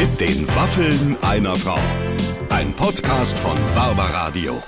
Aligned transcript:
Mit 0.00 0.18
den 0.18 0.48
Waffeln 0.56 1.14
einer 1.22 1.54
Frau. 1.56 1.78
Ein 2.48 2.72
Podcast 2.72 3.38
von 3.38 3.54
Barbaradio. 3.74 4.62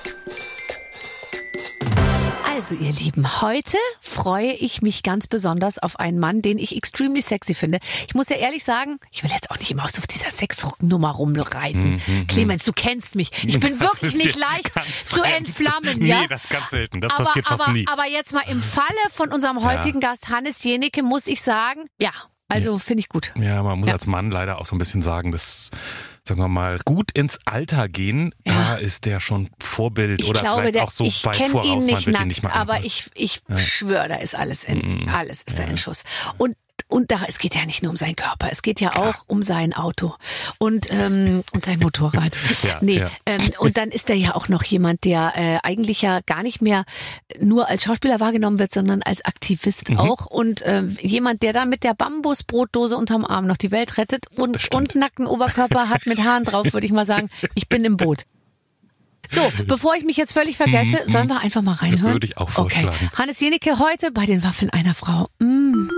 Also, 2.46 2.74
ihr 2.74 2.92
Lieben, 2.92 3.40
heute 3.40 3.78
freue 4.02 4.52
ich 4.52 4.82
mich 4.82 5.02
ganz 5.02 5.26
besonders 5.26 5.78
auf 5.78 5.98
einen 5.98 6.18
Mann, 6.18 6.42
den 6.42 6.58
ich 6.58 6.76
extremely 6.76 7.22
sexy 7.22 7.54
finde. 7.54 7.78
Ich 8.06 8.14
muss 8.14 8.28
ja 8.28 8.36
ehrlich 8.36 8.62
sagen, 8.62 8.98
ich 9.10 9.22
will 9.22 9.30
jetzt 9.30 9.50
auch 9.50 9.56
nicht 9.56 9.70
immer 9.70 9.84
auf 9.84 10.06
dieser 10.06 10.30
Sexnummer 10.30 11.12
rumreiten. 11.12 12.02
Clemens, 12.28 12.64
du 12.64 12.74
kennst 12.74 13.14
mich. 13.14 13.30
Ich 13.42 13.58
bin 13.58 13.70
Das 13.78 13.80
wirklich 13.80 14.12
ist 14.12 14.22
nicht 14.22 14.36
leicht 14.38 14.70
zu 15.04 15.22
entflammen, 15.22 15.98
Nee, 15.98 16.08
ja? 16.08 16.26
das 16.28 16.46
ganz 16.50 16.68
selten. 16.68 17.00
Das 17.00 17.10
aber, 17.10 17.24
passiert 17.24 17.46
fast 17.46 17.62
aber, 17.62 17.72
nie. 17.72 17.86
aber 17.88 18.06
jetzt 18.06 18.34
mal 18.34 18.44
im 18.50 18.60
Falle 18.60 18.86
von 19.10 19.32
unserem 19.32 19.64
heutigen 19.64 20.00
Gast 20.00 20.28
Hannes 20.28 20.62
Jenecke 20.62 21.02
muss 21.02 21.26
ich 21.26 21.40
sagen, 21.40 21.86
ja, 21.98 22.10
also 22.52 22.78
finde 22.78 23.00
ich 23.00 23.08
gut. 23.08 23.32
Ja, 23.36 23.62
man 23.62 23.78
muss 23.80 23.88
Ja. 23.88 23.94
als 23.94 24.06
Mann 24.06 24.30
leider 24.30 24.58
auch 24.58 24.66
so 24.66 24.74
ein 24.74 24.78
bisschen 24.78 25.02
sagen, 25.02 25.32
dass, 25.32 25.70
sagen 26.26 26.40
wir 26.40 26.48
mal, 26.48 26.78
gut 26.84 27.10
ins 27.12 27.38
Alter 27.44 27.88
gehen, 27.88 28.34
Ja. 28.46 28.52
da 28.52 28.74
ist 28.76 29.04
der 29.06 29.20
schon 29.20 29.50
Vorbild 29.58 30.20
Ich 30.20 30.28
oder 30.28 30.40
glaube, 30.40 30.60
vielleicht 30.62 30.74
der, 30.76 30.84
auch 30.84 30.90
so 30.90 31.04
ich 31.04 31.24
weit 31.24 31.36
voraus, 31.36 31.66
ihn 31.66 31.70
man 31.78 31.86
nicht 31.86 31.96
wird 31.96 32.06
ihn 32.06 32.12
nackt, 32.12 32.26
nicht 32.26 32.42
mal 32.42 32.50
aber 32.52 32.74
anhören. 32.74 32.86
ich, 32.86 33.10
ich 33.14 33.42
schwöre, 33.56 34.08
da 34.08 34.16
ist 34.16 34.34
alles 34.34 34.64
in, 34.64 35.08
alles 35.08 35.42
ist 35.42 35.58
da 35.58 35.64
in 35.64 35.76
Schuss. 35.76 36.04
Und 36.38 36.54
und 36.92 37.10
da, 37.10 37.20
es 37.26 37.38
geht 37.38 37.54
ja 37.54 37.64
nicht 37.66 37.82
nur 37.82 37.90
um 37.90 37.96
seinen 37.96 38.16
Körper, 38.16 38.48
es 38.50 38.62
geht 38.62 38.80
ja 38.80 38.96
auch 38.96 39.24
um 39.26 39.42
sein 39.42 39.72
Auto 39.72 40.14
und, 40.58 40.88
ähm, 40.92 41.42
und 41.52 41.64
sein 41.64 41.78
Motorrad. 41.80 42.36
Ja, 42.62 42.78
nee, 42.80 42.98
ja. 42.98 43.10
Ähm, 43.26 43.50
und 43.58 43.76
dann 43.76 43.88
ist 43.88 44.08
er 44.10 44.16
ja 44.16 44.34
auch 44.36 44.48
noch 44.48 44.62
jemand, 44.62 45.04
der 45.04 45.32
äh, 45.34 45.58
eigentlich 45.62 46.02
ja 46.02 46.20
gar 46.20 46.42
nicht 46.42 46.60
mehr 46.62 46.84
nur 47.40 47.68
als 47.68 47.84
Schauspieler 47.84 48.20
wahrgenommen 48.20 48.58
wird, 48.58 48.70
sondern 48.72 49.02
als 49.02 49.24
Aktivist 49.24 49.88
Mhm. 49.88 49.98
auch. 49.98 50.26
Und 50.26 50.62
äh, 50.62 50.82
jemand, 51.00 51.42
der 51.42 51.52
dann 51.52 51.68
mit 51.68 51.82
der 51.82 51.94
Bambusbrotdose 51.94 52.96
unterm 52.96 53.24
Arm 53.24 53.46
noch 53.46 53.56
die 53.56 53.70
Welt 53.70 53.96
rettet 53.98 54.26
und, 54.36 54.74
und 54.74 54.94
nackten 54.94 55.26
Oberkörper 55.26 55.88
hat 55.88 56.06
mit 56.06 56.22
Haaren 56.22 56.44
drauf, 56.44 56.72
würde 56.72 56.86
ich 56.86 56.92
mal 56.92 57.06
sagen. 57.06 57.28
Ich 57.54 57.68
bin 57.68 57.84
im 57.84 57.96
Boot. 57.96 58.24
So, 59.30 59.40
bevor 59.66 59.94
ich 59.94 60.04
mich 60.04 60.16
jetzt 60.18 60.32
völlig 60.32 60.56
vergesse, 60.56 60.98
sollen 61.06 61.28
wir 61.28 61.40
einfach 61.40 61.62
mal 61.62 61.72
reinhören? 61.72 62.10
Mhm, 62.10 62.12
Würde 62.14 62.26
ich 62.26 62.36
auch 62.36 62.50
vorschlagen. 62.50 62.88
Okay. 62.88 63.08
Hannes 63.16 63.40
Jenecke 63.40 63.78
heute 63.78 64.10
bei 64.10 64.26
den 64.26 64.44
Waffeln 64.44 64.70
einer 64.70 64.94
Frau. 64.94 65.26
Mm. 65.38 65.88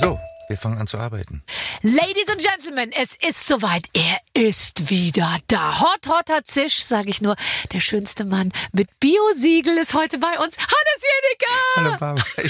So, 0.00 0.20
wir 0.46 0.56
fangen 0.56 0.78
an 0.78 0.86
zu 0.86 0.96
arbeiten. 0.96 1.42
Ladies 1.82 2.28
and 2.28 2.40
Gentlemen, 2.40 2.92
es 2.92 3.16
ist 3.16 3.48
soweit. 3.48 3.88
Er 3.94 4.18
ist 4.32 4.90
wieder 4.90 5.38
da. 5.48 5.80
Hot, 5.80 6.06
hotter 6.06 6.44
Zisch, 6.44 6.84
sage 6.84 7.10
ich 7.10 7.20
nur. 7.20 7.34
Der 7.72 7.80
schönste 7.80 8.24
Mann 8.24 8.52
mit 8.70 8.88
Biosiegel 9.00 9.76
ist 9.76 9.94
heute 9.94 10.18
bei 10.18 10.38
uns. 10.38 10.56
Hannes 10.56 11.02
Jenecke! 11.02 11.46
Hallo, 11.76 11.90
Barbara. 11.98 12.24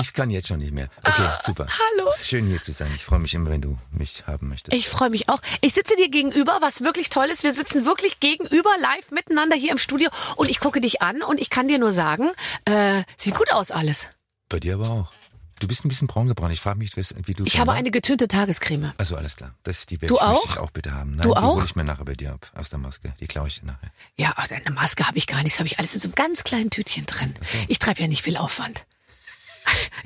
Ich 0.00 0.12
kann 0.12 0.28
jetzt 0.28 0.48
schon 0.48 0.58
nicht 0.58 0.72
mehr. 0.72 0.90
Okay, 1.02 1.28
super. 1.40 1.66
Ah, 1.66 1.72
hallo. 1.96 2.10
Es 2.10 2.20
ist 2.20 2.28
schön 2.28 2.46
hier 2.46 2.60
zu 2.60 2.72
sein. 2.72 2.92
Ich 2.94 3.04
freue 3.04 3.18
mich 3.18 3.32
immer, 3.32 3.48
wenn 3.48 3.62
du 3.62 3.78
mich 3.90 4.24
haben 4.26 4.50
möchtest. 4.50 4.76
Ich 4.76 4.86
freue 4.86 5.08
mich 5.08 5.30
auch. 5.30 5.40
Ich 5.62 5.72
sitze 5.72 5.96
dir 5.96 6.10
gegenüber, 6.10 6.58
was 6.60 6.82
wirklich 6.82 7.08
toll 7.08 7.28
ist. 7.30 7.42
Wir 7.42 7.54
sitzen 7.54 7.86
wirklich 7.86 8.20
gegenüber 8.20 8.70
live 8.78 9.10
miteinander 9.10 9.56
hier 9.56 9.72
im 9.72 9.78
Studio 9.78 10.10
und 10.36 10.50
ich 10.50 10.60
gucke 10.60 10.82
dich 10.82 11.00
an 11.00 11.22
und 11.22 11.40
ich 11.40 11.48
kann 11.48 11.68
dir 11.68 11.78
nur 11.78 11.90
sagen, 11.90 12.30
äh, 12.66 13.02
sieht 13.16 13.34
gut 13.34 13.50
aus 13.50 13.70
alles. 13.70 14.08
Bei 14.48 14.60
dir 14.60 14.74
aber 14.74 14.90
auch. 14.90 15.12
Du 15.60 15.66
bist 15.66 15.84
ein 15.84 15.88
bisschen 15.88 16.06
braun 16.06 16.28
gebrannt. 16.28 16.52
Ich 16.52 16.60
frage 16.60 16.78
mich, 16.78 16.92
wie 16.96 17.34
du 17.34 17.42
Ich 17.44 17.58
habe 17.58 17.72
eine 17.72 17.90
getönte 17.90 18.28
Tagescreme. 18.28 18.92
Also 18.96 19.16
alles 19.16 19.36
klar. 19.36 19.54
Das 19.64 19.80
ist 19.80 19.90
die 19.90 20.00
Welt. 20.00 20.10
Du 20.10 20.14
Ich 20.14 20.20
möchte 20.20 20.36
auch? 20.38 20.44
ich 20.50 20.58
auch 20.58 20.70
bitte 20.70 20.94
haben. 20.94 21.16
Nein, 21.16 21.22
Du 21.22 21.30
die 21.34 21.36
auch? 21.36 21.56
hole 21.56 21.64
ich 21.64 21.74
mir 21.74 21.82
nachher 21.82 22.04
bei 22.04 22.14
dir 22.14 22.32
ab. 22.32 22.48
Aus 22.54 22.70
der 22.70 22.78
Maske. 22.78 23.12
Die 23.18 23.26
klaue 23.26 23.48
ich 23.48 23.58
dir 23.60 23.66
nachher. 23.66 23.90
Ja, 24.16 24.34
ach, 24.36 24.48
eine 24.50 24.70
Maske 24.70 25.04
habe 25.06 25.18
ich 25.18 25.26
gar 25.26 25.42
nicht. 25.42 25.54
Das 25.54 25.58
habe 25.58 25.66
ich 25.66 25.78
alles 25.80 25.94
in 25.94 26.00
so 26.00 26.06
einem 26.08 26.14
ganz 26.14 26.44
kleinen 26.44 26.70
Tütchen 26.70 27.06
drin. 27.06 27.34
Ich 27.66 27.80
treibe 27.80 28.00
ja 28.00 28.06
nicht 28.06 28.22
viel 28.22 28.36
Aufwand. 28.36 28.84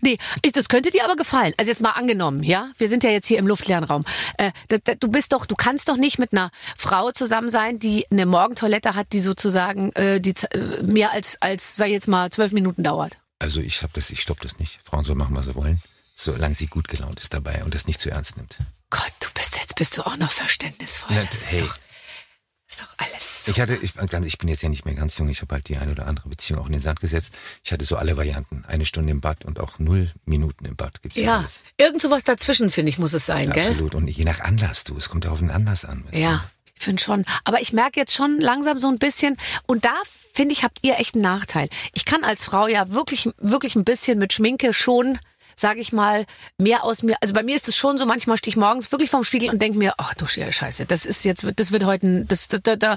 Nee, 0.00 0.18
ich, 0.42 0.50
das 0.50 0.68
könnte 0.68 0.90
dir 0.90 1.04
aber 1.04 1.14
gefallen. 1.14 1.52
Also 1.56 1.70
jetzt 1.70 1.80
mal 1.80 1.92
angenommen, 1.92 2.42
ja? 2.42 2.72
Wir 2.78 2.88
sind 2.88 3.04
ja 3.04 3.10
jetzt 3.10 3.28
hier 3.28 3.38
im 3.38 3.46
luftleeren 3.46 3.84
Raum. 3.84 4.04
Äh, 4.36 4.50
da, 4.68 4.78
da, 4.82 4.94
du 4.96 5.06
bist 5.06 5.32
doch, 5.32 5.46
du 5.46 5.54
kannst 5.54 5.88
doch 5.88 5.96
nicht 5.96 6.18
mit 6.18 6.32
einer 6.32 6.50
Frau 6.76 7.12
zusammen 7.12 7.48
sein, 7.48 7.78
die 7.78 8.04
eine 8.10 8.26
Morgentoilette 8.26 8.96
hat, 8.96 9.12
die 9.12 9.20
sozusagen 9.20 9.92
äh, 9.92 10.20
die, 10.20 10.34
äh, 10.50 10.82
mehr 10.82 11.12
als, 11.12 11.40
als, 11.40 11.76
sag 11.76 11.86
ich 11.86 11.92
jetzt 11.92 12.08
mal, 12.08 12.30
zwölf 12.30 12.50
Minuten 12.50 12.82
dauert. 12.82 13.18
Also 13.42 13.60
ich 13.60 13.82
habe 13.82 13.92
das, 13.92 14.10
ich 14.10 14.22
stopp 14.22 14.40
das 14.40 14.60
nicht. 14.60 14.78
Frauen 14.84 15.02
sollen 15.02 15.18
machen, 15.18 15.34
was 15.34 15.46
sie 15.46 15.54
wollen. 15.56 15.82
Solange 16.14 16.54
sie 16.54 16.66
gut 16.66 16.86
gelaunt 16.86 17.18
ist 17.18 17.34
dabei 17.34 17.64
und 17.64 17.74
das 17.74 17.88
nicht 17.88 18.00
zu 18.00 18.08
ernst 18.08 18.36
nimmt. 18.36 18.56
Gott, 18.88 19.12
du 19.18 19.28
bist 19.34 19.56
jetzt 19.56 19.74
bist 19.74 19.96
du 19.96 20.06
auch 20.06 20.16
noch 20.16 20.30
verständnisvoll. 20.30 21.16
Na, 21.16 21.24
das 21.24 21.38
ist 21.38 21.52
hey. 21.52 21.60
doch, 21.62 21.76
ist 22.68 22.80
doch 22.82 22.94
alles 22.98 23.44
so. 23.46 23.50
Ich 23.50 23.60
hatte, 23.60 23.74
ich, 23.74 23.94
ich 23.96 24.38
bin 24.38 24.48
jetzt 24.48 24.62
ja 24.62 24.68
nicht 24.68 24.84
mehr 24.84 24.94
ganz 24.94 25.18
jung, 25.18 25.28
ich 25.28 25.40
habe 25.40 25.56
halt 25.56 25.68
die 25.68 25.76
eine 25.76 25.90
oder 25.90 26.06
andere 26.06 26.28
Beziehung 26.28 26.60
auch 26.60 26.66
in 26.66 26.72
den 26.72 26.80
Sand 26.80 27.00
gesetzt. 27.00 27.34
Ich 27.64 27.72
hatte 27.72 27.84
so 27.84 27.96
alle 27.96 28.16
Varianten. 28.16 28.64
Eine 28.64 28.86
Stunde 28.86 29.10
im 29.10 29.20
Bad 29.20 29.44
und 29.44 29.58
auch 29.58 29.80
null 29.80 30.12
Minuten 30.24 30.64
im 30.64 30.76
Bad 30.76 31.02
gibt's 31.02 31.18
ja, 31.18 31.24
Ja, 31.24 31.38
alles. 31.40 31.64
irgend 31.78 32.00
sowas 32.00 32.22
dazwischen, 32.22 32.70
finde 32.70 32.90
ich, 32.90 32.98
muss 32.98 33.12
es 33.12 33.26
sein, 33.26 33.48
Ja, 33.48 33.54
gell? 33.54 33.70
absolut. 33.70 33.96
Und 33.96 34.06
je 34.06 34.24
nach 34.24 34.38
Anlass, 34.38 34.84
du. 34.84 34.96
Es 34.96 35.08
kommt 35.08 35.24
ja 35.24 35.32
auf 35.32 35.40
den 35.40 35.50
Anlass 35.50 35.84
an. 35.84 36.04
Ja, 36.12 36.44
ich 36.74 36.82
finde 36.82 37.02
schon. 37.02 37.24
Aber 37.44 37.60
ich 37.60 37.72
merke 37.72 38.00
jetzt 38.00 38.14
schon 38.14 38.40
langsam 38.40 38.78
so 38.78 38.88
ein 38.88 38.98
bisschen, 38.98 39.36
und 39.66 39.84
da 39.84 39.94
finde 40.32 40.52
ich, 40.52 40.64
habt 40.64 40.78
ihr 40.82 40.98
echt 40.98 41.14
einen 41.14 41.22
Nachteil. 41.22 41.68
Ich 41.94 42.04
kann 42.04 42.24
als 42.24 42.44
Frau 42.44 42.66
ja 42.66 42.90
wirklich, 42.90 43.28
wirklich 43.38 43.76
ein 43.76 43.84
bisschen 43.84 44.18
mit 44.18 44.32
Schminke 44.32 44.72
schon, 44.72 45.18
sage 45.62 45.80
ich 45.80 45.92
mal, 45.94 46.26
mehr 46.58 46.84
aus 46.84 47.02
mir. 47.02 47.16
Also 47.22 47.32
bei 47.32 47.42
mir 47.42 47.56
ist 47.56 47.66
es 47.68 47.76
schon 47.76 47.96
so, 47.96 48.04
manchmal 48.04 48.36
stehe 48.36 48.50
ich 48.52 48.56
morgens 48.58 48.92
wirklich 48.92 49.08
vorm 49.08 49.24
Spiegel 49.24 49.48
und 49.48 49.62
denke 49.62 49.78
mir, 49.78 49.94
ach 49.96 50.12
du 50.14 50.26
Scheiße, 50.26 50.84
das 50.84 51.06
ist 51.06 51.24
jetzt, 51.24 51.46
das 51.56 51.72
wird 51.72 51.84
heute, 51.84 52.06
ein, 52.06 52.28
das, 52.28 52.48
da, 52.48 52.76
da, 52.76 52.96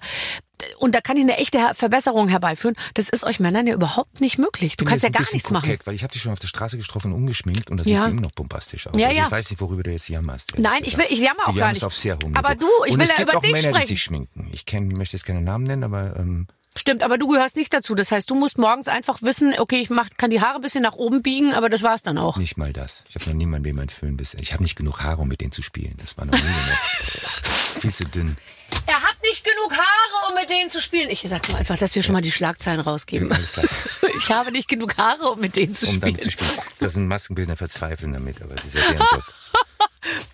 und 0.79 0.95
da 0.95 1.01
kann 1.01 1.15
ich 1.17 1.23
eine 1.23 1.37
echte 1.37 1.59
Verbesserung 1.73 2.27
herbeiführen. 2.27 2.75
Das 2.93 3.09
ist 3.09 3.23
euch 3.23 3.39
Männern 3.39 3.67
ja 3.67 3.73
überhaupt 3.75 4.19
nicht 4.21 4.37
möglich. 4.37 4.77
Du 4.77 4.85
kannst 4.85 5.03
ja 5.03 5.09
gar 5.09 5.19
nichts 5.31 5.51
machen. 5.51 5.63
kokett, 5.69 5.85
Weil 5.87 5.95
ich 5.95 6.03
habe 6.03 6.11
dich 6.13 6.21
schon 6.21 6.31
auf 6.33 6.39
der 6.39 6.47
Straße 6.47 6.77
getroffen, 6.77 7.13
ungeschminkt 7.13 7.69
und 7.69 7.77
das 7.77 7.87
Ja. 7.87 8.01
sieht 8.03 8.11
immer 8.11 8.21
noch 8.21 8.31
bombastisch 8.31 8.87
aus. 8.87 8.97
Ja, 8.97 9.07
also 9.07 9.19
ja. 9.19 9.25
Ich 9.25 9.31
weiß 9.31 9.49
nicht, 9.51 9.61
worüber 9.61 9.83
du 9.83 9.91
jetzt 9.91 10.07
jammerst. 10.09 10.53
Nein, 10.57 10.81
ich 10.83 10.97
will- 10.97 11.05
ich 11.09 11.19
jammer 11.19 11.47
auch 11.47 11.55
gar 11.55 11.71
nicht. 11.71 11.83
auf 11.83 11.93
sehr 11.93 12.17
hohem 12.23 12.35
Aber 12.35 12.55
du, 12.55 12.67
ich 12.85 12.93
und 12.93 12.97
will 12.99 13.03
es 13.03 13.09
ja 13.11 13.17
gibt 13.17 13.29
über 13.29 13.37
auch 13.37 13.41
dich 13.43 13.51
Männer, 13.51 13.69
sprechen. 13.69 13.81
die 13.81 13.87
sich 13.87 14.01
schminken. 14.01 14.49
Ich 14.53 14.65
kenn, 14.65 14.87
möchte 14.87 15.15
jetzt 15.17 15.25
keine 15.25 15.41
Namen 15.41 15.65
nennen, 15.65 15.83
aber 15.83 16.15
ähm, 16.17 16.47
Stimmt, 16.77 17.03
aber 17.03 17.17
du 17.17 17.27
gehörst 17.27 17.55
nicht 17.55 17.73
dazu. 17.73 17.95
Das 17.95 18.11
heißt, 18.11 18.29
du 18.29 18.35
musst 18.35 18.57
morgens 18.57 18.87
einfach 18.89 19.21
wissen, 19.21 19.53
okay, 19.57 19.77
ich 19.77 19.89
mach, 19.89 20.09
kann 20.17 20.29
die 20.29 20.41
Haare 20.41 20.55
ein 20.55 20.61
bisschen 20.61 20.83
nach 20.83 20.95
oben 20.95 21.21
biegen, 21.21 21.53
aber 21.53 21.69
das 21.69 21.83
war's 21.83 22.03
dann 22.03 22.17
auch. 22.17 22.35
nicht 22.37 22.57
mal 22.57 22.73
das. 22.73 23.03
Ich 23.07 23.15
habe 23.15 23.25
noch 23.29 23.33
niemanden, 23.35 23.63
dem 23.63 23.77
mein 23.77 23.89
Föhn 23.89 24.17
bis. 24.17 24.33
Ich 24.33 24.51
habe 24.53 24.61
nicht 24.61 24.75
genug 24.75 25.01
Haare, 25.01 25.21
um 25.21 25.27
mit 25.29 25.39
denen 25.41 25.51
zu 25.53 25.61
spielen. 25.61 25.95
Das 25.97 26.17
war 26.17 26.25
noch 26.25 26.33
nie 26.33 26.39
genug. 26.41 26.53
Viel 27.81 27.93
zu 27.93 28.05
dünn. 28.05 28.35
Er 28.87 29.01
hat 29.01 29.15
nicht 29.23 29.43
genug 29.45 29.71
Haare, 29.71 30.29
um 30.29 30.35
mit 30.35 30.49
denen 30.49 30.69
zu 30.69 30.81
spielen. 30.81 31.09
Ich 31.09 31.25
sag 31.29 31.47
nur 31.49 31.57
einfach, 31.57 31.77
dass 31.77 31.95
wir 31.95 32.03
schon 32.03 32.13
mal 32.13 32.21
die 32.21 32.31
Schlagzeilen 32.31 32.79
rausgeben. 32.81 33.31
Alles 33.31 33.53
klar. 33.53 33.65
Ich 34.17 34.29
habe 34.29 34.49
nicht 34.53 34.69
genug 34.69 34.95
Haare, 34.97 35.31
um 35.31 35.41
mit 35.41 35.57
denen 35.57 35.75
zu 35.75 35.87
Um 35.87 35.95
spielen. 35.95 36.01
damit 36.13 36.23
zu 36.23 36.31
spielen. 36.31 36.49
Das 36.79 36.93
sind 36.93 37.07
Maskenbildner 37.07 37.57
verzweifeln 37.57 38.13
damit, 38.13 38.41
aber 38.41 38.55
es 38.55 38.63
ist 38.65 38.75
ja 38.75 38.81
deren 38.81 39.05
Job. 39.11 39.23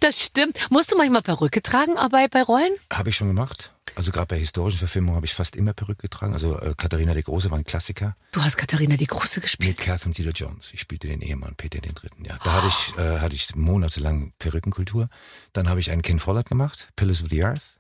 Das 0.02 0.20
stimmt. 0.22 0.58
Musst 0.70 0.92
du 0.92 0.98
manchmal 0.98 1.22
Perücke 1.22 1.62
tragen 1.62 1.96
äh, 1.96 2.10
bei, 2.10 2.28
bei 2.28 2.42
Rollen? 2.44 2.72
Habe 2.92 3.10
ich 3.10 3.16
schon 3.16 3.28
gemacht. 3.28 3.72
Also 3.96 4.12
gerade 4.12 4.28
bei 4.28 4.38
historischen 4.38 4.78
Verfilmungen 4.80 5.16
habe 5.16 5.26
ich 5.26 5.34
fast 5.34 5.56
immer 5.56 5.74
Perücke 5.74 6.02
getragen. 6.04 6.34
Also 6.34 6.60
äh, 6.60 6.74
Katharina 6.76 7.14
die 7.14 7.24
Große 7.24 7.52
war 7.52 7.58
ein 7.58 7.66
Klassiker. 7.66 8.16
Du 8.32 8.44
hast 8.44 8.58
Katharina 8.58 8.96
die 8.96 9.06
Große 9.06 9.40
Mit 9.40 9.44
gespielt. 9.44 9.78
Catherine 9.78 10.14
Zeta-Jones. 10.16 10.74
Ich 10.74 10.82
spielte 10.82 11.08
den 11.08 11.22
Ehemann 11.22 11.56
Peter 11.56 11.80
den 11.80 11.94
Dritten. 11.94 12.26
Ja, 12.26 12.38
da 12.44 12.54
hatte 12.54 12.68
ich 12.68 12.98
äh, 12.98 13.20
hatte 13.20 13.36
ich 13.36 13.56
monatelang 13.56 14.34
Perückenkultur. 14.40 15.08
Dann 15.54 15.70
habe 15.70 15.80
ich 15.80 15.92
einen 15.92 16.02
Ken 16.02 16.20
Follett 16.20 16.48
gemacht, 16.50 16.90
Pillars 16.96 17.22
of 17.24 17.30
the 17.30 17.44
Earth. 17.44 17.80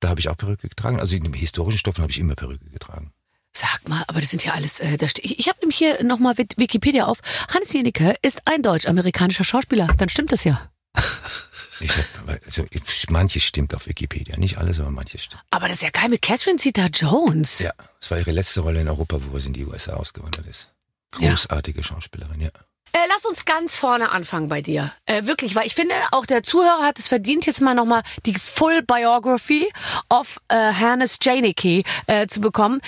Da 0.00 0.08
habe 0.08 0.18
ich 0.20 0.28
auch 0.28 0.36
Perücke 0.36 0.68
getragen. 0.68 0.98
Also 0.98 1.16
in 1.16 1.22
den 1.22 1.32
historischen 1.32 1.78
Stoffen 1.78 2.02
habe 2.02 2.10
ich 2.10 2.18
immer 2.18 2.34
Perücke 2.34 2.68
getragen. 2.70 3.12
Sag 3.54 3.86
mal, 3.88 4.02
aber 4.08 4.20
das 4.20 4.30
sind 4.30 4.44
ja 4.44 4.54
alles, 4.54 4.80
äh, 4.80 4.96
da 4.96 5.06
ste- 5.06 5.20
ich, 5.22 5.38
ich 5.38 5.48
habe 5.48 5.58
nämlich 5.60 5.76
hier 5.76 6.02
nochmal 6.02 6.34
Wikipedia 6.38 7.04
auf. 7.06 7.18
Hans 7.54 7.72
Jenecke 7.72 8.16
ist 8.22 8.48
ein 8.48 8.62
deutsch-amerikanischer 8.62 9.44
Schauspieler. 9.44 9.88
Dann 9.98 10.08
stimmt 10.08 10.32
das 10.32 10.42
ja. 10.44 10.60
Ich 11.82 11.96
habe 11.96 12.40
also 12.44 12.64
manches 13.10 13.42
stimmt 13.42 13.74
auf 13.74 13.86
Wikipedia, 13.86 14.36
nicht 14.36 14.58
alles, 14.58 14.80
aber 14.80 14.90
manches 14.90 15.24
stimmt. 15.24 15.42
Aber 15.50 15.68
das 15.68 15.78
ist 15.78 15.82
ja 15.82 15.90
geil 15.90 16.08
mit 16.08 16.22
Catherine 16.22 16.58
Zeta-Jones. 16.58 17.58
Ja, 17.58 17.72
es 18.00 18.10
war 18.10 18.18
ihre 18.18 18.32
letzte 18.32 18.60
Rolle 18.60 18.80
in 18.80 18.88
Europa, 18.88 19.18
wo 19.20 19.38
sie 19.38 19.48
in 19.48 19.52
die 19.52 19.66
USA 19.66 19.94
ausgewandert 19.94 20.46
ist. 20.46 20.70
Ja. 21.18 21.30
Großartige 21.30 21.82
Schauspielerin, 21.82 22.40
ja. 22.40 22.50
Äh, 22.94 22.98
lass 23.08 23.24
uns 23.24 23.46
ganz 23.46 23.74
vorne 23.74 24.10
anfangen 24.10 24.48
bei 24.48 24.60
dir. 24.60 24.92
Äh, 25.06 25.24
wirklich, 25.24 25.54
weil 25.54 25.66
ich 25.66 25.74
finde, 25.74 25.94
auch 26.10 26.26
der 26.26 26.42
Zuhörer 26.42 26.84
hat 26.84 26.98
es 26.98 27.06
verdient, 27.06 27.46
jetzt 27.46 27.62
mal 27.62 27.74
nochmal 27.74 28.02
die 28.26 28.34
Full 28.34 28.82
Biography 28.82 29.72
of 30.10 30.38
äh, 30.48 30.54
Hannes 30.54 31.18
Janicki 31.22 31.84
äh, 32.06 32.26
zu 32.26 32.40
bekommen. 32.40 32.82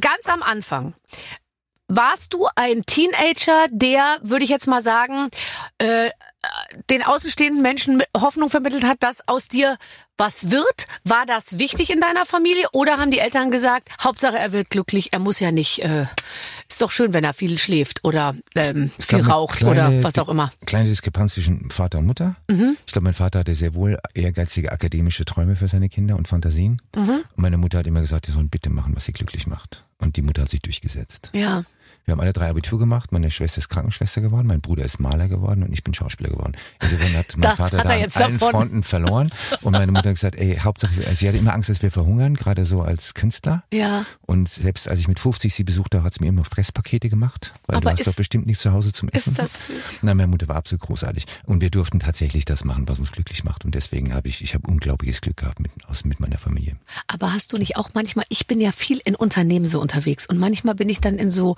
Ganz 0.00 0.26
am 0.26 0.42
Anfang. 0.42 0.94
Warst 1.86 2.32
du 2.32 2.48
ein 2.54 2.84
Teenager, 2.86 3.66
der, 3.70 4.18
würde 4.22 4.44
ich 4.44 4.50
jetzt 4.50 4.66
mal 4.66 4.82
sagen, 4.82 5.28
äh, 5.78 6.10
den 6.88 7.02
außenstehenden 7.02 7.62
Menschen 7.62 8.02
Hoffnung 8.16 8.50
vermittelt 8.50 8.84
hat, 8.84 9.02
dass 9.02 9.26
aus 9.28 9.48
dir 9.48 9.76
was 10.16 10.50
wird? 10.50 10.86
War 11.02 11.24
das 11.26 11.58
wichtig 11.58 11.90
in 11.90 12.00
deiner 12.00 12.26
Familie? 12.26 12.66
Oder 12.72 12.98
haben 12.98 13.10
die 13.10 13.18
Eltern 13.18 13.50
gesagt, 13.50 13.88
Hauptsache 14.02 14.38
er 14.38 14.52
wird 14.52 14.68
glücklich, 14.68 15.12
er 15.12 15.18
muss 15.18 15.40
ja 15.40 15.50
nicht, 15.50 15.82
äh, 15.82 16.06
ist 16.68 16.82
doch 16.82 16.90
schön, 16.90 17.14
wenn 17.14 17.24
er 17.24 17.32
viel 17.32 17.58
schläft 17.58 18.04
oder 18.04 18.34
ähm, 18.54 18.90
viel 18.98 19.22
raucht 19.22 19.58
kleine 19.58 19.72
oder 19.72 20.02
was 20.04 20.18
auch 20.18 20.28
immer. 20.28 20.50
Kleine 20.66 20.90
Diskrepanz 20.90 21.34
zwischen 21.34 21.70
Vater 21.70 21.98
und 21.98 22.06
Mutter. 22.06 22.36
Mhm. 22.48 22.76
Ich 22.86 22.92
glaube, 22.92 23.04
mein 23.04 23.14
Vater 23.14 23.40
hatte 23.40 23.54
sehr 23.54 23.74
wohl 23.74 23.98
ehrgeizige 24.14 24.72
akademische 24.72 25.24
Träume 25.24 25.56
für 25.56 25.68
seine 25.68 25.88
Kinder 25.88 26.16
und 26.16 26.28
Fantasien. 26.28 26.82
Mhm. 26.94 27.22
Und 27.34 27.38
meine 27.38 27.56
Mutter 27.56 27.78
hat 27.78 27.86
immer 27.86 28.02
gesagt, 28.02 28.26
sie 28.26 28.32
sollen 28.32 28.50
bitte 28.50 28.68
machen, 28.68 28.94
was 28.94 29.06
sie 29.06 29.12
glücklich 29.12 29.46
macht. 29.46 29.84
Und 29.98 30.16
die 30.16 30.22
Mutter 30.22 30.42
hat 30.42 30.50
sich 30.50 30.60
durchgesetzt. 30.62 31.30
Ja. 31.34 31.64
Wir 32.10 32.14
haben 32.14 32.22
alle 32.22 32.32
drei 32.32 32.48
Abitur 32.50 32.80
gemacht. 32.80 33.12
Meine 33.12 33.30
Schwester 33.30 33.58
ist 33.58 33.68
Krankenschwester 33.68 34.20
geworden, 34.20 34.48
mein 34.48 34.60
Bruder 34.60 34.84
ist 34.84 34.98
Maler 34.98 35.28
geworden 35.28 35.62
und 35.62 35.72
ich 35.72 35.84
bin 35.84 35.94
Schauspieler 35.94 36.30
geworden. 36.30 36.54
Insofern 36.82 37.14
hat 37.16 37.36
mein 37.36 37.42
Das 37.42 37.56
Vater 37.56 37.78
hat 37.78 37.84
da 37.84 37.90
an 37.90 38.00
allen 38.00 38.10
davon. 38.38 38.50
Fronten 38.50 38.82
verloren. 38.82 39.30
Und 39.62 39.74
meine 39.74 39.92
Mutter 39.92 40.08
hat 40.08 40.16
gesagt, 40.16 40.34
ey, 40.34 40.56
Hauptsache, 40.56 41.14
sie 41.14 41.28
hatte 41.28 41.38
immer 41.38 41.54
Angst, 41.54 41.68
dass 41.68 41.82
wir 41.82 41.92
verhungern, 41.92 42.34
gerade 42.34 42.64
so 42.64 42.82
als 42.82 43.14
Künstler. 43.14 43.62
Ja. 43.72 44.04
Und 44.26 44.48
selbst 44.48 44.88
als 44.88 44.98
ich 44.98 45.06
mit 45.06 45.20
50 45.20 45.54
sie 45.54 45.62
besucht 45.62 45.94
habe, 45.94 46.02
hat 46.02 46.12
sie 46.14 46.20
mir 46.24 46.30
immer 46.30 46.42
Fresspakete 46.44 47.08
gemacht, 47.10 47.52
weil 47.68 47.76
Aber 47.76 47.84
du 47.84 47.90
hast 47.92 48.00
ist- 48.00 48.06
doch 48.08 48.14
bestimmt 48.16 48.48
nichts 48.48 48.62
zu 48.64 48.72
Hause 48.72 48.92
zum 48.92 49.08
Essen. 49.10 49.30
Ist 49.30 49.38
das 49.38 49.64
süß? 49.66 50.00
Na, 50.02 50.12
meine 50.12 50.26
Mutter 50.26 50.48
war 50.48 50.56
absolut 50.56 50.82
großartig. 50.82 51.26
Und 51.44 51.60
wir 51.60 51.70
durften 51.70 52.00
tatsächlich 52.00 52.44
das 52.44 52.64
machen, 52.64 52.88
was 52.88 52.98
uns 52.98 53.12
glücklich 53.12 53.44
macht. 53.44 53.64
Und 53.64 53.76
deswegen 53.76 54.14
habe 54.14 54.26
ich, 54.26 54.42
ich 54.42 54.54
habe 54.54 54.66
unglaubliches 54.66 55.20
Glück 55.20 55.36
gehabt 55.36 55.60
mit, 55.60 55.70
aus, 55.86 56.04
mit 56.04 56.18
meiner 56.18 56.38
Familie. 56.38 56.74
Aber 57.06 57.32
hast 57.32 57.52
du 57.52 57.56
nicht 57.56 57.76
auch 57.76 57.90
manchmal, 57.94 58.24
ich 58.30 58.48
bin 58.48 58.60
ja 58.60 58.72
viel 58.72 59.00
in 59.04 59.14
Unternehmen 59.14 59.66
so 59.66 59.80
unterwegs 59.80 60.26
und 60.26 60.38
manchmal 60.38 60.74
bin 60.74 60.88
ich 60.88 60.98
dann 60.98 61.16
in 61.16 61.30
so 61.30 61.54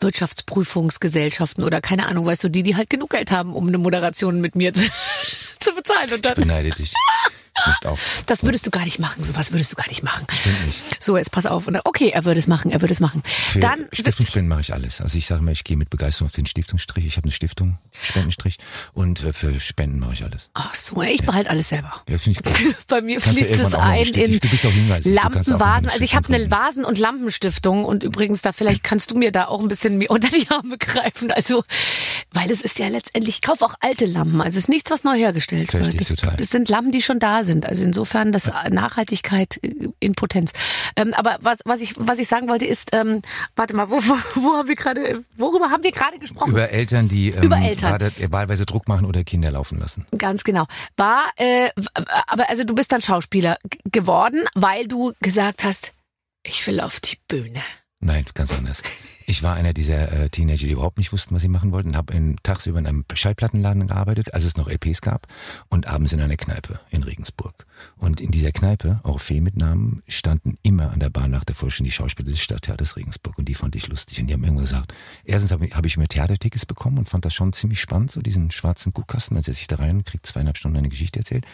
Wirtschaftsprüfungsgesellschaften 0.00 1.64
oder 1.64 1.80
keine 1.80 2.06
Ahnung, 2.06 2.26
weißt 2.26 2.44
du, 2.44 2.48
die, 2.48 2.62
die 2.62 2.76
halt 2.76 2.90
genug 2.90 3.10
Geld 3.10 3.30
haben, 3.30 3.54
um 3.54 3.68
eine 3.68 3.78
Moderation 3.78 4.40
mit 4.40 4.54
mir 4.56 4.74
zu, 4.74 4.82
zu 5.60 5.74
bezahlen. 5.74 6.10
Und 6.10 6.16
Ich 6.16 6.22
dann, 6.22 6.34
beneide 6.34 6.70
dich. 6.70 6.92
Auch. 7.84 7.98
das 8.26 8.42
würdest 8.42 8.66
du 8.66 8.70
gar 8.70 8.84
nicht 8.84 8.98
machen, 8.98 9.22
sowas 9.22 9.52
würdest 9.52 9.72
du 9.72 9.76
gar 9.76 9.88
nicht 9.88 10.02
machen. 10.02 10.26
Stimmt 10.32 10.66
nicht. 10.66 11.02
So, 11.02 11.16
jetzt 11.16 11.30
pass 11.30 11.46
auf. 11.46 11.66
Und 11.66 11.74
dann, 11.74 11.82
okay, 11.84 12.08
er 12.08 12.24
würde 12.24 12.40
es 12.40 12.46
machen, 12.46 12.70
er 12.70 12.80
würde 12.80 12.92
es 12.92 13.00
machen. 13.00 13.22
Für 13.26 13.60
dann 13.60 13.86
Stiftungsspenden 13.92 14.48
mache 14.48 14.62
ich 14.62 14.72
alles. 14.72 15.00
Also 15.00 15.18
ich 15.18 15.26
sage 15.26 15.42
mal, 15.42 15.52
ich 15.52 15.64
gehe 15.64 15.76
mit 15.76 15.90
Begeisterung 15.90 16.28
auf 16.28 16.34
den 16.34 16.46
Stiftungsstrich. 16.46 17.04
Ich 17.06 17.16
habe 17.16 17.26
eine 17.26 17.32
Stiftung, 17.32 17.78
Spendenstrich. 18.02 18.58
Und 18.92 19.22
äh, 19.22 19.32
für 19.32 19.60
Spenden 19.60 19.98
mache 19.98 20.14
ich 20.14 20.24
alles. 20.24 20.50
ach 20.54 20.74
so, 20.74 21.02
ich 21.02 21.22
behalte 21.22 21.50
alles 21.50 21.68
selber. 21.68 21.92
Ja, 22.08 22.18
finde 22.18 22.40
ich 22.44 22.64
gut. 22.64 22.76
Bei 22.88 23.00
mir 23.00 23.20
Kannst 23.20 23.38
fließt 23.38 23.60
es 23.60 23.74
ein 23.74 24.04
in 24.06 24.40
Lampenvasen. 25.14 25.88
Also 25.90 26.02
ich 26.02 26.14
habe 26.14 26.32
eine. 26.32 26.50
Vasen- 26.50 26.84
und 26.84 26.98
Lampenstiftung 26.98 27.84
und 27.84 28.02
übrigens 28.02 28.42
da 28.42 28.52
vielleicht 28.52 28.84
kannst 28.84 29.10
du 29.10 29.16
mir 29.16 29.32
da 29.32 29.46
auch 29.46 29.60
ein 29.60 29.68
bisschen 29.68 29.98
mir 29.98 30.10
unter 30.10 30.28
die 30.28 30.48
Arme 30.50 30.78
greifen. 30.78 31.30
Also, 31.30 31.64
weil 32.32 32.50
es 32.50 32.60
ist 32.60 32.78
ja 32.78 32.88
letztendlich, 32.88 33.36
ich 33.36 33.42
kaufe 33.42 33.64
auch 33.64 33.74
alte 33.80 34.06
Lampen. 34.06 34.40
Also 34.40 34.58
es 34.58 34.64
ist 34.64 34.68
nichts, 34.68 34.90
was 34.90 35.04
neu 35.04 35.16
hergestellt 35.16 35.70
Verstehe 35.70 36.00
wird. 36.00 36.40
das 36.40 36.48
sind 36.50 36.68
Lampen, 36.68 36.92
die 36.92 37.02
schon 37.02 37.18
da 37.18 37.42
sind. 37.44 37.66
Also 37.66 37.84
insofern 37.84 38.32
das 38.32 38.50
Nachhaltigkeit 38.70 39.58
äh, 39.62 39.88
in 40.00 40.14
Potenz. 40.14 40.52
Ähm, 40.96 41.14
aber 41.14 41.38
was, 41.40 41.60
was 41.64 41.80
ich, 41.80 41.94
was 41.96 42.18
ich 42.18 42.28
sagen 42.28 42.48
wollte 42.48 42.66
ist, 42.66 42.90
ähm, 42.92 43.22
warte 43.56 43.74
mal, 43.74 43.90
wo, 43.90 43.96
wo, 43.96 44.16
wo 44.42 44.56
haben 44.56 44.68
wir 44.68 44.74
gerade, 44.74 45.24
worüber 45.36 45.70
haben 45.70 45.82
wir 45.82 45.92
gerade 45.92 46.18
gesprochen? 46.18 46.50
Über 46.50 46.70
Eltern, 46.70 47.08
die 47.08 47.30
ähm, 47.30 47.42
Über 47.42 47.58
Eltern. 47.58 48.00
äh, 48.00 48.32
wahlweise 48.32 48.66
Druck 48.66 48.88
machen 48.88 49.06
oder 49.06 49.24
Kinder 49.24 49.50
laufen 49.50 49.78
lassen. 49.78 50.06
Ganz 50.16 50.44
genau. 50.44 50.66
War, 50.96 51.30
äh, 51.36 51.70
aber 52.26 52.48
also 52.48 52.64
du 52.64 52.74
bist 52.74 52.92
dann 52.92 53.02
Schauspieler 53.02 53.58
geworden, 53.92 54.44
weil 54.54 54.86
du 54.86 55.12
gesagt 55.20 55.64
hast, 55.64 55.92
ich 56.42 56.66
will 56.66 56.80
auf 56.80 57.00
die 57.00 57.16
Bühne. 57.28 57.60
Nein, 58.00 58.26
ganz 58.34 58.56
anders. 58.56 58.82
Ich 59.26 59.42
war 59.42 59.54
einer 59.54 59.72
dieser 59.72 60.12
äh, 60.12 60.28
Teenager, 60.28 60.66
die 60.66 60.72
überhaupt 60.72 60.98
nicht 60.98 61.12
wussten, 61.12 61.34
was 61.34 61.42
sie 61.42 61.48
machen 61.48 61.72
wollten. 61.72 61.96
Habe 61.96 62.14
tagsüber 62.42 62.78
in 62.78 62.86
einem 62.86 63.04
Schallplattenladen 63.12 63.86
gearbeitet, 63.86 64.34
als 64.34 64.44
es 64.44 64.56
noch 64.56 64.68
LPs 64.68 65.00
gab, 65.00 65.26
und 65.68 65.88
abends 65.88 66.12
in 66.12 66.20
einer 66.20 66.36
Kneipe 66.36 66.80
in 66.90 67.02
Regensburg. 67.02 67.66
Und 67.96 68.20
in 68.20 68.30
dieser 68.30 68.52
Kneipe, 68.52 69.00
auch 69.02 69.20
Fee 69.20 69.40
mit 69.40 69.56
Namen, 69.56 70.02
standen 70.08 70.58
immer 70.62 70.90
an 70.90 71.00
der 71.00 71.10
Bahn 71.10 71.30
nach 71.30 71.44
der 71.44 71.54
Vollständigen 71.54 71.84
die 71.84 71.96
Schauspieler 71.96 72.30
des 72.30 72.40
Stadttheaters 72.40 72.96
Regensburg. 72.96 73.38
Und 73.38 73.48
die 73.48 73.54
fand 73.54 73.76
ich 73.76 73.88
lustig. 73.88 74.20
Und 74.20 74.28
die 74.28 74.34
haben 74.34 74.44
irgendwann 74.44 74.64
gesagt, 74.64 74.94
erstens 75.24 75.52
habe 75.52 75.66
ich, 75.66 75.74
hab 75.74 75.84
ich 75.84 75.96
mir 75.96 76.08
Theatertickets 76.08 76.66
bekommen 76.66 76.98
und 76.98 77.08
fand 77.08 77.24
das 77.24 77.34
schon 77.34 77.52
ziemlich 77.52 77.80
spannend, 77.80 78.10
so 78.10 78.20
diesen 78.20 78.50
schwarzen 78.50 78.92
Guckkasten. 78.92 79.34
Dann 79.34 79.44
setze 79.44 79.60
ich 79.60 79.66
da 79.66 79.76
rein 79.76 80.04
krieg 80.04 80.24
zweieinhalb 80.24 80.58
Stunden 80.58 80.76
eine 80.78 80.88
Geschichte 80.88 81.20
erzählt. 81.20 81.46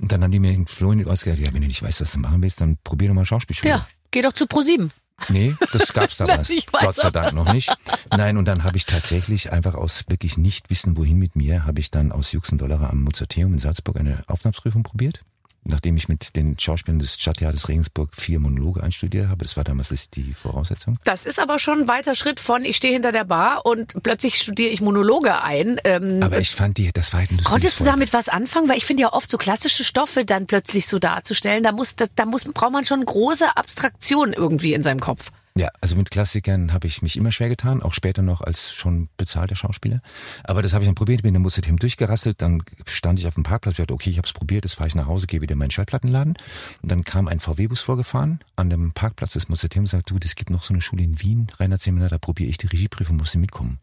Und 0.00 0.12
dann 0.12 0.22
haben 0.22 0.30
die 0.30 0.38
mir 0.38 0.52
in 0.52 0.66
Ohren 0.82 0.98
gesagt, 0.98 1.38
ja, 1.38 1.52
wenn 1.52 1.60
du 1.60 1.66
nicht 1.66 1.82
weißt, 1.82 2.00
was 2.00 2.12
du 2.12 2.18
machen 2.18 2.42
willst, 2.42 2.60
dann 2.60 2.78
probier 2.84 3.08
doch 3.08 3.14
mal 3.14 3.26
Schauspielschule. 3.26 3.70
Ja, 3.70 3.86
geh 4.10 4.22
doch 4.22 4.32
zu 4.32 4.46
ProSieben. 4.46 4.92
Nee, 5.28 5.54
das 5.72 5.92
gab's 5.92 6.16
damals. 6.18 6.52
Gott 6.70 6.94
sei. 6.94 7.10
Dank 7.10 7.34
noch 7.34 7.52
nicht. 7.52 7.74
Nein, 8.10 8.36
und 8.36 8.44
dann 8.44 8.64
habe 8.64 8.76
ich 8.76 8.86
tatsächlich 8.86 9.52
einfach 9.52 9.74
aus 9.74 10.04
wirklich 10.08 10.36
nicht 10.36 10.70
wissen, 10.70 10.96
wohin 10.96 11.18
mit 11.18 11.36
mir, 11.36 11.64
habe 11.64 11.80
ich 11.80 11.90
dann 11.90 12.12
aus 12.12 12.32
Juxendollerer 12.32 12.90
am 12.90 13.02
Mozarteum 13.02 13.54
in 13.54 13.58
Salzburg 13.58 13.98
eine 13.98 14.22
Aufnahmeprüfung 14.26 14.82
probiert. 14.82 15.20
Nachdem 15.68 15.96
ich 15.96 16.08
mit 16.08 16.36
den 16.36 16.58
Schauspielern 16.58 16.98
des 16.98 17.20
Stadttheaters 17.20 17.68
Regensburg 17.68 18.10
vier 18.14 18.40
Monologe 18.40 18.82
einstudiert 18.82 19.28
habe, 19.28 19.44
das 19.44 19.56
war 19.56 19.64
damals 19.64 19.88
die 20.10 20.34
Voraussetzung. 20.34 20.98
Das 21.04 21.26
ist 21.26 21.38
aber 21.38 21.58
schon 21.58 21.82
ein 21.82 21.88
weiter 21.88 22.14
Schritt 22.14 22.40
von, 22.40 22.64
ich 22.64 22.76
stehe 22.76 22.92
hinter 22.92 23.12
der 23.12 23.24
Bar 23.24 23.66
und 23.66 24.02
plötzlich 24.02 24.40
studiere 24.40 24.70
ich 24.70 24.80
Monologe 24.80 25.42
ein. 25.42 25.80
Ähm, 25.84 26.22
Aber 26.22 26.38
ich 26.38 26.50
fand 26.50 26.78
die, 26.78 26.90
das 26.92 27.12
war 27.12 27.20
halt 27.20 27.30
ein 27.30 27.42
Konntest 27.42 27.80
du 27.80 27.84
damit 27.84 28.12
was 28.12 28.28
anfangen? 28.28 28.68
Weil 28.68 28.78
ich 28.78 28.84
finde 28.86 29.02
ja 29.02 29.12
oft 29.12 29.30
so 29.30 29.38
klassische 29.38 29.84
Stoffe 29.84 30.24
dann 30.24 30.46
plötzlich 30.46 30.86
so 30.86 30.98
darzustellen, 30.98 31.62
da 31.62 31.72
muss, 31.72 31.96
das, 31.96 32.10
da 32.14 32.24
muss, 32.24 32.44
braucht 32.44 32.72
man 32.72 32.84
schon 32.84 33.04
große 33.04 33.56
Abstraktion 33.56 34.32
irgendwie 34.32 34.74
in 34.74 34.82
seinem 34.82 35.00
Kopf. 35.00 35.30
Ja, 35.56 35.70
also 35.80 35.96
mit 35.96 36.10
Klassikern 36.10 36.72
habe 36.74 36.86
ich 36.86 37.00
mich 37.00 37.16
immer 37.16 37.32
schwer 37.32 37.48
getan, 37.48 37.82
auch 37.82 37.94
später 37.94 38.20
noch 38.20 38.42
als 38.42 38.74
schon 38.74 39.08
bezahlter 39.16 39.56
Schauspieler. 39.56 40.02
Aber 40.44 40.60
das 40.60 40.74
habe 40.74 40.84
ich 40.84 40.88
dann 40.88 40.94
probiert, 40.94 41.22
bin 41.22 41.28
in 41.30 41.34
der 41.34 41.40
Museum 41.40 41.78
durchgerasselt, 41.78 42.42
dann 42.42 42.62
stand 42.86 43.18
ich 43.18 43.26
auf 43.26 43.34
dem 43.34 43.42
Parkplatz, 43.42 43.72
ich 43.72 43.78
dachte, 43.78 43.94
okay, 43.94 44.10
ich 44.10 44.18
habe 44.18 44.26
es 44.26 44.34
probiert, 44.34 44.64
jetzt 44.66 44.74
fahre 44.74 44.88
ich 44.88 44.94
nach 44.94 45.06
Hause, 45.06 45.26
gehe 45.26 45.40
wieder 45.40 45.54
in 45.54 45.58
meinen 45.58 45.70
Schallplattenladen. 45.70 46.34
Und 46.82 46.90
dann 46.92 47.04
kam 47.04 47.26
ein 47.26 47.40
VW-Bus 47.40 47.80
vorgefahren 47.80 48.40
an 48.56 48.68
dem 48.68 48.92
Parkplatz 48.92 49.32
des 49.32 49.46
und 49.46 49.86
sagt, 49.88 50.10
du, 50.10 50.16
es 50.22 50.34
gibt 50.34 50.50
noch 50.50 50.62
so 50.62 50.74
eine 50.74 50.82
Schule 50.82 51.02
in 51.02 51.20
Wien, 51.22 51.46
Reinhard 51.58 51.80
Seminar, 51.80 52.10
da 52.10 52.18
probiere 52.18 52.50
ich 52.50 52.58
die 52.58 52.66
Regieprüfung, 52.66 53.16
musst 53.16 53.34
du 53.34 53.38
mitkommen. 53.38 53.78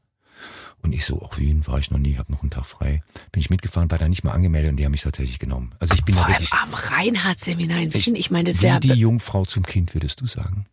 Und 0.84 0.94
ich 0.94 1.06
so, 1.06 1.22
auch 1.22 1.38
Wien 1.38 1.66
war 1.68 1.80
ich 1.80 1.90
noch 1.90 1.98
nie, 1.98 2.18
habe 2.18 2.32
noch 2.32 2.42
einen 2.42 2.52
Tag 2.52 2.66
frei. 2.66 3.02
Bin 3.32 3.40
ich 3.40 3.50
mitgefahren, 3.50 3.90
war 3.90 3.98
da 3.98 4.08
nicht 4.10 4.24
mal 4.24 4.34
angemeldet 4.34 4.72
und 4.72 4.78
die 4.78 4.86
haben 4.86 4.92
mich 4.92 5.02
tatsächlich 5.04 5.40
genommen. 5.40 5.74
Also 5.80 5.96
ich 5.96 6.04
bin 6.04 6.14
Vor 6.14 6.24
da 6.26 6.34
allem 6.34 6.42
wirklich 6.44 6.54
am 6.54 6.74
Reinhardt-Seminar 6.74 7.80
in 7.80 7.90
Ich- 7.90 8.06
Wien. 8.06 8.16
Ich 8.16 8.30
meine, 8.30 8.50
das 8.50 8.56
ist 8.58 8.62
ja, 8.64 8.80
die 8.80 8.90
Jungfrau 8.90 9.46
zum 9.46 9.64
Kind, 9.64 9.94
würdest 9.96 10.22
du 10.22 10.28
sagen. 10.28 10.66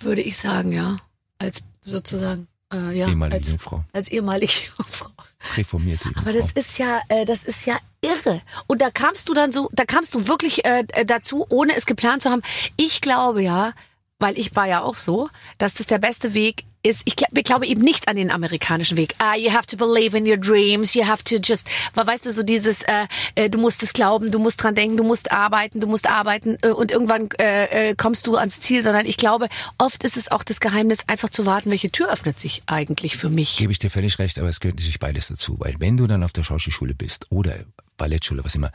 Würde 0.00 0.22
ich 0.22 0.36
sagen, 0.38 0.72
ja. 0.72 0.96
Als 1.38 1.64
sozusagen, 1.84 2.46
äh, 2.72 2.96
ja, 2.98 3.08
Ehemalige 3.08 3.36
als, 3.38 3.48
Jungfrau. 3.50 3.84
als 3.92 4.08
ehemalige 4.10 4.52
Jungfrau. 4.78 5.10
Reformierte 5.56 6.08
Aber 6.16 6.32
Jungfrau. 6.32 6.40
das 6.40 6.52
ist 6.52 6.78
ja, 6.78 7.00
äh, 7.08 7.24
das 7.24 7.44
ist 7.44 7.64
ja 7.66 7.78
irre. 8.02 8.42
Und 8.66 8.82
da 8.82 8.90
kamst 8.90 9.28
du 9.28 9.34
dann 9.34 9.52
so, 9.52 9.68
da 9.72 9.84
kamst 9.84 10.14
du 10.14 10.26
wirklich 10.28 10.64
äh, 10.64 10.84
äh, 10.92 11.04
dazu, 11.06 11.46
ohne 11.48 11.74
es 11.76 11.86
geplant 11.86 12.22
zu 12.22 12.30
haben. 12.30 12.42
Ich 12.76 13.00
glaube 13.00 13.42
ja, 13.42 13.72
weil 14.18 14.38
ich 14.38 14.54
war 14.54 14.66
ja 14.66 14.82
auch 14.82 14.96
so, 14.96 15.30
dass 15.58 15.74
das 15.74 15.86
der 15.86 15.98
beste 15.98 16.34
Weg 16.34 16.64
ist. 16.82 17.02
Ich, 17.04 17.14
ich 17.18 17.44
glaube 17.44 17.66
eben 17.66 17.80
nicht 17.82 18.08
an 18.08 18.16
den 18.16 18.30
amerikanischen 18.30 18.96
Weg. 18.96 19.14
Ah, 19.18 19.34
you 19.36 19.52
have 19.52 19.66
to 19.66 19.76
believe 19.76 20.16
in 20.16 20.26
your 20.26 20.36
dreams. 20.36 20.94
You 20.94 21.06
have 21.06 21.22
to 21.24 21.36
just, 21.36 21.68
weißt 21.94 22.26
du 22.26 22.32
so 22.32 22.42
dieses, 22.42 22.82
äh, 22.82 23.06
äh, 23.34 23.50
du 23.50 23.58
musst 23.58 23.82
es 23.82 23.92
glauben, 23.92 24.30
du 24.30 24.38
musst 24.38 24.62
dran 24.62 24.74
denken, 24.74 24.96
du 24.96 25.04
musst 25.04 25.32
arbeiten, 25.32 25.80
du 25.80 25.86
musst 25.86 26.08
arbeiten 26.08 26.56
äh, 26.62 26.68
und 26.68 26.90
irgendwann 26.90 27.28
äh, 27.38 27.90
äh, 27.90 27.94
kommst 27.94 28.26
du 28.26 28.36
ans 28.36 28.60
Ziel. 28.60 28.82
Sondern 28.82 29.06
ich 29.06 29.16
glaube, 29.16 29.48
oft 29.78 30.04
ist 30.04 30.16
es 30.16 30.30
auch 30.30 30.42
das 30.42 30.60
Geheimnis, 30.60 31.00
einfach 31.06 31.28
zu 31.28 31.46
warten, 31.46 31.70
welche 31.70 31.90
Tür 31.90 32.12
öffnet 32.12 32.38
sich 32.38 32.62
eigentlich 32.66 33.16
für 33.16 33.28
mich. 33.28 33.56
Gebe 33.58 33.72
ich 33.72 33.78
dir 33.78 33.90
völlig 33.90 34.18
recht, 34.18 34.38
aber 34.38 34.48
es 34.48 34.60
gehört 34.60 34.78
natürlich 34.78 34.98
beides 34.98 35.28
dazu. 35.28 35.56
Weil 35.58 35.76
wenn 35.78 35.96
du 35.96 36.06
dann 36.06 36.22
auf 36.22 36.32
der 36.32 36.44
Schauspielschule 36.44 36.94
bist 36.94 37.26
oder 37.30 37.54
Ballettschule, 37.96 38.44
was 38.44 38.54
immer, 38.54 38.70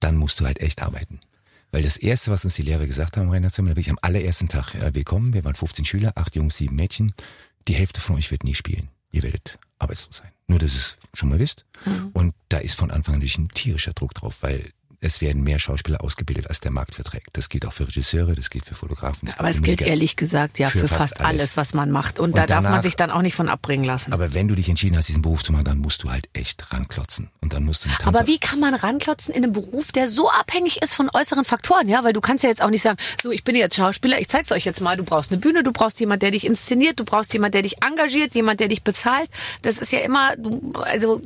dann 0.00 0.16
musst 0.16 0.40
du 0.40 0.46
halt 0.46 0.60
echt 0.60 0.82
arbeiten. 0.82 1.20
Weil 1.70 1.82
das 1.82 1.96
Erste, 1.98 2.30
was 2.30 2.44
uns 2.44 2.54
die 2.54 2.62
Lehrer 2.62 2.86
gesagt 2.86 3.16
haben, 3.16 3.30
Rainer 3.30 3.50
Zimmer, 3.50 3.70
wirklich 3.70 3.90
am 3.90 3.98
allerersten 4.00 4.48
Tag, 4.48 4.74
ja, 4.74 4.94
wir 4.94 5.04
kommen, 5.04 5.34
wir 5.34 5.44
waren 5.44 5.54
15 5.54 5.84
Schüler, 5.84 6.12
acht 6.14 6.34
Jungs, 6.34 6.56
sieben 6.56 6.76
Mädchen, 6.76 7.12
die 7.68 7.74
Hälfte 7.74 8.00
von 8.00 8.16
euch 8.16 8.30
wird 8.30 8.44
nie 8.44 8.54
spielen. 8.54 8.88
Ihr 9.10 9.22
werdet 9.22 9.58
arbeitslos 9.78 10.18
sein. 10.18 10.32
Nur, 10.46 10.58
dass 10.58 10.74
ihr 10.74 10.78
es 10.78 10.98
schon 11.14 11.28
mal 11.28 11.38
wisst. 11.38 11.66
Und 12.12 12.34
da 12.48 12.58
ist 12.58 12.78
von 12.78 12.90
Anfang 12.90 13.14
an 13.14 13.20
natürlich 13.20 13.38
ein 13.38 13.48
tierischer 13.48 13.92
Druck 13.92 14.14
drauf, 14.14 14.38
weil 14.40 14.72
es 15.00 15.20
werden 15.20 15.42
mehr 15.44 15.58
Schauspieler 15.60 16.02
ausgebildet, 16.02 16.48
als 16.48 16.60
der 16.60 16.72
Markt 16.72 16.94
verträgt. 16.96 17.28
Das 17.34 17.48
gilt 17.48 17.64
auch 17.66 17.72
für 17.72 17.86
Regisseure, 17.86 18.34
das 18.34 18.50
gilt 18.50 18.64
für 18.64 18.74
Fotografen. 18.74 19.30
Aber 19.38 19.48
es 19.48 19.62
gilt 19.62 19.80
ehrlich 19.80 20.16
gesagt 20.16 20.58
ja 20.58 20.68
für, 20.70 20.80
Für 20.80 20.88
fast, 20.88 21.00
fast 21.00 21.20
alles. 21.20 21.40
alles. 21.40 21.56
was 21.56 21.74
man 21.74 21.90
macht. 21.92 22.18
Und, 22.18 22.30
Und 22.30 22.36
da 22.36 22.46
darf 22.46 22.62
man 22.62 22.72
danach- 22.72 22.82
sich 22.82 22.96
dann 22.96 23.10
auch 23.12 23.22
nicht 23.22 23.36
von 23.36 23.48
abbringen 23.48 23.84
lassen. 23.84 24.12
Aber 24.12 24.34
wenn 24.34 24.48
du 24.48 24.56
dich 24.56 24.68
entschieden 24.68 24.96
hast, 24.96 25.08
diesen 25.08 25.22
Beruf 25.22 25.44
zu 25.44 25.52
machen, 25.52 25.64
dann 25.64 25.78
musst 25.78 26.02
du 26.02 26.10
halt 26.10 26.28
echt 26.32 26.72
ranklotzen. 26.72 27.30
Und 27.40 27.52
dann 27.52 27.64
musst 27.64 27.84
du 27.84 27.88
Aber 28.04 28.26
wie 28.26 28.38
kann 28.38 28.58
man 28.58 28.74
ranklotzen 28.74 29.34
in 29.34 29.44
einem 29.44 29.52
Beruf, 29.52 29.92
der 29.92 30.08
so 30.08 30.30
abhängig 30.30 30.82
ist 30.82 30.94
von 30.94 31.08
äußeren 31.12 31.44
Faktoren, 31.44 31.88
ja? 31.88 32.02
Weil 32.02 32.12
du 32.12 32.20
kannst 32.20 32.42
ja 32.42 32.50
jetzt 32.50 32.60
auch 32.62 32.70
nicht 32.70 32.82
sagen, 32.82 32.98
so, 33.22 33.30
ich 33.30 33.44
bin 33.44 33.54
jetzt 33.54 33.76
Schauspieler, 33.76 34.20
ich 34.20 34.28
zeig's 34.28 34.50
euch 34.50 34.64
jetzt 34.64 34.80
mal, 34.80 34.96
du 34.96 35.04
brauchst 35.04 35.30
eine 35.30 35.40
Bühne, 35.40 35.62
du 35.62 35.72
brauchst 35.72 36.00
jemand, 36.00 36.22
der 36.22 36.32
dich 36.32 36.44
inszeniert, 36.44 36.98
du 36.98 37.04
brauchst 37.04 37.32
jemand, 37.32 37.54
der 37.54 37.62
dich 37.62 37.82
engagiert, 37.82 38.34
jemand, 38.34 38.58
der 38.58 38.66
dich 38.68 38.82
bezahlt. 38.82 39.30
Das 39.62 39.78
ist 39.78 39.92
ja 39.92 40.00
immer, 40.00 40.34
also, 40.82 41.20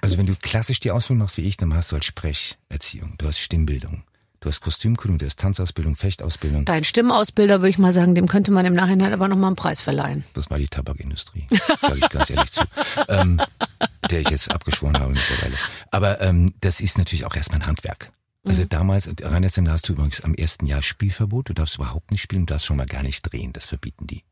Also 0.00 0.18
wenn 0.18 0.26
du 0.26 0.34
klassisch 0.34 0.80
die 0.80 0.90
Ausbildung 0.90 1.24
machst 1.24 1.36
wie 1.36 1.42
ich, 1.42 1.56
dann 1.56 1.74
hast 1.74 1.90
du 1.90 1.94
halt 1.94 2.04
Sprecherziehung, 2.04 3.14
du 3.18 3.26
hast 3.26 3.38
Stimmbildung, 3.38 4.04
du 4.40 4.48
hast 4.48 4.60
Kostümkunde, 4.60 5.18
du 5.18 5.26
hast 5.26 5.38
Tanzausbildung, 5.40 5.96
Fechtausbildung. 5.96 6.64
dein 6.64 6.84
Stimmausbilder, 6.84 7.60
würde 7.60 7.70
ich 7.70 7.78
mal 7.78 7.92
sagen, 7.92 8.14
dem 8.14 8.28
könnte 8.28 8.52
man 8.52 8.66
im 8.66 8.74
Nachhinein 8.74 9.12
aber 9.12 9.28
nochmal 9.28 9.48
einen 9.48 9.56
Preis 9.56 9.80
verleihen. 9.80 10.24
Das 10.34 10.50
war 10.50 10.58
die 10.58 10.68
Tabakindustrie, 10.68 11.46
sage 11.80 11.98
ich 11.98 12.08
ganz 12.08 12.30
ehrlich 12.30 12.52
zu, 12.52 12.62
ähm, 13.08 13.40
der 14.10 14.20
ich 14.20 14.30
jetzt 14.30 14.50
abgeschworen 14.50 14.98
habe 14.98 15.12
mittlerweile. 15.12 15.56
Aber 15.90 16.20
ähm, 16.20 16.54
das 16.60 16.80
ist 16.80 16.98
natürlich 16.98 17.24
auch 17.24 17.34
erstmal 17.34 17.60
ein 17.60 17.66
Handwerk. 17.66 18.10
Also 18.46 18.64
damals, 18.64 19.10
Rainer 19.22 19.50
Zimmer, 19.50 19.72
hast 19.72 19.88
du 19.88 19.94
übrigens 19.94 20.20
am 20.20 20.34
ersten 20.34 20.66
Jahr 20.66 20.80
Spielverbot. 20.80 21.48
Du 21.48 21.52
darfst 21.52 21.76
überhaupt 21.76 22.12
nicht 22.12 22.22
spielen, 22.22 22.46
du 22.46 22.52
darfst 22.52 22.66
schon 22.66 22.76
mal 22.76 22.86
gar 22.86 23.02
nicht 23.02 23.22
drehen. 23.22 23.52
Das 23.52 23.66
verbieten 23.66 24.06
die. 24.06 24.22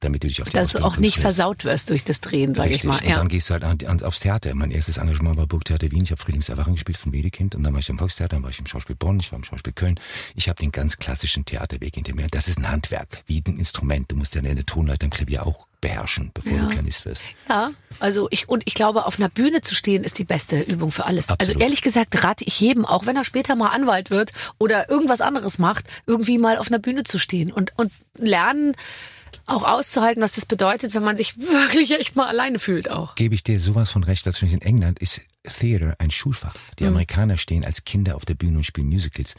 Damit 0.00 0.22
du 0.24 0.28
dich 0.28 0.40
auf 0.40 0.48
die 0.48 0.54
Dass 0.56 0.72
du 0.72 0.78
auch 0.78 0.96
nicht 0.96 1.14
konzentrierst. 1.16 1.20
versaut 1.20 1.64
wirst 1.64 1.90
durch 1.90 2.04
das 2.04 2.20
Drehen, 2.22 2.54
sage 2.54 2.70
ich 2.70 2.84
mal. 2.84 2.98
Und 2.98 3.04
Ja. 3.06 3.16
dann 3.16 3.28
gehst 3.28 3.50
du 3.50 3.54
halt 3.54 3.64
an, 3.64 3.78
an, 3.86 4.02
aufs 4.02 4.20
Theater. 4.20 4.54
Mein 4.54 4.70
erstes 4.70 4.96
Engagement 4.96 5.36
war 5.36 5.46
Burgtheater 5.46 5.90
Wien. 5.90 6.04
Ich 6.04 6.10
habe 6.10 6.20
Frühlingserwachen 6.22 6.74
gespielt 6.74 6.96
von 6.96 7.12
Wedekind. 7.12 7.54
Und 7.54 7.62
dann 7.64 7.72
war 7.74 7.80
ich 7.80 7.88
im 7.90 7.98
Volkstheater, 7.98 8.36
dann 8.36 8.42
war 8.42 8.50
ich 8.50 8.58
im 8.58 8.66
Schauspiel 8.66 8.96
Bonn, 8.96 9.20
ich 9.20 9.30
war 9.30 9.38
im 9.38 9.44
Schauspiel 9.44 9.72
Köln. 9.74 10.00
Ich 10.34 10.48
habe 10.48 10.58
den 10.58 10.72
ganz 10.72 10.98
klassischen 10.98 11.44
Theaterweg 11.44 11.94
hinter 11.94 12.14
mir. 12.14 12.26
Das 12.30 12.48
ist 12.48 12.58
ein 12.58 12.70
Handwerk, 12.70 13.22
wie 13.26 13.42
ein 13.46 13.58
Instrument. 13.58 14.10
Du 14.10 14.16
musst 14.16 14.34
ja 14.34 14.40
eine 14.42 14.64
Tonleiter 14.64 15.04
im 15.04 15.10
Klavier 15.10 15.44
auch 15.46 15.66
beherrschen, 15.82 16.30
bevor 16.34 16.52
Ja. 16.52 16.60
du 16.64 16.68
Pianist 16.68 17.04
wirst. 17.06 17.22
Ja, 17.48 17.70
also 18.00 18.28
ich 18.30 18.48
und 18.48 18.62
ich 18.66 18.74
glaube, 18.74 19.06
auf 19.06 19.18
einer 19.18 19.28
Bühne 19.30 19.60
zu 19.62 19.74
stehen 19.74 20.04
ist 20.04 20.18
die 20.18 20.24
beste 20.24 20.60
Übung 20.60 20.92
für 20.92 21.06
alles. 21.06 21.28
Absolut. 21.30 21.56
Also 21.56 21.64
ehrlich 21.64 21.80
gesagt 21.82 22.22
rate 22.24 22.44
ich 22.44 22.58
jedem, 22.60 22.84
auch 22.86 23.06
wenn 23.06 23.16
er 23.16 23.24
später 23.24 23.54
mal 23.56 23.68
Anwalt 23.68 24.10
wird 24.10 24.32
oder 24.58 24.88
irgendwas 24.90 25.20
anderes 25.22 25.58
macht, 25.58 25.84
irgendwie 26.06 26.36
mal 26.38 26.56
auf 26.58 26.68
einer 26.68 26.78
Bühne 26.78 27.04
zu 27.04 27.18
stehen 27.18 27.50
und 27.52 27.72
und 27.76 27.92
lernen 28.18 28.74
auch 29.46 29.64
auszuhalten, 29.64 30.22
was 30.22 30.32
das 30.32 30.46
bedeutet, 30.46 30.94
wenn 30.94 31.02
man 31.02 31.16
sich 31.16 31.36
wirklich 31.38 31.92
echt 31.92 32.16
mal 32.16 32.26
alleine 32.28 32.58
fühlt 32.58 32.90
auch. 32.90 33.14
Gebe 33.14 33.34
ich 33.34 33.42
dir 33.42 33.58
sowas 33.60 33.90
von 33.90 34.04
recht, 34.04 34.26
was 34.26 34.40
in 34.42 34.60
England 34.62 34.98
ist 34.98 35.20
Theater 35.44 35.94
ein 35.98 36.10
Schulfach. 36.10 36.54
Mhm. 36.54 36.76
Die 36.78 36.86
Amerikaner 36.86 37.38
stehen 37.38 37.64
als 37.64 37.84
Kinder 37.84 38.16
auf 38.16 38.24
der 38.24 38.34
Bühne 38.34 38.58
und 38.58 38.64
spielen 38.64 38.88
Musicals. 38.88 39.34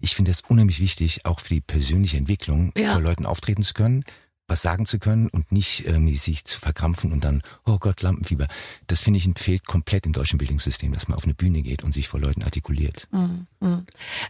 Ich 0.00 0.14
finde 0.16 0.30
das 0.32 0.40
unheimlich 0.42 0.80
wichtig, 0.80 1.24
auch 1.24 1.40
für 1.40 1.54
die 1.54 1.60
persönliche 1.60 2.16
Entwicklung, 2.16 2.72
Ja. 2.76 2.92
vor 2.92 3.00
Leuten 3.00 3.26
auftreten 3.26 3.62
zu 3.62 3.74
können, 3.74 4.04
was 4.46 4.60
sagen 4.60 4.84
zu 4.84 4.98
können 4.98 5.28
und 5.28 5.52
nicht 5.52 5.86
irgendwie 5.86 6.16
sich 6.16 6.44
zu 6.44 6.60
verkrampfen 6.60 7.12
und 7.12 7.24
dann, 7.24 7.42
oh 7.64 7.78
Gott, 7.78 8.02
Lampenfieber. 8.02 8.46
Das 8.86 9.00
finde 9.00 9.16
ich 9.18 9.28
fehlt 9.38 9.66
komplett 9.66 10.04
im 10.04 10.12
deutschen 10.12 10.38
Bildungssystem, 10.38 10.92
dass 10.92 11.08
man 11.08 11.16
auf 11.16 11.24
eine 11.24 11.32
Bühne 11.34 11.62
geht 11.62 11.82
und 11.82 11.92
sich 11.92 12.08
vor 12.08 12.20
Leuten 12.20 12.42
artikuliert. 12.42 13.08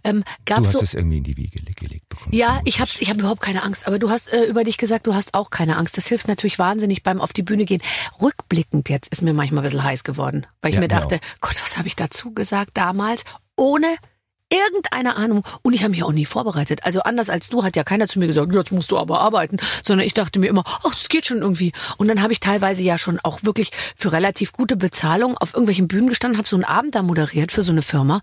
Ähm, 0.04 0.24
Du 0.44 0.54
hast 0.54 0.72
so 0.72 0.80
das 0.80 0.94
irgendwie 0.94 1.18
in 1.18 1.24
die 1.24 1.36
Wiege 1.36 1.58
ge- 1.60 1.74
gelegt 1.74 2.08
bekommen. 2.08 2.34
Ja, 2.34 2.60
ich 2.64 2.78
hab's, 2.80 3.00
ich 3.00 3.10
habe 3.10 3.18
überhaupt 3.20 3.40
keine 3.40 3.64
Angst. 3.64 3.86
Aber 3.88 3.98
du 3.98 4.08
hast 4.10 4.32
äh, 4.32 4.44
über 4.44 4.62
dich 4.62 4.78
gesagt, 4.78 5.06
du 5.08 5.14
hast 5.14 5.34
auch 5.34 5.50
keine 5.50 5.76
Angst. 5.76 5.96
Das 5.96 6.06
hilft 6.06 6.28
natürlich 6.28 6.58
wahnsinnig 6.60 7.02
beim 7.02 7.20
auf 7.20 7.32
die 7.32 7.42
Bühne 7.42 7.64
gehen. 7.64 7.82
Rückblickend 8.22 8.88
jetzt 8.88 9.08
ist 9.08 9.22
mir 9.22 9.34
manchmal 9.34 9.62
ein 9.62 9.64
bisschen 9.64 9.82
heiß 9.82 10.04
geworden, 10.04 10.46
weil 10.62 10.70
ich 10.70 10.74
Ja, 10.76 10.80
mir 10.80 10.84
mir 10.84 10.88
dachte, 10.88 11.18
Gott, 11.40 11.60
was 11.62 11.76
habe 11.76 11.88
ich 11.88 11.96
dazu 11.96 12.32
gesagt 12.32 12.72
damals, 12.76 13.24
ohne 13.56 13.96
irgendeine 14.52 15.16
Ahnung. 15.16 15.44
Und 15.62 15.72
ich 15.72 15.82
habe 15.82 15.90
mich 15.90 16.02
auch 16.02 16.12
nie 16.12 16.26
vorbereitet. 16.26 16.84
Also 16.84 17.00
anders 17.02 17.30
als 17.30 17.48
du 17.48 17.64
hat 17.64 17.76
ja 17.76 17.84
keiner 17.84 18.08
zu 18.08 18.18
mir 18.18 18.26
gesagt, 18.26 18.52
jetzt 18.52 18.72
musst 18.72 18.90
du 18.90 18.98
aber 18.98 19.20
arbeiten, 19.20 19.58
sondern 19.82 20.06
ich 20.06 20.14
dachte 20.14 20.38
mir 20.38 20.48
immer, 20.48 20.64
ach, 20.66 20.94
das 20.94 21.08
geht 21.08 21.26
schon 21.26 21.38
irgendwie. 21.38 21.72
Und 21.96 22.08
dann 22.08 22.22
habe 22.22 22.32
ich 22.32 22.40
teilweise 22.40 22.82
ja 22.82 22.98
schon 22.98 23.18
auch 23.22 23.42
wirklich 23.42 23.70
für 23.96 24.12
relativ 24.12 24.52
gute 24.52 24.76
Bezahlung 24.76 25.36
auf 25.38 25.54
irgendwelchen 25.54 25.88
Bühnen 25.88 26.08
gestanden, 26.08 26.38
habe 26.38 26.48
so 26.48 26.56
einen 26.56 26.64
Abend 26.64 26.94
da 26.94 27.02
moderiert 27.02 27.52
für 27.52 27.62
so 27.62 27.72
eine 27.72 27.82
Firma 27.82 28.20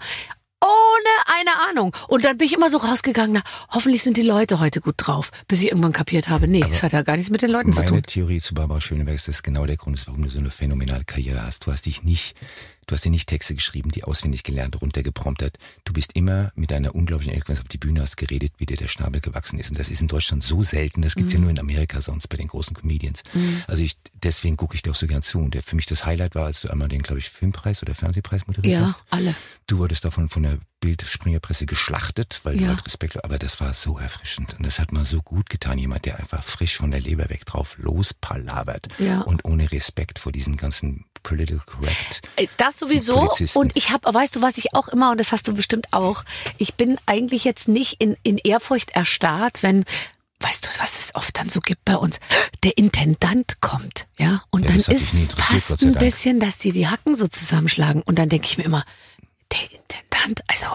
ohne 0.63 1.39
eine 1.39 1.69
Ahnung. 1.69 1.95
Und 2.07 2.23
dann 2.23 2.37
bin 2.37 2.45
ich 2.45 2.53
immer 2.53 2.69
so 2.69 2.77
rausgegangen, 2.77 3.33
na, 3.33 3.41
hoffentlich 3.71 4.03
sind 4.03 4.17
die 4.17 4.21
Leute 4.21 4.59
heute 4.59 4.79
gut 4.81 4.95
drauf, 4.97 5.31
bis 5.47 5.61
ich 5.61 5.69
irgendwann 5.69 5.91
kapiert 5.91 6.29
habe, 6.29 6.47
nee, 6.47 6.63
es 6.71 6.83
hat 6.83 6.93
ja 6.93 7.01
gar 7.01 7.17
nichts 7.17 7.31
mit 7.31 7.41
den 7.41 7.49
Leuten 7.49 7.73
zu 7.73 7.79
Meine 7.79 7.91
tun. 7.91 8.03
Theorie 8.03 8.41
zu 8.41 8.53
Barbara 8.53 8.79
Schöneberg 8.79 9.15
ist, 9.15 9.27
das 9.27 9.37
ist 9.37 9.43
genau 9.43 9.65
der 9.65 9.77
Grund, 9.77 10.01
warum 10.07 10.21
du 10.21 10.29
so 10.29 10.39
eine 10.39 10.51
phänomenale 10.51 11.03
Karriere 11.03 11.43
hast. 11.43 11.65
Du 11.65 11.71
hast 11.71 11.87
dich 11.87 12.03
nicht, 12.03 12.35
du 12.91 12.95
hast 12.95 13.05
dir 13.05 13.09
nicht 13.09 13.29
Texte 13.29 13.55
geschrieben, 13.55 13.89
die 13.91 14.03
auswendig 14.03 14.43
gelernt, 14.43 14.81
runtergepromptet. 14.81 15.57
Du 15.85 15.93
bist 15.93 16.11
immer 16.13 16.51
mit 16.55 16.73
einer 16.73 16.93
unglaublichen 16.93 17.33
Eloquenz 17.33 17.61
auf 17.61 17.67
die 17.69 17.77
Bühne, 17.77 18.01
hast 18.01 18.17
geredet, 18.17 18.51
wie 18.57 18.65
dir 18.65 18.75
der 18.75 18.89
Schnabel 18.89 19.21
gewachsen 19.21 19.57
ist. 19.59 19.69
Und 19.71 19.79
das 19.79 19.89
ist 19.89 20.01
in 20.01 20.09
Deutschland 20.09 20.43
so 20.43 20.61
selten. 20.61 21.01
Das 21.01 21.15
gibt's 21.15 21.31
ja 21.31 21.39
nur 21.39 21.49
in 21.49 21.57
Amerika 21.59 22.01
sonst 22.01 22.27
bei 22.27 22.35
den 22.35 22.47
großen 22.49 22.75
Comedians. 22.75 23.23
Also 23.67 23.81
ich, 23.83 23.95
deswegen 24.21 24.57
gucke 24.57 24.75
ich 24.75 24.81
dir 24.81 24.91
auch 24.91 24.95
so 24.95 25.07
gern 25.07 25.21
zu. 25.21 25.39
Und 25.39 25.53
der, 25.53 25.63
für 25.63 25.77
mich 25.77 25.85
das 25.85 26.05
Highlight 26.05 26.35
war, 26.35 26.45
als 26.47 26.59
du 26.61 26.67
einmal 26.69 26.89
den, 26.89 27.01
glaube 27.01 27.19
ich, 27.19 27.29
Filmpreis 27.29 27.81
oder 27.81 27.95
Fernsehpreis 27.95 28.45
moderiert 28.45 28.73
Ja, 28.73 28.81
hast. 28.81 28.97
alle. 29.09 29.33
Du 29.67 29.77
wurdest 29.77 30.03
davon 30.03 30.27
von 30.27 30.43
der 30.43 30.57
Bildspringerpresse 30.81 31.65
geschlachtet, 31.65 32.41
weil 32.43 32.55
Ja. 32.55 32.63
du 32.63 32.67
halt 32.69 32.85
Respekt, 32.85 33.23
aber 33.23 33.39
das 33.39 33.61
war 33.61 33.73
so 33.73 33.97
erfrischend 33.99 34.55
und 34.57 34.65
das 34.65 34.79
hat 34.79 34.91
mal 34.91 35.05
so 35.05 35.21
gut 35.21 35.49
getan, 35.49 35.77
jemand, 35.77 36.05
der 36.05 36.19
einfach 36.19 36.43
frisch 36.43 36.75
von 36.75 36.91
der 36.91 36.99
Leber 36.99 37.29
weg 37.29 37.45
drauf 37.45 37.77
lospalabert 37.77 38.87
Ja. 38.97 39.21
und 39.21 39.45
ohne 39.45 39.71
Respekt 39.71 40.19
vor 40.19 40.31
diesen 40.31 40.57
ganzen 40.57 41.05
political 41.23 41.61
correct. 41.65 42.21
Äh, 42.35 42.47
Das 42.57 42.79
sowieso. 42.79 43.31
Und 43.53 43.71
ich 43.75 43.91
habe, 43.91 44.13
weißt 44.13 44.35
du, 44.35 44.41
was 44.41 44.57
ich 44.57 44.73
auch 44.73 44.87
immer, 44.87 45.11
und 45.11 45.19
das 45.19 45.31
hast 45.31 45.47
du 45.47 45.53
bestimmt 45.53 45.87
auch, 45.91 46.23
ich 46.57 46.75
bin 46.75 46.97
eigentlich 47.05 47.43
jetzt 47.43 47.67
nicht 47.67 48.01
in, 48.01 48.15
in 48.23 48.37
Ehrfurcht 48.37 48.91
erstarrt, 48.91 49.63
wenn, 49.63 49.85
weißt 50.39 50.65
du, 50.65 50.69
was 50.79 50.99
es 50.99 51.15
oft 51.15 51.37
dann 51.37 51.49
so 51.49 51.59
gibt 51.59 51.85
bei 51.85 51.95
uns, 51.95 52.19
der 52.63 52.77
Intendant 52.77 53.61
kommt, 53.61 54.07
ja, 54.17 54.43
und 54.49 54.61
Ja, 54.63 54.69
dann 54.69 54.77
ist 54.77 55.33
fast 55.33 55.83
ein 55.83 55.93
bisschen, 55.93 56.39
dass 56.39 56.57
die 56.59 56.71
die 56.71 56.87
Hacken 56.87 57.15
so 57.15 57.27
zusammenschlagen. 57.27 58.01
Und 58.03 58.17
dann 58.19 58.29
denke 58.29 58.47
ich 58.47 58.57
mir 58.57 58.63
immer, 58.63 58.85
der 59.51 59.63
Intendant, 59.71 60.41
also 60.47 60.65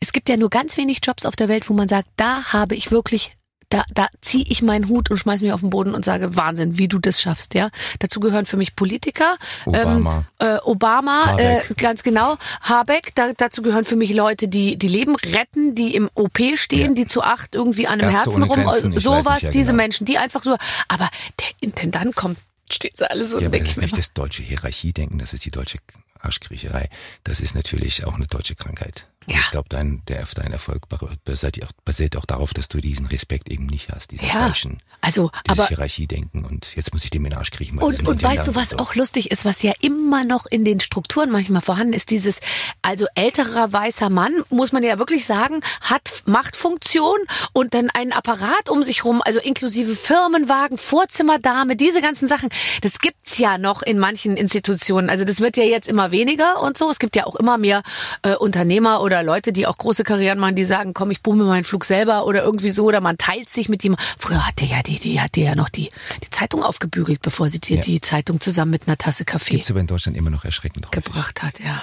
es 0.00 0.12
gibt 0.12 0.28
ja 0.28 0.36
nur 0.36 0.50
ganz 0.50 0.76
wenig 0.76 1.00
Jobs 1.04 1.24
auf 1.26 1.36
der 1.36 1.48
Welt, 1.48 1.68
wo 1.68 1.74
man 1.74 1.88
sagt, 1.88 2.08
da 2.16 2.44
habe 2.52 2.74
ich 2.74 2.90
wirklich 2.90 3.32
da, 3.72 3.84
da 3.94 4.08
ziehe 4.20 4.44
ich 4.46 4.60
meinen 4.60 4.88
Hut 4.88 5.10
und 5.10 5.16
schmeiß 5.16 5.40
mich 5.40 5.52
auf 5.52 5.60
den 5.60 5.70
Boden 5.70 5.94
und 5.94 6.04
sage, 6.04 6.36
Wahnsinn, 6.36 6.76
wie 6.78 6.88
du 6.88 6.98
das 6.98 7.20
schaffst, 7.22 7.54
ja. 7.54 7.70
Dazu 8.00 8.20
gehören 8.20 8.44
für 8.44 8.56
mich 8.58 8.76
Politiker, 8.76 9.36
Obama. 9.64 10.24
ähm, 10.40 10.46
äh, 10.48 10.58
Obama, 10.64 11.36
äh, 11.38 11.62
ganz 11.76 12.02
genau, 12.02 12.36
Habeck, 12.60 13.14
da, 13.14 13.32
dazu 13.36 13.62
gehören 13.62 13.84
für 13.84 13.96
mich 13.96 14.12
Leute, 14.12 14.48
die 14.48 14.76
die 14.76 14.88
Leben 14.88 15.16
retten, 15.16 15.74
die 15.74 15.94
im 15.94 16.10
OP 16.14 16.38
stehen, 16.56 16.90
Ja. 16.90 16.94
die 16.94 17.06
zu 17.06 17.22
acht 17.22 17.54
irgendwie 17.54 17.86
an 17.86 18.00
einem 18.00 18.10
Ärzte 18.14 18.30
Herzen 18.30 18.42
rum, 18.42 18.64
Grenzen, 18.64 18.98
sowas, 18.98 19.42
ja, 19.42 19.50
diese 19.50 19.66
genau. 19.72 19.76
Menschen, 19.82 20.04
die 20.04 20.18
einfach 20.18 20.42
so, 20.42 20.56
aber 20.88 21.08
der 21.40 21.46
Intendant 21.60 22.14
kommt, 22.14 22.38
steht 22.70 22.96
so 22.96 23.04
alles 23.06 23.30
so, 23.30 23.36
Ja, 23.36 23.40
und 23.40 23.46
aber 23.46 23.58
das 23.58 23.66
ich 23.68 23.72
ist 23.76 23.82
nicht 23.82 23.96
das 23.98 24.12
deutsche 24.12 24.42
Hierarchiedenken, 24.42 25.18
das 25.18 25.32
ist 25.32 25.44
die 25.44 25.50
deutsche 25.50 25.78
Arschkriecherei. 26.20 26.88
Das 27.24 27.40
ist 27.40 27.54
natürlich 27.54 28.04
auch 28.04 28.14
eine 28.14 28.26
deutsche 28.26 28.54
Krankheit. 28.54 29.06
Und 29.26 29.34
Ja. 29.34 29.40
Ich 29.40 29.50
glaube, 29.50 29.68
dein, 29.68 30.02
der, 30.08 30.26
dein 30.34 30.52
Erfolg 30.52 30.82
basiert 31.24 31.62
auch, 31.62 31.72
basiert 31.84 32.16
auch 32.16 32.24
darauf, 32.24 32.54
dass 32.54 32.68
du 32.68 32.80
diesen 32.80 33.06
Respekt 33.06 33.50
eben 33.50 33.66
nicht 33.66 33.90
hast, 33.90 34.10
diesen 34.10 34.26
Ja, 34.26 34.34
falschen, 34.34 34.82
also, 35.00 35.30
dieses 35.46 35.58
aber 35.58 35.68
Hierarchiedenken 35.68 36.44
und 36.44 36.76
jetzt 36.76 36.92
muss 36.92 37.04
ich 37.04 37.10
den 37.10 37.22
weil 37.22 37.30
wir 37.30 37.82
Und, 37.82 38.06
und 38.06 38.22
weißt 38.22 38.48
du, 38.48 38.54
was 38.54 38.70
so. 38.70 38.78
auch 38.78 38.94
lustig 38.94 39.30
ist, 39.30 39.44
was 39.44 39.62
ja 39.62 39.72
immer 39.80 40.24
noch 40.24 40.46
in 40.46 40.64
den 40.64 40.80
Strukturen 40.80 41.30
manchmal 41.30 41.62
vorhanden 41.62 41.92
ist, 41.92 42.10
dieses, 42.10 42.40
also 42.82 43.06
älterer 43.14 43.72
weißer 43.72 44.10
Mann, 44.10 44.42
muss 44.50 44.72
man 44.72 44.82
ja 44.82 44.98
wirklich 44.98 45.24
sagen, 45.26 45.60
hat 45.80 46.22
Machtfunktion 46.26 47.18
und 47.52 47.74
dann 47.74 47.90
einen 47.90 48.12
Apparat 48.12 48.70
um 48.70 48.82
sich 48.82 49.04
rum, 49.04 49.22
also 49.24 49.40
inklusive 49.40 49.96
Firmenwagen, 49.96 50.78
Vorzimmerdame, 50.78 51.76
diese 51.76 52.00
ganzen 52.00 52.28
Sachen, 52.28 52.48
das 52.80 52.98
gibt's 52.98 53.38
ja 53.38 53.58
noch 53.58 53.82
in 53.82 53.98
manchen 53.98 54.36
Institutionen. 54.36 55.10
Also 55.10 55.24
das 55.24 55.40
wird 55.40 55.56
ja 55.56 55.64
jetzt 55.64 55.88
immer 55.88 56.10
weniger 56.10 56.62
und 56.62 56.76
so. 56.76 56.90
Es 56.90 56.98
gibt 56.98 57.16
ja 57.16 57.26
auch 57.26 57.36
immer 57.36 57.58
mehr 57.58 57.82
äh, 58.22 58.34
Unternehmer 58.34 59.00
oder 59.12 59.22
Leute, 59.22 59.52
die 59.52 59.66
auch 59.66 59.76
große 59.78 60.04
Karrieren 60.04 60.38
machen, 60.38 60.56
die 60.56 60.64
sagen, 60.64 60.94
komm, 60.94 61.10
ich 61.10 61.20
buche 61.22 61.36
mir 61.36 61.44
meinen 61.44 61.64
Flug 61.64 61.84
selber 61.84 62.24
oder 62.26 62.42
irgendwie 62.42 62.70
so, 62.70 62.84
oder 62.84 63.00
man 63.00 63.18
teilt 63.18 63.48
sich 63.50 63.68
mit 63.68 63.82
jemandem. 63.82 64.04
Früher 64.18 64.46
hatte 64.46 64.64
ja 64.64 64.82
die, 64.82 64.98
die 64.98 65.20
hatte 65.20 65.40
ja 65.40 65.54
noch 65.54 65.68
die, 65.68 65.90
die 66.24 66.30
Zeitung 66.30 66.62
aufgebügelt, 66.62 67.20
bevor 67.22 67.48
sie 67.48 67.60
dir 67.60 67.76
Ja. 67.76 67.82
die 67.82 68.00
Zeitung 68.00 68.40
zusammen 68.40 68.70
mit 68.70 68.86
einer 68.88 68.96
Tasse 68.96 69.24
Kaffee 69.24 69.54
Gibt's 69.56 69.70
aber 69.70 69.80
in 69.80 69.86
Deutschland 69.86 70.16
immer 70.16 70.30
noch 70.30 70.44
erschreckend 70.44 70.86
häufig. 70.86 71.04
gebracht 71.04 71.42
hat, 71.42 71.60
ja. 71.60 71.82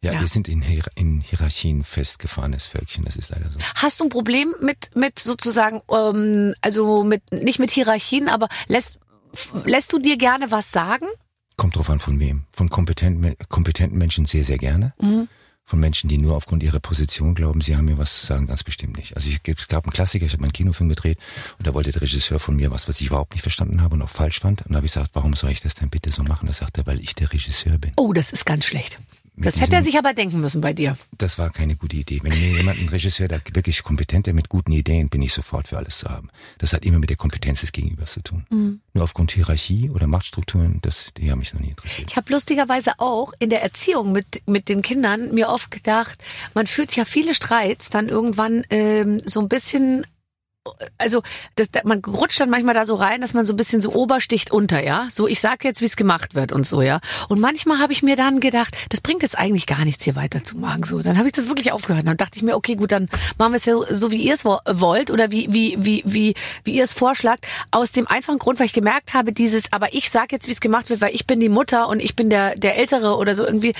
Ja, 0.00 0.12
Ja. 0.14 0.20
wir 0.20 0.28
sind 0.28 0.48
in, 0.48 0.62
Hier 0.62 0.82
in 0.94 1.20
Hierarchien 1.20 1.82
festgefahrenes 1.84 2.66
Völkchen, 2.66 3.04
das 3.04 3.16
ist 3.16 3.30
leider 3.30 3.50
so. 3.50 3.58
Hast 3.76 3.98
du 4.00 4.04
ein 4.04 4.10
Problem 4.10 4.54
mit, 4.60 4.94
mit 4.94 5.18
sozusagen, 5.18 5.80
ähm, 5.90 6.54
also 6.60 7.02
mit, 7.04 7.22
nicht 7.32 7.58
mit 7.58 7.70
Hierarchien, 7.70 8.28
aber 8.28 8.48
lässt, 8.68 8.98
lässt 9.64 9.92
du 9.92 9.98
dir 9.98 10.16
gerne 10.16 10.50
was 10.50 10.70
sagen? 10.70 11.06
Kommt 11.56 11.76
drauf 11.76 11.90
an, 11.90 11.98
von 11.98 12.20
wem. 12.20 12.44
Von 12.52 12.68
kompetenten, 12.68 13.34
kompetenten 13.48 13.98
Menschen 13.98 14.24
sehr, 14.26 14.44
sehr 14.44 14.58
gerne. 14.58 14.92
Mhm. 15.00 15.28
Von 15.68 15.80
Menschen, 15.80 16.08
die 16.08 16.16
nur 16.16 16.34
aufgrund 16.34 16.62
ihrer 16.62 16.80
Position 16.80 17.34
glauben, 17.34 17.60
sie 17.60 17.76
haben 17.76 17.84
mir 17.84 17.98
was 17.98 18.20
zu 18.20 18.24
sagen, 18.24 18.46
ganz 18.46 18.64
bestimmt 18.64 18.96
nicht. 18.96 19.14
Also 19.16 19.28
ich, 19.28 19.40
es 19.46 19.68
gab 19.68 19.84
einen 19.84 19.92
Klassiker, 19.92 20.24
ich 20.24 20.32
habe 20.32 20.42
einen 20.42 20.52
Kinofilm 20.54 20.88
gedreht 20.88 21.18
und 21.58 21.66
da 21.66 21.74
wollte 21.74 21.92
der 21.92 22.00
Regisseur 22.00 22.40
von 22.40 22.56
mir 22.56 22.70
was, 22.70 22.88
was 22.88 23.02
ich 23.02 23.08
überhaupt 23.08 23.34
nicht 23.34 23.42
verstanden 23.42 23.82
habe 23.82 23.94
und 23.94 24.00
auch 24.00 24.08
falsch 24.08 24.40
fand. 24.40 24.62
Und 24.62 24.70
da 24.70 24.76
habe 24.76 24.86
ich 24.86 24.94
gesagt, 24.94 25.10
warum 25.12 25.34
soll 25.34 25.50
ich 25.50 25.60
das 25.60 25.74
denn 25.74 25.90
bitte 25.90 26.10
so 26.10 26.22
machen? 26.22 26.46
Da 26.46 26.54
sagt 26.54 26.78
er, 26.78 26.86
weil 26.86 27.00
ich 27.00 27.14
der 27.14 27.30
Regisseur 27.30 27.76
bin. 27.76 27.92
Oh, 27.96 28.14
das 28.14 28.32
ist 28.32 28.46
ganz 28.46 28.64
schlecht. 28.64 28.98
Das 29.40 29.60
hätte 29.60 29.76
er 29.76 29.82
sich 29.82 29.96
aber 29.98 30.14
denken 30.14 30.40
müssen 30.40 30.60
bei 30.60 30.72
dir. 30.72 30.96
Das 31.16 31.38
war 31.38 31.50
keine 31.50 31.76
gute 31.76 31.96
Idee. 31.96 32.20
Wenn 32.22 32.32
mir 32.32 32.58
jemand, 32.58 32.78
ein 32.78 32.88
Regisseur, 32.88 33.28
der 33.28 33.40
wirklich 33.52 33.82
kompetent, 33.82 34.26
der 34.26 34.34
mit 34.34 34.48
guten 34.48 34.72
Ideen, 34.72 35.08
bin 35.08 35.22
ich 35.22 35.32
sofort 35.32 35.68
für 35.68 35.78
alles 35.78 35.98
zu 35.98 36.08
haben. 36.08 36.28
Das 36.58 36.72
hat 36.72 36.84
immer 36.84 36.98
mit 36.98 37.10
der 37.10 37.16
Kompetenz 37.16 37.60
des 37.60 37.72
Gegenübers 37.72 38.12
zu 38.12 38.22
tun. 38.22 38.46
Mhm. 38.50 38.80
Nur 38.94 39.04
aufgrund 39.04 39.30
Hierarchie 39.32 39.90
oder 39.90 40.06
Machtstrukturen, 40.06 40.80
das, 40.82 41.14
die 41.14 41.30
haben 41.30 41.38
mich 41.38 41.54
noch 41.54 41.60
nie 41.60 41.70
interessiert. 41.70 42.10
Ich 42.10 42.16
habe 42.16 42.32
lustigerweise 42.32 42.98
auch 42.98 43.32
in 43.38 43.50
der 43.50 43.62
Erziehung 43.62 44.12
mit, 44.12 44.42
mit 44.46 44.68
den 44.68 44.82
Kindern 44.82 45.34
mir 45.34 45.48
oft 45.48 45.70
gedacht, 45.70 46.22
man 46.54 46.66
führt 46.66 46.96
ja 46.96 47.04
viele 47.04 47.34
Streits 47.34 47.90
dann 47.90 48.08
irgendwann 48.08 48.64
ähm, 48.70 49.20
so 49.24 49.40
ein 49.40 49.48
bisschen 49.48 50.06
also 50.98 51.22
das, 51.56 51.68
man 51.84 52.00
rutscht 52.04 52.40
dann 52.40 52.50
manchmal 52.50 52.74
da 52.74 52.84
so 52.84 52.94
rein, 52.94 53.20
dass 53.20 53.34
man 53.34 53.44
so 53.46 53.52
ein 53.52 53.56
bisschen 53.56 53.80
so 53.80 53.92
obersticht 53.92 54.50
unter, 54.50 54.82
ja. 54.82 55.08
So, 55.10 55.26
ich 55.28 55.40
sag 55.40 55.64
jetzt, 55.64 55.80
wie 55.80 55.86
es 55.86 55.96
gemacht 55.96 56.34
wird 56.34 56.52
und 56.52 56.66
so, 56.66 56.82
ja. 56.82 57.00
Und 57.28 57.40
manchmal 57.40 57.78
habe 57.78 57.92
ich 57.92 58.02
mir 58.02 58.16
dann 58.16 58.40
gedacht, 58.40 58.76
das 58.90 59.00
bringt 59.00 59.22
jetzt 59.22 59.38
eigentlich 59.38 59.66
gar 59.66 59.84
nichts, 59.84 60.04
hier 60.04 60.16
weiterzumachen. 60.16 60.82
So, 60.84 61.00
dann 61.02 61.18
habe 61.18 61.26
ich 61.26 61.32
das 61.32 61.48
wirklich 61.48 61.72
aufgehört. 61.72 62.06
Dann 62.06 62.16
dachte 62.16 62.36
ich 62.36 62.42
mir, 62.42 62.56
okay, 62.56 62.74
gut, 62.76 62.92
dann 62.92 63.08
machen 63.38 63.52
wir 63.52 63.56
es 63.56 63.64
ja 63.64 63.76
so, 63.94 64.10
wie 64.10 64.18
ihr 64.18 64.34
es 64.34 64.44
wo- 64.44 64.60
wollt 64.66 65.10
oder 65.10 65.30
wie 65.30 65.46
wie 65.50 65.76
wie 65.78 66.02
wie 66.06 66.34
wie 66.64 66.72
ihr 66.72 66.84
es 66.84 66.92
vorschlagt. 66.92 67.46
Aus 67.70 67.92
dem 67.92 68.06
einfachen 68.06 68.38
Grund, 68.38 68.58
weil 68.58 68.66
ich 68.66 68.72
gemerkt 68.72 69.14
habe, 69.14 69.32
dieses, 69.32 69.72
aber 69.72 69.94
ich 69.94 70.10
sag 70.10 70.32
jetzt, 70.32 70.48
wie 70.48 70.52
es 70.52 70.60
gemacht 70.60 70.90
wird, 70.90 71.00
weil 71.00 71.14
ich 71.14 71.26
bin 71.26 71.40
die 71.40 71.48
Mutter 71.48 71.88
und 71.88 72.00
ich 72.00 72.16
bin 72.16 72.30
der 72.30 72.54
der 72.56 72.76
Ältere 72.76 73.16
oder 73.16 73.34
so 73.34 73.44
irgendwie. 73.44 73.74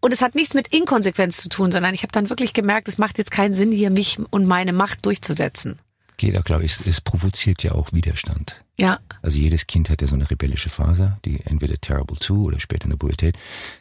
Und 0.00 0.12
es 0.12 0.22
hat 0.22 0.36
nichts 0.36 0.54
mit 0.54 0.68
Inkonsequenz 0.68 1.38
zu 1.38 1.48
tun, 1.48 1.72
sondern 1.72 1.92
ich 1.92 2.02
habe 2.02 2.12
dann 2.12 2.30
wirklich 2.30 2.52
gemerkt, 2.52 2.86
es 2.86 2.98
macht 2.98 3.18
jetzt 3.18 3.32
keinen 3.32 3.52
Sinn, 3.52 3.72
hier 3.72 3.90
mich 3.90 4.18
und 4.30 4.46
meine 4.46 4.72
Macht 4.72 5.04
durchzusetzen. 5.06 5.78
Geht 6.18 6.36
auch, 6.36 6.44
glaube 6.44 6.64
ich, 6.64 6.72
es, 6.72 6.86
es 6.86 7.00
provoziert 7.00 7.62
ja 7.62 7.72
auch 7.72 7.92
Widerstand. 7.92 8.56
Ja, 8.76 9.00
Also 9.22 9.38
jedes 9.38 9.66
Kind 9.66 9.90
hat 9.90 10.02
ja 10.02 10.06
so 10.06 10.14
eine 10.14 10.30
rebellische 10.30 10.68
Phase, 10.68 11.16
die 11.24 11.40
entweder 11.46 11.76
Terrible 11.80 12.16
2 12.16 12.34
oder 12.34 12.60
später 12.60 12.84
in 12.84 12.90
der 12.90 12.96
Pubertät. 12.96 13.36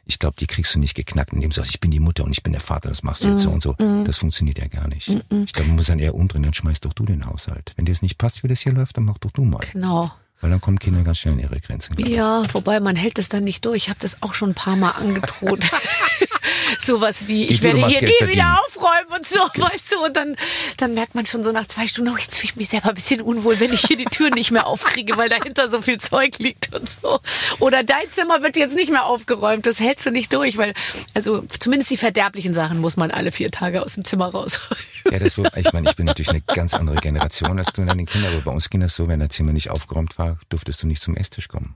Ich 0.05 0.17
glaube, 0.17 0.37
die 0.39 0.47
kriegst 0.47 0.73
du 0.73 0.79
nicht 0.79 0.95
geknackt, 0.95 1.33
indem 1.33 1.51
du 1.51 1.55
sagst, 1.55 1.69
ich 1.71 1.79
bin 1.79 1.91
die 1.91 1.99
Mutter 1.99 2.23
und 2.23 2.31
ich 2.31 2.41
bin 2.41 2.53
der 2.53 2.61
Vater, 2.61 2.89
das 2.89 3.03
machst 3.03 3.23
du 3.23 3.27
jetzt 3.27 3.43
so 3.43 3.51
und 3.51 3.61
so. 3.61 3.73
Das 4.05 4.17
funktioniert 4.17 4.57
ja 4.57 4.67
gar 4.67 4.87
nicht. 4.87 5.09
Ich 5.09 5.53
glaube, 5.53 5.67
man 5.67 5.75
muss 5.75 5.85
dann 5.87 5.99
eher 5.99 6.15
umdrehen, 6.15 6.41
dann 6.43 6.53
schmeiß 6.55 6.79
doch 6.81 6.93
du 6.93 7.05
den 7.05 7.25
Haushalt. 7.27 7.73
Wenn 7.75 7.85
dir 7.85 7.91
es 7.91 8.01
nicht 8.01 8.17
passt, 8.17 8.43
wie 8.43 8.47
das 8.47 8.61
hier 8.61 8.73
läuft, 8.73 8.97
dann 8.97 9.03
mach 9.05 9.17
doch 9.19 9.31
du 9.31 9.43
mal. 9.43 9.59
genau. 9.71 10.11
Weil 10.39 10.51
dann 10.51 10.61
kommen 10.61 10.77
Kinder 10.77 11.01
ganz 11.01 11.17
schnell 11.17 11.33
in 11.33 11.39
ihre 11.39 11.59
Grenzen. 11.59 11.97
Ja, 11.97 12.43
wobei 12.53 12.79
man 12.79 12.95
hält 12.95 13.17
es 13.17 13.27
dann 13.27 13.43
nicht 13.43 13.65
durch. 13.65 13.83
Ich 13.83 13.89
habe 13.89 13.99
das 13.99 14.21
auch 14.21 14.35
schon 14.35 14.51
ein 14.51 14.55
paar 14.55 14.75
Mal 14.75 14.91
angedroht. 14.91 15.61
Sowas 16.79 17.27
wie, 17.27 17.45
ich, 17.45 17.51
Ich 17.51 17.63
werde 17.63 17.79
hier 17.87 17.99
Geld 17.99 18.03
nie 18.03 18.17
verdienen. 18.17 18.45
wieder 18.45 18.59
aufräumen 18.65 19.13
und 19.17 19.27
so, 19.27 19.39
weißt 19.39 19.93
du. 19.93 20.05
Und 20.05 20.15
dann, 20.15 20.35
dann 20.77 20.93
merkt 20.93 21.15
man 21.15 21.25
schon 21.25 21.43
so 21.43 21.51
nach 21.51 21.67
zwei 21.67 21.87
Stunden, 21.87 22.11
oh, 22.13 22.17
jetzt 22.17 22.37
fühle 22.37 22.51
ich 22.51 22.55
mich 22.55 22.69
selber 22.69 22.89
ein 22.89 22.95
bisschen 22.95 23.21
unwohl, 23.21 23.59
wenn 23.59 23.73
ich 23.73 23.81
hier 23.81 23.97
die 23.97 24.05
Tür 24.05 24.29
nicht 24.29 24.51
mehr 24.51 24.67
aufkriege, 24.67 25.17
weil 25.17 25.27
dahinter 25.29 25.69
so 25.69 25.81
viel 25.81 25.99
Zeug 25.99 26.37
liegt 26.37 26.71
und 26.73 26.87
so. 26.87 27.19
Oder 27.59 27.83
dein 27.83 28.11
Zimmer 28.11 28.43
wird 28.43 28.57
jetzt 28.57 28.75
nicht 28.75 28.91
mehr 28.91 29.05
aufgeräumt. 29.05 29.65
Das 29.65 29.79
hältst 29.79 30.05
du 30.05 30.11
nicht 30.11 30.31
durch, 30.33 30.57
weil, 30.57 30.73
also 31.15 31.43
zumindest 31.59 31.89
die 31.89 31.97
verderblichen 31.97 32.53
Sachen 32.53 32.79
muss 32.79 32.95
man 32.95 33.09
alle 33.09 33.31
vier 33.31 33.49
Tage 33.49 33.81
aus 33.81 33.95
dem 33.95 34.05
Zimmer 34.05 34.27
raus. 34.27 34.59
Ja, 35.11 35.19
das, 35.19 35.37
wo- 35.37 35.45
ich 35.55 35.71
meine, 35.73 35.89
ich 35.89 35.95
bin 35.95 36.05
natürlich 36.05 36.29
eine 36.29 36.41
ganz 36.41 36.73
andere 36.73 36.97
Generation 36.97 37.57
als 37.59 37.71
du 37.73 37.81
und 37.81 37.87
deine 37.87 38.05
Kinder, 38.05 38.29
aber 38.29 38.41
bei 38.41 38.51
uns 38.51 38.69
ging 38.69 38.81
das 38.81 38.95
so, 38.95 39.07
wenn 39.07 39.19
dein 39.19 39.29
Zimmer 39.29 39.53
nicht 39.53 39.69
aufgeräumt 39.69 40.17
war, 40.17 40.37
durftest 40.49 40.83
du 40.83 40.87
nicht 40.87 41.01
zum 41.01 41.15
Esstisch 41.15 41.47
kommen. 41.47 41.75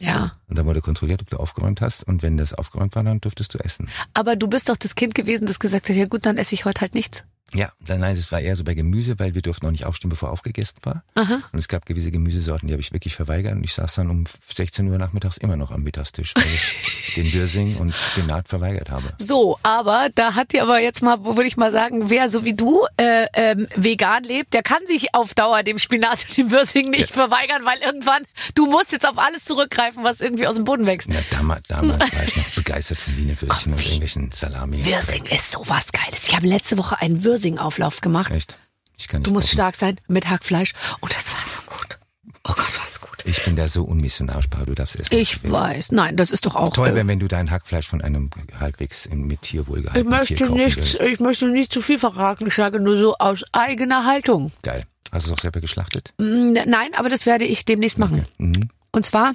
Ja. 0.00 0.32
Und 0.48 0.58
dann 0.58 0.66
wurde 0.66 0.80
kontrolliert, 0.80 1.22
ob 1.22 1.30
du 1.30 1.36
aufgeräumt 1.36 1.80
hast. 1.80 2.02
Und 2.04 2.22
wenn 2.22 2.36
das 2.36 2.52
aufgeräumt 2.52 2.96
war, 2.96 3.04
dann 3.04 3.20
durftest 3.20 3.54
du 3.54 3.58
essen. 3.58 3.88
Aber 4.12 4.34
du 4.34 4.48
bist 4.48 4.68
doch 4.68 4.76
das 4.76 4.94
Kind 4.96 5.14
gewesen, 5.14 5.46
das 5.46 5.60
gesagt 5.60 5.88
hat, 5.88 5.94
ja 5.96 6.06
gut, 6.06 6.26
dann 6.26 6.36
esse 6.36 6.54
ich 6.54 6.64
heute 6.64 6.80
halt 6.80 6.94
nichts. 6.94 7.24
Ja, 7.52 7.70
nein, 7.86 8.16
es 8.16 8.32
war 8.32 8.40
eher 8.40 8.56
so 8.56 8.64
bei 8.64 8.74
Gemüse, 8.74 9.18
weil 9.18 9.34
wir 9.34 9.42
durften 9.42 9.66
auch 9.66 9.70
nicht 9.70 9.84
aufstehen, 9.84 10.10
bevor 10.10 10.30
aufgegessen 10.30 10.78
war. 10.82 11.04
Aha. 11.14 11.40
Und 11.52 11.58
es 11.58 11.68
gab 11.68 11.86
gewisse 11.86 12.10
Gemüsesorten, 12.10 12.66
die 12.66 12.74
habe 12.74 12.80
ich 12.80 12.92
wirklich 12.92 13.14
verweigert. 13.14 13.52
Und 13.52 13.62
ich 13.62 13.74
saß 13.74 13.94
dann 13.94 14.10
um 14.10 14.24
16 14.52 14.88
Uhr 14.88 14.98
nachmittags 14.98 15.36
immer 15.36 15.56
noch 15.56 15.70
am 15.70 15.82
Mittagstisch, 15.84 16.34
weil 16.34 16.46
ich 16.46 17.14
den 17.16 17.32
Würsing 17.32 17.76
und 17.76 17.94
Spinat 17.94 18.48
verweigert 18.48 18.90
habe. 18.90 19.12
So, 19.18 19.58
aber 19.62 20.08
da 20.14 20.34
hat 20.34 20.52
dir 20.52 20.62
aber 20.62 20.80
jetzt 20.80 21.02
mal, 21.02 21.24
wo 21.24 21.36
würde 21.36 21.46
ich 21.46 21.56
mal 21.56 21.70
sagen, 21.70 22.10
wer 22.10 22.28
so 22.28 22.44
wie 22.44 22.54
du 22.54 22.86
äh, 22.96 23.26
ähm, 23.34 23.68
vegan 23.76 24.24
lebt, 24.24 24.52
der 24.52 24.64
kann 24.64 24.84
sich 24.86 25.14
auf 25.14 25.34
Dauer 25.34 25.62
dem 25.62 25.78
Spinat 25.78 26.26
und 26.28 26.36
dem 26.36 26.50
Würsing 26.50 26.90
nicht 26.90 27.10
verweigern, 27.10 27.62
weil 27.64 27.78
irgendwann, 27.78 28.22
du 28.56 28.66
musst 28.66 28.90
jetzt 28.90 29.06
auf 29.06 29.18
alles 29.18 29.44
zurückgreifen, 29.44 30.02
was 30.02 30.20
irgendwie 30.20 30.48
aus 30.48 30.56
dem 30.56 30.64
Boden 30.64 30.86
wächst. 30.86 31.08
Ja, 31.08 31.20
damals, 31.30 31.68
damals 31.68 32.00
war 32.00 32.24
ich 32.26 32.36
noch 32.36 32.50
begeistert 32.56 32.98
von 32.98 33.16
Wiener 33.16 33.40
Würstchen 33.40 33.72
und 33.74 33.80
irgendwelchen 33.80 34.32
Salami. 34.32 34.84
Würsing 34.84 35.24
ist 35.26 35.52
sowas 35.52 35.92
Geiles. 35.92 36.26
Ich 36.26 36.34
habe 36.34 36.46
letzte 36.48 36.76
Woche 36.78 37.00
einen 37.00 37.22
Würsing-Auflauf 37.44 38.00
gemacht. 38.00 38.32
Echt? 38.32 38.56
Ich 38.96 39.08
kann 39.08 39.20
nicht 39.20 39.26
Du 39.26 39.32
musst 39.32 39.48
kochen. 39.48 39.56
stark 39.56 39.74
sein 39.76 39.96
mit 40.08 40.28
Hackfleisch 40.30 40.72
und 41.00 41.14
das 41.14 41.30
war 41.32 41.38
so 41.46 41.58
gut. 41.66 41.98
Oh 42.46 42.52
Gott, 42.54 42.58
war 42.78 42.84
das 42.84 43.00
gut. 43.00 43.10
Ich 43.24 43.42
bin 43.44 43.56
da 43.56 43.68
so 43.68 43.84
unmissionarisch, 43.84 44.46
Paul, 44.48 44.66
du 44.66 44.74
darfst 44.74 44.96
essen. 44.96 45.14
Ich 45.14 45.42
willst. 45.42 45.52
weiß. 45.54 45.92
Nein, 45.92 46.16
das 46.16 46.30
ist 46.30 46.46
doch 46.46 46.54
auch. 46.56 46.72
Toll 46.72 46.88
äh, 46.88 46.94
wäre, 46.94 47.06
wenn 47.06 47.18
du 47.18 47.28
dein 47.28 47.50
Hackfleisch 47.50 47.88
von 47.88 48.00
einem 48.02 48.30
halbwegs 48.58 49.08
mit 49.10 49.42
Tierwohl 49.42 49.78
ich 49.78 49.84
gehaltenen 49.86 50.20
Tier 50.22 50.36
möchte 50.36 50.46
kaufen 50.46 50.56
nicht, 50.58 50.76
würdest. 50.76 51.00
ich 51.00 51.20
möchte 51.20 51.46
nicht 51.48 51.72
zu 51.72 51.80
viel 51.82 51.98
verraten. 51.98 52.46
Ich 52.46 52.54
sage 52.54 52.80
nur 52.80 52.96
so 52.96 53.16
aus 53.18 53.44
eigener 53.52 54.04
Haltung. 54.06 54.52
Geil. 54.62 54.84
Hast 55.10 55.26
du 55.26 55.32
es 55.32 55.38
auch 55.38 55.40
selber 55.42 55.60
geschlachtet? 55.60 56.12
Mm, 56.18 56.52
Nein, 56.66 56.90
aber 56.96 57.08
das 57.08 57.24
werde 57.26 57.44
ich 57.44 57.64
demnächst 57.64 57.98
machen. 57.98 58.26
Mhm. 58.38 58.68
Und 58.92 59.04
zwar, 59.04 59.32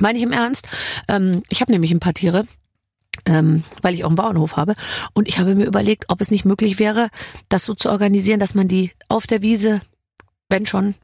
meine 0.00 0.18
ich 0.18 0.24
im 0.24 0.32
Ernst, 0.32 0.68
ähm, 1.08 1.42
ich 1.48 1.60
habe 1.60 1.72
nämlich 1.72 1.90
ein 1.92 2.00
paar 2.00 2.14
Tiere, 2.14 2.46
ähm, 3.26 3.64
weil 3.82 3.94
ich 3.94 4.04
auch 4.04 4.08
einen 4.08 4.16
Bauernhof 4.16 4.56
habe. 4.56 4.74
Und 5.14 5.28
ich 5.28 5.38
habe 5.38 5.54
mir 5.54 5.66
überlegt, 5.66 6.06
ob 6.08 6.20
es 6.20 6.30
nicht 6.30 6.44
möglich 6.44 6.78
wäre, 6.78 7.08
das 7.48 7.64
so 7.64 7.74
zu 7.74 7.90
organisieren, 7.90 8.40
dass 8.40 8.54
man 8.54 8.68
die 8.68 8.92
auf 9.08 9.26
der 9.26 9.42
Wiese, 9.42 9.80
wenn 10.48 10.66
schon, 10.66 10.94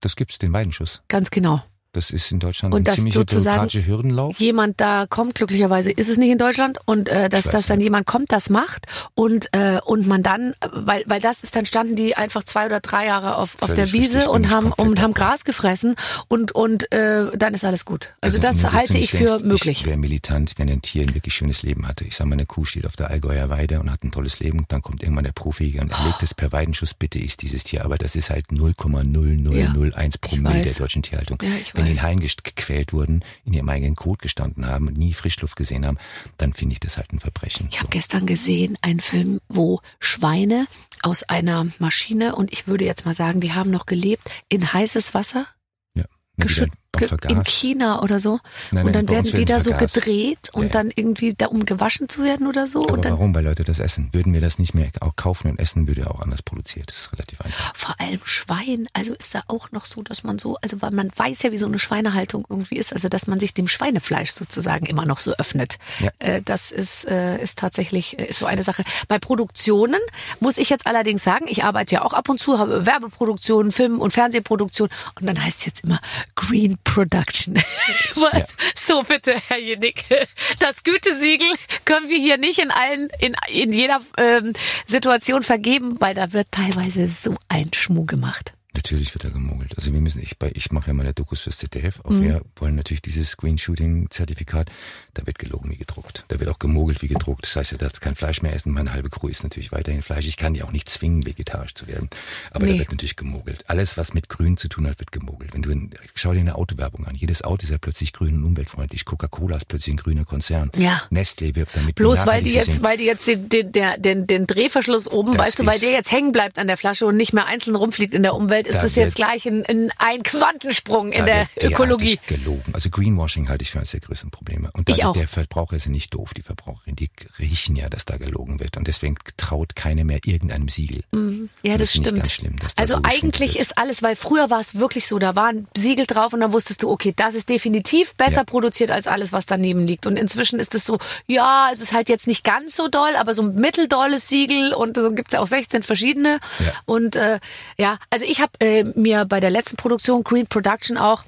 Das 0.00 0.16
gibt's, 0.16 0.38
den 0.38 0.52
Weidenschuss. 0.52 1.02
ganz 1.08 1.30
genau. 1.30 1.62
Das 1.92 2.10
ist 2.10 2.30
in 2.32 2.38
Deutschland 2.38 2.74
Und 2.74 2.80
ein 2.80 2.84
das 2.84 2.96
ziemlicher 2.96 3.24
bürokratischer 3.24 3.86
Hürdenlauf. 3.86 4.38
Jemand 4.38 4.80
da 4.80 5.06
kommt, 5.06 5.34
glücklicherweise 5.34 5.90
ist 5.90 6.08
es 6.08 6.18
nicht 6.18 6.30
in 6.30 6.38
Deutschland, 6.38 6.78
und 6.86 7.08
äh, 7.08 7.28
dass, 7.28 7.44
dass 7.44 7.66
dann 7.66 7.78
nicht. 7.78 7.86
jemand 7.86 8.06
kommt, 8.06 8.32
das 8.32 8.50
macht 8.50 8.86
und 9.14 9.48
äh, 9.52 9.80
und 9.84 10.06
man 10.06 10.22
dann, 10.22 10.54
weil 10.72 11.02
weil 11.06 11.20
das 11.20 11.42
ist 11.42 11.56
dann 11.56 11.66
standen 11.66 11.96
die 11.96 12.16
einfach 12.16 12.44
zwei 12.44 12.66
oder 12.66 12.80
drei 12.80 13.06
Jahre 13.06 13.36
auf, 13.36 13.56
auf 13.60 13.74
der 13.74 13.92
Wiese 13.92 14.30
und 14.30 14.50
haben 14.50 14.72
und 14.72 15.00
haben. 15.00 15.10
Gras 15.14 15.44
gefressen 15.44 15.96
und 16.28 16.52
und 16.52 16.92
äh, 16.92 17.36
dann 17.36 17.52
ist 17.52 17.64
alles 17.64 17.84
gut. 17.84 18.14
Also, 18.20 18.38
das 18.38 18.56
nur, 18.56 18.70
dass 18.70 18.72
halte 18.72 18.92
ich 18.94 19.00
nicht 19.00 19.10
für 19.10 19.24
denkst, 19.24 19.44
möglich. 19.44 19.80
Ich 19.80 19.86
wäre 19.86 19.96
militant, 19.96 20.54
wenn 20.56 20.70
ein 20.70 20.82
Tier 20.82 21.02
ein 21.02 21.14
wirklich 21.14 21.34
schönes 21.34 21.62
Leben 21.62 21.88
hatte. 21.88 22.04
Ich 22.04 22.16
sag 22.16 22.26
mal, 22.26 22.34
eine 22.34 22.46
Kuh 22.46 22.64
steht 22.64 22.86
auf 22.86 22.96
der 22.96 23.10
Allgäuer 23.10 23.48
Weide 23.50 23.80
und 23.80 23.90
hat 23.90 24.04
ein 24.04 24.12
tolles 24.12 24.40
Leben. 24.40 24.66
Dann 24.68 24.82
kommt 24.82 25.02
irgendwann 25.02 25.24
der 25.24 25.32
Profijäger 25.32 25.82
und 25.82 25.90
erlegt 25.92 26.22
es 26.22 26.34
per 26.34 26.52
Weidenschuss. 26.52 26.94
Bitte 26.94 27.18
ist 27.18 27.42
dieses 27.42 27.64
Tier. 27.64 27.84
Aber 27.84 27.98
das 27.98 28.14
ist 28.14 28.30
halt 28.30 28.46
0,0001 28.50 30.20
Promille 30.20 30.54
weiß. 30.54 30.72
der 30.72 30.84
deutschen 30.84 31.02
Tierhaltung. 31.02 31.38
Ja, 31.42 31.48
wenn 31.80 31.86
die 31.92 31.98
in 31.98 32.02
Hallen 32.02 32.20
gequält 32.20 32.92
wurden, 32.92 33.24
in 33.44 33.52
ihrem 33.52 33.68
eigenen 33.68 33.96
Kot 33.96 34.20
gestanden 34.20 34.66
haben 34.66 34.88
und 34.88 34.96
nie 34.98 35.12
Frischluft 35.12 35.56
gesehen 35.56 35.86
haben, 35.86 35.98
dann 36.36 36.52
finde 36.52 36.74
ich 36.74 36.80
das 36.80 36.96
halt 36.96 37.12
ein 37.12 37.20
Verbrechen. 37.20 37.68
Ich 37.70 37.78
habe 37.78 37.86
So. 37.86 37.90
gestern 37.90 38.26
gesehen 38.26 38.76
einen 38.82 39.00
Film, 39.00 39.40
wo 39.48 39.80
Schweine 39.98 40.66
aus 41.02 41.22
einer 41.24 41.66
Maschine 41.78 42.36
und 42.36 42.52
ich 42.52 42.66
würde 42.66 42.84
jetzt 42.84 43.06
mal 43.06 43.14
sagen, 43.14 43.40
die 43.40 43.52
haben 43.52 43.70
noch 43.70 43.86
gelebt 43.86 44.30
in 44.48 44.72
heißes 44.72 45.14
Wasser 45.14 45.46
Ja. 45.94 46.04
Geschüttet 46.36 46.74
dann 46.92 47.00
ge- 47.00 47.08
in 47.12 47.18
vergast. 47.36 47.46
China 47.50 48.02
oder 48.02 48.20
so 48.20 48.40
Nein, 48.72 48.86
und 48.86 48.92
nein, 48.92 48.92
dann 48.92 49.06
bei 49.06 49.18
uns 49.18 49.32
werden 49.32 49.44
die 49.44 49.52
da 49.52 49.60
so 49.60 49.70
vergast. 49.70 49.94
gedreht 49.94 50.50
und 50.52 50.64
Ja, 50.64 50.68
dann 50.70 50.90
irgendwie 50.94 51.34
da 51.34 51.46
um 51.46 51.64
gewaschen 51.64 52.08
zu 52.08 52.22
werden 52.24 52.46
oder 52.46 52.66
so 52.66 52.82
Aber 52.84 52.94
und 52.94 53.04
dann 53.04 53.12
warum? 53.12 53.34
Weil 53.34 53.44
Leute 53.44 53.64
das 53.64 53.78
essen. 53.78 54.08
Würden 54.12 54.32
wir 54.32 54.40
das 54.40 54.58
nicht 54.58 54.74
mehr 54.74 54.88
auch 55.00 55.14
kaufen 55.16 55.50
und 55.50 55.60
essen, 55.60 55.86
würde 55.86 56.10
auch 56.10 56.20
anders 56.20 56.42
produziert. 56.42 56.90
Das 56.90 56.98
ist 57.00 57.12
relativ 57.12 57.40
einfach. 57.40 57.74
vor 57.76 57.94
allem 58.00 58.20
Schwein, 58.24 58.88
also 58.92 59.12
ist 59.14 59.34
da 59.34 59.42
auch 59.46 59.70
noch 59.72 59.84
so, 59.84 60.02
dass 60.02 60.24
man 60.24 60.38
so, 60.38 60.56
also 60.62 60.82
weil 60.82 60.90
man 60.90 61.10
weiß 61.14 61.42
ja, 61.42 61.52
wie 61.52 61.58
so 61.58 61.66
eine 61.66 61.78
Schweinehaltung 61.78 62.44
irgendwie 62.48 62.76
ist, 62.76 62.92
also 62.92 63.08
dass 63.08 63.26
man 63.26 63.38
sich 63.40 63.54
dem 63.54 63.68
Schweinefleisch 63.68 64.30
sozusagen 64.32 64.86
immer 64.86 65.06
noch 65.06 65.18
so 65.18 65.32
öffnet. 65.36 65.78
Ja. 66.00 66.10
Äh, 66.18 66.42
das 66.42 66.70
ist, 66.72 67.06
äh, 67.08 67.40
ist 67.42 67.58
tatsächlich 67.58 68.18
äh, 68.18 68.26
ist 68.26 68.40
so 68.40 68.46
eine 68.46 68.62
Sache. 68.62 68.84
Bei 69.08 69.18
Produktionen 69.18 70.00
muss 70.40 70.58
ich 70.58 70.70
jetzt 70.70 70.86
allerdings 70.86 71.22
sagen, 71.24 71.46
ich 71.48 71.64
arbeite 71.64 71.94
ja 71.96 72.02
auch 72.02 72.12
ab 72.12 72.28
und 72.28 72.40
zu, 72.40 72.58
habe 72.58 72.86
Werbeproduktionen, 72.86 73.72
Film- 73.72 74.00
und 74.00 74.12
Fernsehproduktionen 74.12 74.92
und 75.20 75.26
dann 75.26 75.42
heißt 75.42 75.60
es 75.60 75.66
jetzt 75.66 75.84
immer 75.84 76.00
Green 76.34 76.78
Production. 76.84 77.54
Was? 78.14 78.32
Ja. 78.32 78.44
So 78.76 79.02
bitte, 79.02 79.34
Herr 79.48 79.58
Jenicke. 79.58 80.26
Das 80.58 80.82
Gütesiegel 80.82 81.48
können 81.84 82.08
wir 82.08 82.18
hier 82.18 82.36
nicht 82.38 82.58
in 82.58 82.70
allen, 82.70 83.08
in, 83.20 83.34
in 83.52 83.72
jeder 83.72 84.00
ähm, 84.18 84.52
Situation 84.86 85.42
vergeben, 85.42 85.96
weil 86.00 86.14
da 86.14 86.32
wird 86.32 86.48
teilweise 86.50 87.06
so 87.08 87.36
ein 87.48 87.72
Schmuh 87.72 88.06
gemacht. 88.06 88.54
Natürlich 88.74 89.12
wird 89.14 89.24
da 89.24 89.28
gemogelt. 89.30 89.76
Also 89.76 89.92
wir 89.92 90.00
müssen, 90.00 90.22
ich, 90.22 90.36
ich 90.54 90.70
mache 90.70 90.88
ja 90.88 90.94
meine 90.94 91.12
Dokus 91.12 91.40
fürs 91.40 91.58
ZDF. 91.58 92.00
Auch 92.04 92.10
Mhm. 92.10 92.22
wir 92.22 92.42
wollen 92.56 92.76
natürlich 92.76 93.02
dieses 93.02 93.30
Screenshooting-Zertifikat. 93.30 94.70
Da 95.14 95.26
wird 95.26 95.38
gelogen 95.38 95.70
wie 95.70 95.76
gedruckt. 95.76 96.24
Da 96.28 96.38
wird 96.38 96.48
auch 96.50 96.58
gemogelt 96.58 97.02
wie 97.02 97.08
gedruckt. 97.08 97.42
Das 97.44 97.56
heißt, 97.56 97.72
er 97.72 97.78
darf 97.78 97.92
kein 98.00 98.14
Fleisch 98.14 98.42
mehr 98.42 98.54
essen. 98.54 98.72
Meine 98.72 98.92
halbe 98.92 99.10
Crew 99.10 99.26
isst 99.28 99.42
natürlich 99.42 99.72
weiterhin 99.72 100.02
Fleisch. 100.02 100.26
Ich 100.26 100.36
kann 100.36 100.54
die 100.54 100.62
auch 100.62 100.70
nicht 100.72 100.88
zwingen, 100.88 101.26
vegetarisch 101.26 101.74
zu 101.74 101.86
werden. 101.88 102.08
Aber 102.52 102.66
Nee. 102.66 102.74
da 102.74 102.78
wird 102.80 102.90
natürlich 102.92 103.16
gemogelt. 103.16 103.64
Alles, 103.68 103.96
was 103.96 104.14
mit 104.14 104.28
Grün 104.28 104.56
zu 104.56 104.68
tun 104.68 104.86
hat, 104.88 105.00
wird 105.00 105.10
gemogelt. 105.10 105.52
Wenn 105.52 105.62
du, 105.62 105.70
in, 105.70 105.90
schau 106.14 106.32
dir 106.32 106.40
eine 106.40 106.54
Autowerbung 106.54 107.06
an. 107.06 107.14
Jedes 107.16 107.42
Auto 107.42 107.64
ist 107.64 107.70
ja 107.70 107.78
plötzlich 107.78 108.12
grün 108.12 108.36
und 108.36 108.44
umweltfreundlich. 108.44 109.04
Coca-Cola 109.04 109.56
ist 109.56 109.66
plötzlich 109.66 109.94
ein 109.94 109.98
grüner 109.98 110.24
Konzern. 110.24 110.70
Ja. 110.76 111.02
Nestlé 111.10 111.56
wirbt 111.56 111.76
damit. 111.76 111.96
Bloß 111.96 112.26
weil 112.26 112.42
die 112.44 112.50
jetzt, 112.54 112.70
sind. 112.72 112.82
weil 112.84 112.96
die 112.98 113.04
jetzt 113.04 113.26
den, 113.26 113.48
den, 113.48 113.72
den, 113.98 114.26
den 114.28 114.46
Drehverschluss 114.46 115.08
oben, 115.08 115.32
Das 115.36 115.46
weißt 115.48 115.58
du, 115.58 115.66
weil 115.66 115.74
ist- 115.74 115.82
der 115.82 115.90
jetzt 115.90 116.12
hängen 116.12 116.30
bleibt 116.32 116.58
an 116.58 116.68
der 116.68 116.76
Flasche 116.76 117.06
und 117.06 117.16
nicht 117.16 117.32
mehr 117.32 117.46
einzeln 117.46 117.74
rumfliegt 117.74 118.14
in 118.14 118.22
der 118.22 118.34
Umwelt, 118.34 118.66
ist 118.68 118.76
Da 118.76 118.82
das 118.82 118.94
jetzt 118.94 119.16
gleich 119.16 119.46
ein, 119.46 119.64
ein, 119.66 119.90
ein 119.98 120.22
Quantensprung 120.22 121.12
in 121.12 121.24
der 121.26 121.48
Ökologie. 121.62 122.18
gelogen. 122.26 122.72
Also 122.74 122.90
Greenwashing 122.90 123.48
halte 123.48 123.62
ich 123.62 123.70
für 123.70 123.78
eines 123.78 123.90
der 123.90 124.00
größten 124.00 124.30
Probleme. 124.30 124.70
Und 124.72 124.88
da 124.88 124.92
Ich 125.00 125.06
auch. 125.06 125.12
der 125.12 125.28
Verbraucher 125.28 125.76
ist 125.76 125.86
ja 125.86 125.90
nicht 125.90 126.14
doof, 126.14 126.32
die 126.34 126.42
Verbraucherin, 126.42 126.96
die 126.96 127.10
riechen 127.38 127.76
ja, 127.76 127.88
dass 127.88 128.04
da 128.04 128.16
gelogen 128.16 128.60
wird. 128.60 128.76
Und 128.76 128.86
deswegen 128.86 129.16
traut 129.36 129.74
keine 129.76 130.04
mehr 130.04 130.20
irgendeinem 130.24 130.68
Siegel. 130.68 131.02
Ja, 131.12 131.18
Und 131.18 131.50
das 131.62 131.78
das 131.78 131.90
stimmt. 131.90 132.16
ganz 132.16 132.32
schlimm, 132.32 132.56
da 132.58 132.66
also 132.76 132.94
so 132.94 133.00
eigentlich 133.02 133.58
ist 133.58 133.76
alles, 133.78 134.02
weil 134.02 134.16
früher 134.16 134.50
war 134.50 134.60
es 134.60 134.76
wirklich 134.78 135.06
so, 135.06 135.18
da 135.18 135.34
war 135.36 135.48
ein 135.48 135.66
Siegel 135.76 136.06
drauf 136.06 136.32
und 136.32 136.40
dann 136.40 136.52
wusstest 136.52 136.82
du, 136.82 136.90
okay, 136.90 137.12
das 137.16 137.34
ist 137.34 137.48
definitiv 137.48 138.14
besser 138.14 138.36
Ja. 138.38 138.44
produziert 138.44 138.90
als 138.90 139.06
alles, 139.06 139.32
was 139.32 139.46
daneben 139.46 139.86
liegt. 139.86 140.06
Und 140.06 140.16
inzwischen 140.16 140.58
ist 140.60 140.74
es 140.74 140.84
so, 140.84 140.98
ja, 141.26 141.70
es 141.72 141.80
ist 141.80 141.92
halt 141.92 142.08
jetzt 142.08 142.26
nicht 142.26 142.44
ganz 142.44 142.74
so 142.76 142.88
doll, 142.88 143.16
aber 143.16 143.34
so 143.34 143.42
ein 143.42 143.54
mitteldolles 143.54 144.28
Siegel 144.28 144.72
und 144.74 144.96
so 144.96 145.12
gibt's 145.12 145.32
ja 145.32 145.40
auch 145.40 145.46
16 145.46 145.82
verschiedene. 145.82 146.40
Ja. 146.58 146.72
Und 146.86 147.16
äh, 147.16 147.40
ja, 147.78 147.98
also 148.10 148.24
ich 148.26 148.40
habe 148.40 148.52
äh, 148.60 148.84
mir 148.84 149.24
bei 149.24 149.40
der 149.40 149.50
letzten 149.50 149.76
Produktion, 149.76 150.22
Green 150.24 150.46
Production 150.46 150.96
auch, 150.96 151.24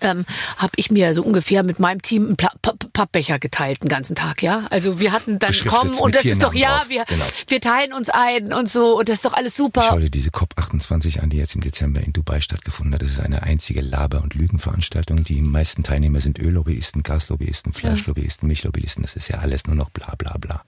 ähm, 0.00 0.24
habe 0.56 0.72
ich 0.76 0.90
mir 0.90 1.12
so 1.14 1.22
ungefähr 1.22 1.62
mit 1.62 1.78
meinem 1.80 2.02
Team 2.02 2.26
einen 2.26 2.36
Pla 2.36 2.52
Pa- 2.62 2.74
Pappbecher 2.92 3.38
geteilt 3.38 3.82
den 3.82 3.88
ganzen 3.88 4.14
Tag, 4.16 4.42
ja. 4.42 4.66
Also 4.70 5.00
wir 5.00 5.12
hatten 5.12 5.38
dann 5.38 5.52
kommen 5.66 5.94
und 5.94 6.14
das 6.14 6.24
ist 6.24 6.42
doch 6.42 6.54
ja, 6.54 6.78
drauf, 6.78 6.88
wir 6.88 7.04
genau. 7.06 7.24
wir 7.48 7.60
teilen 7.60 7.92
uns 7.92 8.08
ein 8.08 8.52
und 8.52 8.68
so 8.68 8.98
und 8.98 9.08
das 9.08 9.16
ist 9.18 9.24
doch 9.24 9.32
alles 9.32 9.56
super. 9.56 9.82
Schau 9.88 9.98
dir 9.98 10.10
diese 10.10 10.30
COP28 10.30 11.20
an, 11.20 11.30
die 11.30 11.38
jetzt 11.38 11.54
im 11.54 11.60
Dezember 11.60 12.00
in 12.00 12.12
Dubai 12.12 12.40
stattgefunden 12.40 12.94
hat. 12.94 13.02
Das 13.02 13.10
ist 13.10 13.20
eine 13.20 13.42
einzige 13.42 13.80
Laber- 13.80 14.22
und 14.22 14.34
Lügenveranstaltung. 14.34 15.24
Die 15.24 15.40
meisten 15.40 15.82
Teilnehmer 15.82 16.20
sind 16.20 16.38
Öllobbyisten, 16.38 17.02
Gaslobbyisten, 17.02 17.72
Fleischlobbyisten, 17.72 18.46
Milchlobbyisten. 18.46 19.02
Das 19.02 19.16
ist 19.16 19.28
ja 19.28 19.38
alles 19.38 19.66
nur 19.66 19.76
noch 19.76 19.90
bla 19.90 20.14
bla 20.16 20.36
bla. 20.38 20.62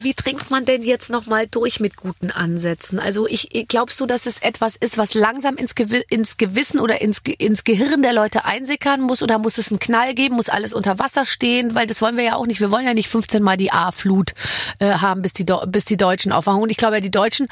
Wie 0.00 0.14
trinkt 0.14 0.50
man 0.50 0.64
denn 0.64 0.82
jetzt 0.82 1.10
nochmal 1.10 1.48
durch 1.48 1.80
mit 1.80 1.96
guten 1.96 2.30
Ansätzen? 2.30 3.00
Also 3.00 3.26
ich, 3.26 3.48
glaubst 3.68 3.98
du, 4.00 4.06
dass 4.06 4.26
es 4.26 4.38
etwas 4.38 4.76
ist, 4.76 4.96
was 4.96 5.14
langsam 5.14 5.56
ins, 5.56 5.74
Gewi 5.74 6.04
ins 6.08 6.36
Gewissen 6.36 6.78
oder 6.78 7.00
ins, 7.00 7.24
Ge- 7.24 7.34
ins 7.36 7.64
Gehirn 7.64 8.02
der 8.02 8.12
Leute 8.12 8.44
einsickern 8.44 9.00
muss? 9.00 9.22
Oder 9.22 9.38
muss 9.38 9.58
es 9.58 9.70
einen 9.72 9.80
Knall 9.80 10.14
geben? 10.14 10.36
Muss 10.36 10.48
alles 10.48 10.72
unter 10.72 11.00
Wasser 11.00 11.24
stehen? 11.24 11.74
Weil 11.74 11.88
das 11.88 12.00
wollen 12.00 12.16
wir 12.16 12.22
ja 12.22 12.36
auch 12.36 12.46
nicht. 12.46 12.60
Wir 12.60 12.70
wollen 12.70 12.86
ja 12.86 12.94
nicht 12.94 13.08
15 13.08 13.42
Mal 13.42 13.56
die 13.56 13.72
A-Flut 13.72 14.34
äh, 14.78 14.92
haben, 14.92 15.22
bis 15.22 15.32
die, 15.32 15.44
bis 15.66 15.84
die 15.84 15.96
Deutschen 15.96 16.30
aufwachen. 16.30 16.62
Und 16.62 16.70
ich 16.70 16.76
glaube 16.76 16.94
ja, 16.94 17.00
die 17.00 17.10
Deutschen 17.10 17.48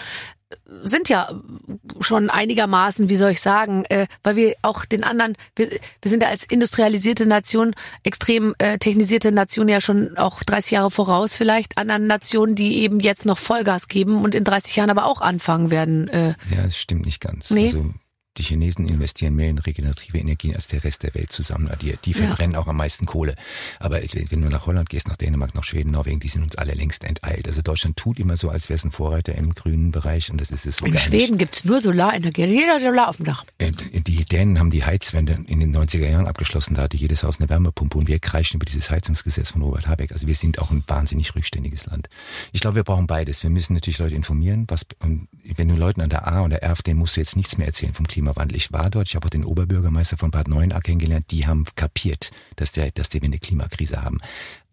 sind 0.85 1.09
ja 1.09 1.29
schon 2.01 2.31
einigermaßen, 2.31 3.09
wie 3.09 3.17
soll 3.17 3.33
ich 3.33 3.41
sagen, 3.41 3.85
äh, 3.87 4.07
weil 4.23 4.37
wir 4.37 4.55
auch 4.63 4.85
den 4.85 5.03
anderen, 5.03 5.37
wir, 5.57 5.71
wir 5.71 6.11
sind 6.11 6.23
ja 6.23 6.29
als 6.29 6.45
industrialisierte 6.45 7.27
Nation, 7.27 7.75
extrem 8.05 8.55
äh, 8.59 8.79
technisierte 8.79 9.33
Nation 9.33 9.69
ja 9.69 9.81
schon 9.81 10.17
auch 10.17 10.43
30 10.45 10.73
Jahre 10.73 10.91
voraus 10.91 11.35
vielleicht 11.35 11.79
anderen 11.79 12.07
Nationen, 12.07 12.55
die 12.55 12.79
eben 12.79 13.01
jetzt 13.01 13.27
noch 13.27 13.39
Vollgas 13.39 13.89
geben 13.89 14.23
und 14.23 14.35
in 14.35 14.45
30 14.45 14.77
Jahren 14.77 14.91
aber 14.91 15.07
auch 15.07 15.21
anfangen 15.21 15.71
werden. 15.71 16.09
Äh, 16.09 16.35
Ja, 16.55 16.63
das 16.65 16.77
stimmt 16.77 17.07
nicht 17.07 17.21
ganz. 17.21 17.51
Nee. 17.51 17.67
Also 17.67 17.93
die 18.38 18.42
Chinesen 18.42 18.88
investieren 18.88 19.35
mehr 19.35 19.51
in 19.51 19.59
regenerative 19.59 20.18
Energien 20.18 20.55
als 20.55 20.68
der 20.68 20.85
Rest 20.85 21.03
der 21.03 21.14
Welt 21.14 21.33
zusammen 21.33 21.68
addiert. 21.68 22.05
Die 22.07 22.12
Ja. 22.12 22.18
verbrennen 22.27 22.57
auch 22.57 22.66
am 22.66 22.77
meisten 22.77 23.07
Kohle. 23.07 23.35
Aber 23.81 24.01
wenn 24.03 24.40
du 24.40 24.49
nach 24.49 24.66
Holland 24.66 24.88
gehst, 24.88 25.09
nach 25.09 25.16
Dänemark, 25.16 25.55
nach 25.55 25.64
Schweden, 25.64 25.90
Norwegen, 25.92 26.20
die 26.20 26.29
sind 26.29 26.42
uns 26.42 26.57
alle 26.57 26.75
längst 26.75 27.05
enteilt. 27.05 27.46
Also 27.46 27.62
Deutschland 27.62 27.96
tut 27.96 28.18
immer 28.18 28.37
so, 28.37 28.51
als 28.51 28.68
wäre 28.68 28.77
es 28.77 28.85
ein 28.85 28.92
Vorreiter 28.92 29.35
im 29.35 29.55
grünen 29.55 29.90
Bereich 29.92 30.31
und 30.31 30.40
das 30.40 30.51
ist 30.51 30.66
es 30.66 30.77
so 30.77 30.87
in 30.87 30.96
Schweden 30.99 31.38
gibt's 31.38 31.64
nur 31.64 31.81
Solarenergie, 31.81 32.44
jeder 32.44 32.81
Solar 32.81 33.09
auf 33.09 33.16
dem 33.16 33.27
Dach. 33.27 33.44
Äh, 33.59 33.72
Die 33.72 34.25
Dänen 34.25 34.59
haben 34.59 34.70
die 34.70 34.85
Heizwende 34.85 35.38
in 35.46 35.61
den 35.61 35.75
90er 35.77 36.09
Jahren 36.09 36.27
abgeschlossen. 36.27 36.75
Da 36.75 36.83
hatte 36.83 36.96
jedes 36.96 37.22
Haus 37.25 37.38
eine 37.40 37.49
Wärmepumpe 37.49 37.99
und 37.99 38.09
wir 38.09 38.18
kreischen 38.18 38.57
über 38.57 38.64
dieses 38.66 38.90
Heizungsgesetz 38.90 39.51
von 39.53 39.62
Robert 39.62 39.87
Habeck. 39.87 40.12
Also 40.12 40.27
wir 40.27 40.35
sind 40.35 40.59
auch 40.61 40.70
ein 40.70 40.85
wahnsinnig 40.87 41.35
rückständiges 41.35 41.87
Land. 41.87 42.09
Ich 42.53 42.61
glaube, 42.61 42.77
wir 42.77 42.85
brauchen 42.85 43.07
beides. 43.07 43.42
Wir 43.42 43.51
müssen 43.51 43.75
natürlich 43.75 43.99
Leute 43.99 44.14
informieren. 44.14 44.64
Was, 44.68 44.87
und 45.01 45.29
wenn 45.55 45.68
du 45.68 45.75
Leuten 45.75 46.01
an 46.01 46.11
der 46.11 46.27
A 46.27 46.40
und 46.40 46.51
der 46.51 46.62
R, 46.62 46.75
denen 46.87 46.99
musst 46.99 47.16
du 47.16 47.20
jetzt 47.20 47.37
nichts 47.37 47.57
mehr 47.59 47.66
erzählen 47.66 47.94
vom 47.94 48.07
Klimawandel. 48.27 48.57
Ich 48.57 48.73
war 48.73 48.91
dort, 48.91 49.09
ich 49.09 49.15
habe 49.15 49.27
auch 49.27 49.31
den 49.31 49.45
Oberbürgermeister 49.45 50.17
von 50.17 50.31
Bad 50.31 50.49
Neuenahr 50.49 50.81
kennengelernt. 50.81 51.31
Die 51.31 51.47
haben 51.47 51.65
kapiert, 51.77 52.31
dass, 52.57 52.73
der, 52.73 52.91
dass 52.91 53.12
wir 53.12 53.23
eine 53.23 53.39
Klimakrise 53.39 54.03
haben. 54.03 54.19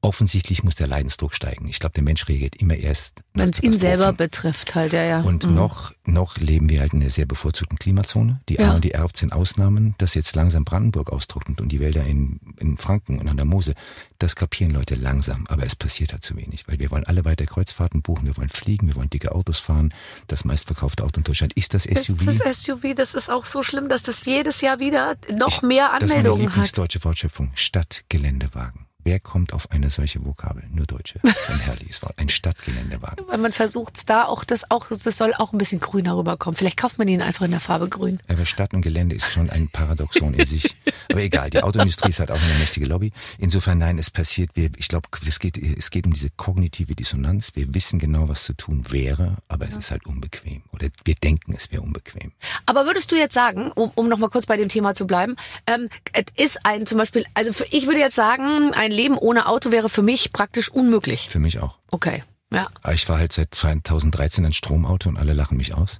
Offensichtlich 0.04 0.63
muss 0.66 0.76
der 0.76 0.88
Leidensdruck 0.88 1.34
steigen. 1.34 1.66
Ich 1.70 1.80
glaube, 1.80 1.94
der 1.94 2.04
Mensch 2.04 2.28
reagiert 2.28 2.58
immer 2.58 2.76
erst. 2.76 3.22
Wenn 3.34 3.52
es 3.52 3.63
ihn 3.63 3.72
selber 3.72 4.12
betrifft, 4.12 4.76
halt, 4.76 4.92
ja, 4.92 5.02
ja. 5.02 5.22
Und 5.22 5.48
Mhm. 5.48 5.54
noch, 5.56 5.94
noch 6.06 6.38
leben 6.38 6.68
wir 6.68 6.82
halt 6.82 6.92
in 6.92 7.00
einer 7.02 7.10
sehr 7.10 7.26
bevorzugten 7.26 7.80
Klimazone. 7.80 8.42
Die 8.50 8.56
Ja. 8.56 8.72
A 8.72 8.76
und 8.76 8.84
die 8.84 8.92
R 8.92 9.08
sind 9.16 9.32
Ausnahmen, 9.32 9.96
dass 10.00 10.13
jetzt 10.13 10.36
langsam 10.36 10.66
Brandenburg 10.66 11.10
austrocknet 11.10 11.62
und 11.62 11.70
die 11.70 11.80
Wälder 11.80 12.04
in, 12.04 12.42
in 12.58 12.76
Franken 12.76 13.18
und 13.18 13.30
an 13.30 13.38
der 13.38 13.46
Mosel. 13.46 13.76
Das 14.20 14.36
kapieren 14.36 14.72
Leute 14.74 14.96
langsam, 14.96 15.46
aber 15.48 15.66
es 15.66 15.76
passiert 15.78 16.12
halt 16.12 16.24
zu 16.24 16.36
wenig, 16.36 16.68
weil 16.68 16.80
wir 16.80 16.92
wollen 16.92 17.06
alle 17.08 17.24
weiter 17.24 17.46
Kreuzfahrten 17.46 18.02
buchen, 18.02 18.28
wir 18.28 18.36
wollen 18.36 18.50
fliegen, 18.50 18.88
wir 18.88 18.96
wollen 18.96 19.10
dicke 19.10 19.34
Autos 19.34 19.60
fahren. 19.60 19.94
Das 20.28 20.44
meistverkaufte 20.44 21.06
Auto 21.06 21.18
in 21.20 21.24
Deutschland 21.24 21.54
ist 21.54 21.74
das 21.74 21.84
SUV. 21.86 22.28
ist 22.28 22.42
das 22.46 22.62
SUV, 22.63 22.94
das 22.94 23.13
ist 23.13 23.30
auch 23.30 23.46
so 23.46 23.63
schlimm, 23.63 23.88
dass 23.88 24.04
das 24.04 24.26
jedes 24.26 24.60
Jahr 24.60 24.82
wieder 24.82 25.16
noch 25.38 25.48
Ich- 25.48 25.62
mehr 25.62 25.92
das 25.94 26.04
ist 26.04 26.10
meine 26.10 26.20
Anmeldungen 26.20 26.42
hat. 26.42 26.50
Lieblingsdeutsche 26.56 27.04
Wortschöpfung. 27.06 27.52
Stadtgeländewagen. 27.56 28.86
Wer 29.06 29.20
kommt 29.20 29.54
auf 29.54 29.72
eine 29.72 29.89
solche 29.89 30.24
Vokabel? 30.24 30.63
Nur 30.72 30.86
Deutsche. 30.86 31.20
Ein 31.24 31.60
herrliches 31.60 32.02
Wort. 32.02 32.13
Ein 32.18 32.30
Stadtgeländewagen. 32.30 33.26
Weil 33.28 33.38
man 33.38 33.52
versucht 33.52 34.10
da 34.10 34.26
auch 34.26 34.44
das 34.46 34.72
auch, 34.72 34.88
das 34.88 35.04
soll 35.18 35.34
auch 35.34 35.52
ein 35.52 35.58
bisschen 35.58 35.82
grüner 35.82 36.18
rüberkommen. 36.18 36.56
Vielleicht 36.56 36.78
kauft 36.78 37.00
man 37.00 37.08
ihn 37.08 37.22
einfach 37.22 37.46
in 37.46 37.52
der 37.52 37.60
Farbe 37.60 37.89
grün. 37.89 38.20
Aber 38.30 38.46
Stadt 38.46 38.74
und 38.74 38.82
Gelände 38.82 39.16
ist 39.16 39.32
schon 39.32 39.50
ein 39.50 39.68
Paradoxon 39.68 40.34
in 40.34 40.46
sich. 40.48 40.76
Aber 41.12 41.22
egal, 41.22 41.50
die 41.50 41.62
Autoindustrie 41.62 42.10
ist 42.10 42.20
halt 42.20 42.32
auch 42.32 42.42
eine 42.42 42.54
mächtige 42.60 42.86
Lobby. 42.86 43.12
Insofern, 43.38 43.78
nein, 43.78 43.98
es 43.98 44.10
passiert, 44.10 44.52
wir, 44.54 44.70
ich 44.78 44.88
glaube, 44.88 45.10
es 45.28 45.39
geht, 45.39 45.58
es 45.58 45.92
geht 45.92 46.06
um 46.06 46.13
diese 46.13 46.30
kognitive 46.30 46.96
Dissonanz. 46.96 47.52
Wir 47.56 47.74
wissen 47.74 48.00
genau, 48.00 48.30
was 48.30 48.46
zu 48.46 48.54
tun 48.54 48.86
wäre, 48.89 49.38
aber 49.50 49.68
es 49.68 49.76
ist 49.76 49.92
halt 49.92 50.06
unbequem. 50.06 50.63
Oder 50.72 50.88
wir 51.04 51.16
denken, 51.16 51.54
es 51.54 51.72
wäre 51.72 51.82
unbequem. 51.82 52.32
Aber 52.66 52.86
würdest 52.86 53.12
du 53.12 53.16
jetzt 53.16 53.34
sagen, 53.34 53.72
um, 53.74 53.92
um 53.96 54.08
noch 54.08 54.18
mal 54.18 54.30
kurz 54.30 54.46
bei 54.46 54.56
dem 54.56 54.70
Thema 54.70 54.96
zu 54.96 55.06
bleiben, 55.06 55.36
ähm, 55.68 55.89
es 56.13 56.26
ist 56.38 56.66
ein 56.66 56.86
zum 56.86 56.98
Beispiel, 56.98 57.26
also 57.34 57.52
für, 57.52 57.66
ich 57.72 57.86
würde 57.86 58.00
jetzt 58.00 58.16
sagen, 58.16 58.74
ein 58.74 58.92
Leben 58.93 59.17
ohne 59.17 59.47
Auto 59.47 59.71
wäre 59.71 59.89
für 59.89 60.01
mich 60.01 60.32
praktisch 60.34 60.69
unmöglich. 60.69 61.27
Für 61.29 61.39
mich 61.39 61.60
auch. 61.60 61.77
Okay, 61.91 62.23
ja. 62.51 62.67
Aber 62.82 62.93
Ich 62.93 63.08
war 63.10 63.17
halt 63.17 63.34
seit 63.34 63.53
2013 63.53 64.45
ein 64.45 64.53
Stromauto 64.53 65.10
und 65.10 65.17
alle 65.17 65.34
lachen 65.34 65.58
mich 65.58 65.73
aus. 65.73 65.99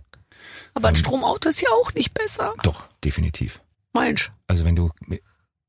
Aber 0.74 0.88
Ähm. 0.90 0.94
ein 0.94 0.96
Stromauto 0.96 1.50
ist 1.50 1.62
ja 1.62 1.70
auch 1.70 1.94
nicht 1.94 2.14
besser. 2.14 2.54
Doch, 2.64 2.88
definitiv. 3.04 3.60
Mensch. 3.94 4.32
Also 4.48 4.66
wenn 4.66 4.76
du 4.76 4.92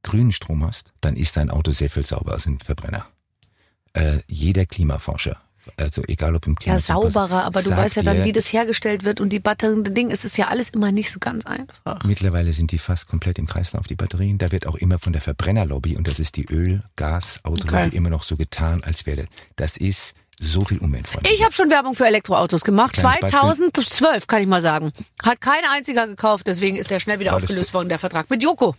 grünen 0.03 0.33
Strom 0.33 0.65
hast, 0.65 0.93
dann 1.01 1.17
ist 1.17 1.37
dein 1.37 1.51
Auto 1.51 1.73
sehr 1.73 1.91
viel 1.91 2.05
sauberer 2.07 2.35
als 2.35 2.47
ein 2.47 2.59
Verbrenner. 2.59 3.07
Äh, 3.95 4.21
jeder 4.27 4.67
Klimaforscher, 4.67 5.41
also 5.77 6.03
egal 6.09 6.35
ob 6.35 6.47
im 6.47 6.57
Klima 6.57 6.75
Ja, 6.77 6.79
sauberer, 6.81 7.45
aber 7.45 7.63
du 7.63 7.71
weißt 7.71 7.97
ja 7.97 8.03
dann, 8.03 8.25
wie 8.25 8.33
das 8.33 8.53
hergestellt 8.53 9.05
wird 9.05 9.21
und 9.21 9.31
die 9.31 9.41
Batterien, 9.41 9.85
das 9.85 9.95
Ding, 9.95 10.11
es 10.11 10.25
ist 10.25 10.37
ja 10.39 10.49
alles 10.49 10.71
immer 10.71 10.93
nicht 10.93 11.11
so 11.11 11.19
ganz 11.19 11.47
einfach. 11.47 12.03
Mittlerweile 12.05 12.53
sind 12.53 12.73
die 12.73 12.79
fast 12.79 13.09
komplett 13.09 13.39
im 13.39 13.47
Kreislauf, 13.47 13.87
die 13.87 13.95
Batterien. 13.97 14.39
Da 14.39 14.53
wird 14.53 14.67
auch 14.67 14.77
immer 14.77 14.99
von 14.99 15.13
der 15.13 15.23
Verbrennerlobby, 15.23 15.97
und 15.97 16.09
das 16.09 16.19
ist 16.19 16.37
die 16.37 16.47
Öl-, 16.47 16.83
Gas-, 16.97 17.41
Autolobby, 17.45 17.89
Okay. 17.89 17.97
immer 17.97 18.11
noch 18.11 18.23
so 18.23 18.37
getan, 18.37 18.83
als 18.85 19.07
wäre 19.07 19.27
das. 19.57 19.77
Ist 19.77 20.15
so 20.41 20.65
viel 20.65 20.79
umweltfreundlicher. 20.79 21.35
Ich 21.37 21.43
habe 21.45 21.53
schon 21.53 21.71
Werbung 21.71 21.95
für 21.95 22.07
Elektroautos 22.07 22.65
gemacht. 22.65 22.95
Kleines 22.95 23.21
Beispiel. 23.21 23.41
2012, 23.41 24.27
kann 24.27 24.43
ich 24.43 24.49
mal 24.49 24.63
sagen. 24.63 24.93
Hat 25.23 25.41
kein 25.41 25.65
einziger 25.71 26.07
gekauft, 26.07 26.47
deswegen 26.47 26.77
ist 26.77 26.91
der 26.91 26.99
schnell 27.01 27.21
wieder 27.21 27.31
War 27.33 27.39
aufgelöst 27.39 27.73
worden, 27.75 27.89
der 27.89 27.99
Vertrag. 27.99 28.31
Mit 28.31 28.43
Joko. 28.43 28.75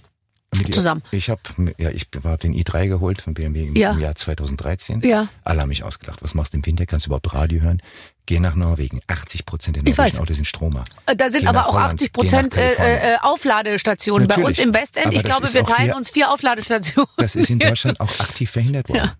Mit- 0.57 0.73
zusammen. 0.73 1.01
Ich 1.11 1.29
habe 1.29 1.41
ja, 1.77 1.89
ich 1.91 2.07
hab 2.23 2.39
den 2.39 2.53
i3 2.53 2.87
geholt 2.87 3.21
von 3.21 3.33
BMW 3.33 3.65
im, 3.67 3.75
Ja. 3.75 3.91
im 3.91 3.99
Jahr 3.99 4.15
2013. 4.15 5.01
Ja. 5.01 5.27
Alle 5.43 5.61
haben 5.61 5.69
mich 5.69 5.83
ausgelacht. 5.83 6.21
Was 6.23 6.33
machst 6.33 6.53
du 6.53 6.57
im 6.57 6.65
Winter? 6.65 6.85
Kannst 6.85 7.05
du 7.05 7.09
überhaupt 7.09 7.33
Radio 7.33 7.61
hören? 7.61 7.81
Geh 8.27 8.39
nach 8.39 8.55
Norwegen. 8.55 9.01
80 9.07 9.45
Prozent 9.45 9.75
der 9.75 9.83
norwegischen. 9.83 10.19
Autos 10.19 10.37
sind 10.37 10.45
Stromer. 10.45 10.83
Äh, 11.05 11.15
Da 11.15 11.29
sind 11.29 11.41
Geh 11.41 11.47
aber 11.47 11.67
auch 11.67 11.73
Holland, 11.75 11.93
80 12.01 12.11
geh 12.13 12.21
nach 12.23 12.29
Prozent 12.49 12.55
äh, 12.55 13.13
äh, 13.13 13.17
Aufladestationen. 13.21 14.27
Bei 14.27 14.35
uns 14.35 14.43
Natürlich. 14.57 14.59
im 14.67 14.73
Westend, 14.73 15.05
Aber 15.07 15.15
ich 15.15 15.23
glaube, 15.23 15.53
wir 15.53 15.63
teilen 15.63 15.83
hier- 15.89 15.95
uns 15.95 16.09
vier 16.09 16.31
Aufladestationen. 16.31 17.09
Das 17.17 17.35
ist 17.35 17.49
in 17.49 17.59
Deutschland 17.59 17.99
auch 17.99 18.19
aktiv 18.19 18.49
verhindert 18.49 18.89
worden. 18.89 18.97
Ja. 18.99 19.15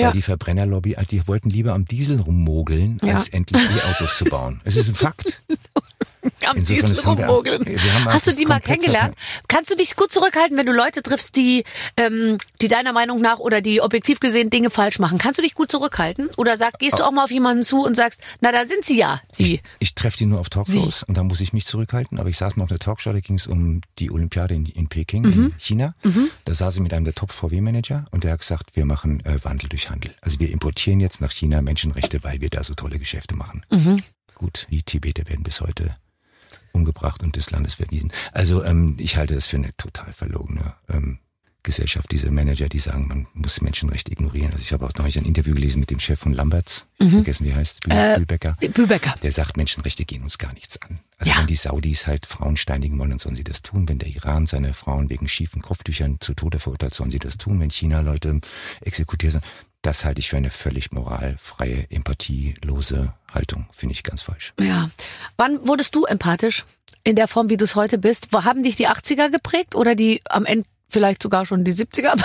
Ja. 0.00 0.06
Weil 0.06 0.12
die 0.14 0.22
Verbrennerlobby, 0.22 0.92
äh, 0.94 1.04
die 1.06 1.26
wollten 1.26 1.50
lieber 1.50 1.72
am 1.74 1.84
Diesel 1.84 2.20
rummogeln, 2.20 3.00
Ja. 3.02 3.16
als 3.16 3.28
endlich 3.28 3.60
E-Autos 3.62 4.16
zu 4.16 4.26
bauen. 4.26 4.60
Es 4.64 4.76
ist 4.76 4.88
ein 4.88 4.94
Fakt. 4.94 5.42
Am 6.46 6.56
Insofern 6.56 6.90
Diesel 6.90 7.04
rummogeln. 7.04 7.64
haben 7.66 8.04
Hast 8.06 8.26
du 8.26 8.32
die 8.32 8.46
mal 8.46 8.60
kennengelernt? 8.60 9.14
Kannst 9.48 9.70
du 9.70 9.76
dich 9.76 9.96
gut 9.96 10.10
zurückhalten, 10.12 10.56
wenn 10.56 10.66
du 10.66 10.72
Leute 10.72 11.02
triffst, 11.02 11.36
die, 11.36 11.64
ähm, 11.96 12.38
die 12.60 12.68
deiner 12.68 12.92
Meinung 12.92 13.20
nach 13.20 13.38
oder 13.38 13.60
die 13.60 13.80
objektiv 13.80 14.20
gesehen 14.20 14.50
Dinge 14.50 14.70
falsch 14.70 14.98
machen? 14.98 15.18
Kannst 15.18 15.38
du 15.38 15.42
dich 15.42 15.54
gut 15.54 15.70
zurückhalten? 15.70 16.28
Oder 16.36 16.56
sag, 16.56 16.78
gehst 16.78 16.98
du 16.98 17.04
auch 17.04 17.10
mal 17.12 17.24
auf 17.24 17.30
jemanden 17.30 17.62
zu 17.62 17.84
und 17.84 17.94
sagst, 17.96 18.20
na, 18.40 18.52
da 18.52 18.66
sind 18.66 18.84
sie 18.84 18.98
ja, 18.98 19.20
sie. 19.32 19.54
Ich, 19.56 19.62
ich 19.80 19.94
treffe 19.94 20.18
die 20.18 20.26
nur 20.26 20.40
auf 20.40 20.48
Talkshows 20.50 21.02
und 21.04 21.16
da 21.16 21.22
muss 21.22 21.40
ich 21.40 21.52
mich 21.52 21.66
zurückhalten. 21.66 22.18
Aber 22.18 22.28
ich 22.28 22.36
saß 22.38 22.56
mal 22.56 22.64
auf 22.64 22.68
der 22.70 22.78
Talkshow, 22.78 23.12
da 23.12 23.20
ging 23.20 23.36
es 23.36 23.46
um 23.46 23.80
die 23.98 24.10
Olympiade 24.10 24.54
in, 24.54 24.66
in 24.66 24.88
Peking, 24.88 25.22
Mhm. 25.22 25.32
in 25.46 25.54
China. 25.58 25.94
Da 26.44 26.54
saß 26.54 26.76
ich 26.76 26.80
mit 26.82 26.92
einem 26.92 27.04
der 27.04 27.14
Top-VW-Manager 27.14 28.06
und 28.10 28.24
der 28.24 28.32
hat 28.32 28.40
gesagt, 28.40 28.76
wir 28.76 28.84
machen 28.84 29.20
äh, 29.24 29.42
Wandel 29.44 29.68
durch 29.68 29.90
Handel. 29.90 30.14
Also 30.20 30.38
wir 30.40 30.50
importieren 30.50 31.00
jetzt 31.00 31.20
nach 31.20 31.30
China 31.32 31.60
Menschenrechte, 31.62 32.22
weil 32.24 32.40
wir 32.40 32.50
da 32.50 32.62
so 32.64 32.74
tolle 32.74 32.98
Geschäfte 32.98 33.34
machen. 33.34 33.64
Mhm. 33.70 33.98
Gut, 34.34 34.66
die 34.70 34.82
Tibeter 34.82 35.28
werden 35.28 35.42
bis 35.42 35.60
heute 35.60 35.96
umgebracht 36.78 37.22
und 37.22 37.36
des 37.36 37.50
Landes 37.50 37.74
verwiesen. 37.74 38.12
Also 38.32 38.64
ähm, 38.64 38.96
ich 38.98 39.16
halte 39.16 39.34
das 39.34 39.46
für 39.46 39.56
eine 39.56 39.76
total 39.76 40.12
verlogene 40.12 40.74
ähm, 40.88 41.18
Gesellschaft, 41.68 42.10
diese 42.10 42.30
Manager, 42.30 42.68
die 42.68 42.78
sagen, 42.78 43.06
man 43.08 43.26
muss 43.34 43.60
Menschenrechte 43.60 44.10
ignorieren. 44.10 44.52
Also 44.52 44.62
ich 44.62 44.72
habe 44.72 44.86
auch 44.86 44.92
neulich 44.98 45.18
ein 45.18 45.26
Interview 45.26 45.54
gelesen 45.54 45.80
mit 45.80 45.90
dem 45.90 46.00
Chef 46.00 46.18
von 46.18 46.32
Lamberts, 46.32 46.86
vergessen 46.98 47.44
wie 47.44 47.50
er 47.50 47.56
heißt, 47.56 47.86
Mhm. 47.86 47.92
Äh, 47.92 48.14
Bühlbecker 48.16 48.56
Bübecker. 48.74 49.14
der 49.22 49.30
sagt, 49.32 49.56
Menschenrechte 49.58 50.04
gehen 50.06 50.22
uns 50.22 50.38
gar 50.38 50.52
nichts 50.54 50.80
an. 50.80 51.00
Also 51.18 51.30
Ja. 51.32 51.38
wenn 51.40 51.46
die 51.46 51.56
Saudis 51.56 52.06
halt 52.06 52.24
Frauen 52.24 52.56
steinigen 52.56 52.98
wollen, 52.98 53.10
dann 53.10 53.18
sollen 53.18 53.36
sie 53.36 53.44
das 53.44 53.60
tun. 53.62 53.86
Wenn 53.88 53.98
der 53.98 54.08
Iran 54.08 54.46
seine 54.46 54.72
Frauen 54.72 55.10
wegen 55.10 55.28
schiefen 55.28 55.60
Kopftüchern 55.62 56.16
zu 56.20 56.32
Tode 56.34 56.58
verurteilt, 56.58 56.94
sollen 56.94 57.10
sie 57.10 57.18
das 57.18 57.36
tun. 57.36 57.60
Wenn 57.60 57.70
China 57.70 58.00
Leute 58.00 58.40
exekutiert 58.80 59.32
sind, 59.32 59.44
das 59.82 60.04
halte 60.04 60.20
ich 60.20 60.28
für 60.30 60.36
eine 60.38 60.50
völlig 60.50 60.90
moralfreie, 60.90 61.86
empathielose 61.90 63.12
Haltung. 63.32 63.66
Finde 63.72 63.92
ich 63.92 64.02
ganz 64.02 64.22
falsch. 64.22 64.52
Ja. 64.58 64.90
Wann 65.36 65.66
wurdest 65.68 65.94
du 65.94 66.04
empathisch? 66.04 66.64
In 67.04 67.14
der 67.16 67.28
Form, 67.28 67.48
wie 67.48 67.56
du 67.56 67.64
es 67.64 67.74
heute 67.74 67.98
bist? 67.98 68.28
Haben 68.32 68.62
dich 68.62 68.76
die 68.76 68.88
80er 68.88 69.30
geprägt 69.30 69.74
oder 69.74 69.94
die 69.94 70.20
am 70.28 70.44
Ende 70.46 70.66
vielleicht 70.88 71.22
sogar 71.22 71.46
schon 71.46 71.64
die 71.64 71.72
70er? 71.72 72.14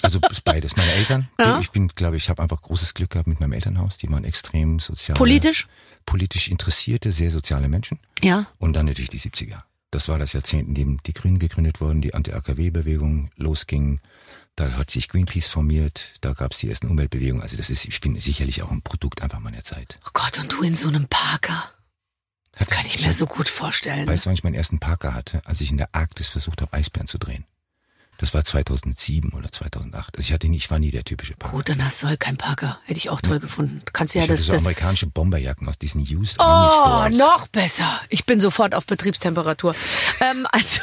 Also 0.00 0.20
ist 0.30 0.44
beides. 0.44 0.76
Meine 0.76 0.92
Eltern, 0.92 1.28
Ja. 1.40 1.56
die, 1.56 1.60
ich 1.64 1.70
bin, 1.70 1.88
glaube 1.88 2.16
ich, 2.16 2.28
habe 2.30 2.40
einfach 2.40 2.62
großes 2.62 2.94
Glück 2.94 3.10
gehabt 3.10 3.26
mit 3.26 3.40
meinem 3.40 3.52
Elternhaus. 3.52 3.98
Die 3.98 4.08
waren 4.08 4.22
extrem 4.24 4.78
sozial. 4.78 5.18
Politisch? 5.18 5.66
Politisch 6.06 6.48
interessierte, 6.48 7.10
sehr 7.10 7.32
soziale 7.32 7.68
Menschen. 7.68 7.98
Ja. 8.22 8.46
Und 8.58 8.74
dann 8.74 8.86
natürlich 8.86 9.10
die 9.10 9.18
70er. 9.18 9.58
Das 9.90 10.08
war 10.08 10.18
das 10.18 10.34
Jahrzehnt, 10.34 10.68
in 10.68 10.74
dem 10.74 11.02
die 11.02 11.12
Grünen 11.12 11.40
gegründet 11.40 11.80
wurden, 11.80 12.00
die 12.00 12.14
Anti-AKW-Bewegung 12.14 13.30
losging. 13.36 14.00
Da 14.54 14.72
hat 14.72 14.90
sich 14.90 15.08
Greenpeace 15.08 15.48
formiert, 15.48 16.12
da 16.20 16.32
gab 16.32 16.52
es 16.52 16.58
die 16.58 16.70
ersten 16.70 16.88
Umweltbewegungen. 16.88 17.42
Also 17.42 17.56
das 17.56 17.68
ist, 17.68 17.84
ich 17.84 18.00
bin 18.00 18.18
sicherlich 18.20 18.62
auch 18.62 18.70
ein 18.70 18.82
Produkt 18.82 19.22
einfach 19.22 19.40
meiner 19.40 19.62
Zeit. 19.64 19.98
Oh 20.06 20.10
Gott, 20.12 20.38
und 20.38 20.52
du 20.52 20.62
in 20.62 20.76
so 20.76 20.88
einem 20.88 21.08
Parker. 21.08 21.70
Das 22.58 22.70
kann 22.70 22.84
ich 22.86 23.04
mir 23.04 23.12
so 23.12 23.26
gut 23.26 23.48
vorstellen. 23.48 24.06
Weißt 24.08 24.24
du, 24.24 24.28
wann 24.30 24.34
ich 24.34 24.44
meinen 24.44 24.54
ersten 24.54 24.78
Parker 24.80 25.14
hatte? 25.14 25.40
Als 25.44 25.60
ich 25.60 25.70
in 25.70 25.76
der 25.78 25.88
Arktis 25.92 26.28
versucht 26.28 26.60
habe, 26.60 26.72
Eisbären 26.72 27.06
zu 27.06 27.18
drehen. 27.18 27.44
Das 28.20 28.34
war 28.34 28.42
2007 28.42 29.32
oder 29.32 29.52
2008. 29.52 30.16
Also 30.16 30.26
ich 30.26 30.32
hatte 30.32 30.48
nie, 30.48 30.56
ich 30.56 30.68
war 30.72 30.80
nie 30.80 30.90
der 30.90 31.04
typische 31.04 31.34
Parker. 31.36 31.56
Gut, 31.56 31.68
dann 31.68 31.84
hast 31.84 32.02
du 32.02 32.08
halt 32.08 32.18
keinen 32.18 32.36
Parker. 32.36 32.80
Hätte 32.84 32.98
ich 32.98 33.10
auch 33.10 33.20
toll 33.20 33.38
gefunden. 33.38 33.80
Du 33.84 33.92
kannst 33.92 34.12
ja 34.16 34.22
ich 34.22 34.24
hatte 34.28 34.32
das, 34.36 34.46
so 34.46 34.52
das. 34.52 34.62
amerikanische 34.62 35.06
Bomberjacken 35.06 35.68
aus 35.68 35.78
diesen 35.78 36.00
Used 36.02 36.40
Army 36.40 36.72
Oh, 36.72 36.80
Stores. 36.80 37.16
noch 37.16 37.46
besser. 37.46 38.00
Ich 38.08 38.26
bin 38.26 38.40
sofort 38.40 38.74
auf 38.74 38.86
Betriebstemperatur. 38.86 39.76
Ähm, 40.20 40.48
also, 40.50 40.80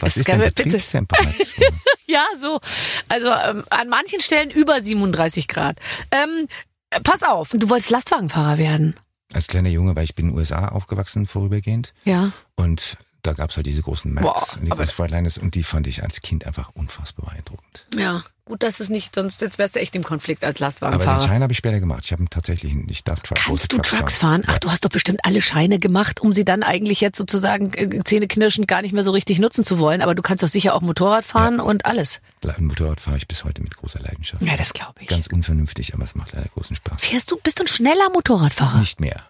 Was 0.00 0.12
es 0.12 0.16
ist 0.18 0.28
denn. 0.28 0.40
Betriebstemperatur? 0.40 1.32
ja, 2.06 2.24
so. 2.40 2.60
Also 3.08 3.28
ähm, 3.30 3.64
an 3.70 3.88
manchen 3.88 4.20
Stellen 4.20 4.50
über 4.50 4.82
37 4.82 5.46
Grad. 5.46 5.78
Ähm, 6.10 6.48
äh, 6.48 6.71
pass 7.04 7.22
auf, 7.22 7.50
du 7.50 7.68
wolltest 7.70 7.90
Lastwagenfahrer 7.90 8.58
werden. 8.58 8.94
Als 9.32 9.46
kleiner 9.46 9.70
Junge, 9.70 9.96
weil 9.96 10.04
ich 10.04 10.14
bin 10.14 10.26
in 10.26 10.32
den 10.32 10.38
USA 10.38 10.68
aufgewachsen 10.68 11.26
vorübergehend 11.26 11.94
Ja. 12.04 12.32
und 12.54 12.96
da 13.22 13.32
gab's 13.34 13.56
halt 13.56 13.66
diese 13.66 13.82
großen 13.82 14.12
Macs 14.12 14.24
Boah, 14.24 14.56
und 14.58 14.64
die 14.66 14.70
großen 14.70 14.94
Frontliners 14.94 15.38
und 15.38 15.54
die 15.54 15.62
fand 15.62 15.86
ich 15.86 16.02
als 16.02 16.22
Kind 16.22 16.46
einfach 16.46 16.70
unfassbar 16.74 17.26
beeindruckend. 17.30 17.86
Ja. 17.96 18.22
Gut, 18.44 18.64
dass 18.64 18.80
es 18.80 18.88
nicht, 18.88 19.14
sonst 19.14 19.40
jetzt 19.40 19.58
wärst 19.58 19.76
du 19.76 19.80
echt 19.80 19.94
im 19.94 20.02
Konflikt 20.02 20.42
als 20.42 20.56
Aber 20.56 20.58
den 20.58 20.64
Lastwagenfahrer. 20.98 21.20
Schein 21.28 21.42
habe 21.44 21.52
ich 21.52 21.58
später 21.58 21.78
gemacht. 21.78 22.02
Ich 22.04 22.10
habe 22.12 22.24
tatsächlich, 22.28 22.72
einen- 22.72 22.88
ich 22.88 23.04
darf 23.04 23.20
Truck, 23.20 23.38
Kannst 23.38 23.72
du 23.72 23.76
Trucks 23.76 23.90
Trucks 23.90 24.16
fahren? 24.18 24.42
Ach, 24.48 24.58
du 24.58 24.68
hast 24.68 24.84
doch 24.84 24.90
bestimmt 24.90 25.20
alle 25.24 25.40
Scheine 25.40 25.78
gemacht, 25.78 26.18
um 26.20 26.32
sie 26.32 26.44
dann 26.44 26.64
eigentlich 26.64 27.00
jetzt 27.00 27.16
sozusagen 27.18 27.72
äh, 27.74 28.02
zähneknirschend 28.02 28.66
gar 28.66 28.82
nicht 28.82 28.92
mehr 28.92 29.04
so 29.04 29.12
richtig 29.12 29.38
nutzen 29.38 29.62
zu 29.64 29.78
wollen. 29.78 30.02
Aber 30.02 30.16
du 30.16 30.22
kannst 30.22 30.42
doch 30.42 30.48
sicher 30.48 30.74
auch 30.74 30.80
Motorrad 30.80 31.24
fahren 31.24 31.60
und 31.60 31.86
alles. 31.86 32.20
Ein 32.44 32.66
Motorrad 32.66 33.00
fahre 33.00 33.16
ich 33.16 33.28
bis 33.28 33.44
heute 33.44 33.62
mit 33.62 33.76
großer 33.76 34.00
Leidenschaft. 34.00 34.42
Ja, 34.42 34.56
das 34.56 34.72
glaube 34.72 34.94
ich. 35.00 35.06
Ganz 35.06 35.28
unvernünftig, 35.28 35.94
aber 35.94 36.02
es 36.02 36.16
macht 36.16 36.32
leider 36.32 36.48
großen 36.48 36.74
Spaß. 36.74 37.00
Fährst 37.00 37.30
du, 37.30 37.36
bist 37.40 37.60
du 37.60 37.62
ein 37.64 37.68
schneller 37.68 38.10
Motorradfahrer? 38.12 38.80
Nicht 38.80 39.00
mehr. 39.00 39.22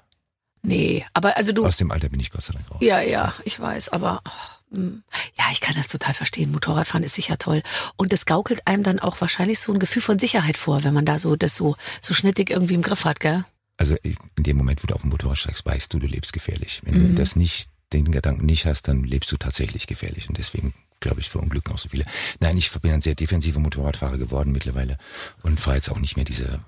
Nee, 0.63 1.05
aber 1.13 1.37
also 1.37 1.53
du. 1.53 1.67
Aus 1.67 1.77
dem 1.77 1.91
Alter 1.91 2.09
bin 2.09 2.21
ich 2.21 2.31
Gott 2.31 2.43
sei 2.43 2.53
Dank 2.55 2.71
raus. 2.71 2.79
Ja, 2.81 3.01
ja, 3.01 3.35
ich 3.45 3.59
weiß, 3.59 3.89
aber 3.89 4.23
oh, 4.73 4.77
mm. 4.79 5.03
ja, 5.37 5.45
ich 5.53 5.61
kann 5.61 5.75
das 5.75 5.89
total 5.89 6.15
verstehen. 6.15 6.53
Motorradfahren 6.53 7.03
ist 7.05 7.15
sicher 7.17 7.37
toll 7.39 7.63
und 7.97 8.13
es 8.13 8.27
gaukelt 8.27 8.67
einem 8.67 8.83
dann 8.85 8.99
auch 9.01 9.21
wahrscheinlich 9.21 9.59
so 9.59 9.73
ein 9.73 9.81
Gefühl 9.81 10.03
von 10.03 10.19
Sicherheit 10.21 10.57
vor, 10.57 10.85
wenn 10.85 10.95
man 10.95 11.05
da 11.05 11.19
so 11.19 11.35
das 11.37 11.57
so 11.57 11.77
so 12.01 12.15
schnittig 12.15 12.51
irgendwie 12.51 12.75
im 12.75 12.83
Griff 12.83 13.05
hat, 13.05 13.19
gell? 13.21 13.45
Also 13.77 13.97
in 14.03 14.17
dem 14.39 14.57
Moment, 14.57 14.83
wo 14.83 14.87
du 14.87 14.95
auf 14.95 15.01
dem 15.01 15.11
Motorrad 15.11 15.39
steigst, 15.39 15.67
weißt 15.67 15.93
du, 15.93 15.99
du 15.99 16.07
lebst 16.07 16.33
gefährlich. 16.33 16.81
Wenn 16.85 16.95
Mhm. 16.95 17.09
du 17.09 17.15
das 17.15 17.35
nicht, 17.35 17.71
den 17.93 18.13
Gedanken 18.13 18.47
nicht 18.47 18.65
hast, 18.65 18.87
dann 18.87 19.03
lebst 19.03 19.33
du 19.33 19.37
tatsächlich 19.37 19.89
gefährlich. 19.89 20.29
Und 20.29 20.39
deswegen, 20.39 20.73
glaube 21.01 21.21
ich, 21.21 21.29
verunglücken 21.29 21.75
auch 21.75 21.79
so 21.79 21.89
viele. 21.89 22.05
Nein, 22.39 22.57
ich 22.57 22.71
bin 22.71 22.93
ein 22.93 23.03
sehr 23.03 23.17
defensiver 23.17 23.59
Motorradfahrer 23.59 24.19
geworden 24.19 24.53
mittlerweile 24.53 24.97
und 25.43 25.59
fahre 25.59 25.77
jetzt 25.77 25.91
auch 25.91 25.99
nicht 25.99 26.15
mehr 26.15 26.25
diese 26.25 26.61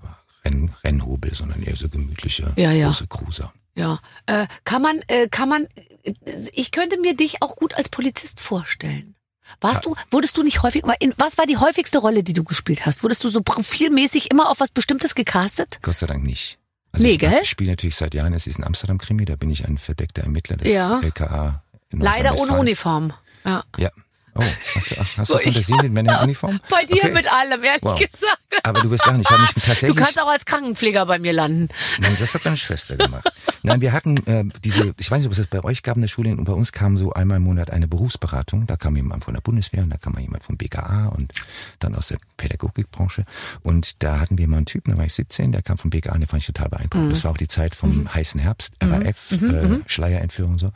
Renn, 0.45 0.73
Rennhobel, 0.83 1.33
sondern 1.35 1.63
eher 1.63 1.77
so 1.77 1.89
gemütliche 1.89 2.53
Ja, 2.57 2.73
ja. 2.73 2.89
große 2.89 3.07
Cruiser. 3.07 3.53
Ja, 3.77 3.99
äh, 4.27 4.47
kann 4.65 4.83
man, 4.83 5.01
äh, 5.09 5.29
kann 5.29 5.49
man, 5.49 5.67
äh, 6.05 6.13
ich 6.53 6.71
könnte 6.71 6.99
mir 7.01 7.17
dich 7.17 7.43
auch 7.43 7.57
gut 7.57 7.75
als 7.75 7.89
Polizist 7.89 8.41
vorstellen. 8.41 9.15
Warst 9.61 9.85
du, 9.85 9.95
wurdest 10.11 10.37
du 10.37 10.43
nicht 10.43 10.63
häufig, 10.63 10.85
was 11.17 11.37
war 11.39 11.47
die 11.47 11.59
häufigste 11.59 11.99
Rolle, 11.99 12.23
die 12.23 12.33
du 12.33 12.45
gespielt 12.45 12.87
hast? 12.87 13.03
Wurdest 13.03 13.25
du 13.25 13.29
so 13.29 13.43
profilmäßig 13.43 14.31
immer 14.31 14.49
auf 14.49 14.61
was 14.61 14.71
Bestimmtes 14.71 15.15
gecastet? 15.15 15.79
Gott 15.83 15.99
sei 15.99 16.07
Dank 16.07 16.25
nicht. 16.25 16.59
Also 16.93 17.05
Nee, 17.07 17.13
ich 17.15 17.19
gell? 17.19 17.45
spiele 17.45 17.71
natürlich 17.73 17.97
seit 17.97 18.15
Jahren, 18.15 18.33
es 18.33 18.47
ist 18.47 18.59
ein 18.59 18.65
Amsterdam-Krimi, 18.65 19.25
da 19.25 19.37
bin 19.37 19.51
ich 19.51 19.67
ein 19.67 19.77
verdeckter 19.79 20.23
Ermittler 20.23 20.57
des 20.57 20.73
Ja. 20.73 21.01
LKA. 21.01 21.63
Leider 21.91 22.39
ohne. 22.39 22.59
Uniform. 22.59 23.13
Ja. 23.45 23.65
Ja. 23.77 23.91
Oh, 24.37 24.43
hast 24.75 24.91
du, 24.91 24.97
hast 24.97 25.19
du 25.19 25.25
So, 25.25 25.39
ich- 25.39 25.45
Fantasien 25.45 25.79
mit 25.83 25.93
Männern 25.93 26.17
in 26.19 26.25
Uniform? 26.25 26.61
Bei 26.71 26.85
dir 26.85 26.97
Okay. 27.05 27.13
mit 27.13 27.33
allem, 27.33 27.63
ehrlich 27.63 27.83
Wow. 27.83 27.99
gesagt. 27.99 28.39
Aber 28.63 28.81
du 28.81 28.91
wirst 28.91 29.07
lachen, 29.07 29.21
ich 29.21 29.31
habe 29.31 29.43
mich 29.43 29.51
Du 29.55 29.61
tatsächlich... 29.61 29.97
kannst 29.97 30.21
auch 30.21 30.29
als 30.29 30.45
Krankenpfleger 30.45 31.07
bei 31.07 31.19
mir 31.19 31.33
landen. 31.33 31.69
Nein, 31.99 32.17
das 32.19 32.35
hat 32.35 32.45
meine 32.45 32.57
Schwester 32.57 32.97
gemacht. 32.97 33.31
Nein, 33.63 33.81
wir 33.81 33.93
hatten 33.93 34.17
äh, 34.27 34.45
diese, 34.65 34.95
ich 34.99 35.11
weiß 35.11 35.19
nicht, 35.19 35.27
ob 35.27 35.33
es 35.33 35.39
das 35.39 35.47
bei 35.47 35.63
euch 35.65 35.83
gab 35.83 35.97
in 35.97 36.03
der 36.03 36.09
Schule, 36.09 36.31
und 36.33 36.45
bei 36.45 36.53
uns 36.53 36.73
kam 36.73 36.97
so 36.97 37.13
einmal 37.13 37.37
im 37.39 37.45
Monat 37.45 37.71
eine 37.71 37.89
Berufsberatung. 37.89 38.67
Da 38.67 38.77
kam 38.77 38.97
jemand 38.97 39.25
von 39.25 39.35
der 39.35 39.41
Bundeswehr 39.41 39.83
und 39.83 39.91
da 39.91 39.97
kam 39.97 40.13
mal 40.15 40.21
jemand 40.21 40.45
vom 40.45 40.57
BKA 40.57 41.07
und 41.09 41.33
dann 41.79 41.95
aus 41.95 42.09
der 42.09 42.19
Pädagogikbranche. 42.37 43.25
Und 43.63 44.03
da 44.03 44.21
hatten 44.21 44.37
wir 44.39 44.47
mal 44.49 44.59
einen 44.59 44.67
Typen, 44.67 44.91
da 44.93 44.99
war 44.99 45.05
ich 45.07 45.15
17, 45.15 45.53
der 45.53 45.63
kam 45.63 45.79
vom 45.79 45.91
BKA 45.91 46.13
und 46.15 46.21
den 46.21 46.29
fand 46.29 46.43
ich 46.43 46.47
total 46.47 46.69
beeindruckend. 46.69 47.13
Das 47.13 47.25
war 47.25 47.31
auch 47.31 47.37
die 47.37 47.49
Zeit 47.49 47.75
vom 47.75 48.13
heißen 48.13 48.41
Herbst, 48.41 48.75
RAF, 48.83 49.33
äh, 49.33 49.79
Schleierentführung 49.87 50.53
und 50.53 50.59
so. 50.59 50.73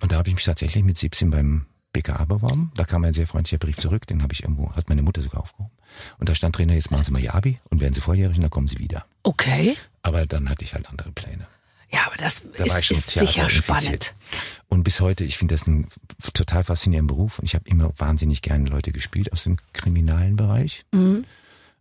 Und 0.00 0.12
da 0.12 0.16
habe 0.16 0.28
ich 0.28 0.34
mich 0.34 0.44
tatsächlich 0.44 0.84
mit 0.84 0.98
17 0.98 1.30
beim 1.30 1.66
BKA 1.94 2.26
beworben. 2.26 2.70
Da 2.76 2.84
kam 2.84 3.04
ein 3.04 3.14
sehr 3.14 3.26
freundlicher 3.26 3.58
Brief 3.58 3.78
zurück, 3.78 4.06
den 4.06 4.22
habe 4.22 4.34
ich 4.34 4.42
irgendwo, 4.42 4.70
hat 4.74 4.90
meine 4.90 5.00
Mutter 5.00 5.22
sogar 5.22 5.40
aufgehoben. 5.40 5.70
Und 6.18 6.28
da 6.28 6.34
stand 6.34 6.58
drin, 6.58 6.68
jetzt 6.68 6.90
machen 6.90 7.04
Sie 7.04 7.12
mal 7.12 7.22
Ihr 7.22 7.34
Abi 7.34 7.58
und 7.70 7.80
werden 7.80 7.94
Sie 7.94 8.02
volljährig 8.02 8.36
und 8.36 8.42
dann 8.42 8.50
kommen 8.50 8.68
Sie 8.68 8.78
wieder. 8.78 9.06
Okay. 9.22 9.76
Aber 10.02 10.26
dann 10.26 10.50
hatte 10.50 10.64
ich 10.64 10.74
halt 10.74 10.88
andere 10.90 11.12
Pläne. 11.12 11.46
Ja, 11.90 12.06
aber 12.06 12.16
das 12.16 12.44
Da 12.58 12.66
war 12.68 12.78
ist, 12.80 12.90
ist 12.90 13.10
sicher 13.10 13.48
spannend. 13.48 14.14
Und 14.68 14.82
bis 14.82 15.00
heute, 15.00 15.22
ich 15.22 15.38
finde 15.38 15.54
das 15.54 15.68
einen 15.68 15.86
total 16.32 16.64
faszinierenden 16.64 17.16
Beruf 17.16 17.38
und 17.38 17.44
ich 17.44 17.54
habe 17.54 17.68
immer 17.68 17.92
wahnsinnig 17.96 18.42
gerne 18.42 18.68
Leute 18.68 18.90
gespielt 18.90 19.32
aus 19.32 19.44
dem 19.44 19.58
kriminalen 19.72 20.34
Bereich. 20.34 20.84
Mhm. 20.92 21.24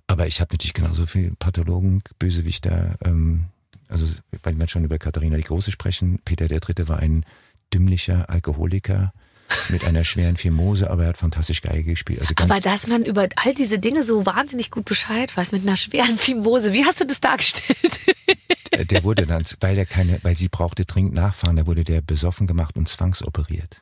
Aber 0.06 0.28
ich 0.28 0.40
habe 0.40 0.54
natürlich 0.54 0.76
genauso 0.76 1.08
viel 1.08 1.34
Pathologen, 1.40 2.04
Bösewichter, 2.20 2.96
ähm, 3.04 3.46
also 3.88 4.06
weil 4.44 4.60
wir 4.60 4.68
schon 4.68 4.84
über 4.84 5.00
Katharina 5.00 5.38
die 5.38 5.44
Große 5.44 5.72
sprechen, 5.72 6.20
Peter 6.24 6.48
der 6.48 6.60
Dritte 6.60 6.88
war 6.88 7.00
ein 7.00 7.26
dümmlicher 7.74 8.30
Alkoholiker 8.30 9.14
mit 9.70 9.86
einer 9.86 10.04
schweren 10.04 10.36
Phimose, 10.38 10.90
aber 10.90 11.04
er 11.04 11.10
hat 11.10 11.18
fantastisch 11.18 11.62
Geige 11.62 11.84
gespielt. 11.84 12.22
Also 12.22 12.34
Aber 12.38 12.60
dass 12.60 12.88
man 12.88 13.06
über 13.06 13.28
all 13.36 13.54
diese 13.54 13.80
Dinge 13.80 14.04
so 14.04 14.26
wahnsinnig 14.26 14.72
gut 14.72 14.86
Bescheid 14.86 15.36
weiß, 15.36 15.52
mit 15.52 15.62
einer 15.64 15.78
schweren 15.78 16.18
Fimose. 16.18 16.74
Wie 16.74 16.86
hast 16.86 17.00
du 17.02 17.06
das 17.06 17.22
dargestellt? 17.22 18.00
Der 18.92 19.04
wurde 19.04 19.28
dann, 19.28 19.44
weil 19.60 19.76
der 19.76 19.86
keine, 19.86 20.20
weil 20.24 20.36
sie 20.36 20.48
brauchte 20.50 20.86
dringend 20.86 21.14
nachfahren, 21.14 21.56
da 21.58 21.68
wurde 21.68 21.84
der 21.84 22.02
besoffen 22.02 22.48
gemacht 22.48 22.76
und 22.76 22.88
zwangsoperiert. 22.90 23.82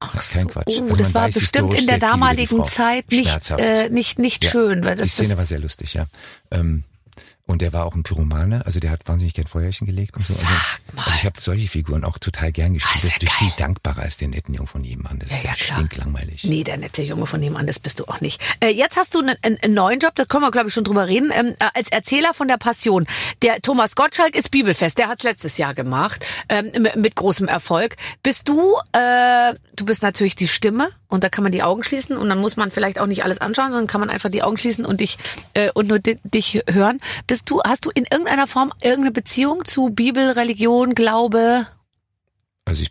Ach 0.00 0.12
Kein 0.30 0.42
so, 0.42 0.48
Quatsch. 0.48 0.64
oh, 0.68 0.82
Also 0.84 0.94
das 0.96 1.14
war 1.14 1.28
bestimmt 1.28 1.74
in 1.74 1.86
der 1.86 1.96
die 1.96 2.00
damaligen. 2.00 2.64
Zeit 2.64 3.10
nicht, 3.10 3.50
äh, 3.50 3.88
nicht, 3.90 4.20
nicht 4.20 4.44
Ja. 4.44 4.50
schön. 4.52 4.84
Weil 4.84 4.94
Die 4.94 5.02
das, 5.02 5.12
Szene 5.14 5.30
das, 5.30 5.38
war 5.38 5.44
sehr 5.44 5.58
lustig, 5.58 5.94
ja. 5.94 6.06
Ähm, 6.52 6.84
und 7.48 7.62
der 7.62 7.72
war 7.72 7.86
auch 7.86 7.94
ein 7.94 8.02
Pyromane, 8.02 8.64
also 8.66 8.78
der 8.78 8.90
hat 8.90 9.08
wahnsinnig 9.08 9.32
gern 9.32 9.46
Feuerchen 9.46 9.86
gelegt 9.86 10.14
und 10.16 10.22
so. 10.22 10.34
Also, 10.34 10.44
Sag 10.46 10.94
mal. 10.94 11.02
also 11.04 11.16
ich 11.16 11.24
habe 11.24 11.40
solche 11.40 11.66
Figuren 11.66 12.04
auch 12.04 12.18
total 12.18 12.52
gern 12.52 12.74
gespielt. 12.74 13.02
Ah, 13.04 13.06
das 13.06 13.22
ist 13.22 13.32
viel 13.32 13.48
geil. 13.48 13.56
dankbarer 13.58 14.02
als 14.02 14.18
der 14.18 14.28
netten 14.28 14.54
Jungen 14.54 14.68
von 14.68 14.82
nebenan. 14.82 15.18
Das 15.18 15.30
Ja, 15.30 15.36
ist 15.36 15.42
ja, 15.44 15.50
ja, 15.50 15.56
stinklangweilig. 15.56 16.44
Nee, 16.44 16.62
der 16.62 16.76
nette 16.76 17.02
Junge 17.02 17.26
von 17.26 17.40
nebenan, 17.40 17.66
das 17.66 17.80
bist 17.80 18.00
du 18.00 18.04
auch 18.04 18.20
nicht. 18.20 18.40
Äh, 18.60 18.68
jetzt 18.68 18.96
hast 18.98 19.14
du 19.14 19.20
einen, 19.20 19.36
einen, 19.42 19.72
neuen 19.72 19.98
Job, 19.98 20.14
da 20.14 20.26
können 20.26 20.44
wir, 20.44 20.50
glaube 20.50 20.68
ich, 20.68 20.74
schon 20.74 20.84
drüber 20.84 21.06
reden, 21.08 21.32
ähm, 21.34 21.54
äh, 21.58 21.68
als 21.72 21.88
Erzähler 21.88 22.34
von 22.34 22.48
der 22.48 22.58
Passion. 22.58 23.06
Der 23.40 23.62
Thomas 23.62 23.96
Gottschalk 23.96 24.36
ist 24.36 24.50
Bibelfest, 24.50 24.98
der 24.98 25.08
hat's 25.08 25.22
letztes 25.22 25.56
Jahr 25.56 25.72
gemacht, 25.72 26.26
ähm, 26.50 26.70
mit, 26.78 26.96
mit 26.96 27.16
großem 27.16 27.48
Erfolg. 27.48 27.96
Bist 28.22 28.46
du, 28.46 28.74
äh, 28.92 29.54
du 29.80 29.84
bist 29.84 30.02
natürlich 30.02 30.36
die 30.36 30.48
Stimme 30.48 30.88
und 31.08 31.24
da 31.24 31.28
kann 31.28 31.42
man 31.42 31.52
die 31.52 31.62
Augen 31.62 31.82
schließen 31.82 32.16
und 32.16 32.28
dann 32.28 32.38
muss 32.38 32.56
man 32.56 32.70
vielleicht 32.70 32.98
auch 32.98 33.06
nicht 33.06 33.24
alles 33.24 33.40
anschauen, 33.40 33.70
sondern 33.70 33.86
kann 33.86 34.00
man 34.00 34.10
einfach 34.10 34.30
die 34.30 34.42
Augen 34.42 34.56
schließen 34.56 34.84
und 34.84 35.00
dich 35.00 35.18
äh, 35.54 35.70
und 35.72 35.88
nur 35.88 35.98
di 35.98 36.18
dich 36.24 36.62
hören. 36.70 37.00
Bist 37.26 37.48
du, 37.50 37.60
hast 37.62 37.84
du 37.84 37.90
in 37.90 38.04
irgendeiner 38.10 38.46
Form 38.46 38.72
irgendeine 38.82 39.12
Beziehung 39.12 39.64
zu 39.64 39.90
Bibel, 39.90 40.30
Religion, 40.30 40.94
Glaube? 40.94 41.66
Also 42.64 42.82
ich 42.82 42.90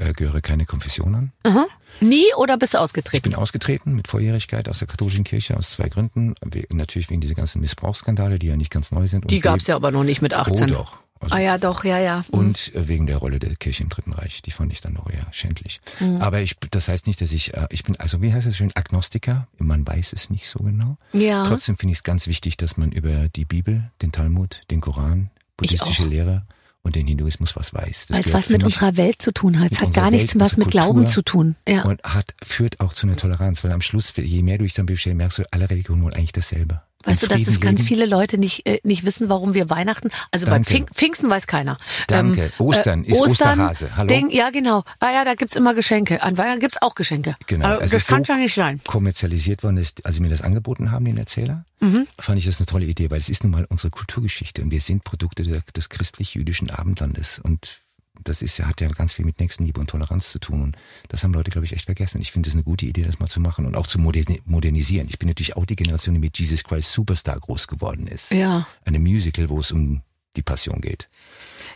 äh, 0.00 0.12
gehöre 0.14 0.40
keine 0.40 0.64
Konfession 0.66 1.14
an. 1.14 1.32
Aha. 1.44 1.66
Nie 2.00 2.24
oder 2.36 2.56
bist 2.56 2.74
du 2.74 2.78
Ich 2.78 2.82
ausgetreten? 2.82 3.22
bin 3.22 3.34
ausgetreten 3.36 3.94
mit 3.94 4.08
Volljährigkeit 4.08 4.68
aus 4.68 4.80
der 4.80 4.88
katholischen 4.88 5.22
Kirche 5.22 5.56
aus 5.56 5.70
zwei 5.70 5.88
Gründen. 5.88 6.34
Natürlich 6.70 7.08
wegen 7.10 7.20
dieser 7.20 7.36
ganzen 7.36 7.60
Missbrauchsskandale, 7.60 8.40
die 8.40 8.48
ja 8.48 8.56
nicht 8.56 8.72
ganz 8.72 8.90
neu 8.90 9.06
sind. 9.06 9.30
Die 9.30 9.38
gab's 9.38 9.66
we- 9.68 9.70
ja 9.70 9.76
aber 9.76 9.92
noch 9.92 10.02
nicht 10.02 10.22
mit 10.22 10.34
18. 10.34 10.64
Oh 10.64 10.74
doch. 10.74 10.98
Also 11.22 11.34
Ah 11.34 11.38
ja, 11.38 11.58
doch, 11.58 11.84
ja, 11.84 11.98
ja. 11.98 12.24
Mhm. 12.30 12.38
Und 12.38 12.74
äh, 12.74 12.88
wegen 12.88 13.06
der 13.06 13.18
Rolle 13.18 13.38
der 13.38 13.54
Kirche 13.56 13.82
im 13.82 13.88
Dritten 13.88 14.12
Reich, 14.12 14.42
die 14.42 14.50
fand 14.50 14.72
ich 14.72 14.80
dann 14.80 14.94
noch 14.94 15.08
eher 15.08 15.26
schändlich. 15.32 15.80
Mhm. 16.00 16.20
Aber 16.20 16.40
ich, 16.40 16.56
das 16.70 16.88
heißt 16.88 17.06
nicht, 17.06 17.20
dass 17.20 17.32
ich, 17.32 17.54
äh, 17.54 17.66
ich 17.70 17.84
bin, 17.84 17.96
also 17.96 18.22
wie 18.22 18.32
heißt 18.32 18.46
es 18.46 18.56
schön, 18.56 18.72
Agnostiker, 18.74 19.46
man 19.58 19.86
weiß 19.86 20.12
es 20.12 20.30
nicht 20.30 20.48
so 20.48 20.60
genau. 20.60 20.98
Ja. 21.12 21.44
Trotzdem 21.44 21.76
finde 21.76 21.92
ich 21.92 21.98
es 21.98 22.02
ganz 22.02 22.26
wichtig, 22.26 22.56
dass 22.56 22.76
man 22.76 22.92
über 22.92 23.28
die 23.28 23.44
Bibel, 23.44 23.90
den 24.00 24.12
Talmud, 24.12 24.62
den 24.70 24.80
Koran, 24.80 25.30
buddhistische. 25.56 26.06
Lehre 26.06 26.42
und 26.82 26.96
den 26.96 27.06
Hinduismus 27.06 27.54
was 27.56 27.72
weiß. 27.72 28.06
Weil 28.08 28.22
es 28.22 28.32
was 28.32 28.50
mit 28.50 28.64
unserer 28.64 28.96
Welt 28.96 29.22
zu 29.22 29.32
tun 29.32 29.60
hat. 29.60 29.72
Es 29.72 29.80
hat 29.80 29.94
gar 29.94 30.10
nichts 30.10 30.34
Welt, 30.34 30.44
was 30.44 30.56
mit 30.56 30.70
Kultur 30.70 30.80
Glauben 30.80 31.06
zu 31.06 31.22
tun. 31.22 31.54
Ja. 31.68 31.84
und 31.84 32.02
hat, 32.02 32.34
führt 32.42 32.80
auch 32.80 32.92
zu 32.92 33.06
einer 33.06 33.16
Toleranz, 33.16 33.62
weil 33.62 33.72
am 33.72 33.80
Schluss, 33.80 34.12
je 34.16 34.42
mehr 34.42 34.58
du 34.58 34.64
dich 34.64 34.74
dann 34.74 34.86
bestellst, 34.86 35.16
merkst 35.16 35.38
du, 35.38 35.42
alle 35.52 35.70
Religionen 35.70 36.02
wollen 36.02 36.14
eigentlich 36.14 36.32
dasselbe. 36.32 36.82
Weißt 37.04 37.22
du, 37.22 37.26
dass 37.26 37.46
es 37.46 37.60
ganz 37.60 37.82
viele 37.82 38.06
Leute 38.06 38.38
nicht, 38.38 38.66
äh, 38.66 38.80
nicht 38.84 39.04
wissen, 39.04 39.28
warum 39.28 39.54
wir 39.54 39.70
Weihnachten, 39.70 40.08
also 40.30 40.46
beim 40.46 40.62
Danke. 40.62 40.70
Pfing 40.70 40.86
Pfingsten 40.92 41.28
weiß 41.30 41.46
keiner. 41.46 41.78
Danke. 42.08 42.52
Ostern 42.58 43.04
ist 43.04 43.20
Osterhase. 43.20 43.96
Hallo? 43.96 44.06
Ding, 44.08 44.30
ja, 44.30 44.50
genau. 44.50 44.84
Ah 45.00 45.12
ja, 45.12 45.24
da 45.24 45.34
gibt's 45.34 45.56
immer 45.56 45.74
Geschenke. 45.74 46.22
An 46.22 46.36
Weihnachten 46.38 46.60
gibt's 46.60 46.80
auch 46.80 46.94
Geschenke. 46.94 47.34
Genau. 47.46 47.78
Es 47.80 47.90
das 47.92 48.06
so 48.06 48.14
kann 48.14 48.24
ja 48.24 48.36
nicht 48.36 48.54
sein. 48.54 48.80
kommerzialisiert 48.86 49.62
worden 49.62 49.76
ist, 49.78 50.06
als 50.06 50.16
sie 50.16 50.20
mir 50.22 50.28
das 50.30 50.42
angeboten 50.42 50.90
haben, 50.90 51.04
den 51.04 51.16
Erzähler, 51.18 51.64
Mhm. 51.80 52.06
fand 52.18 52.38
ich 52.38 52.46
das 52.46 52.58
eine 52.60 52.66
tolle 52.66 52.84
Idee, 52.86 53.10
weil 53.10 53.18
es 53.18 53.28
ist 53.28 53.42
nun 53.42 53.50
mal 53.50 53.66
unsere 53.68 53.90
Kulturgeschichte 53.90 54.62
und 54.62 54.70
wir 54.70 54.80
sind 54.80 55.02
Produkte 55.02 55.42
des 55.42 55.88
christlich-jüdischen 55.88 56.70
Abendlandes 56.70 57.40
und 57.42 57.80
das 58.24 58.42
ist 58.42 58.58
hat 58.64 58.80
ja 58.80 58.88
ganz 58.88 59.12
viel 59.12 59.24
mit 59.24 59.40
Nächstenliebe 59.40 59.80
und 59.80 59.88
Toleranz 59.90 60.30
zu 60.32 60.38
tun 60.38 60.62
und 60.62 60.76
das 61.08 61.22
haben 61.24 61.32
Leute, 61.34 61.50
glaube 61.50 61.64
ich, 61.64 61.72
echt 61.72 61.86
vergessen. 61.86 62.20
Ich 62.20 62.32
finde 62.32 62.48
es 62.48 62.54
eine 62.54 62.62
gute 62.62 62.86
Idee, 62.86 63.02
das 63.02 63.18
mal 63.18 63.28
zu 63.28 63.40
machen 63.40 63.66
und 63.66 63.76
auch 63.76 63.86
zu 63.86 63.98
moderni 63.98 64.40
modernisieren. 64.44 65.08
Ich 65.10 65.18
bin 65.18 65.28
natürlich 65.28 65.56
auch 65.56 65.66
die 65.66 65.76
Generation, 65.76 66.14
die 66.14 66.20
mit 66.20 66.38
Jesus 66.38 66.64
Christ 66.64 66.92
Superstar 66.92 67.38
groß 67.40 67.66
geworden 67.68 68.06
ist. 68.06 68.30
Ja. 68.32 68.66
Eine 68.84 68.98
Musical, 68.98 69.48
wo 69.48 69.60
es 69.60 69.72
um 69.72 70.02
die 70.36 70.42
Passion 70.42 70.80
geht. 70.80 71.08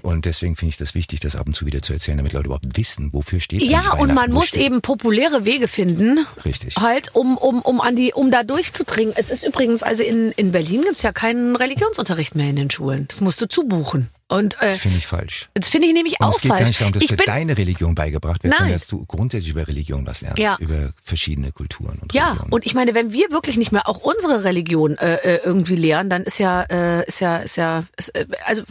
Und 0.03 0.25
deswegen 0.25 0.57
finde 0.57 0.71
ich 0.71 0.77
das 0.79 0.95
wichtig, 0.95 1.21
das 1.21 1.37
ab 1.37 1.47
und 1.47 1.55
zu 1.55 1.67
wieder 1.67 1.83
zu 1.83 1.93
erzählen, 1.93 2.17
damit 2.17 2.33
Leute 2.33 2.47
überhaupt 2.47 2.77
wissen, 2.77 3.13
wofür 3.13 3.39
steht 3.41 3.63
Ja, 3.63 3.93
und 3.95 4.15
man 4.15 4.33
muss 4.33 4.49
steht- 4.49 4.63
eben 4.63 4.81
populäre 4.81 5.45
Wege 5.45 5.69
finden. 5.69 6.27
Richtig. 6.45 6.77
Halt, 6.77 7.15
um, 7.15 7.37
um, 7.37 7.61
um 7.63 7.81
an 7.83 7.97
die, 7.97 8.13
um 8.15 8.31
da 8.31 8.43
durchzudringen. 8.45 9.13
Es 9.17 9.31
ist 9.31 9.45
übrigens, 9.45 9.83
also 9.83 10.03
in, 10.03 10.33
in 10.33 10.53
Berlin 10.53 10.83
gibt's 10.83 11.03
ja 11.03 11.13
keinen 11.13 11.55
Religionsunterricht 11.55 12.35
mehr 12.35 12.49
in 12.51 12.57
den 12.57 12.71
Schulen. 12.71 13.07
Das 13.09 13.21
musst 13.21 13.41
du 13.43 13.47
zubuchen. 13.49 14.09
Und 14.29 14.61
äh, 14.61 14.73
Finde 14.73 14.99
ich 14.99 15.07
falsch. 15.07 15.49
das 15.55 15.69
finde 15.69 15.87
ich 15.87 15.93
nämlich 15.95 16.19
Und 16.19 16.27
auch 16.27 16.35
es 16.35 16.41
geht 16.41 16.49
falsch. 16.49 16.61
gar 16.61 16.67
nicht 16.67 16.81
darum, 16.81 16.93
dass 16.95 17.03
ich 17.05 17.09
dir 17.11 17.17
deine 17.17 17.57
Religion 17.57 17.95
beigebracht 17.95 18.43
wird, 18.43 18.55
sondern 18.57 18.73
dass 18.73 18.89
du 18.89 19.05
grundsätzlich 19.07 19.53
über 19.53 19.69
Religion 19.69 20.05
was 20.05 20.21
lernst, 20.21 20.39
Ja. 20.41 20.57
über 20.59 20.91
verschiedene 21.03 21.53
Kulturen 21.53 21.99
und 22.01 22.13
ja, 22.13 22.31
Religionen. 22.31 22.53
und 22.53 22.67
ich 22.67 22.75
meine, 22.75 22.95
wenn 22.95 23.13
wir 23.13 23.31
wirklich 23.31 23.57
nicht 23.57 23.71
mehr 23.71 23.89
auch 23.89 23.99
unsere 23.99 24.43
Religion 24.43 24.99
äh, 24.99 25.15
äh, 25.37 25.41
irgendwie 25.45 25.77
lehren, 25.77 26.11
dann 26.11 26.25
ist 26.25 26.39
ja, 26.41 26.63
äh, 26.63 27.07
ist 27.07 27.21
ja, 27.21 27.37
ist 27.39 27.57
ja, 27.57 27.85
ist, 27.97 28.09
äh, 28.17 28.27
also 28.47 28.65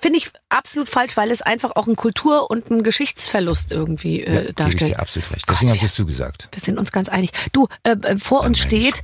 finde 0.00 0.18
ich 0.18 0.30
absolut 0.48 0.88
falsch, 0.88 1.16
weil 1.16 1.30
es 1.30 1.42
einfach 1.42 1.72
auch 1.76 1.86
ein 1.86 1.96
Kultur- 1.96 2.50
und 2.50 2.70
ein 2.70 2.82
Geschichtsverlust 2.82 3.72
irgendwie 3.72 4.20
ja, 4.20 4.26
äh, 4.26 4.44
ich 4.48 4.54
darstellt. 4.54 4.90
dir 4.92 5.00
absolut 5.00 5.30
recht. 5.32 5.44
Deswegen 5.48 5.68
habe 5.70 5.76
ich 5.76 5.82
wir- 5.82 5.88
das 5.88 5.94
zugesagt. 5.96 6.48
Wir 6.52 6.60
sind 6.60 6.78
uns 6.78 6.92
ganz 6.92 7.08
einig. 7.08 7.30
Du, 7.52 7.68
äh, 7.82 7.90
äh, 7.92 8.18
vor 8.18 8.40
uns 8.44 8.58
meine 8.64 8.74
ich. 8.80 8.88
steht, 8.88 9.02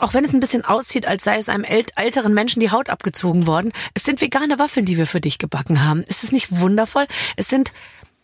auch 0.00 0.14
wenn 0.14 0.24
es 0.24 0.32
ein 0.32 0.40
bisschen 0.40 0.64
aussieht, 0.64 1.06
als 1.06 1.24
sei 1.24 1.36
es 1.38 1.48
einem 1.48 1.64
ält 1.64 1.92
älteren 1.96 2.34
Menschen 2.34 2.60
die 2.60 2.70
Haut 2.70 2.90
abgezogen 2.90 3.46
worden, 3.46 3.72
es 3.94 4.04
sind 4.04 4.20
vegane 4.20 4.58
Waffeln, 4.58 4.86
die 4.86 4.96
wir 4.96 5.06
für 5.06 5.20
dich 5.20 5.38
gebacken 5.38 5.84
haben. 5.84 6.02
Ist 6.04 6.24
es 6.24 6.32
nicht 6.32 6.48
wundervoll? 6.50 7.06
Es 7.36 7.48
sind, 7.48 7.72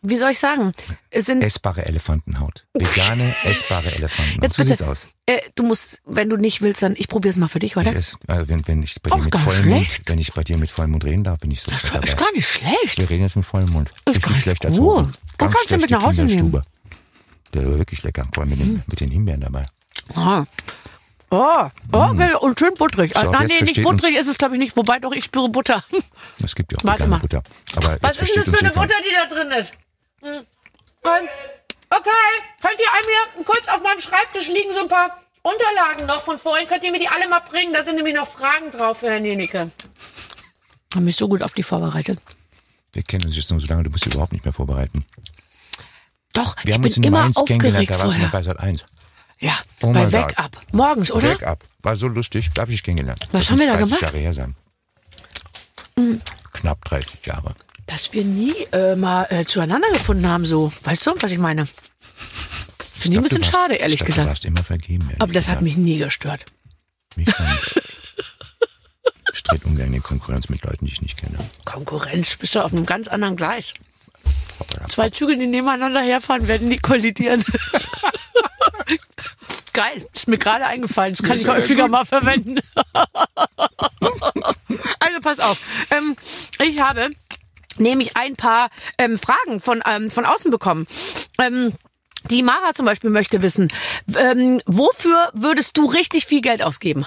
wie 0.02 0.16
soll 0.16 0.30
ich 0.30 0.38
sagen, 0.38 0.72
es 1.10 1.26
sind 1.26 1.42
Essbare 1.42 1.84
Elefantenhaut. 1.86 2.66
Vegane, 2.74 3.22
essbare 3.44 3.86
Elefantenhaut. 3.94 4.42
Jetzt 4.42 4.56
so 4.56 4.62
bitte. 4.62 4.76
sieht's 4.76 4.82
aus. 4.88 5.08
Äh, 5.26 5.40
du 5.54 5.64
musst, 5.64 6.00
wenn 6.04 6.28
du 6.30 6.36
nicht 6.36 6.60
willst, 6.62 6.82
dann 6.82 6.94
ich 6.96 7.08
probiere 7.08 7.30
es 7.30 7.36
mal 7.36 7.48
für 7.48 7.58
dich, 7.58 7.76
oder? 7.76 7.90
Ich 7.90 7.96
esse, 7.96 8.16
also 8.26 8.48
wenn, 8.48 8.66
wenn 8.68 8.82
ich 8.82 9.00
bei 9.02 9.10
dir 9.16 9.22
mit 9.22 9.32
gar 9.32 9.42
vollem 9.42 9.68
Mund, 9.68 9.86
schlecht. 9.86 10.08
wenn 10.08 10.18
ich 10.18 10.32
bei 10.32 10.42
dir 10.44 10.56
mit 10.58 10.70
vollem 10.70 10.92
Mund 10.92 11.04
reden 11.04 11.24
darf, 11.24 11.40
bin 11.40 11.50
ich 11.50 11.60
so 11.60 11.70
Das 11.70 11.82
ist 12.04 12.16
gar 12.16 12.32
nicht 12.32 12.46
schlecht. 12.48 12.98
Wir 12.98 13.10
reden 13.10 13.22
jetzt 13.24 13.36
mit 13.36 13.44
vollem 13.44 13.70
Mund. 13.70 13.90
Ist 14.04 14.16
Richtig 14.16 14.22
ganz 14.24 14.38
schlecht 14.42 14.62
gut. 14.62 14.70
als 14.70 14.78
Hosen. 14.78 15.04
Ganz 15.38 15.52
kannst 15.54 15.56
du 15.56 15.68
schlecht 15.68 15.80
mit 15.82 15.90
nach 15.90 16.02
Hause 16.02 16.24
nehmen? 16.24 16.62
Der 17.54 17.66
war 17.66 17.78
wirklich 17.78 18.02
lecker, 18.02 18.28
vor 18.34 18.42
allem 18.42 18.50
mit, 18.50 18.60
den, 18.60 18.82
mit 18.86 19.00
den 19.00 19.10
Himbeeren 19.10 19.40
dabei. 19.40 19.66
Ah. 20.14 20.44
Oh, 21.30 21.68
okay, 21.92 22.34
und 22.40 22.58
schön 22.58 22.72
butterig. 22.74 23.12
So, 23.12 23.20
Ah, 23.20 23.30
Nein, 23.32 23.48
nee, 23.48 23.60
nicht 23.62 23.82
butterig 23.82 24.16
ist 24.16 24.28
es, 24.28 24.38
glaube 24.38 24.54
ich, 24.54 24.60
nicht. 24.60 24.76
Wobei 24.78 24.98
doch, 24.98 25.12
ich 25.12 25.24
spüre 25.24 25.50
Butter. 25.50 25.84
Es 26.42 26.54
gibt 26.54 26.72
ja 26.72 26.78
auch 26.78 26.84
Warte 26.84 27.06
mal. 27.06 27.18
Butter. 27.18 27.42
Aber 27.76 27.98
Was 28.00 28.18
ist 28.18 28.34
denn 28.34 28.44
das 28.46 28.54
für 28.54 28.60
eine. 28.64 28.70
Butter, 28.72 28.94
die 29.04 29.14
da 29.14 29.34
drin 29.34 29.50
ist? 29.58 29.74
Okay, 31.90 32.10
könnt 32.60 32.78
ihr 32.80 33.36
mir 33.36 33.44
kurz 33.44 33.68
auf 33.68 33.82
meinem 33.82 34.00
Schreibtisch 34.00 34.48
liegen 34.48 34.72
so 34.74 34.80
ein 34.80 34.88
paar 34.88 35.16
Unterlagen 35.42 36.06
noch 36.06 36.22
von 36.22 36.38
vorhin? 36.38 36.68
Könnt 36.68 36.84
ihr 36.84 36.92
mir 36.92 37.00
die 37.00 37.08
alle 37.08 37.28
mal 37.28 37.40
bringen? 37.40 37.72
Da 37.72 37.82
sind 37.82 37.96
nämlich 37.96 38.14
noch 38.14 38.28
Fragen 38.28 38.70
drauf 38.70 38.98
für 38.98 39.10
Herrn 39.10 39.24
Jenicke. 39.24 39.70
Hab 40.94 41.02
mich 41.02 41.16
so 41.16 41.28
gut 41.28 41.42
auf 41.42 41.54
die 41.54 41.62
vorbereitet. 41.62 42.20
Wir 42.92 43.02
kennen 43.02 43.24
uns 43.26 43.36
jetzt 43.36 43.50
noch 43.50 43.58
so 43.60 43.66
lange, 43.66 43.84
du 43.84 43.90
musst 43.90 44.04
dich 44.06 44.12
überhaupt 44.14 44.32
nicht 44.32 44.44
mehr 44.44 44.52
vorbereiten. 44.54 45.04
Doch, 46.32 46.56
Wir 46.62 46.68
ich 46.70 46.74
haben 46.74 46.82
bin 46.82 46.90
uns 46.90 46.96
in 46.98 47.02
immer 47.04 47.22
Mainz 47.22 47.36
kennengelernt, 47.44 47.90
aufgeregt 47.90 48.00
vorher. 48.00 48.28
bei 48.28 48.42
Sat 48.42 48.58
1. 48.60 48.84
Ja, 49.40 49.56
Oh 49.82 49.92
bei 49.92 50.04
my 50.06 50.12
Wake 50.12 50.28
God. 50.36 50.38
Up. 50.44 50.56
Morgens, 50.72 51.12
oder? 51.12 51.28
Wake 51.30 51.46
up. 51.46 51.64
War 51.82 51.96
so 51.96 52.08
lustig, 52.08 52.50
da 52.54 52.62
habe 52.62 52.72
ich 52.72 52.82
kennengelernt. 52.82 53.26
Was 53.32 53.42
Das 53.46 53.50
haben 53.50 53.58
wir 53.60 53.66
da 53.66 53.76
30 53.76 53.86
gemacht? 53.88 54.02
Jahre 54.02 54.18
her 54.18 54.34
sein. 54.34 54.56
Knapp 56.52 56.84
30 56.86 57.24
Jahre. 57.26 57.54
Dass 57.88 58.12
wir 58.12 58.24
nie 58.24 58.54
äh, 58.72 58.94
mal 58.94 59.24
äh, 59.30 59.44
zueinander 59.44 59.90
gefunden 59.92 60.28
haben, 60.28 60.46
so. 60.46 60.72
Weißt 60.84 61.04
du, 61.06 61.14
was 61.20 61.32
ich 61.32 61.38
meine? 61.38 61.66
Finde 62.94 63.14
ich 63.14 63.18
ein 63.18 63.22
bisschen 63.24 63.40
warst- 63.40 63.50
schade, 63.52 63.74
ehrlich 63.74 64.00
ich 64.00 64.06
gesagt. 64.06 64.26
Du 64.26 64.30
warst 64.30 64.44
immer 64.44 64.62
vergeben. 64.62 65.06
ehrlich 65.06 65.20
Aber 65.20 65.32
das 65.32 65.44
hat 65.48 65.58
gesagt. 65.58 65.62
mich 65.62 65.76
nie 65.76 65.98
gestört. 65.98 66.44
Mich. 67.16 67.26
Ich 69.34 69.42
trete 69.42 69.66
ungern 69.66 69.92
in 69.92 70.02
Konkurrenz 70.02 70.48
mit 70.48 70.62
Leuten, 70.64 70.86
die 70.86 70.92
ich 70.92 71.02
nicht 71.02 71.18
kenne. 71.18 71.36
Konkurrenz, 71.66 72.34
bist 72.36 72.54
du 72.54 72.64
auf 72.64 72.72
einem 72.72 72.86
ganz 72.86 73.08
anderen 73.08 73.36
Gleis. 73.36 73.74
Zwei 74.88 75.10
Züge, 75.10 75.36
die 75.36 75.46
nebeneinander 75.46 76.00
herfahren, 76.00 76.48
werden 76.48 76.68
nie 76.68 76.78
kollidieren. 76.78 77.44
Geil, 79.74 80.06
ist 80.12 80.26
mir 80.28 80.38
gerade 80.38 80.66
eingefallen. 80.66 81.14
Das 81.14 81.24
kann 81.26 81.38
ich 81.38 81.46
häufiger 81.46 81.86
mal 81.88 82.04
verwenden. 82.04 82.58
also 84.98 85.20
pass 85.22 85.38
auf. 85.40 85.58
Ähm, 85.90 86.16
ich 86.60 86.80
habe 86.80 87.10
nämlich 87.80 88.16
ein 88.16 88.34
paar 88.36 88.70
ähm, 88.98 89.18
Fragen 89.18 89.60
von, 89.60 89.82
ähm, 89.86 90.10
von 90.10 90.24
außen 90.24 90.50
bekommen. 90.50 90.86
Ähm, 91.38 91.72
die 92.30 92.42
Mara 92.42 92.74
zum 92.74 92.84
Beispiel 92.84 93.10
möchte 93.10 93.42
wissen, 93.42 93.68
ähm, 94.16 94.60
wofür 94.66 95.30
würdest 95.34 95.76
du 95.76 95.86
richtig 95.86 96.26
viel 96.26 96.40
Geld 96.40 96.62
ausgeben? 96.62 97.06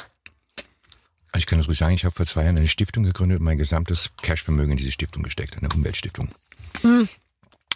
Ich 1.37 1.45
kann 1.45 1.59
das 1.59 1.67
ruhig 1.67 1.77
sagen, 1.77 1.93
ich 1.93 2.03
habe 2.03 2.13
vor 2.13 2.25
zwei 2.25 2.43
Jahren 2.43 2.57
eine 2.57 2.67
Stiftung 2.67 3.03
gegründet 3.03 3.39
und 3.39 3.45
mein 3.45 3.57
gesamtes 3.57 4.09
Cashvermögen 4.21 4.71
in 4.71 4.77
diese 4.77 4.91
Stiftung 4.91 5.23
gesteckt, 5.23 5.57
eine 5.57 5.69
Umweltstiftung. 5.73 6.29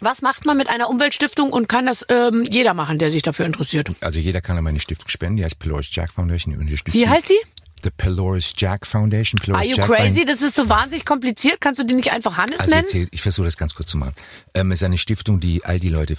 Was 0.00 0.20
macht 0.20 0.44
man 0.44 0.58
mit 0.58 0.68
einer 0.68 0.90
Umweltstiftung 0.90 1.52
und 1.52 1.68
kann 1.68 1.86
das 1.86 2.04
ähm, 2.10 2.44
jeder 2.50 2.74
machen, 2.74 2.98
der 2.98 3.10
sich 3.10 3.22
dafür 3.22 3.46
interessiert? 3.46 3.90
Also 4.00 4.20
jeder 4.20 4.42
kann 4.42 4.58
an 4.58 4.64
meine 4.64 4.78
Stiftung 4.80 5.08
spenden, 5.08 5.38
die 5.38 5.44
heißt 5.44 5.58
Polaris 5.58 5.88
Jack 5.90 6.12
Foundation. 6.12 6.54
Wie 6.58 7.08
heißt 7.08 7.30
die? 7.30 7.38
The 7.82 7.90
Polaris 7.96 8.52
Jack 8.56 8.86
Foundation. 8.86 9.38
Are 9.40 9.46
Polaris 9.46 9.68
you 9.68 9.74
Jack 9.76 9.90
ein- 9.90 9.96
crazy? 10.08 10.24
Das 10.24 10.42
ist 10.42 10.54
so 10.54 10.68
wahnsinnig 10.68 11.04
kompliziert. 11.04 11.60
Kannst 11.60 11.80
du 11.80 11.84
die 11.84 11.94
nicht 11.94 12.10
einfach 12.12 12.36
Hannes 12.36 12.58
Also 12.60 12.70
nennen? 12.70 12.84
erzähl, 12.84 13.08
ich 13.10 13.22
versuche 13.22 13.44
das 13.46 13.56
ganz 13.56 13.74
kurz 13.74 13.88
zu 13.88 13.98
machen. 13.98 14.14
Ähm, 14.54 14.72
es 14.72 14.80
ist 14.80 14.84
eine 14.84 14.98
Stiftung, 14.98 15.40
die 15.40 15.64
all 15.64 15.78
die 15.80 15.88
Leute 15.90 16.16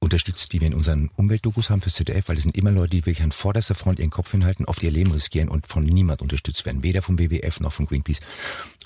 unterstützt, 0.00 0.52
die 0.52 0.60
wir 0.60 0.66
in 0.66 0.74
unseren 0.74 1.10
Umweltdokus 1.14 1.70
haben 1.70 1.80
für 1.80 1.90
ZDF, 1.90 2.28
weil 2.28 2.36
es 2.36 2.42
sind 2.42 2.56
immer 2.56 2.72
Leute, 2.72 2.90
die 2.90 3.06
wirklich 3.06 3.22
an 3.22 3.30
vorderster 3.30 3.76
Front 3.76 4.00
ihren 4.00 4.10
Kopf 4.10 4.32
hinhalten, 4.32 4.64
oft 4.64 4.82
ihr 4.82 4.90
Leben 4.90 5.12
riskieren 5.12 5.48
und 5.48 5.68
von 5.68 5.84
niemand 5.84 6.22
unterstützt 6.22 6.66
werden, 6.66 6.82
weder 6.82 7.02
vom 7.02 7.20
WWF 7.20 7.60
noch 7.60 7.72
von 7.72 7.86
Greenpeace. 7.86 8.18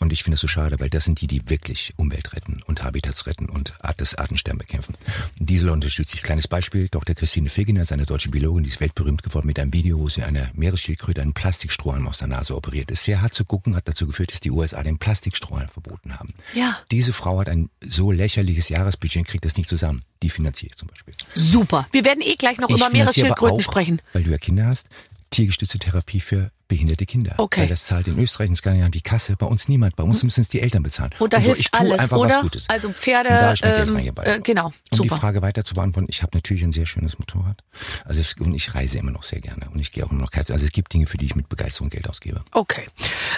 Und 0.01 0.13
ich 0.13 0.23
finde 0.23 0.35
es 0.35 0.41
so 0.41 0.49
schade, 0.49 0.79
weil 0.79 0.91
das 0.91 1.05
sind 1.05 1.21
die, 1.21 1.27
die 1.27 1.49
wirklich 1.49 1.95
Umwelt 1.97 2.33
retten 2.35 2.63
und 2.67 2.83
Habitats 2.83 3.27
retten 3.27 3.49
und 3.49 3.75
das 3.97 4.15
Artensterben 4.15 4.59
bekämpfen. 4.59 4.95
Und 5.39 5.49
diese 5.49 5.67
Leute 5.67 5.75
unterstütze 5.75 6.17
ich. 6.17 6.23
Kleines 6.23 6.49
Beispiel, 6.49 6.89
Dr. 6.89 7.15
Christine 7.15 7.49
Feginer 7.49 7.83
ist 7.83 7.93
eine 7.93 8.05
deutsche 8.05 8.29
Biologin, 8.29 8.65
die 8.65 8.71
ist 8.71 8.81
weltberühmt 8.81 9.23
geworden 9.23 9.47
mit 9.47 9.59
einem 9.59 9.73
Video, 9.73 9.99
wo 9.99 10.09
sie 10.09 10.23
einer 10.23 10.51
Meeresschildkröte 10.55 11.23
einen 11.23 11.33
Plastikstrohhalm 11.33 12.07
aus 12.09 12.19
der 12.19 12.29
Nase 12.29 12.55
operiert. 12.55 12.91
Ist 12.91 13.05
sehr 13.05 13.23
hart 13.23 13.35
zu 13.35 13.45
gucken, 13.45 13.75
hat 13.75 13.89
dazu 13.89 14.07
geführt, 14.07 14.33
dass 14.33 14.41
die 14.41 14.51
USA 14.51 14.83
den 14.83 14.99
Plastikstrohhalm 14.99 15.69
verboten 15.69 16.19
haben. 16.19 16.35
Ja. 16.55 16.79
Diese 16.91 17.13
Frau 17.13 17.41
hat 17.41 17.49
ein 17.49 17.71
so 17.81 18.11
lächerliches 18.11 18.69
Jahresbudget 18.69 19.21
und 19.23 19.29
kriegt 19.29 19.45
das 19.45 19.57
nicht 19.57 19.69
zusammen. 19.69 20.03
Die 20.23 20.31
finanziere 20.31 20.71
ich 20.71 20.77
zum 20.77 20.89
Beispiel. 20.89 21.15
Super. 21.35 21.87
Wir 21.93 22.05
werden 22.05 22.23
eh 22.23 22.35
gleich 22.35 22.59
noch 22.59 22.69
Ich 22.69 22.77
über 22.77 22.91
Meeresschildkröten 22.91 23.59
auch, 23.59 23.63
sprechen. 23.63 24.03
Weil 24.13 24.25
du 24.25 24.31
ja 24.31 24.39
Kinder 24.39 24.67
hast, 24.67 24.89
tiergestützte 25.31 25.79
Therapie 25.79 26.21
für 26.21 26.51
behinderte 26.69 27.07
Kinder. 27.07 27.35
Okay. 27.39 27.63
Weil 27.63 27.69
das 27.69 27.85
zahlt 27.85 28.09
in 28.09 28.19
Österreich 28.19 28.49
und 28.49 28.57
Skandinavien 28.57 28.93
die 28.93 29.01
Kasse, 29.01 29.37
bei 29.37 29.47
uns 29.47 29.69
niemand. 29.69 29.97
Bei 29.97 30.03
uns 30.03 30.23
müssen 30.23 30.41
es 30.41 30.49
die 30.49 30.61
Eltern 30.61 30.83
bezahlen. 30.83 31.11
Und 31.19 31.33
da 31.33 31.41
so, 31.41 31.55
hilft 31.55 31.73
alles, 31.75 32.13
oder? 32.13 32.45
Also 32.69 32.93
Pferde, 32.93 33.31
Und 33.31 33.37
da 33.37 33.53
ich 33.53 33.63
mein 33.63 34.05
Geld 34.05 34.19
ähm, 34.25 34.25
äh, 34.25 34.41
genau, 34.41 34.67
Um 34.67 34.73
super. 34.91 35.03
die 35.03 35.21
Frage 35.21 35.43
weiter 35.43 35.65
zu 35.65 35.75
beantworten, 35.75 36.09
ich 36.11 36.23
habe 36.23 36.37
natürlich 36.37 36.63
ein 36.65 36.73
sehr 36.73 36.87
schönes 36.87 37.19
Motorrad. 37.19 37.63
Also 38.05 38.21
es, 38.21 38.35
und 38.35 38.55
ich 38.55 38.75
reise 38.75 38.99
immer 38.99 39.13
noch 39.13 39.23
sehr 39.23 39.41
gerne 39.41 39.69
und 39.73 39.81
ich 39.81 39.93
gehe 39.93 40.05
auch 40.05 40.11
immer 40.11 40.21
noch 40.21 40.31
Kite. 40.31 40.53
Also 40.53 40.65
es 40.65 40.73
gibt 40.73 40.93
Dinge, 40.93 41.07
für 41.07 41.19
die 41.19 41.27
ich 41.27 41.37
mit 41.37 41.49
Begeisterung 41.49 41.91
Geld 41.91 42.09
ausgebe. 42.09 42.43
Okay. 42.53 42.87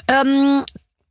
Ähm, 0.06 0.64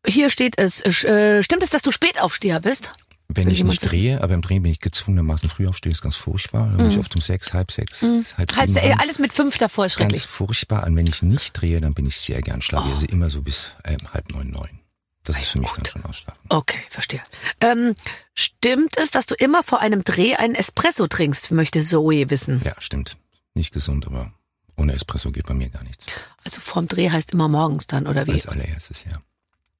hier 0.05 0.29
steht 0.29 0.57
es. 0.57 0.83
Äh, 1.03 1.43
stimmt 1.43 1.63
es, 1.63 1.69
dass 1.69 1.81
du 1.81 1.91
Spätaufsteher 1.91 2.59
bist? 2.59 2.93
Wenn 3.29 3.49
ich 3.49 3.63
nicht 3.63 3.81
drehe, 3.91 4.21
aber 4.23 4.33
im 4.35 4.41
Drehen 4.41 4.63
bin 4.63 4.71
ich 4.71 4.79
gezwungenermaßen 4.79 5.49
früh 5.49 5.67
aufstehen, 5.67 5.91
ist 5.91 6.01
ganz 6.01 6.15
furchtbar. 6.15 6.69
Da 6.69 6.77
bin 6.77 6.89
ich 6.89 6.97
oft 6.97 7.13
um 7.15 7.21
sechs, 7.21 7.53
halb 7.53 7.71
sechs, 7.71 8.01
halb 8.01 8.11
Mhm. 8.11 8.25
Halb, 8.57 8.69
sieben. 8.69 8.85
äh, 8.85 8.91
ran. 8.91 8.99
alles 9.01 9.19
mit 9.19 9.33
fünf 9.33 9.57
davor 9.57 9.85
ist 9.85 9.97
Ganz 9.97 10.11
schrecklich. 10.13 10.25
furchtbar. 10.27 10.87
Und 10.87 10.95
wenn 10.95 11.05
ich 11.07 11.21
nicht 11.21 11.51
drehe, 11.53 11.81
dann 11.81 11.93
bin 11.93 12.05
ich 12.05 12.17
sehr 12.17 12.41
gern 12.41 12.59
Oh. 12.59 12.61
schlafen. 12.61 12.91
Also 12.93 13.05
immer 13.07 13.29
so 13.29 13.41
bis 13.41 13.71
ähm, 13.83 13.97
halb 14.13 14.29
neun, 14.31 14.49
neun. 14.49 14.79
Das 15.25 15.39
ist 15.39 15.47
für 15.49 15.59
mich 15.59 15.71
dann 15.73 15.85
schon 15.85 16.05
ausschlafen. 16.05 16.39
Okay, 16.47 16.79
verstehe. 16.89 17.21
Ähm, 17.59 17.95
stimmt 18.33 18.97
es, 18.97 19.11
dass 19.11 19.25
du 19.25 19.35
immer 19.35 19.61
vor 19.61 19.81
einem 19.81 20.05
Dreh 20.05 20.35
einen 20.35 20.55
Espresso 20.55 21.07
trinkst, 21.07 21.51
möchte 21.51 21.81
Zoe 21.81 22.29
wissen. 22.29 22.61
Ja, 22.63 22.75
stimmt. 22.79 23.17
Nicht 23.53 23.73
gesund, 23.73 24.07
aber 24.07 24.31
ohne 24.77 24.93
Espresso 24.93 25.31
geht 25.31 25.47
bei 25.47 25.53
mir 25.53 25.69
gar 25.69 25.83
nichts. 25.83 26.05
Also 26.45 26.61
vorm 26.61 26.87
Dreh 26.87 27.09
heißt 27.09 27.33
immer 27.33 27.49
morgens 27.49 27.87
dann, 27.87 28.07
oder 28.07 28.25
wie? 28.25 28.31
Als 28.31 28.47
allererstes, 28.47 29.03
ja. 29.03 29.17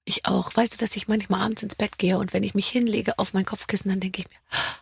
Ich 0.08 0.26
auch. 0.26 0.56
Weißt 0.56 0.74
du, 0.74 0.78
dass 0.78 0.96
ich 0.96 1.10
manchmal 1.10 1.42
abends 1.42 1.64
ins 1.64 1.76
Bett 1.76 1.98
gehe 1.98 2.18
und 2.18 2.32
wenn 2.32 2.42
ich 2.42 2.56
mich 2.56 2.70
hinlege 2.70 3.20
auf 3.20 3.34
mein 3.34 3.44
Kopfkissen, 3.44 3.90
dann 3.90 4.00
denke 4.00 4.22
ich 4.22 4.30
mir, 4.30 4.36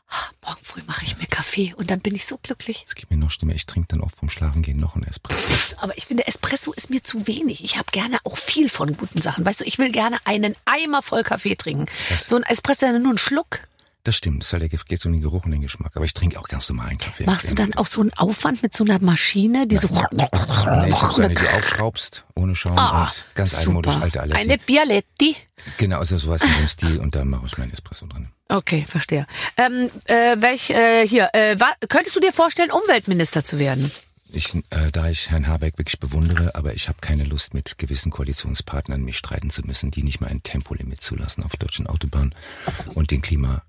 ah, 0.09 0.29
morgen 0.45 0.63
früh 0.63 0.81
mache 0.85 1.03
ich 1.03 1.17
mir 1.17 1.25
Kaffee 1.25 1.73
und 1.77 1.89
dann 1.89 1.99
bin 1.99 2.13
ich 2.13 2.27
so 2.27 2.37
glücklich. 2.37 2.85
Es 2.87 2.93
geht 2.93 3.09
mir 3.09 3.17
noch 3.17 3.31
schlimmer. 3.31 3.55
Ich 3.55 3.65
trinke 3.65 3.87
dann 3.87 4.01
oft 4.01 4.15
vom 4.15 4.29
Schlafengehen 4.29 4.77
noch 4.77 4.93
einen 4.93 5.05
Espresso. 5.05 5.75
Aber 5.77 5.97
ich 5.97 6.05
finde, 6.05 6.27
Espresso 6.27 6.73
ist 6.73 6.91
mir 6.91 7.01
zu 7.01 7.25
wenig. 7.25 7.63
Ich 7.63 7.77
habe 7.77 7.87
gerne 7.91 8.19
auch 8.23 8.37
viel 8.37 8.69
von 8.69 8.95
guten 8.95 9.19
Sachen. 9.19 9.43
Weißt 9.43 9.61
du, 9.61 9.65
ich 9.65 9.79
will 9.79 9.91
gerne 9.91 10.19
einen 10.25 10.55
Eimer 10.65 11.01
voll 11.01 11.23
Kaffee 11.23 11.55
trinken. 11.55 11.87
So 12.23 12.35
ein 12.35 12.43
Espresso 12.43 12.85
ist 12.85 13.01
nur 13.01 13.13
ein 13.13 13.17
Schluck. 13.17 13.61
Das 14.05 14.15
stimmt. 14.15 14.43
Das 14.43 14.53
halt, 14.53 14.69
geht 14.87 15.01
so 15.01 15.09
um 15.09 15.13
den 15.13 15.23
Geruch 15.23 15.45
und 15.45 15.51
den 15.51 15.61
Geschmack. 15.61 15.93
Aber 15.95 16.05
ich 16.05 16.13
trinke 16.13 16.39
auch 16.39 16.47
ganz 16.47 16.69
normalen 16.69 16.99
Kaffee. 16.99 17.25
Machst 17.25 17.49
du 17.49 17.55
dann 17.55 17.73
auch 17.73 17.87
so 17.87 18.01
einen 18.01 18.13
Aufwand 18.13 18.61
mit 18.61 18.75
so 18.75 18.83
einer 18.83 18.99
Maschine, 18.99 19.65
die 19.65 19.77
so... 19.77 19.87
Nee, 20.11 20.27
ich 20.87 21.01
habe 21.01 21.13
so 21.13 21.23
eine, 21.23 21.33
die 21.33 21.47
aufschraubst, 21.49 22.23
ohne 22.35 22.55
Schaum 22.55 22.77
Ah, 22.77 23.01
und 23.01 23.25
ganz 23.33 23.55
altmodisch, 23.55 23.95
alte 23.95 24.21
Alessi. 24.21 24.41
Eine 24.41 24.59
Bialetti. 24.59 25.35
Genau, 25.77 25.97
also 25.97 26.19
sowas 26.19 26.43
in 26.43 26.53
dem 26.53 26.67
Stil 26.67 26.99
und 26.99 27.15
da 27.15 27.25
mache 27.25 27.47
ich 27.47 27.57
meinen 27.57 27.73
Espresso 27.73 28.05
drin. 28.05 28.29
Okay, 28.47 28.85
verstehe. 28.87 29.25
Ähm, 29.57 29.89
äh, 30.05 30.39
welch, 30.39 30.69
äh, 30.69 31.07
hier, 31.07 31.29
äh, 31.33 31.57
könntest 31.89 32.15
du 32.15 32.19
dir 32.19 32.31
vorstellen, 32.31 32.69
Umweltminister 32.69 33.43
zu 33.43 33.57
werden? 33.57 33.89
Ich, 34.31 34.53
äh, 34.69 34.91
da 34.91 35.09
ich 35.09 35.31
Herrn 35.31 35.47
Habeck 35.47 35.79
wirklich 35.79 35.99
bewundere, 35.99 36.53
aber 36.53 36.75
ich 36.75 36.89
habe 36.89 36.99
keine 37.01 37.23
Lust, 37.23 37.55
mit 37.55 37.79
gewissen 37.79 38.11
Koalitionspartnern 38.11 39.01
mich 39.01 39.17
streiten 39.17 39.49
zu 39.49 39.63
müssen, 39.63 39.89
die 39.89 40.03
nicht 40.03 40.21
mal 40.21 40.29
ein 40.29 40.43
Tempolimit 40.43 41.01
zulassen 41.01 41.43
auf 41.43 41.55
deutschen 41.57 41.87
Autobahnen 41.87 42.35
und 42.93 43.09
den 43.09 43.23
Klima, 43.23 43.63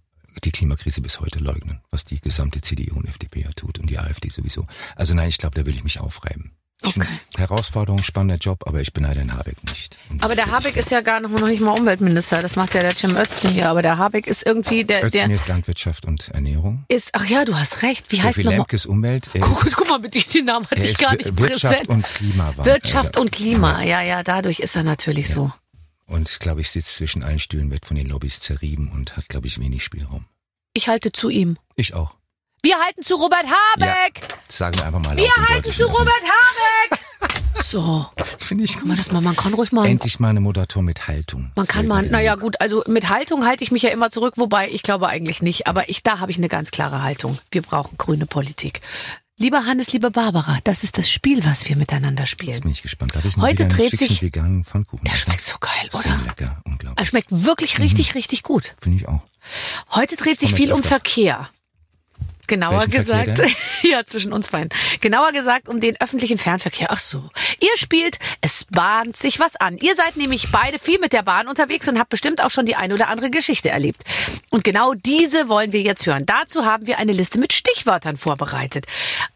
die 0.45 0.53
Klimakrise 0.53 1.01
bis 1.01 1.21
heute 1.21 1.39
leugnen, 1.39 1.81
was 1.91 2.05
die 2.05 2.21
gesamte 2.21 2.61
CDU 2.61 2.97
und 2.97 3.09
FDP 3.09 3.43
ja 3.43 3.51
tut 3.57 3.79
und 3.79 3.89
die 3.89 3.99
AfD 3.99 4.29
sowieso. 4.29 4.67
Also 4.95 5.15
nein, 5.15 5.29
ich 5.29 5.39
glaube, 5.39 5.55
da 5.59 5.67
will 5.67 5.75
ich 5.75 5.85
mich 5.85 6.01
aufreiben. 6.01 6.53
Ich 6.83 6.95
Okay. 6.95 7.09
Herausforderung, 7.39 8.03
spannender 8.03 8.37
Job, 8.37 8.65
aber 8.67 8.83
ich 8.83 8.93
beneide 8.93 9.21
Herrn 9.21 9.33
Habeck 9.33 9.57
nicht. 9.65 9.99
Aber 10.21 10.35
der 10.37 10.51
Habeck 10.51 10.77
ist 10.77 10.91
ja 10.91 11.01
gar 11.01 11.21
noch, 11.21 11.31
noch 11.31 11.47
nicht 11.49 11.61
mal 11.63 11.71
Umweltminister. 11.71 12.43
Das 12.43 12.55
macht 12.55 12.75
ja 12.75 12.83
der 12.83 12.93
Jim 12.93 13.17
Özdemir 13.17 13.55
hier. 13.55 13.71
Aber 13.71 13.81
der 13.81 13.97
Habeck 13.97 14.27
ist 14.27 14.45
irgendwie 14.45 14.85
der, 14.85 15.03
Özdemir 15.03 15.37
ist 15.37 15.49
Landwirtschaft 15.49 16.05
und 16.05 16.29
Ernährung. 16.29 16.85
ist. 16.89 17.09
Ach 17.15 17.25
ja, 17.25 17.47
du 17.47 17.57
hast 17.59 17.83
recht. 17.83 18.13
Wie 18.13 18.21
heißt 18.23 18.39
nochmal? 18.45 18.67
Ist 18.71 18.85
Umwelt. 18.85 19.31
Er 19.33 19.41
Guck, 19.41 19.65
ist, 19.65 19.75
guck 19.75 19.89
mal, 19.89 19.99
mit 19.99 20.35
den 20.35 20.45
Namen 20.45 20.67
hatte 20.67 20.83
ich 20.83 20.99
gar 20.99 21.17
nicht 21.17 21.39
Wirtschaft 21.39 21.73
präsent. 21.85 21.89
und 21.89 22.05
Klimawandel. 22.15 22.67
Wirtschaft 22.67 23.17
Also, 23.17 23.21
und 23.23 23.33
Klima. 23.33 23.83
Ja, 23.83 24.03
ja, 24.03 24.23
dadurch 24.23 24.61
ist 24.61 24.77
er 24.77 24.83
natürlich 24.83 25.31
so. 25.31 25.51
Und 26.07 26.41
glaube 26.41 26.61
ich, 26.61 26.71
sitzt 26.71 26.97
zwischen 26.97 27.23
allen 27.23 27.39
Stühlen, 27.39 27.71
wird 27.71 27.87
von 27.87 27.97
den 27.97 28.07
Lobbys 28.09 28.41
zerrieben 28.41 28.91
und 28.93 29.17
hat, 29.17 29.29
glaube 29.29 29.47
ich, 29.47 29.61
wenig 29.61 29.83
Spielraum. 29.83 30.27
Ich 30.73 30.89
halte 30.89 31.11
zu 31.13 31.29
ihm. 31.29 31.59
Ich 31.75 31.95
auch. 31.95 32.17
Wir 32.63 32.79
halten 32.79 33.03
zu 33.03 33.15
Robert 33.15 33.47
Habeck. 33.47 34.23
Das 34.47 34.59
sagen 34.59 34.77
wir 34.77 34.87
einfach 34.87 35.03
mal 35.03 35.17
Wir 35.17 35.31
halten 35.49 35.73
zu 35.73 35.87
Robert 35.87 36.09
Habeck. 36.09 37.01
So, 37.59 38.07
Finde 38.39 38.63
ich 38.63 38.75
kann 38.75 38.87
man 38.87 38.97
gut. 38.97 39.07
das 39.07 39.13
mal, 39.13 39.21
man 39.21 39.35
kann 39.35 39.53
ruhig 39.55 39.73
mal. 39.73 39.87
Endlich 39.87 40.21
mal 40.21 40.29
eine 40.29 40.39
Moderator 40.39 40.83
mit 40.83 41.09
Haltung. 41.09 41.51
Man 41.57 41.67
kann 41.67 41.89
mal, 41.89 42.07
naja 42.07 42.37
gut, 42.37 42.61
also 42.61 42.85
mit 42.87 43.09
Haltung 43.09 43.45
halte 43.45 43.65
ich 43.65 43.73
mich 43.73 43.83
ja 43.83 43.91
immer 43.91 44.11
zurück, 44.11 44.35
wobei 44.37 44.71
ich 44.71 44.83
glaube 44.83 45.09
eigentlich 45.09 45.43
nicht, 45.43 45.67
aber 45.67 45.89
ich, 45.89 46.05
da 46.05 46.21
habe 46.21 46.31
ich 46.31 46.37
eine 46.37 46.49
ganz 46.49 46.71
klare 46.71 47.03
Haltung. 47.03 47.39
Wir 47.51 47.63
brauchen 47.63 47.99
grüne 47.99 48.27
Politik. 48.27 48.83
Lieber 49.39 49.67
Hannes, 49.67 49.93
liebe 49.93 50.11
Barbara, 50.11 50.59
das 50.65 50.83
ist 50.83 50.97
das 50.97 51.11
Spiel, 51.11 51.45
was 51.45 51.69
wir 51.69 51.77
miteinander 51.77 52.23
Jetzt 52.23 52.31
spielen. 52.31 52.59
bin 52.63 52.71
ich 52.71 52.81
gespannt. 52.81 53.15
Darf 53.15 53.27
ich 53.27 53.37
Heute 53.37 53.65
ein 53.65 53.69
dreht 53.69 53.91
sich- 53.99 54.23
veganen 54.23 54.65
Pfannkuchen 54.65 55.05
Der 55.05 55.15
schmeckt 55.15 55.43
so 55.43 55.57
geil, 55.61 55.91
So 55.93 55.99
oder? 55.99 56.17
lecker, 56.25 56.57
Er 56.65 56.71
unglaublich. 56.73 57.07
schmeckt 57.07 57.29
wirklich 57.31 57.79
richtig, 57.79 58.15
richtig 58.15 58.43
gut. 58.43 58.75
Finde 58.81 58.97
ich 58.97 59.07
auch. 59.07 59.21
Heute 59.91 60.17
dreht 60.17 60.41
sich 60.41 60.51
Komm, 60.51 60.57
viel 60.57 60.69
jetzt 60.69 60.77
um. 60.77 60.83
Verkehr. 60.83 61.51
Genauer 62.47 62.81
Welchen 62.81 62.91
gesagt, 62.91 63.43
ja, 63.83 64.05
zwischen 64.05 64.33
uns 64.33 64.49
beiden. 64.49 64.71
Genauer 65.01 65.33
gesagt 65.33 65.69
um 65.69 65.81
den 65.81 66.01
öffentlichen 66.01 66.39
Fernverkehr. 66.39 66.89
Ach 66.91 66.99
so. 66.99 67.29
Ihr 67.61 67.77
spielt, 67.77 68.19
es 68.41 68.67
bahnt 68.67 69.17
sich 69.17 69.41
was 69.41 69.57
an. 69.57 69.77
Ihr 69.79 69.95
seid 69.95 70.17
nämlich 70.17 70.51
beide 70.51 70.79
viel 70.79 70.99
mit 70.99 71.13
der 71.13 71.23
Bahn 71.23 71.49
unterwegs 71.49 71.89
und 71.89 71.99
habt 71.99 72.11
bestimmt 72.11 72.43
auch 72.43 72.51
schon 72.51 72.67
die 72.67 72.77
eine 72.77 72.95
oder 72.95 73.09
andere 73.09 73.31
Geschichte 73.31 73.69
erlebt. 73.69 74.05
Und 74.51 74.65
genau 74.65 74.95
diese 74.95 75.49
wollen 75.49 75.73
wir 75.73 75.83
jetzt 75.83 76.07
hören. 76.07 76.25
Dazu 76.27 76.65
haben 76.65 76.87
wir 76.87 76.99
eine 76.99 77.13
Liste 77.13 77.39
mit 77.39 77.53
Stichwörtern 77.53 78.17
vorbereitet. 78.17 78.87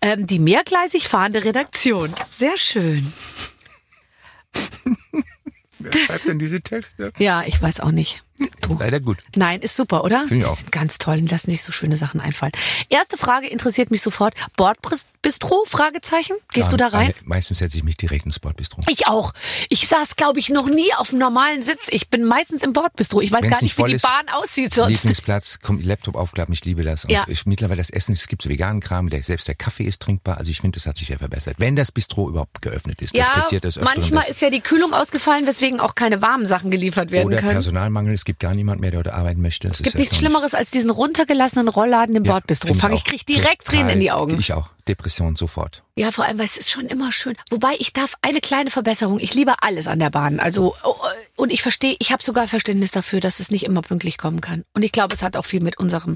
Ähm, 0.00 0.26
die 0.26 0.38
mehrgleisig 0.38 1.08
fahrende 1.08 1.44
Redaktion. 1.44 2.14
Sehr 2.28 2.56
schön. 2.56 3.12
Wer 5.78 5.92
schreibt 5.92 6.26
denn 6.26 6.38
diese 6.38 6.60
Texte? 6.60 7.12
Ja, 7.18 7.42
ich 7.42 7.60
weiß 7.60 7.80
auch 7.80 7.90
nicht. 7.90 8.22
Du. 8.60 8.76
Leider 8.78 9.00
gut. 9.00 9.18
Nein, 9.36 9.60
ist 9.60 9.76
super, 9.76 10.04
oder? 10.04 10.20
Finde 10.20 10.36
ich 10.38 10.42
Das 10.44 10.52
auch. 10.52 10.56
sind 10.56 10.72
ganz 10.72 10.98
toll. 10.98 11.20
Lassen 11.28 11.50
sich 11.50 11.62
so 11.62 11.72
schöne 11.72 11.96
Sachen 11.96 12.20
einfallen. 12.20 12.52
Erste 12.88 13.16
Frage 13.16 13.46
interessiert 13.48 13.90
mich 13.90 14.02
sofort. 14.02 14.34
Bordbistro? 14.56 15.64
Fragezeichen? 15.66 16.34
Gehst 16.52 16.72
du 16.72 16.76
da 16.76 16.88
rein? 16.88 17.12
Meistens 17.24 17.58
setze 17.58 17.76
ich 17.76 17.84
mich 17.84 17.96
direkt 17.96 18.24
ins 18.26 18.36
Sportbistro. 18.36 18.82
Ich 18.88 19.06
auch. 19.06 19.32
Ich 19.68 19.88
saß, 19.88 20.16
glaube 20.16 20.38
ich, 20.38 20.48
noch 20.48 20.66
nie 20.68 20.92
auf 20.96 21.10
einem 21.10 21.18
normalen 21.18 21.62
Sitz. 21.62 21.88
Ich 21.90 22.08
bin 22.08 22.24
meistens 22.24 22.62
im 22.62 22.72
Bordbistro. 22.72 23.20
Ich 23.20 23.30
weiß 23.32 23.42
Wenn's 23.42 23.52
gar 23.52 23.62
nicht, 23.62 23.76
wie 23.78 23.84
die 23.84 23.92
ist, 23.94 24.02
Bahn 24.02 24.28
aussieht 24.30 24.74
sonst. 24.74 24.88
Lieblingsplatz, 24.90 25.58
kommt 25.60 25.84
Laptop 25.84 26.14
aufklappen, 26.14 26.54
ich 26.54 26.64
liebe 26.64 26.82
das. 26.82 27.04
Und 27.04 27.10
Ja. 27.10 27.24
ich, 27.28 27.44
mittlerweile 27.46 27.78
das 27.78 27.90
Essen, 27.90 28.12
es 28.12 28.28
gibt 28.28 28.42
so 28.42 28.48
veganen 28.48 28.80
Kram, 28.80 29.10
der, 29.10 29.22
selbst 29.22 29.48
der 29.48 29.54
Kaffee 29.54 29.84
ist 29.84 30.00
trinkbar. 30.02 30.38
Also 30.38 30.50
ich 30.50 30.60
finde, 30.60 30.78
das 30.78 30.86
hat 30.86 30.96
sich 30.96 31.08
sehr 31.08 31.18
verbessert. 31.18 31.56
Wenn 31.58 31.76
das 31.76 31.92
Bistro 31.92 32.28
überhaupt 32.28 32.62
geöffnet 32.62 33.00
ist, 33.02 33.14
das 33.16 33.26
Ja, 33.26 33.32
passiert 33.34 33.64
das 33.64 33.76
öfteren, 33.78 33.94
manchmal 34.00 34.28
ist 34.30 34.40
ja 34.40 34.50
die 34.50 34.60
Kühlung 34.60 34.94
ausgefallen, 34.94 35.46
weswegen 35.46 35.80
auch 35.80 35.94
keine 35.94 36.22
warmen 36.22 36.46
Sachen 36.46 36.70
geliefert 36.70 37.10
werden 37.10 37.26
Oder 37.28 37.38
können. 37.38 37.52
Personalmangel, 37.52 38.14
es 38.14 38.24
gibt 38.30 38.40
gar 38.40 38.54
niemand 38.54 38.80
mehr, 38.80 38.92
der 38.92 39.02
dort 39.02 39.14
arbeiten 39.14 39.42
möchte. 39.42 39.66
Es 39.66 39.82
gibt 39.82 39.96
nichts 39.96 40.16
Schlimmeres 40.16 40.54
als 40.54 40.70
diesen 40.70 40.90
runtergelassenen 40.90 41.66
Rollladen 41.66 42.14
im 42.14 42.22
Bordbistro. 42.22 42.74
Fang 42.74 42.92
ich 42.92 43.02
krieg 43.02 43.26
direkt 43.26 43.66
Tränen 43.66 43.90
in 43.90 43.98
die 44.00 44.12
Augen. 44.12 44.38
Ich 44.38 44.52
auch. 44.52 44.68
Depression 44.86 45.34
sofort. 45.34 45.82
Ja, 45.96 46.12
vor 46.12 46.24
allem, 46.24 46.38
weil 46.38 46.44
es 46.44 46.56
ist 46.56 46.70
schon 46.70 46.86
immer 46.86 47.10
schön. 47.10 47.34
Wobei 47.50 47.74
ich 47.80 47.92
darf 47.92 48.14
eine 48.22 48.40
kleine 48.40 48.70
Verbesserung. 48.70 49.18
Ich 49.18 49.34
liebe 49.34 49.62
alles 49.62 49.88
an 49.88 49.98
der 49.98 50.10
Bahn. 50.10 50.38
Also 50.38 50.76
oh, 50.84 50.94
und 51.34 51.52
ich 51.52 51.60
verstehe, 51.60 51.96
ich 51.98 52.12
habe 52.12 52.22
sogar 52.22 52.46
Verständnis 52.46 52.92
dafür, 52.92 53.18
dass 53.18 53.40
es 53.40 53.50
nicht 53.50 53.64
immer 53.64 53.82
pünktlich 53.82 54.16
kommen 54.16 54.40
kann. 54.40 54.64
Und 54.74 54.84
ich 54.84 54.92
glaube, 54.92 55.12
es 55.12 55.22
hat 55.22 55.36
auch 55.36 55.44
viel 55.44 55.60
mit 55.60 55.78
unserem 55.78 56.14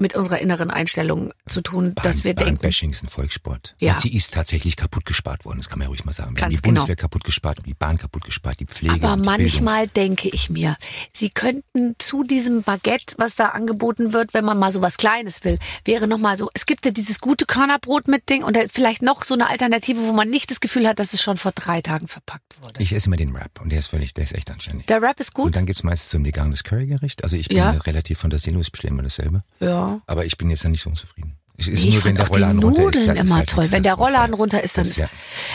mit 0.00 0.14
unserer 0.16 0.38
inneren 0.38 0.70
Einstellung 0.70 1.32
zu 1.46 1.60
tun, 1.60 1.94
dass 2.02 2.24
wir 2.24 2.34
denken. 2.34 2.56
Bahnbashing 2.56 2.90
ist 2.90 3.04
ein 3.04 3.08
Volkssport. 3.08 3.74
Ja. 3.80 3.92
Und 3.92 4.00
sie 4.00 4.14
ist 4.16 4.32
tatsächlich 4.34 4.76
kaputt 4.76 5.04
gespart 5.04 5.44
worden, 5.44 5.58
das 5.58 5.68
kann 5.68 5.78
man 5.78 5.86
ja 5.86 5.88
ruhig 5.90 6.04
mal 6.04 6.12
sagen. 6.12 6.36
Wir 6.36 6.42
haben 6.42 6.50
Ganz 6.50 6.62
die 6.62 6.68
Bundeswehr 6.68 6.96
genau. 6.96 7.02
kaputt 7.04 7.24
gespart, 7.24 7.58
die 7.66 7.74
Bahn 7.74 7.98
kaputt 7.98 8.24
gespart, 8.24 8.58
die 8.60 8.66
Pflege 8.66 8.94
Aber 8.94 9.12
und 9.12 9.22
die 9.22 9.26
manchmal 9.26 9.86
denke 9.88 10.28
ich 10.30 10.50
mir, 10.50 10.76
sie 11.12 11.30
könnten 11.30 11.94
zu 11.98 12.24
diesem 12.24 12.62
Baguette, 12.62 13.14
was 13.18 13.34
da 13.36 13.48
angeboten 13.50 14.12
wird, 14.12 14.32
wenn 14.34 14.44
man 14.44 14.58
mal 14.58 14.72
so 14.72 14.80
was 14.80 14.96
Kleines 14.96 15.44
will, 15.44 15.58
wäre 15.84 16.08
noch 16.08 16.18
mal 16.18 16.36
so, 16.36 16.50
es 16.54 16.66
gibt 16.66 16.84
ja 16.86 16.90
dieses 16.90 17.20
gute 17.20 17.44
Körnerbrot 17.46 18.08
mit 18.08 18.28
Ding 18.30 18.42
und 18.42 18.58
vielleicht 18.72 19.02
noch 19.02 19.22
so 19.24 19.34
eine 19.34 19.48
Alternative, 19.48 20.00
wo 20.00 20.12
man 20.12 20.30
nicht 20.30 20.50
das 20.50 20.60
Gefühl 20.60 20.88
hat, 20.88 20.98
dass 20.98 21.12
es 21.12 21.20
schon 21.22 21.36
vor 21.36 21.52
drei 21.52 21.82
Tagen 21.82 22.08
verpackt 22.08 22.56
wurde. 22.60 22.70
Bildung. 22.70 22.82
Ich 22.82 22.92
esse 22.94 23.06
immer 23.08 23.16
den 23.16 23.34
Wrap 23.34 23.60
und 23.60 23.70
der 23.70 23.78
ist 23.80 23.88
völlig, 23.88 24.14
der 24.14 24.24
ist 24.24 24.32
echt 24.34 24.50
anständig. 24.50 24.86
Der 24.86 25.02
Rap 25.02 25.20
ist 25.20 25.30
Und 25.36 25.44
gut. 25.44 25.56
dann 25.56 25.66
gibt's 25.66 25.82
meistens 25.82 26.10
so 26.10 26.18
ein 26.18 26.24
veganes 26.24 26.64
Currygericht. 26.64 27.24
Also 27.24 27.36
ich 27.36 27.48
bin 27.48 27.56
Ja. 27.58 27.70
relativ 27.72 28.18
fantasielos, 28.20 28.66
ich 28.66 28.72
bestelle 28.72 28.92
immer 28.92 29.02
dasselbe. 29.02 29.42
Ja. 29.60 29.89
Aber 30.06 30.24
ich 30.24 30.36
bin 30.36 30.50
jetzt 30.50 30.64
dann 30.64 30.72
nicht 30.72 30.82
so 30.82 30.90
unzufrieden. 30.90 31.36
Es 31.56 31.68
ist 31.68 31.82
Nee, 31.82 31.88
ich 31.90 31.94
nur, 31.96 32.04
wenn 32.04 32.16
fand 32.16 32.18
der 32.18 32.26
Rollladen 32.28 32.62
runter 32.62 32.82
ist. 32.88 33.06
Das 33.08 33.18
ist 33.18 33.24
immer 33.24 33.34
halt 33.36 33.48
eine 33.50 33.56
toll. 33.56 33.70
Wenn 33.72 33.82
der. 33.82 33.94
Rollladen 33.94 34.34
runter 34.34 34.62
ist, 34.62 34.76
dann 34.78 34.84
Das 34.84 34.90
ist. 34.92 34.96
ja, 34.98 35.08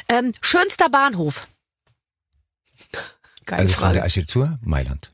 Ähm, 0.08 0.34
schönster 0.42 0.90
Bahnhof. 0.90 1.48
Geile 3.46 3.62
Also 3.64 3.74
von 3.74 3.82
der 3.82 3.88
Frage. 3.90 4.04
Architektur, 4.04 4.60
Mailand. 4.64 5.12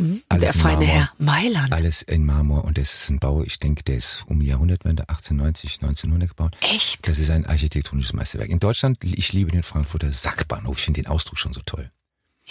Mhm. 0.00 0.22
alles 0.28 0.40
Der 0.52 0.54
in 0.54 0.60
feine 0.60 0.76
Marmor. 0.86 0.94
Herr. 0.94 1.12
Mailand. 1.18 1.72
Alles 1.72 2.02
in 2.02 2.24
Marmor 2.24 2.64
und 2.64 2.78
das 2.78 2.94
ist 2.94 3.10
ein 3.10 3.18
Bau, 3.18 3.42
ich 3.42 3.58
denke, 3.58 3.82
der 3.84 3.96
ist 3.96 4.24
um 4.26 4.40
die 4.40 4.46
Jahrhundertwende 4.46 5.02
1890, 5.08 5.82
1900 5.82 6.28
gebaut. 6.30 6.56
Echt? 6.60 7.06
Das 7.06 7.18
ist 7.18 7.30
ein 7.30 7.44
architektonisches 7.46 8.12
Meisterwerk. 8.14 8.48
In 8.48 8.60
Deutschland, 8.60 8.98
ich 9.02 9.32
liebe 9.32 9.50
den 9.50 9.62
Frankfurter 9.62 10.10
Sackbahnhof. 10.10 10.78
Ich 10.78 10.84
finde 10.84 11.02
den 11.02 11.08
Ausdruck 11.10 11.38
schon 11.38 11.52
so 11.52 11.60
toll. 11.66 11.90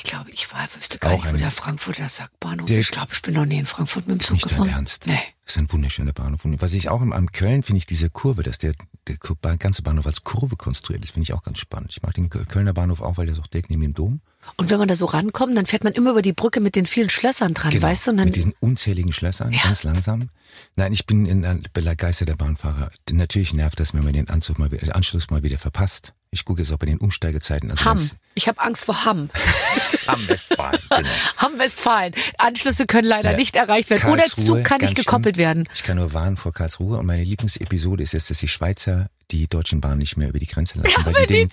Ich 0.01 0.05
glaube, 0.05 0.31
ich 0.31 0.49
war, 0.53 0.65
wüsste 0.77 0.97
gar 0.97 1.11
Auch 1.11 1.17
nicht, 1.17 1.25
wo 1.25 1.29
ein- 1.31 1.37
der 1.39 1.51
Frankfurter 1.51 2.07
Sackbahnhof 2.07 2.67
Der- 2.67 2.79
ist. 2.79 2.85
Ich 2.85 2.91
glaube, 2.93 3.09
ich 3.11 3.21
bin 3.21 3.33
noch 3.33 3.43
nie 3.45 3.59
in 3.59 3.65
Frankfurt 3.65 4.07
mit 4.07 4.15
dem 4.21 4.23
Zug 4.23 4.35
nicht 4.35 4.45
dein 4.45 4.51
gefahren. 4.51 4.69
Ernst. 4.69 5.07
Nee. 5.07 5.19
Das 5.45 5.55
ist 5.55 5.57
ein 5.57 5.69
wunderschöner 5.73 6.13
Bahnhof. 6.13 6.45
Und 6.45 6.61
was 6.61 6.71
ich 6.71 6.87
auch 6.87 7.01
im, 7.01 7.11
am 7.11 7.31
Köln 7.33 7.63
finde 7.63 7.79
ich 7.79 7.85
diese 7.85 8.09
Kurve, 8.09 8.41
dass 8.43 8.59
der, 8.59 8.75
der 9.07 9.17
Kur- 9.17 9.35
ganze 9.57 9.81
Bahnhof 9.81 10.05
als 10.05 10.23
Kurve 10.23 10.55
konstruiert 10.55 11.03
ist, 11.03 11.11
finde 11.11 11.23
ich 11.23 11.33
auch 11.33 11.43
ganz 11.43 11.59
spannend. 11.59 11.91
Ich 11.91 12.01
mag 12.01 12.13
den 12.13 12.29
Köl- 12.29 12.45
Kölner 12.45 12.71
Bahnhof 12.71 13.01
auch, 13.01 13.17
weil 13.17 13.25
der 13.25 13.35
ist 13.35 13.41
auch 13.41 13.47
direkt 13.47 13.69
neben 13.71 13.81
dem 13.81 13.93
Dom. 13.93 14.21
Und 14.55 14.69
wenn 14.69 14.79
man 14.79 14.87
da 14.87 14.95
so 14.95 15.03
rankommt, 15.05 15.57
dann 15.57 15.65
fährt 15.65 15.83
man 15.83 15.91
immer 15.91 16.11
über 16.11 16.21
die 16.21 16.31
Brücke 16.33 16.61
mit 16.61 16.75
den 16.77 16.85
vielen 16.85 17.09
Schlössern 17.09 17.53
dran, 17.53 17.71
Genau, 17.71 17.83
weißt 17.85 18.07
du? 18.07 18.11
Und 18.11 18.17
dann, 18.17 18.25
mit 18.27 18.37
diesen 18.37 18.53
unzähligen 18.61 19.11
Schlössern, 19.11 19.51
ganz 19.51 19.83
langsam. 19.83 20.29
Nein, 20.77 20.93
ich 20.93 21.05
bin 21.05 21.25
in, 21.25 21.43
ein 21.45 21.67
begeisterter 21.73 22.35
Bahnfahrer. 22.37 22.89
Natürlich 23.11 23.53
nervt 23.53 23.81
das, 23.81 23.93
wenn 23.93 24.03
man 24.05 24.13
den 24.13 24.29
Anzug 24.29 24.57
mal, 24.59 24.69
den 24.69 24.93
Anschluss 24.93 25.29
mal 25.29 25.43
wieder 25.43 25.57
verpasst. 25.57 26.13
Ich 26.31 26.45
gucke 26.45 26.61
jetzt 26.61 26.71
auch 26.71 26.77
bei 26.77 26.85
den 26.85 26.99
Umsteigezeiten. 26.99 27.71
Also 27.71 27.85
Hamm. 27.85 28.11
Ich 28.35 28.47
habe 28.47 28.61
Angst 28.61 28.85
vor 28.85 29.03
Hamm. 29.05 29.29
Am 30.07 30.27
Westfalen, 30.27 30.79
genau. 30.89 31.09
Hamm-Westfalen. 31.37 32.13
Anschlüsse 32.37 32.85
können 32.85 33.07
leider 33.07 33.31
Ja. 33.31 33.37
nicht 33.37 33.55
erreicht 33.55 33.89
werden. 33.89 34.11
Oder 34.11 34.21
Karlsruhe, 34.21 34.45
Zug 34.45 34.63
kann 34.63 34.79
nicht 34.81 34.95
gekoppelt 34.95 35.35
schlimm. 35.37 35.45
werden. 35.45 35.69
Ich 35.73 35.83
kann 35.83 35.97
nur 35.97 36.13
warnen 36.13 36.37
vor 36.37 36.53
Karlsruhe 36.53 36.97
und 36.97 37.05
meine 37.07 37.23
Lieblingsepisode 37.23 38.03
ist 38.03 38.13
jetzt, 38.13 38.29
dass 38.29 38.37
die 38.39 38.47
Schweizer 38.47 39.09
die 39.31 39.47
deutschen 39.47 39.81
Bahnen 39.81 39.99
nicht 39.99 40.17
mehr 40.17 40.29
über 40.29 40.39
die 40.39 40.47
Grenze 40.47 40.79
lassen, 40.79 41.05
weil, 41.05 41.13
die 41.25 41.33
den, 41.33 41.49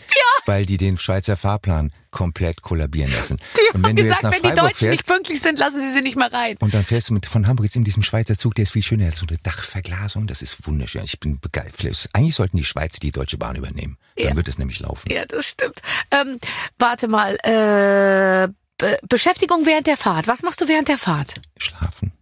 weil 0.47 0.67
die 0.67 0.77
den 0.77 0.97
Schweizer 0.99 1.37
Fahrplan 1.37 1.93
komplett 2.11 2.63
kollabieren 2.63 3.13
lassen. 3.13 3.37
Die 3.57 3.61
und 3.77 3.85
haben 3.85 3.85
wenn 3.85 3.97
du 3.97 4.03
gesagt, 4.03 4.23
jetzt 4.23 4.23
nach 4.25 4.33
wenn 4.33 4.43
die 4.43 4.49
Freiburg 4.57 4.73
Deutschen 4.73 4.91
nicht 4.91 5.07
fährst 5.07 5.17
pünktlich 5.19 5.41
sind, 5.41 5.59
lassen 5.59 5.81
sie 5.81 5.93
sie 5.93 6.01
nicht 6.01 6.17
mehr 6.17 6.33
rein. 6.33 6.57
und 6.61 6.73
dann 6.75 6.85
fährst 6.85 7.11
du 7.11 7.15
mit 7.15 7.27
von 7.27 7.47
Hamburg 7.47 7.65
jetzt 7.67 7.77
in 7.77 7.85
diesem 7.85 8.03
Schweizer 8.03 8.37
Zug, 8.37 8.55
der 8.55 8.63
ist 8.65 8.73
viel 8.73 8.83
schöner 8.83 9.07
als 9.07 9.19
so 9.19 9.27
eine 9.29 9.39
Dachverglasung, 9.39 10.27
das 10.27 10.43
ist 10.43 10.67
wunderschön. 10.67 11.03
Ich 11.05 11.21
bin 11.21 11.39
begeistert. 11.41 12.09
Eigentlich 12.15 12.35
sollten 12.35 12.57
die 12.57 12.65
Schweizer 12.65 12.99
die 13.01 13.13
deutsche 13.13 13.37
Bahn 13.39 13.57
übernehmen. 13.57 13.99
Dann 14.17 14.29
Ja. 14.29 14.37
wird 14.37 14.49
es 14.49 14.59
nämlich 14.59 14.81
laufen. 14.81 15.11
Ja, 15.13 15.27
das 15.27 15.47
stimmt. 15.47 15.83
Ähm, 16.11 16.39
warte 16.79 17.09
mal. 17.09 17.37
Äh, 17.43 18.49
Be 18.79 18.99
Beschäftigung 19.09 19.65
während 19.65 19.87
der 19.87 19.97
Fahrt. 19.97 20.27
Was 20.29 20.43
machst 20.43 20.61
du 20.61 20.69
während 20.69 20.89
der 20.89 20.99
Fahrt? 20.99 21.35
Schlafen. 21.59 22.13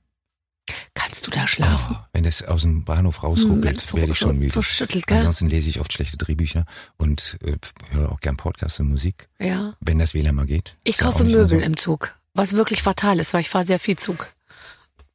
Kannst 0.95 1.27
du 1.27 1.31
da 1.31 1.47
schlafen? 1.47 1.97
Oh, 1.99 2.05
wenn 2.13 2.25
es 2.25 2.43
aus 2.43 2.63
dem 2.63 2.85
Bahnhof 2.85 3.23
Hm, 3.23 3.29
rausruckelt, 3.29 3.81
so- 3.81 3.97
werde 3.99 4.13
ich 4.13 4.19
schon 4.19 4.39
müde. 4.39 4.53
so 4.53 4.63
schüttelt, 4.63 5.07
gell? 5.07 5.19
Ansonsten 5.19 5.49
lese 5.49 5.69
ich 5.69 5.81
oft 5.81 5.93
schlechte 5.93 6.17
Drehbücher 6.17 6.65
und 6.97 7.37
äh, 7.45 7.57
höre 7.95 8.11
auch 8.11 8.21
gern 8.21 8.37
Podcasts 8.37 8.81
und 8.81 8.89
Musik, 8.89 9.29
Ja. 9.39 9.75
wenn 9.81 9.99
das 9.99 10.15
WLAN 10.15 10.35
mal 10.35 10.47
geht. 10.47 10.75
Ich 10.85 10.99
kaufe 10.99 11.25
Möbel 11.25 11.59
so. 11.61 11.65
im 11.65 11.77
Zug, 11.77 12.15
was 12.33 12.55
wirklich 12.55 12.83
fatal 12.83 13.21
ist, 13.21 13.35
weil 13.35 13.43
ich 13.43 13.51
fahre 13.51 13.65
sehr 13.65 13.79
viel 13.79 13.97
Zug. 13.97 14.29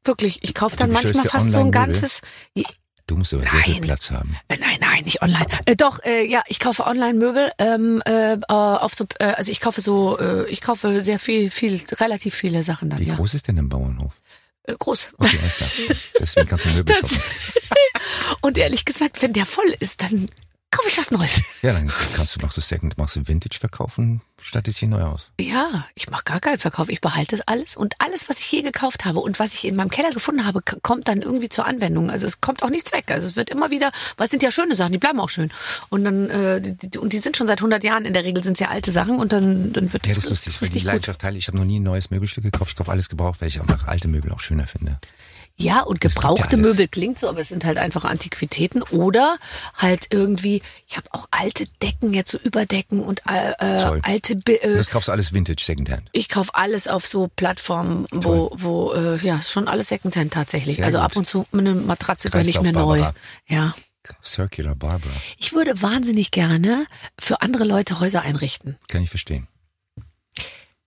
Wirklich, 0.04 0.43
ich 0.43 0.54
kaufe 0.54 0.78
dann 0.78 0.91
manchmal 0.91 1.26
fast 1.26 1.52
so 1.52 1.60
ein 1.60 1.72
ganzes. 1.72 2.22
Du 3.08 3.16
musst 3.18 3.34
aber 3.34 3.41
sehr 3.41 3.60
viel 3.62 3.74
Nein. 3.74 3.82
Platz 3.84 4.12
haben. 4.12 4.38
Äh, 4.50 4.58
Nein, 4.60 4.78
nein, 4.80 5.04
nicht 5.04 5.22
online. 5.24 5.47
Äh, 5.66 5.76
doch, 5.76 6.00
äh, 6.04 6.26
ja, 6.30 6.43
ich 6.47 6.60
kaufe 6.60 6.86
Online-Möbel. 6.86 7.52
Ähm, 7.58 8.04
äh, 8.06 8.34
äh, 8.34 8.38
auf 8.47 8.93
so, 8.93 9.08
äh, 9.18 9.24
also 9.26 9.52
ich 9.52 9.60
kaufe 9.62 9.82
so, 9.82 10.20
äh, 10.20 10.47
ich 10.47 10.62
kaufe 10.62 11.02
sehr 11.02 11.18
viel, 11.18 11.50
viel, 11.50 11.82
relativ 12.00 12.36
viele 12.36 12.62
Sachen 12.62 12.91
dann. 12.91 13.00
Wie 13.00 13.06
ja, 13.06 13.16
groß 13.16 13.34
ist 13.34 13.47
denn 13.47 13.58
ein 13.58 13.68
Bauernhof? 13.68 14.14
Äh, 14.70 14.76
groß. 14.78 15.14
Okay. 15.18 15.40
Deswegen 16.20 16.48
kannst 16.48 16.66
du 16.66 16.70
Möbel 16.78 16.96
shoppen. 16.96 17.18
Und 18.42 18.58
ehrlich 18.58 18.86
gesagt, 18.86 19.22
wenn 19.22 19.34
der 19.34 19.46
voll 19.46 19.74
ist, 19.80 20.02
dann 20.02 20.30
kaufe 20.72 20.88
ich 20.90 20.98
was 20.98 21.12
Neues. 21.12 21.42
Ja, 21.62 21.74
dann 21.74 21.92
kannst 22.16 22.36
du, 22.36 22.40
machst 22.42 22.56
du 22.56 22.62
Second, 22.62 22.98
machst 22.98 23.18
du 23.18 23.28
Vintage 23.28 23.58
verkaufen, 23.60 24.22
statt 24.42 24.66
es 24.70 24.78
hier 24.78 24.88
neu 24.88 25.02
aus. 25.02 25.30
Ja, 25.38 25.86
ich 25.94 26.10
mache 26.10 26.24
gar 26.24 26.40
keinen 26.40 26.58
Verkauf. 26.58 26.88
Ich 26.88 27.02
behalte 27.02 27.36
das 27.36 27.46
alles 27.48 27.76
und 27.76 27.96
alles, 28.00 28.30
was 28.30 28.40
ich 28.40 28.50
je 28.50 28.62
gekauft 28.62 29.04
habe 29.04 29.20
und 29.20 29.40
was 29.40 29.54
ich 29.56 29.66
in 29.66 29.76
meinem 29.76 29.90
Keller 29.90 30.12
gefunden 30.12 30.46
habe, 30.46 30.62
kommt 30.62 31.10
dann 31.10 31.22
irgendwie 31.22 31.50
zur 31.50 31.66
Anwendung. 31.66 32.10
Also 32.10 32.26
es 32.28 32.40
kommt 32.40 32.64
auch 32.64 32.70
nichts 32.70 32.94
weg. 32.94 33.12
Also 33.12 33.28
es 33.28 33.36
wird 33.36 33.50
immer 33.50 33.72
wieder, 33.72 33.92
weil 34.16 34.26
es 34.26 34.32
sind 34.32 34.42
ja 34.42 34.52
schöne 34.52 34.74
Sachen, 34.74 34.94
die 34.94 35.00
bleiben 35.00 35.20
auch 35.20 35.28
schön. 35.28 35.52
Und 35.90 36.06
dann 36.06 36.30
äh, 36.30 36.62
die, 36.62 36.98
und 36.98 37.12
die 37.12 37.20
sind 37.20 37.36
schon 37.36 37.48
seit 37.48 37.60
100 37.60 37.84
Jahren. 37.84 38.06
In 38.06 38.14
der 38.14 38.24
Regel 38.24 38.42
sind 38.42 38.54
es 38.54 38.60
ja 38.60 38.70
alte 38.70 38.92
Sachen 38.92 39.18
und 39.20 39.34
dann 39.34 39.74
dann 39.74 39.92
wird 39.92 40.06
Ja, 40.06 40.12
es 40.12 40.16
das 40.16 40.24
ist 40.26 40.30
lustig, 40.30 40.62
weil 40.62 40.70
die. 40.70 40.80
Leidenschaft 40.80 41.20
teile. 41.20 41.38
Ich 41.38 41.48
habe 41.48 41.58
noch 41.58 41.66
nie 41.66 41.80
ein 41.82 41.84
neues 41.84 42.10
Möbelstück 42.10 42.46
gekauft. 42.46 42.72
Ich 42.72 42.78
kaufe 42.78 42.92
alles 42.92 43.10
gebraucht, 43.10 43.42
weil 43.42 43.50
ich 43.50 43.60
einfach 43.60 43.88
alte 43.88 44.08
Möbel 44.08 44.32
auch 44.32 44.40
schöner 44.40 44.66
finde. 44.66 44.98
Ja, 45.60 45.82
und 45.82 46.03
ja 46.03 46.10
gebrauchte 46.10 46.55
alles. 46.55 46.68
Möbel 46.68 46.88
klingt 46.88 47.20
so, 47.20 47.28
aber 47.28 47.41
es 47.41 47.49
sind 47.49 47.66
halt 47.66 47.78
einfach 47.78 48.05
Antiquitäten 48.05 48.82
oder 48.82 49.38
halt 49.76 50.07
irgendwie, 50.12 50.62
ich 50.88 50.95
habe 50.95 51.07
auch 51.12 51.28
alte 51.32 51.66
Decken, 51.82 52.14
jetzt 52.14 52.32
so 52.32 52.38
Überdecken 52.38 53.01
und 53.03 53.22
äh, 53.30 53.51
äh, 53.60 53.82
Toll. 53.82 53.99
alte 54.03 54.36
Und 54.36 54.49
äh, 54.49 54.76
das 54.76 54.89
kaufst 54.89 55.10
du 55.10 55.12
alles 55.12 55.34
Vintage, 55.34 55.62
Secondhand. 55.62 56.03
ich 56.14 56.30
kauf 56.30 56.55
alles 56.55 56.88
auf 56.88 57.05
so 57.05 57.30
Plattformen, 57.36 58.05
wo, 58.12 58.51
wo 58.55 58.93
äh, 58.93 59.18
ja, 59.18 59.41
schon 59.41 59.68
alles 59.68 59.89
Secondhand 59.89 60.34
tatsächlich. 60.34 60.78
Sehr 60.78 60.86
also 60.86 60.99
gut. 60.99 61.05
ab 61.05 61.16
und 61.18 61.26
zu 61.26 61.45
eine 61.51 61.74
Matratze 61.74 62.30
gönne 62.30 62.49
ich 62.49 62.62
mir 62.62 62.72
neu. 62.72 63.03
Ja. 63.47 63.74
Circular 64.24 64.76
Barbara. 64.76 65.14
Ich 65.38 65.53
würde 65.53 65.82
wahnsinnig 65.82 66.32
gerne 66.32 66.88
für 67.20 67.41
andere 67.41 67.66
Leute 67.66 67.99
Häuser 67.99 68.22
einrichten. 68.22 68.78
Kann 68.88 69.03
ich 69.03 69.10
verstehen. 69.10 69.47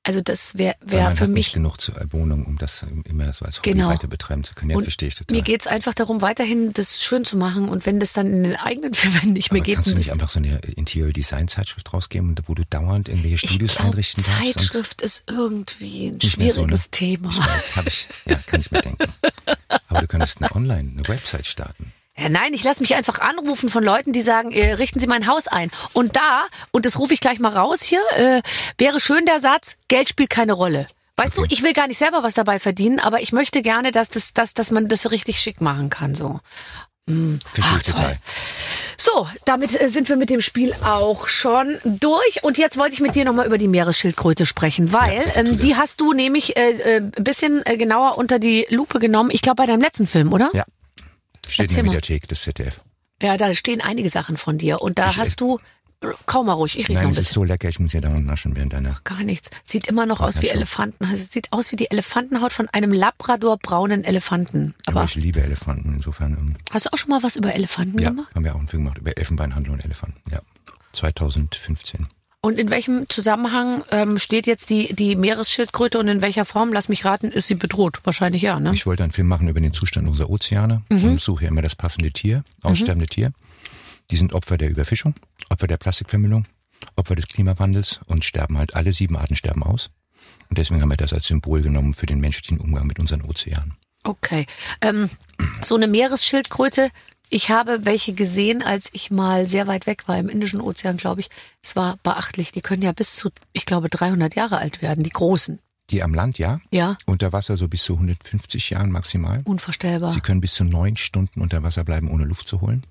Also 0.04 0.20
das 0.20 0.58
wäre 0.58 0.74
wär 0.80 1.12
für 1.12 1.20
hat 1.24 1.28
nicht 1.28 1.34
mich. 1.34 1.52
genug 1.52 1.80
zur 1.80 1.94
Wohnung, 2.10 2.44
um 2.44 2.58
das 2.58 2.84
immer 3.04 3.32
so 3.32 3.44
als 3.44 3.58
Hobby 3.58 3.70
Genau. 3.70 3.88
weiter 3.88 4.08
betreiben 4.08 4.42
zu 4.42 4.52
können. 4.54 4.72
Ja, 4.72 4.76
Und 4.76 4.82
verstehe 4.82 5.08
ich 5.08 5.14
total. 5.14 5.36
Mir 5.36 5.42
geht's 5.44 5.68
einfach 5.68 5.94
darum, 5.94 6.22
weiterhin 6.22 6.72
das 6.72 7.00
schön 7.00 7.24
zu 7.24 7.36
machen 7.36 7.68
und 7.68 7.86
wenn 7.86 8.00
das 8.00 8.12
dann 8.12 8.26
in 8.26 8.42
den 8.42 8.56
eigenen 8.56 8.94
vier 8.94 9.14
Wänden 9.14 9.34
nicht 9.34 9.52
mehr 9.52 9.60
Aber 9.60 9.66
geht, 9.66 9.74
kannst 9.76 9.90
du 9.92 9.94
nicht 9.94 10.10
einfach 10.10 10.28
so 10.28 10.40
eine 10.40 10.58
Interior 10.58 11.12
Design 11.12 11.46
Zeitschrift 11.46 11.92
rausgeben, 11.92 12.34
wo 12.46 12.54
du 12.54 12.64
dauernd 12.68 13.08
irgendwelche 13.10 13.36
ich 13.36 13.42
Studios 13.42 13.76
glaube, 13.76 13.90
einrichten 13.92 14.24
darfst? 14.24 14.40
und- 14.42 14.54
Zeitschrift 14.60 15.02
ist 15.02 15.22
irgendwie 15.28 16.08
ein 16.08 16.12
mehr 16.14 16.20
so, 16.20 16.28
schwieriges 16.30 16.84
ne? 16.86 16.90
Thema. 16.90 17.28
Ich 17.30 17.38
weiß, 17.38 17.76
habe 17.76 17.88
ich. 17.88 18.08
Ja, 18.26 18.34
kann 18.46 18.60
ich 18.60 18.72
mir 18.72 18.80
denken. 18.82 19.04
Aber 19.88 20.00
du 20.00 20.06
könntest 20.08 20.42
eine 20.42 20.50
Online, 20.56 20.90
eine 20.98 21.06
Website 21.06 21.46
starten. 21.46 21.92
Ja, 22.16 22.28
nein, 22.28 22.52
ich 22.52 22.62
lasse 22.62 22.80
mich 22.80 22.94
einfach 22.94 23.20
anrufen 23.20 23.68
von 23.70 23.82
Leuten, 23.82 24.12
die 24.12 24.20
sagen, 24.20 24.52
äh, 24.52 24.74
richten 24.74 25.00
Sie 25.00 25.06
mein 25.06 25.26
Haus 25.26 25.48
ein. 25.48 25.70
Und 25.94 26.14
da, 26.16 26.44
und 26.70 26.84
das 26.84 26.98
rufe 26.98 27.14
ich 27.14 27.20
gleich 27.20 27.38
mal 27.38 27.56
raus 27.56 27.82
hier, 27.82 28.02
äh, 28.16 28.42
wäre 28.78 29.00
schön 29.00 29.24
der 29.24 29.40
Satz, 29.40 29.76
Geld 29.88 30.08
spielt 30.10 30.28
keine 30.30 30.52
Rolle. 30.52 30.86
Weißt 31.16 31.38
Okay. 31.38 31.48
du, 31.48 31.54
ich 31.54 31.62
will 31.62 31.72
gar 31.72 31.88
nicht 31.88 31.98
selber 31.98 32.22
was 32.22 32.34
dabei 32.34 32.58
verdienen, 32.58 32.98
aber 33.00 33.20
ich 33.22 33.32
möchte 33.32 33.62
gerne, 33.62 33.92
dass, 33.92 34.10
das, 34.10 34.34
dass, 34.34 34.54
dass 34.54 34.70
man 34.70 34.88
das 34.88 35.02
so 35.02 35.08
richtig 35.08 35.38
schick 35.38 35.60
machen 35.60 35.88
kann. 35.88 36.14
So. 36.14 36.40
Verstehe 37.06 37.40
Ach, 37.62 37.82
total. 37.82 38.18
So, 38.96 39.26
damit 39.44 39.78
äh, 39.80 39.88
sind 39.88 40.08
wir 40.08 40.16
mit 40.16 40.30
dem 40.30 40.40
Spiel 40.40 40.72
auch 40.84 41.26
schon 41.28 41.78
durch. 41.84 42.42
Und 42.44 42.58
jetzt 42.58 42.76
wollte 42.76 42.94
ich 42.94 43.00
mit 43.00 43.14
dir 43.14 43.24
nochmal 43.24 43.46
über 43.46 43.58
die 43.58 43.68
Meeresschildkröte 43.68 44.46
sprechen, 44.46 44.92
weil 44.92 45.24
ähm, 45.34 45.58
die 45.58 45.76
hast 45.76 46.00
du 46.00 46.12
nämlich 46.12 46.56
äh, 46.56 46.70
äh, 46.70 46.96
ein 46.98 47.24
bisschen 47.24 47.64
äh, 47.66 47.76
genauer 47.76 48.18
unter 48.18 48.38
die 48.38 48.66
Lupe 48.70 48.98
genommen. 49.00 49.30
Ich 49.32 49.42
glaube, 49.42 49.56
bei 49.56 49.66
deinem 49.66 49.80
letzten 49.82 50.06
Film, 50.06 50.32
oder? 50.32 50.50
Ja. 50.54 50.64
Steht 51.46 51.64
Erzähl 51.66 51.78
in 51.78 51.84
der. 51.84 51.94
Mediathek 51.94 52.28
des 52.28 52.42
ZDF. 52.42 52.80
Ja, 53.22 53.36
da 53.36 53.52
stehen 53.54 53.80
einige 53.80 54.10
Sachen 54.10 54.36
von 54.36 54.58
dir. 54.58 54.82
Und 54.82 54.98
da 54.98 55.10
Ich- 55.10 55.18
hast 55.18 55.40
du, 55.40 55.58
kaum 56.26 56.46
mal 56.46 56.54
ruhig, 56.54 56.76
ich 56.76 56.84
rede 56.88 56.94
noch 56.94 57.00
Nein, 57.02 57.08
ein 57.10 57.12
es 57.12 57.18
ist 57.26 57.32
so 57.32 57.44
lecker, 57.44 57.68
ich 57.68 57.78
muss 57.78 57.92
ja 57.92 58.00
dauernd 58.00 58.26
naschen 58.26 58.56
während 58.56 58.72
deiner. 58.72 58.96
Gar 59.04 59.22
nichts. 59.22 59.50
Sieht 59.62 59.86
immer 59.86 60.06
noch 60.06 60.20
aus 60.20 60.42
wie 60.42 60.46
schon. 60.46 60.56
Elefanten. 60.56 61.04
Also 61.04 61.24
sieht 61.30 61.52
aus 61.52 61.70
wie 61.70 61.76
die 61.76 61.90
Elefantenhaut 61.90 62.52
von 62.52 62.68
einem 62.70 62.92
Labrador-braunen 62.92 64.02
Elefanten. 64.02 64.74
Aber 64.86 65.00
Aber 65.02 65.08
ich 65.08 65.14
liebe 65.14 65.40
Elefanten, 65.40 65.94
insofern. 65.94 66.32
ähm, 66.32 66.56
hast 66.70 66.86
du 66.86 66.92
auch 66.92 66.98
schon 66.98 67.10
mal 67.10 67.22
was 67.22 67.36
über 67.36 67.54
Elefanten 67.54 67.98
Ja, 68.00 68.10
gemacht? 68.10 68.34
haben 68.34 68.44
wir 68.44 68.54
auch 68.54 68.58
einen 68.58 68.68
Film 68.68 68.82
gemacht 68.84 68.98
über 68.98 69.16
Elfenbeinhandel 69.16 69.72
und 69.72 69.84
Elefanten. 69.84 70.20
Ja. 70.32 70.40
2015. 70.92 72.06
Und 72.44 72.58
in 72.58 72.70
welchem 72.70 73.08
Zusammenhang 73.08 73.84
ähm, 73.92 74.18
steht 74.18 74.48
jetzt 74.48 74.68
die, 74.68 74.92
die 74.94 75.14
Meeresschildkröte 75.14 76.00
und 76.00 76.08
in 76.08 76.22
welcher 76.22 76.44
Form, 76.44 76.72
lass 76.72 76.88
mich 76.88 77.04
raten, 77.04 77.30
ist 77.30 77.46
sie 77.46 77.54
bedroht? 77.54 78.00
Wahrscheinlich 78.02 78.42
ja, 78.42 78.58
ne? 78.58 78.74
Ich 78.74 78.84
wollte 78.84 79.04
einen 79.04 79.12
Film 79.12 79.28
machen 79.28 79.46
über 79.46 79.60
den 79.60 79.72
Zustand 79.72 80.08
unserer 80.08 80.28
Ozeane 80.28 80.82
und 80.90 81.20
suche 81.20 81.46
immer 81.46 81.62
das 81.62 81.76
passende 81.76 82.10
Tier, 82.10 82.42
aussterbende 82.62 83.06
Tier. 83.06 83.32
Die 84.10 84.16
sind 84.16 84.32
Opfer 84.32 84.58
der 84.58 84.70
Überfischung, 84.70 85.14
Opfer 85.50 85.68
der 85.68 85.76
Plastikvermüllung, 85.76 86.46
Opfer 86.96 87.14
des 87.14 87.28
Klimawandels 87.28 88.00
und 88.06 88.24
sterben 88.24 88.58
halt, 88.58 88.74
alle 88.74 88.92
sieben 88.92 89.16
Arten 89.16 89.36
sterben 89.36 89.62
aus. 89.62 89.90
Und 90.48 90.58
deswegen 90.58 90.82
haben 90.82 90.90
wir 90.90 90.96
das 90.96 91.12
als 91.12 91.28
Symbol 91.28 91.62
genommen 91.62 91.94
für 91.94 92.06
den 92.06 92.18
menschlichen 92.18 92.58
Umgang 92.58 92.88
mit 92.88 92.98
unseren 92.98 93.22
Ozeanen. 93.22 93.76
Okay. 94.04 94.46
Ähm, 94.80 95.08
so 95.62 95.76
eine 95.76 95.86
Meeresschildkröte. 95.86 96.88
Ich 97.34 97.48
habe 97.48 97.86
welche 97.86 98.12
gesehen, 98.12 98.62
als 98.62 98.90
ich 98.92 99.10
mal 99.10 99.48
sehr 99.48 99.66
weit 99.66 99.86
weg 99.86 100.06
war 100.06 100.18
im 100.18 100.28
Indischen 100.28 100.60
Ozean, 100.60 100.98
glaube 100.98 101.22
ich. 101.22 101.30
Es 101.62 101.74
war 101.76 101.96
beachtlich. 102.02 102.52
Die 102.52 102.60
können 102.60 102.82
ja 102.82 102.92
bis 102.92 103.16
zu, 103.16 103.30
ich 103.54 103.64
glaube, 103.64 103.88
300 103.88 104.34
Jahre 104.34 104.58
alt 104.58 104.82
werden, 104.82 105.02
die 105.02 105.08
großen. 105.08 105.58
Die 105.88 106.02
am 106.02 106.12
Land, 106.12 106.38
ja, 106.38 106.60
Ja, 106.70 106.98
unter 107.06 107.32
Wasser 107.32 107.56
so 107.56 107.68
bis 107.68 107.84
zu 107.84 107.94
150 107.94 108.68
Jahren 108.68 108.90
maximal. 108.90 109.40
unvorstellbar. 109.46 110.12
Sie 110.12 110.20
können 110.20 110.42
bis 110.42 110.52
zu 110.52 110.64
neun 110.64 110.98
Stunden 110.98 111.40
unter 111.40 111.62
Wasser 111.62 111.84
bleiben, 111.84 112.10
ohne 112.10 112.24
Luft 112.24 112.48
zu 112.48 112.60
holen. 112.60 112.82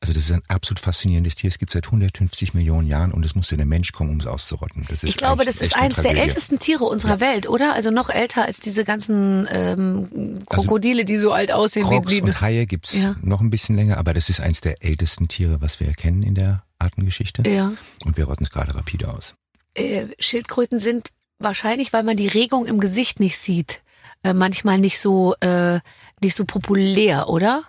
Also 0.00 0.12
das 0.12 0.24
ist 0.24 0.32
ein 0.32 0.42
absolut 0.48 0.78
faszinierendes 0.78 1.34
Tier. 1.36 1.48
Es 1.48 1.58
gibt 1.58 1.70
seit 1.72 1.86
150 1.86 2.54
Millionen 2.54 2.86
Jahren 2.86 3.12
und 3.12 3.24
es 3.24 3.34
musste 3.34 3.56
der 3.56 3.66
Mensch 3.66 3.92
kommen, 3.92 4.10
um 4.10 4.20
es 4.20 4.26
auszurotten. 4.26 4.84
Das 4.88 5.02
ist 5.02 5.10
Ich 5.10 5.16
glaube, 5.16 5.44
das 5.44 5.60
ist 5.60 5.76
eines 5.76 5.96
der 6.02 6.16
ältesten 6.16 6.58
Tiere 6.58 6.84
unserer 6.84 7.20
Welt, 7.20 7.48
oder? 7.48 7.72
Also 7.72 7.90
noch 7.90 8.10
älter 8.10 8.44
als 8.44 8.60
diese 8.60 8.84
ganzen 8.84 9.46
ähm, 9.50 10.38
Krokodile, 10.48 11.04
die 11.04 11.16
so 11.16 11.32
alt 11.32 11.50
aussehen 11.52 11.84
Crocs 11.84 12.10
wie, 12.10 12.16
wie 12.18 12.22
und 12.22 12.40
Haie 12.40 12.66
gibt's 12.66 12.94
Ja. 12.94 13.16
noch 13.22 13.40
ein 13.40 13.50
bisschen 13.50 13.76
länger, 13.76 13.96
aber 13.98 14.12
das 14.14 14.28
ist 14.28 14.40
eins 14.40 14.60
der 14.60 14.84
ältesten 14.84 15.28
Tiere, 15.28 15.60
was 15.60 15.80
wir 15.80 15.92
kennen 15.94 16.22
in 16.22 16.34
der 16.34 16.62
Artengeschichte. 16.78 17.48
ja. 17.48 17.72
Und 18.04 18.16
wir 18.16 18.24
rotten 18.26 18.44
es 18.44 18.50
gerade 18.50 18.74
rapide 18.74 19.12
aus. 19.12 19.34
äh, 19.74 20.06
Schildkröten 20.18 20.78
sind 20.78 21.10
wahrscheinlich, 21.38 21.92
weil 21.92 22.02
man 22.02 22.16
die 22.16 22.28
Regung 22.28 22.66
im 22.66 22.80
Gesicht 22.80 23.20
nicht 23.20 23.38
sieht, 23.38 23.82
äh, 24.22 24.32
manchmal 24.34 24.78
nicht 24.78 24.98
so 24.98 25.34
äh, 25.40 25.80
nicht 26.22 26.34
so 26.34 26.44
populär, 26.44 27.28
oder? 27.28 27.64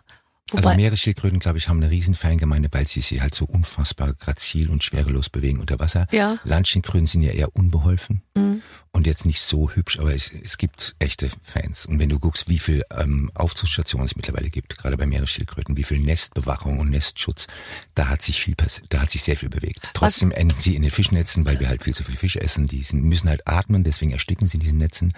Also 0.53 0.73
Meeresschildkröten, 0.73 1.39
glaube 1.39 1.57
ich, 1.57 1.67
haben 1.67 1.81
eine 1.81 1.91
riesen 1.91 2.15
Fangemeinde, 2.15 2.69
weil 2.71 2.87
sie 2.87 3.01
sich 3.01 3.19
halt 3.21 3.35
so 3.35 3.43
unfassbar 3.45 4.13
grazil 4.13 4.69
und 4.69 4.81
schwerelos 4.83 5.29
bewegen 5.29 5.59
unter 5.59 5.77
Wasser. 5.79 6.07
Ja. 6.11 6.39
Landschildkröten 6.45 7.05
sind 7.05 7.21
ja 7.21 7.31
eher 7.31 7.53
unbeholfen 7.55 8.21
Mhm. 8.37 8.61
und 8.91 9.07
jetzt 9.07 9.25
nicht 9.25 9.41
so 9.41 9.71
hübsch, 9.71 9.99
aber 9.99 10.15
es, 10.15 10.31
es 10.31 10.57
gibt 10.57 10.95
echte 10.99 11.29
Fans. 11.43 11.85
Und 11.85 11.99
wenn 11.99 12.07
du 12.09 12.19
guckst, 12.19 12.47
wie 12.47 12.59
viel 12.59 12.83
ähm, 12.97 13.29
Aufzugsstationen 13.33 14.05
es 14.05 14.15
mittlerweile 14.15 14.49
gibt, 14.49 14.77
gerade 14.77 14.95
bei 14.95 15.05
Meeresschildkröten, 15.05 15.75
wie 15.75 15.83
viel 15.83 15.99
Nestbewachung 15.99 16.79
und 16.79 16.91
Nestschutz, 16.91 17.47
da 17.95 18.07
hat 18.07 18.21
sich 18.21 18.39
viel 18.41 18.55
da 18.89 19.01
hat 19.01 19.11
sich 19.11 19.23
sehr 19.23 19.35
viel 19.37 19.49
bewegt. 19.49 19.91
Trotzdem 19.93 20.31
enden 20.31 20.55
sie 20.61 20.75
in 20.75 20.81
den 20.81 20.91
Fischnetzen, 20.91 21.45
weil 21.45 21.59
wir 21.59 21.67
halt 21.67 21.83
viel 21.83 21.93
zu 21.93 22.03
viel 22.03 22.15
Fisch 22.15 22.37
essen. 22.37 22.67
Die 22.67 22.85
müssen 22.93 23.27
halt 23.27 23.47
atmen, 23.47 23.83
deswegen 23.83 24.11
ersticken 24.11 24.47
sie 24.47 24.55
in 24.57 24.61
diesen 24.61 24.77
Netzen. 24.77 25.13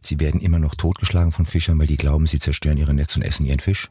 Sie 0.00 0.18
werden 0.18 0.40
immer 0.40 0.58
noch 0.58 0.74
totgeschlagen 0.74 1.30
von 1.30 1.46
Fischern, 1.46 1.78
weil 1.78 1.86
die 1.86 1.96
glauben, 1.96 2.26
sie 2.26 2.40
zerstören 2.40 2.78
ihre 2.78 2.94
Netze 2.94 3.20
und 3.20 3.22
essen 3.22 3.46
ihren 3.46 3.60
Fisch. 3.60 3.90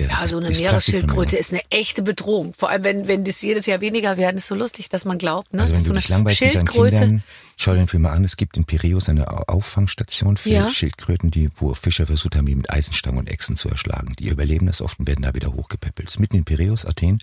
Ja, 0.00 0.26
so 0.26 0.38
eine 0.38 0.50
Meeresschildkröte 0.50 1.36
ist 1.36 1.52
eine 1.52 1.62
echte 1.70 2.02
Bedrohung. 2.02 2.54
Vor 2.54 2.70
allem, 2.70 2.84
wenn, 2.84 3.08
wenn 3.08 3.24
das 3.24 3.40
jedes 3.42 3.66
Jahr 3.66 3.80
weniger 3.80 4.16
werden, 4.16 4.36
ist 4.36 4.46
so 4.48 4.54
lustig, 4.54 4.88
dass 4.88 5.04
man 5.04 5.18
glaubt, 5.18 5.52
ne? 5.54 5.62
Also 5.62 5.74
wenn 5.74 5.80
du 5.80 5.86
so 5.86 5.92
dich 5.94 6.08
langweilst 6.08 6.40
mit 6.40 6.54
deinen 6.54 6.66
Schildkröte. 6.66 6.96
Kindern, 6.96 7.22
schau 7.56 7.72
dir 7.72 7.78
den 7.78 7.88
Film 7.88 8.02
mal 8.02 8.12
an. 8.12 8.24
Es 8.24 8.36
gibt 8.36 8.56
in 8.56 8.64
Piräus 8.64 9.08
eine 9.08 9.28
Au- 9.30 9.44
Auffangstation 9.48 10.36
für 10.36 10.48
Ja. 10.50 10.68
Schildkröten, 10.68 11.30
die, 11.30 11.50
wo 11.56 11.74
Fischer 11.74 12.06
versucht 12.06 12.36
haben, 12.36 12.46
die 12.46 12.54
mit 12.54 12.70
Eisenstangen 12.70 13.18
und 13.18 13.28
Echsen 13.28 13.56
zu 13.56 13.68
erschlagen. 13.68 14.14
Die 14.18 14.28
überleben 14.28 14.66
das 14.66 14.80
oft 14.80 14.98
und 14.98 15.06
werden 15.08 15.22
da 15.22 15.34
wieder 15.34 15.52
hochgepäppelt. 15.52 16.18
Mitten 16.18 16.36
in 16.36 16.44
Piräus, 16.44 16.84
Athen. 16.86 17.18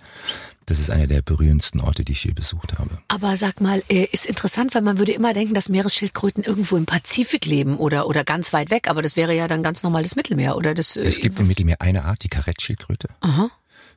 Das 0.69 0.79
ist 0.79 0.91
einer 0.91 1.07
der 1.07 1.23
berührendsten 1.23 1.81
Orte, 1.81 2.05
die 2.05 2.11
ich 2.11 2.23
je 2.23 2.31
besucht 2.31 2.77
habe. 2.77 2.99
Aber 3.07 3.35
sag 3.37 3.59
mal, 3.59 3.81
äh, 3.89 4.05
ist 4.11 4.27
interessant, 4.27 4.75
weil 4.75 4.83
man 4.83 4.99
würde 4.99 5.13
immer 5.13 5.33
denken, 5.33 5.55
dass 5.55 5.67
Meeresschildkröten 5.67 6.43
irgendwo 6.43 6.77
im 6.77 6.85
Pazifik 6.85 7.47
leben 7.47 7.77
oder, 7.77 8.07
oder 8.07 8.23
ganz 8.23 8.53
weit 8.53 8.69
weg, 8.69 8.87
aber 8.87 9.01
das 9.01 9.15
wäre 9.15 9.35
ja 9.35 9.47
dann 9.47 9.63
ganz 9.63 9.81
normal 9.81 10.03
das 10.03 10.15
Mittelmeer, 10.15 10.55
oder 10.55 10.75
das? 10.75 10.95
äh, 10.95 11.01
Es 11.01 11.19
gibt 11.21 11.39
im 11.39 11.47
Mittelmeer 11.47 11.81
eine 11.81 12.05
Art, 12.05 12.23
die 12.23 12.29
Karettschildkröte. 12.29 13.07
Aha. 13.21 13.49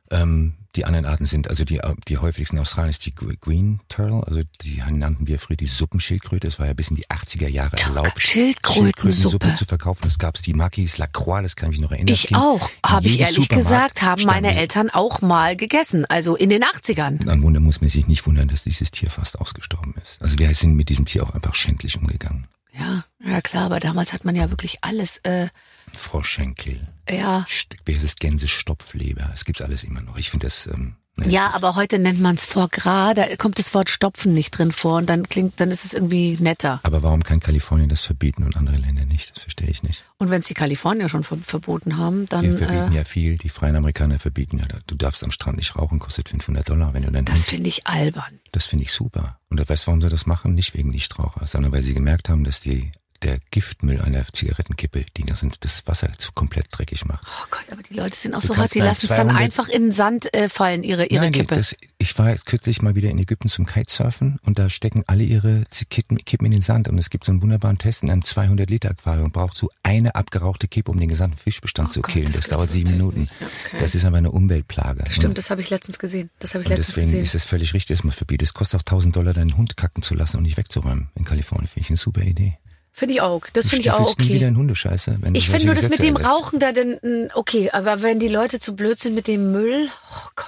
Ähm, 0.09 0.53
die 0.75 0.85
anderen 0.85 1.05
Arten 1.05 1.25
sind, 1.25 1.47
also 1.49 1.63
die, 1.65 1.79
die 2.07 2.17
häufigsten 2.17 2.55
in 2.57 2.61
Australien 2.61 2.89
ist 2.89 3.05
die 3.05 3.13
Gre- 3.13 3.37
Green 3.39 3.79
Turtle, 3.89 4.25
also 4.25 4.41
die 4.61 4.81
nannten 4.89 5.27
wir 5.27 5.37
früher 5.39 5.55
die 5.57 5.65
Suppenschildkröte. 5.67 6.47
Es 6.47 6.57
war 6.59 6.65
ja 6.65 6.73
bis 6.73 6.89
in 6.89 6.95
die 6.95 7.05
80er 7.07 7.47
Jahre 7.47 7.77
erlaubt, 7.77 8.19
Schildkrötensuppe. 8.21 9.53
zu 9.55 9.65
verkaufen. 9.65 10.01
Das 10.03 10.17
gab's 10.17 10.41
die 10.41 10.53
Makis 10.53 10.97
La 10.97 11.07
Croix, 11.07 11.43
das 11.43 11.55
kann 11.55 11.69
ich 11.71 11.77
mich 11.77 11.83
noch 11.83 11.91
erinnern. 11.91 12.13
Ich 12.13 12.33
auch, 12.35 12.69
habe 12.85 13.07
ich 13.07 13.19
ehrlich 13.19 13.35
Supermarkt 13.35 13.65
gesagt, 13.69 14.01
haben 14.01 14.23
meine 14.23 14.55
Eltern 14.55 14.89
auch 14.89 15.21
mal 15.21 15.55
gegessen, 15.55 16.05
also 16.05 16.35
in 16.35 16.49
den 16.49 16.63
80ern. 16.63 17.23
Dann 17.23 17.41
wunder 17.43 17.59
muss 17.59 17.81
man 17.81 17.89
sich 17.89 18.07
nicht 18.07 18.25
wundern, 18.25 18.47
dass 18.47 18.63
dieses 18.63 18.91
Tier 18.91 19.09
fast 19.09 19.39
ausgestorben 19.39 19.93
ist. 20.01 20.21
Also 20.21 20.39
wir 20.39 20.53
sind 20.53 20.75
mit 20.75 20.89
diesem 20.89 21.05
Tier 21.05 21.23
auch 21.23 21.31
einfach 21.31 21.55
schändlich 21.55 21.97
umgegangen. 21.97 22.47
Ja, 22.77 23.05
ja 23.23 23.41
klar, 23.41 23.65
aber 23.65 23.79
damals 23.79 24.13
hat 24.13 24.25
man 24.25 24.35
ja 24.35 24.49
wirklich 24.49 24.79
alles, 24.81 25.17
äh, 25.19 25.47
Froschschenkel, 25.95 26.87
ja, 27.09 27.45
wie 27.85 27.95
heißt 27.95 28.03
es, 28.05 28.15
Gänsestopfleber, 28.15 29.29
es 29.33 29.45
gibt's 29.45 29.61
alles 29.61 29.83
immer 29.83 30.01
noch. 30.01 30.17
Ich 30.17 30.29
finde 30.29 30.47
das, 30.47 30.67
ähm, 30.67 30.95
Ja, 31.25 31.51
aber 31.51 31.75
heute 31.75 31.99
nennt 31.99 32.19
man 32.19 32.35
es 32.35 32.43
Foie 32.43 32.67
Gras, 32.69 33.13
da 33.13 33.35
kommt 33.35 33.59
das 33.59 33.73
Wort 33.75 33.89
Stopfen 33.89 34.33
nicht 34.33 34.57
drin 34.57 34.71
vor 34.71 34.97
und 34.97 35.07
dann 35.07 35.29
klingt, 35.29 35.59
dann 35.59 35.69
ist 35.69 35.85
es 35.85 35.93
irgendwie 35.93 36.37
netter. 36.39 36.79
Aber 36.81 37.03
warum 37.03 37.23
kann 37.23 37.39
Kalifornien 37.39 37.87
das 37.87 38.01
verbieten 38.01 38.43
und 38.43 38.57
andere 38.57 38.77
Länder 38.77 39.05
nicht? 39.05 39.31
Das 39.35 39.43
verstehe 39.43 39.67
ich 39.69 39.83
nicht. 39.83 40.03
Und 40.17 40.31
wenn 40.31 40.39
es 40.39 40.47
die 40.47 40.55
Kalifornier 40.55 41.09
schon 41.09 41.23
ver 41.23 41.37
verboten 41.37 41.97
haben, 41.97 42.25
dann. 42.27 42.41
Wir 42.43 42.57
verbieten 42.57 42.93
Äh, 42.93 42.95
ja 42.97 43.03
viel, 43.03 43.37
die 43.37 43.49
freien 43.49 43.75
Amerikaner 43.75 44.17
verbieten 44.17 44.57
ja, 44.57 44.65
du 44.87 44.95
darfst 44.95 45.23
am 45.23 45.31
Strand 45.31 45.57
nicht 45.57 45.75
rauchen, 45.75 45.99
kostet 45.99 46.29
500 46.29 46.67
Dollar, 46.67 46.93
wenn 46.95 47.03
du 47.03 47.11
dann 47.11 47.25
das 47.25 47.45
finde 47.45 47.67
ich 47.69 47.85
albern. 47.85 48.39
Das 48.51 48.65
finde 48.65 48.85
ich 48.85 48.91
super. 48.91 49.37
Und 49.49 49.59
du 49.59 49.69
weißt, 49.69 49.85
warum 49.85 50.01
sie 50.01 50.09
das 50.09 50.25
machen? 50.25 50.55
Nicht 50.55 50.73
wegen 50.73 50.89
Nichtraucher, 50.89 51.45
sondern 51.45 51.71
weil 51.73 51.83
sie 51.83 51.93
gemerkt 51.93 52.27
haben, 52.29 52.43
dass 52.43 52.59
die, 52.59 52.91
der 53.23 53.39
Giftmüll 53.51 54.01
einer 54.01 54.23
Zigarettenkippe, 54.31 55.05
die 55.17 55.23
das, 55.23 55.45
das 55.61 55.87
Wasser 55.87 56.09
komplett 56.35 56.67
dreckig 56.71 57.05
macht. 57.05 57.23
Oh 57.25 57.45
Gott, 57.49 57.63
aber 57.71 57.81
die 57.83 57.93
Leute 57.93 58.15
sind 58.15 58.35
auch 58.35 58.41
Du 58.41 58.47
so 58.47 58.57
hart, 58.57 58.73
die 58.75 58.79
lassen 58.79 59.05
es 59.05 59.09
dann 59.09 59.27
200 59.27 59.41
einfach 59.41 59.67
in 59.69 59.83
den 59.83 59.91
Sand 59.91 60.33
äh, 60.33 60.49
fallen, 60.49 60.83
ihre, 60.83 61.05
ihre 61.05 61.23
Nein, 61.23 61.31
Kippe. 61.31 61.55
Das, 61.55 61.75
ich 61.97 62.17
war 62.17 62.29
jetzt 62.29 62.45
kürzlich 62.45 62.81
mal 62.81 62.95
wieder 62.95 63.09
in 63.09 63.17
Ägypten 63.17 63.47
zum 63.49 63.65
Kitesurfen 63.65 64.37
und 64.45 64.59
da 64.59 64.69
stecken 64.69 65.03
alle 65.07 65.23
ihre 65.23 65.63
Kippen, 65.89 66.17
Kippen 66.25 66.45
in 66.45 66.51
den 66.51 66.61
Sand 66.61 66.87
und 66.89 66.97
es 66.97 67.09
gibt 67.09 67.23
so 67.25 67.31
einen 67.31 67.41
wunderbaren 67.41 67.77
Test 67.77 68.03
in 68.03 68.11
einem 68.11 68.23
200 68.23 68.69
Liter 68.69 68.89
Aquarium 68.91 69.31
braucht 69.31 69.55
so 69.55 69.69
eine 69.83 70.15
abgerauchte 70.15 70.67
Kippe, 70.67 70.91
um 70.91 70.99
den 70.99 71.09
gesamten 71.09 71.37
Fischbestand 71.37 71.89
Oh 71.89 71.93
zu 71.93 72.01
Gott, 72.01 72.11
killen. 72.11 72.27
das 72.27 72.41
Das, 72.41 72.49
dauert 72.49 72.71
sieben 72.71 72.91
Minuten. 72.91 73.27
okay. 73.65 73.77
Das 73.79 73.95
ist 73.95 74.05
aber 74.05 74.17
eine 74.17 74.31
Umweltplage. 74.31 75.03
Stimmt, 75.09 75.29
Und, 75.29 75.37
das 75.37 75.49
habe 75.49 75.61
ich 75.61 75.69
letztens 75.69 75.97
gesehen. 75.99 76.29
Das 76.39 76.53
habe 76.53 76.63
ich 76.63 76.69
letztens 76.69 76.87
deswegen 76.87 77.07
gesehen. 77.07 77.23
ist 77.23 77.35
es 77.35 77.45
völlig 77.45 77.73
richtig, 77.73 77.95
dass 77.97 78.03
man 78.03 78.13
verbietet. 78.13 78.47
Es 78.49 78.53
kostet 78.53 78.79
auch 78.79 78.83
1000 78.83 79.15
Dollar, 79.15 79.33
deinen 79.33 79.55
Hund 79.57 79.77
kacken 79.77 80.03
zu 80.03 80.13
lassen 80.15 80.37
und 80.37 80.43
nicht 80.43 80.57
wegzuräumen 80.57 81.09
in 81.15 81.23
Kalifornien. 81.25 81.67
Finde 81.67 81.81
ich 81.85 81.89
eine 81.89 81.97
super 81.97 82.21
Idee. 82.21 82.57
Finde 82.95 83.15
ich 83.15 83.21
auch. 83.21 83.41
Das 83.53 83.69
finde 83.69 83.81
ich 83.81 83.91
auch 83.91 84.17
nie 84.17 84.25
wieder 84.25 84.35
okay. 84.35 84.47
in 84.47 84.55
Hundescheiße. 84.55 85.17
Wenn 85.19 85.33
Ich 85.33 85.49
finde 85.49 85.65
nur 85.65 85.75
das 85.75 85.89
mit 85.89 85.97
dem 85.97 86.15
erlässt. 86.15 86.31
Rauchen 86.31 86.59
da 86.59 86.71
denn, 86.71 86.99
mm, 87.01 87.31
okay, 87.33 87.71
aber 87.71 88.03
wenn 88.03 88.19
die 88.19 88.27
Leute 88.27 88.59
zu 88.59 88.75
blöd 88.75 88.99
sind 88.99 89.15
mit 89.15 89.25
dem 89.27 89.51
Müll, 89.51 89.89
oh 90.11 90.29
Gott. 90.35 90.47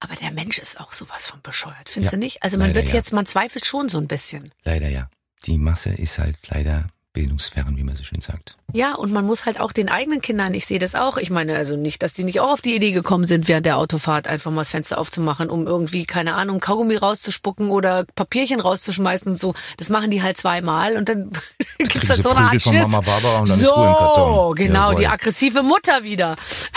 Aber 0.00 0.16
der 0.16 0.32
Mensch 0.32 0.58
ist 0.58 0.80
auch 0.80 0.92
sowas 0.92 1.26
von 1.26 1.40
bescheuert, 1.40 1.88
findest 1.88 2.12
Ja, 2.12 2.18
du 2.18 2.24
nicht? 2.24 2.42
Also 2.42 2.58
man 2.58 2.68
leider 2.68 2.80
wird 2.80 2.88
ja. 2.88 2.94
jetzt, 2.94 3.12
man 3.12 3.26
zweifelt 3.26 3.64
schon 3.64 3.88
so 3.88 3.98
ein 3.98 4.08
bisschen. 4.08 4.50
Leider 4.64 4.88
ja. 4.88 5.08
Die 5.46 5.56
Masse 5.56 5.90
ist 5.90 6.18
halt 6.18 6.36
leider 6.48 6.88
bildungsfern, 7.18 7.76
wie 7.76 7.82
man 7.82 7.96
so 7.96 8.04
schön 8.04 8.20
sagt. 8.20 8.56
Ja, 8.72 8.94
und 8.94 9.10
man 9.10 9.26
muss 9.26 9.44
halt 9.44 9.58
auch 9.58 9.72
den 9.72 9.88
eigenen 9.88 10.20
Kindern, 10.20 10.54
ich 10.54 10.66
sehe 10.66 10.78
das 10.78 10.94
auch, 10.94 11.16
ich 11.16 11.30
meine 11.30 11.56
also 11.56 11.74
nicht, 11.76 12.00
dass 12.04 12.12
die 12.12 12.22
nicht 12.22 12.38
auch 12.38 12.52
auf 12.52 12.60
die 12.60 12.76
Idee 12.76 12.92
gekommen 12.92 13.24
sind, 13.24 13.48
während 13.48 13.66
der 13.66 13.76
Autofahrt 13.76 14.28
einfach 14.28 14.52
mal 14.52 14.60
das 14.60 14.70
Fenster 14.70 14.98
aufzumachen, 14.98 15.50
um 15.50 15.66
irgendwie, 15.66 16.06
keine 16.06 16.34
Ahnung, 16.34 16.60
Kaugummi 16.60 16.94
rauszuspucken 16.94 17.70
oder 17.70 18.04
Papierchen 18.14 18.60
rauszuschmeißen 18.60 19.32
und 19.32 19.36
so. 19.36 19.54
Das 19.78 19.88
machen 19.90 20.12
die 20.12 20.22
halt 20.22 20.36
zweimal 20.36 20.96
und 20.96 21.08
dann 21.08 21.30
gibt's 21.78 21.92
kriegen 21.92 22.08
halt 22.08 22.16
sie 22.18 22.22
so 22.22 22.30
eine 22.30 22.50
Art 22.50 22.62
von. 22.62 22.76
Mama 22.76 23.00
Barbara 23.00 23.40
und 23.40 23.48
dann 23.48 23.58
ist 23.58 23.66
so, 23.66 23.74
Ruhe 23.74 23.88
im 23.88 23.94
Karton. 23.96 24.54
genau, 24.54 24.94
die 24.94 25.02
Jawohl. 25.02 25.14
aggressive 25.14 25.62
Mutter 25.64 26.04
wieder. 26.04 26.36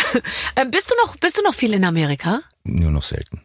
ähm, 0.55 0.71
bist 0.71 0.89
du 0.89 0.95
noch, 1.05 1.17
bist 1.17 1.37
du 1.37 1.43
noch 1.43 1.53
viel 1.53 1.71
in 1.75 1.85
Amerika? 1.85 2.41
Nur 2.63 2.89
noch 2.89 3.03
selten. 3.03 3.43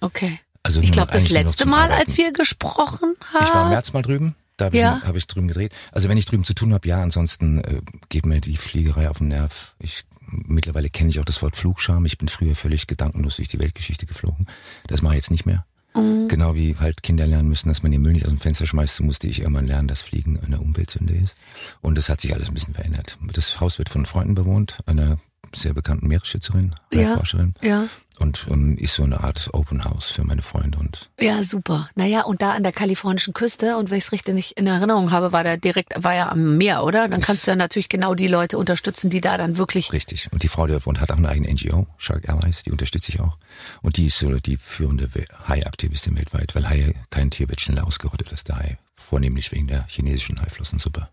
Okay. 0.00 0.38
Also 0.62 0.80
Ich 0.80 0.92
glaube, 0.92 1.10
das 1.10 1.28
letzte 1.30 1.66
Mal, 1.66 1.86
Arbeiten. 1.86 2.00
als 2.00 2.16
wir 2.16 2.32
gesprochen 2.32 3.16
haben. 3.32 3.44
Ich 3.44 3.52
war 3.52 3.64
im 3.64 3.70
März 3.70 3.92
mal 3.92 4.02
drüben. 4.02 4.36
Da 4.60 4.66
habe 4.66 4.76
ich, 4.76 4.82
Ja. 4.82 5.00
hab 5.02 5.16
ich 5.16 5.26
drüben 5.26 5.48
gedreht. 5.48 5.72
Also 5.92 6.08
wenn 6.08 6.18
ich 6.18 6.26
drüben 6.26 6.44
zu 6.44 6.54
tun 6.54 6.74
habe, 6.74 6.86
ja, 6.86 7.02
ansonsten 7.02 7.64
äh, 7.64 7.80
geht 8.08 8.26
mir 8.26 8.40
die 8.40 8.56
Fliegerei 8.56 9.08
auf 9.08 9.18
den 9.18 9.28
Nerv. 9.28 9.74
Ich 9.78 10.04
mittlerweile 10.32 10.90
kenne 10.90 11.10
ich 11.10 11.18
auch 11.18 11.24
das 11.24 11.42
Wort 11.42 11.56
Flugscham. 11.56 12.04
Ich 12.04 12.18
bin 12.18 12.28
früher 12.28 12.54
völlig 12.54 12.86
gedankenlos 12.86 13.36
durch 13.36 13.48
die 13.48 13.58
Weltgeschichte 13.58 14.06
geflogen. 14.06 14.46
Das 14.86 15.02
mache 15.02 15.14
ich 15.14 15.18
jetzt 15.18 15.30
nicht 15.30 15.46
mehr. 15.46 15.64
Mhm. 15.94 16.28
Genau 16.28 16.54
wie 16.54 16.76
halt 16.76 17.02
Kinder 17.02 17.26
lernen 17.26 17.48
müssen, 17.48 17.68
dass 17.68 17.82
man 17.82 17.90
den 17.90 18.02
Müll 18.02 18.12
nicht 18.12 18.24
aus 18.24 18.30
dem 18.30 18.38
Fenster 18.38 18.66
schmeißt, 18.66 18.96
so 18.96 19.02
musste 19.02 19.26
ich 19.26 19.40
irgendwann 19.40 19.66
lernen, 19.66 19.88
dass 19.88 20.02
Fliegen 20.02 20.38
eine 20.38 20.60
Umweltsünde 20.60 21.14
ist. 21.14 21.36
Und 21.80 21.96
das 21.98 22.08
hat 22.08 22.20
sich 22.20 22.32
alles 22.32 22.48
ein 22.48 22.54
bisschen 22.54 22.74
verändert. 22.74 23.18
Das 23.32 23.60
Haus 23.60 23.78
wird 23.78 23.88
von 23.88 24.06
Freunden 24.06 24.34
bewohnt, 24.34 24.78
einer 24.86 25.18
sehr 25.54 25.74
bekannten 25.74 26.06
Meeresschützerin, 26.06 26.74
Ja. 26.92 27.16
Forscherin. 27.16 27.54
Ja. 27.62 27.86
Und 28.18 28.46
ähm, 28.50 28.76
ist 28.76 28.94
so 28.94 29.02
eine 29.02 29.20
Art 29.20 29.48
Open 29.54 29.84
House 29.84 30.10
für 30.10 30.24
meine 30.24 30.42
Freunde. 30.42 30.78
Und 30.78 31.10
Ja, 31.18 31.42
super. 31.42 31.88
Naja, 31.94 32.22
und 32.22 32.42
da 32.42 32.52
an 32.52 32.62
der 32.62 32.72
kalifornischen 32.72 33.32
Küste, 33.32 33.76
und 33.78 33.90
wenn 33.90 33.96
ich 33.98 34.04
es 34.04 34.12
richtig 34.12 34.34
nicht 34.34 34.52
in 34.58 34.66
Erinnerung 34.66 35.10
habe, 35.10 35.32
war 35.32 35.42
der 35.42 35.56
direkt, 35.56 35.94
war 36.02 36.14
ja 36.14 36.28
am 36.28 36.58
Meer, 36.58 36.84
oder? 36.84 37.08
Dann 37.08 37.20
kannst 37.22 37.46
du 37.46 37.50
ja 37.52 37.56
natürlich 37.56 37.88
genau 37.88 38.14
die 38.14 38.28
Leute 38.28 38.58
unterstützen, 38.58 39.08
die 39.10 39.20
da 39.22 39.38
dann 39.38 39.56
wirklich. 39.56 39.92
Richtig. 39.92 40.28
Und 40.32 40.42
die 40.42 40.48
Frau, 40.48 40.66
die 40.66 40.74
da 40.74 40.84
wohnt, 40.84 41.00
hat 41.00 41.10
auch 41.10 41.16
eine 41.16 41.30
eigene 41.30 41.50
NGO, 41.52 41.86
Shark 41.96 42.28
Allies, 42.28 42.62
die 42.62 42.70
unterstütze 42.72 43.10
ich 43.10 43.20
auch. 43.20 43.38
Und 43.80 43.96
die 43.96 44.06
ist 44.06 44.18
so 44.18 44.30
die 44.38 44.58
führende 44.58 45.08
Hai-Aktivistin 45.48 46.16
weltweit, 46.18 46.54
weil 46.54 46.68
Haie, 46.68 46.94
kein 47.08 47.30
Tier 47.30 47.48
wird 47.48 47.60
schneller 47.60 47.86
ausgerottet 47.86 48.30
als 48.30 48.44
der 48.44 48.56
Hai. 48.56 48.78
Vornehmlich 48.94 49.50
wegen 49.50 49.66
der 49.66 49.86
chinesischen 49.88 50.40
Haiflossensuppe. 50.42 51.08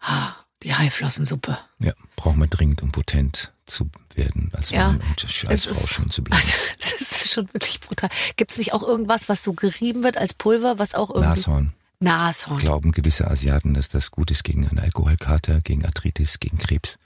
Ah, 0.00 0.32
die 0.62 0.72
Haiflossensuppe. 0.74 1.58
Ja, 1.80 1.92
braucht 2.16 2.36
man 2.36 2.48
dringend, 2.48 2.82
um 2.82 2.92
potent 2.92 3.52
zu 3.66 3.90
werden, 4.14 4.50
als 4.54 4.70
Ja, 4.70 4.88
Mann 4.88 5.00
und 5.00 5.24
als 5.48 5.66
es 5.66 5.76
Frau 5.76 5.84
ist- 5.84 5.88
schön 5.90 6.10
zu 6.10 6.22
bleiben. 6.24 6.42
Das 6.78 7.00
ist 7.00 7.32
schon 7.32 7.46
wirklich 7.52 7.80
brutal. 7.80 8.10
Gibt 8.36 8.52
es 8.52 8.58
nicht 8.58 8.72
auch 8.72 8.82
irgendwas, 8.82 9.28
was 9.28 9.42
so 9.42 9.52
gerieben 9.54 10.02
wird 10.04 10.16
als 10.16 10.34
Pulver, 10.34 10.78
was 10.78 10.94
auch 10.94 11.10
irgendwie. 11.10 11.28
Nashorn. 11.28 11.72
Nashorn. 12.00 12.58
Glauben 12.60 12.92
gewisse 12.92 13.28
Asiaten, 13.28 13.74
dass 13.74 13.88
das 13.88 14.10
gut 14.10 14.30
ist 14.30 14.44
gegen 14.44 14.68
einen 14.68 14.78
Alkoholkater, 14.78 15.60
gegen 15.62 15.84
Arthritis, 15.86 16.38
gegen 16.40 16.58
Krebs. 16.58 16.98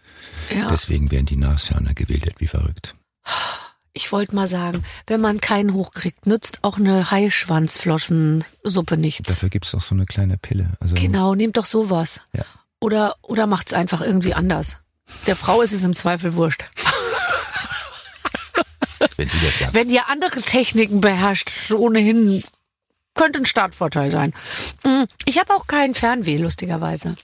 Ja. 0.55 0.69
Deswegen 0.69 1.11
werden 1.11 1.27
die 1.27 1.37
Nashörner 1.37 1.95
gewildert 1.95 2.35
wie 2.39 2.49
verrückt. 2.49 2.95
Ich 3.93 4.13
wollte 4.13 4.35
mal 4.35 4.47
sagen, 4.49 4.85
wenn 5.07 5.21
man 5.21 5.41
keinen 5.41 5.73
hochkriegt, 5.73 6.27
nützt 6.27 6.59
auch 6.63 6.77
eine 6.79 7.11
Haischwanzfloschensuppe 7.11 8.97
nichts. 8.97 9.29
Dafür 9.29 9.49
gibt's 9.49 9.75
auch 9.75 9.81
so 9.83 9.95
eine 9.95 10.07
kleine 10.07 10.39
Pille. 10.39 10.71
Also, 10.81 10.95
Genau, 10.95 11.35
nehmt 11.35 11.57
doch 11.57 11.65
sowas. 11.67 12.21
Ja. 12.33 12.45
Oder, 12.81 13.17
oder 13.23 13.47
macht's 13.47 13.73
einfach 13.73 14.01
irgendwie 14.01 14.35
anders. 14.35 14.77
Der 15.27 15.37
Frau 15.37 15.63
ist 15.63 15.73
es 15.73 15.85
im 15.85 15.95
Zweifel 15.95 16.35
wurscht. 16.35 16.65
Wenn 19.17 19.29
du 19.29 19.37
das 19.45 19.59
sagst. 19.59 19.75
Wenn 19.75 19.91
ihr 19.91 20.09
andere 20.09 20.41
Techniken 20.43 21.01
beherrscht, 21.01 21.49
ist 21.49 21.73
ohnehin 21.73 22.43
könnte 23.15 23.41
ein 23.41 23.47
Startvorteil 23.47 24.11
sein. 24.11 24.33
Mm, 24.85 25.05
Ich 25.25 25.39
habe 25.39 25.53
auch 25.53 25.67
kein 25.67 25.95
Fernweh, 25.95 26.37
lustigerweise. 26.39 27.17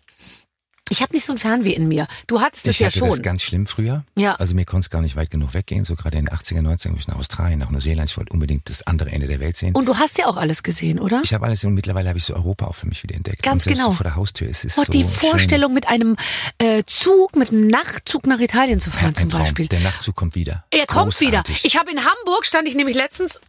Ich 0.91 1.01
habe 1.01 1.15
nicht 1.15 1.25
so 1.25 1.33
ein 1.33 1.39
Fernweh 1.39 1.71
in 1.73 1.89
mir. 1.89 2.07
Du 2.27 2.43
hattest 2.43 2.67
es 2.69 2.73
ich 2.75 2.81
ja 2.81 2.89
hatte 2.89 2.99
schon. 2.99 3.09
das 3.09 3.23
ganz 3.23 3.41
schlimm 3.43 3.67
früher. 3.67 4.05
Ja. 4.17 4.35
Also 4.35 4.55
mir 4.55 4.67
konnte 4.67 4.85
es 4.85 4.91
gar 4.91 5.01
nicht 5.01 5.17
weit 5.17 5.31
genug 5.31 5.55
weggehen. 5.55 5.87
So 5.87 5.95
gerade 5.97 6.19
in 6.19 6.27
den 6.27 6.35
80er, 6.37 6.61
90er 6.61 6.89
bin 6.89 6.99
ich 6.99 7.09
nach 7.09 7.17
Australien, 7.17 7.59
nach 7.59 7.71
Neuseeland. 7.71 8.11
Ich 8.11 8.19
wollte 8.19 8.35
unbedingt 8.35 8.69
das 8.69 8.87
andere 8.87 9.11
Ende 9.11 9.27
der 9.27 9.41
Welt 9.41 9.57
sehen. 9.57 9.75
Und 9.75 9.87
du 9.87 9.97
hast 9.97 10.19
ja 10.19 10.27
auch 10.27 10.37
alles 10.37 10.63
gesehen, 10.63 11.01
oder? 11.01 11.23
ich 11.25 11.33
habe 11.33 11.47
alles 11.47 11.65
und 11.65 11.73
mittlerweile 11.73 12.11
habe 12.11 12.19
ich 12.19 12.25
so 12.27 12.35
Europa 12.35 12.67
auch 12.67 12.75
für 12.75 12.87
mich 12.87 13.03
wieder 13.03 13.15
entdeckt. 13.15 13.43
Ganz 13.43 13.65
genau. 13.65 13.87
So 13.87 13.93
vor 13.95 14.05
der 14.05 14.15
Haustür 14.17 14.47
ist 14.47 14.65
es 14.67 14.77
Oh, 14.77 14.85
so 14.85 14.93
die 14.93 15.01
schön. 15.01 15.09
Vorstellung, 15.09 15.73
mit 15.73 15.89
einem 15.89 16.17
äh, 16.59 16.83
Zug, 16.87 17.35
mit 17.37 17.49
einem 17.49 17.67
Nachtzug 17.67 18.27
nach 18.27 18.39
Italien 18.41 18.79
zu 18.79 18.91
fahren 18.91 19.07
Ein 19.09 19.15
zum 19.15 19.31
Traum. 19.31 19.41
Beispiel. 19.41 19.67
Der 19.69 19.81
Nachtzug 19.81 20.15
kommt 20.15 20.35
wieder. 20.35 20.65
Er 20.71 20.87
kommt 20.87 21.19
wieder. 21.21 21.43
Ich 21.63 21.79
habe 21.79 21.91
in 21.91 21.99
Hamburg, 21.99 22.45
stand 22.45 22.69
ich 22.69 22.75
nämlich 22.75 22.95
letztens, 22.95 23.41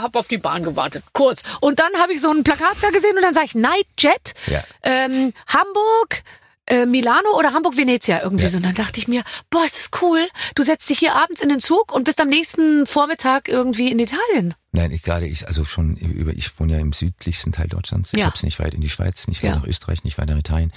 habe 0.00 0.18
auf 0.18 0.28
die 0.28 0.38
Bahn 0.38 0.64
gewartet, 0.64 1.04
kurz. 1.12 1.42
Und 1.60 1.78
dann 1.78 1.92
habe 1.98 2.14
ich 2.14 2.22
so 2.22 2.30
ein 2.30 2.42
Plakat 2.42 2.76
da 2.80 2.88
gesehen 2.88 3.16
und 3.16 3.22
dann 3.22 3.34
sage 3.34 3.46
ich 3.46 3.54
Nightjet, 3.54 4.32
Ja. 4.46 4.64
ähm, 4.82 5.34
Hamburg, 5.46 6.22
äh, 6.70 6.86
Milano 6.86 7.36
oder 7.38 7.52
Hamburg-Venezia 7.52 8.22
irgendwie 8.22 8.44
Ja. 8.44 8.50
so. 8.50 8.56
Und 8.56 8.64
dann 8.64 8.74
dachte 8.74 8.98
ich 8.98 9.08
mir, 9.08 9.22
boah, 9.50 9.64
ist 9.64 9.76
das 9.76 10.02
cool. 10.02 10.26
Du 10.54 10.62
setzt 10.62 10.88
dich 10.88 10.98
hier 10.98 11.14
abends 11.16 11.40
in 11.42 11.48
den 11.48 11.60
Zug 11.60 11.92
und 11.92 12.04
bist 12.04 12.20
am 12.20 12.28
nächsten 12.28 12.86
Vormittag 12.86 13.48
irgendwie 13.48 13.90
in 13.90 13.98
Italien. 13.98 14.54
Nein, 14.72 14.92
ich 14.92 15.02
gerade 15.02 15.26
ich 15.26 15.46
also 15.48 15.64
schon 15.64 15.96
über 15.96 16.32
ich 16.32 16.58
wohne 16.60 16.74
ja 16.74 16.78
im 16.78 16.92
südlichsten 16.92 17.52
Teil 17.52 17.66
Deutschlands. 17.68 18.12
Ich 18.14 18.20
Ja. 18.20 18.26
habe 18.26 18.36
es 18.36 18.42
nicht 18.44 18.58
weit 18.60 18.72
in 18.74 18.80
die 18.80 18.88
Schweiz, 18.88 19.26
nicht 19.26 19.42
weit 19.42 19.50
Ja. 19.50 19.56
nach 19.56 19.66
Österreich, 19.66 20.04
nicht 20.04 20.16
weit 20.18 20.28
nach 20.28 20.38
Italien. 20.38 20.72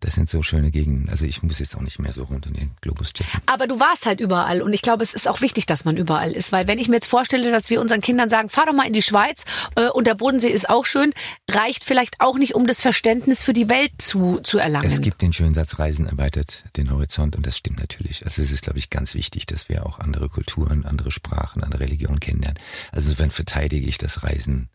Das 0.00 0.14
sind 0.14 0.28
so 0.28 0.42
schöne 0.42 0.70
Gegenden. 0.70 1.08
Also 1.08 1.24
ich 1.24 1.42
muss 1.42 1.58
jetzt 1.58 1.76
auch 1.76 1.80
nicht 1.80 1.98
mehr 1.98 2.12
so 2.12 2.24
rund 2.24 2.46
um 2.46 2.52
den 2.52 2.70
Globus 2.80 3.12
checken. 3.12 3.40
Aber 3.46 3.66
du 3.66 3.80
warst 3.80 4.06
halt 4.06 4.20
überall 4.20 4.62
und 4.62 4.72
ich 4.72 4.82
glaube, 4.82 5.02
es 5.02 5.14
ist 5.14 5.28
auch 5.28 5.40
wichtig, 5.40 5.66
dass 5.66 5.84
man 5.84 5.96
überall 5.96 6.32
ist, 6.32 6.52
weil 6.52 6.66
wenn 6.66 6.78
ich 6.78 6.88
mir 6.88 6.96
jetzt 6.96 7.06
vorstelle, 7.06 7.50
dass 7.50 7.70
wir 7.70 7.80
unseren 7.80 8.00
Kindern 8.00 8.28
sagen, 8.28 8.48
fahr 8.48 8.66
doch 8.66 8.72
mal 8.72 8.86
in 8.86 8.92
die 8.92 9.02
Schweiz 9.02 9.44
äh, 9.76 9.88
und 9.88 10.06
der 10.06 10.14
Bodensee 10.14 10.48
ist 10.48 10.70
auch 10.70 10.86
schön, 10.86 11.12
reicht 11.48 11.84
vielleicht 11.84 12.20
auch 12.20 12.38
nicht, 12.38 12.54
um 12.54 12.66
das 12.66 12.80
Verständnis 12.80 13.42
für 13.42 13.52
die 13.52 13.68
Welt 13.68 13.92
zu, 13.98 14.40
zu 14.42 14.58
erlangen. 14.58 14.86
Es 14.86 15.00
gibt 15.00 15.22
den 15.22 15.32
schönen 15.32 15.54
Satz, 15.54 15.78
Reisen 15.78 16.06
erweitert 16.06 16.64
den 16.76 16.90
Horizont 16.90 17.36
und 17.36 17.46
das 17.46 17.56
stimmt 17.56 17.80
natürlich. 17.80 18.24
Also 18.24 18.42
es 18.42 18.52
ist, 18.52 18.62
glaube 18.62 18.78
ich, 18.78 18.90
ganz 18.90 19.14
wichtig, 19.14 19.46
dass 19.46 19.68
wir 19.68 19.86
auch 19.86 19.98
andere 19.98 20.28
Kulturen, 20.28 20.84
andere 20.84 21.10
Sprachen, 21.10 21.62
andere 21.62 21.82
Religionen 21.82 22.20
kennenlernen. 22.20 22.58
Also 22.92 23.06
insofern 23.06 23.30
verteidige 23.30 23.86
ich 23.86 23.98
das 23.98 24.22
Reisen 24.22 24.68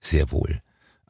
sehr 0.00 0.30
wohl. 0.30 0.60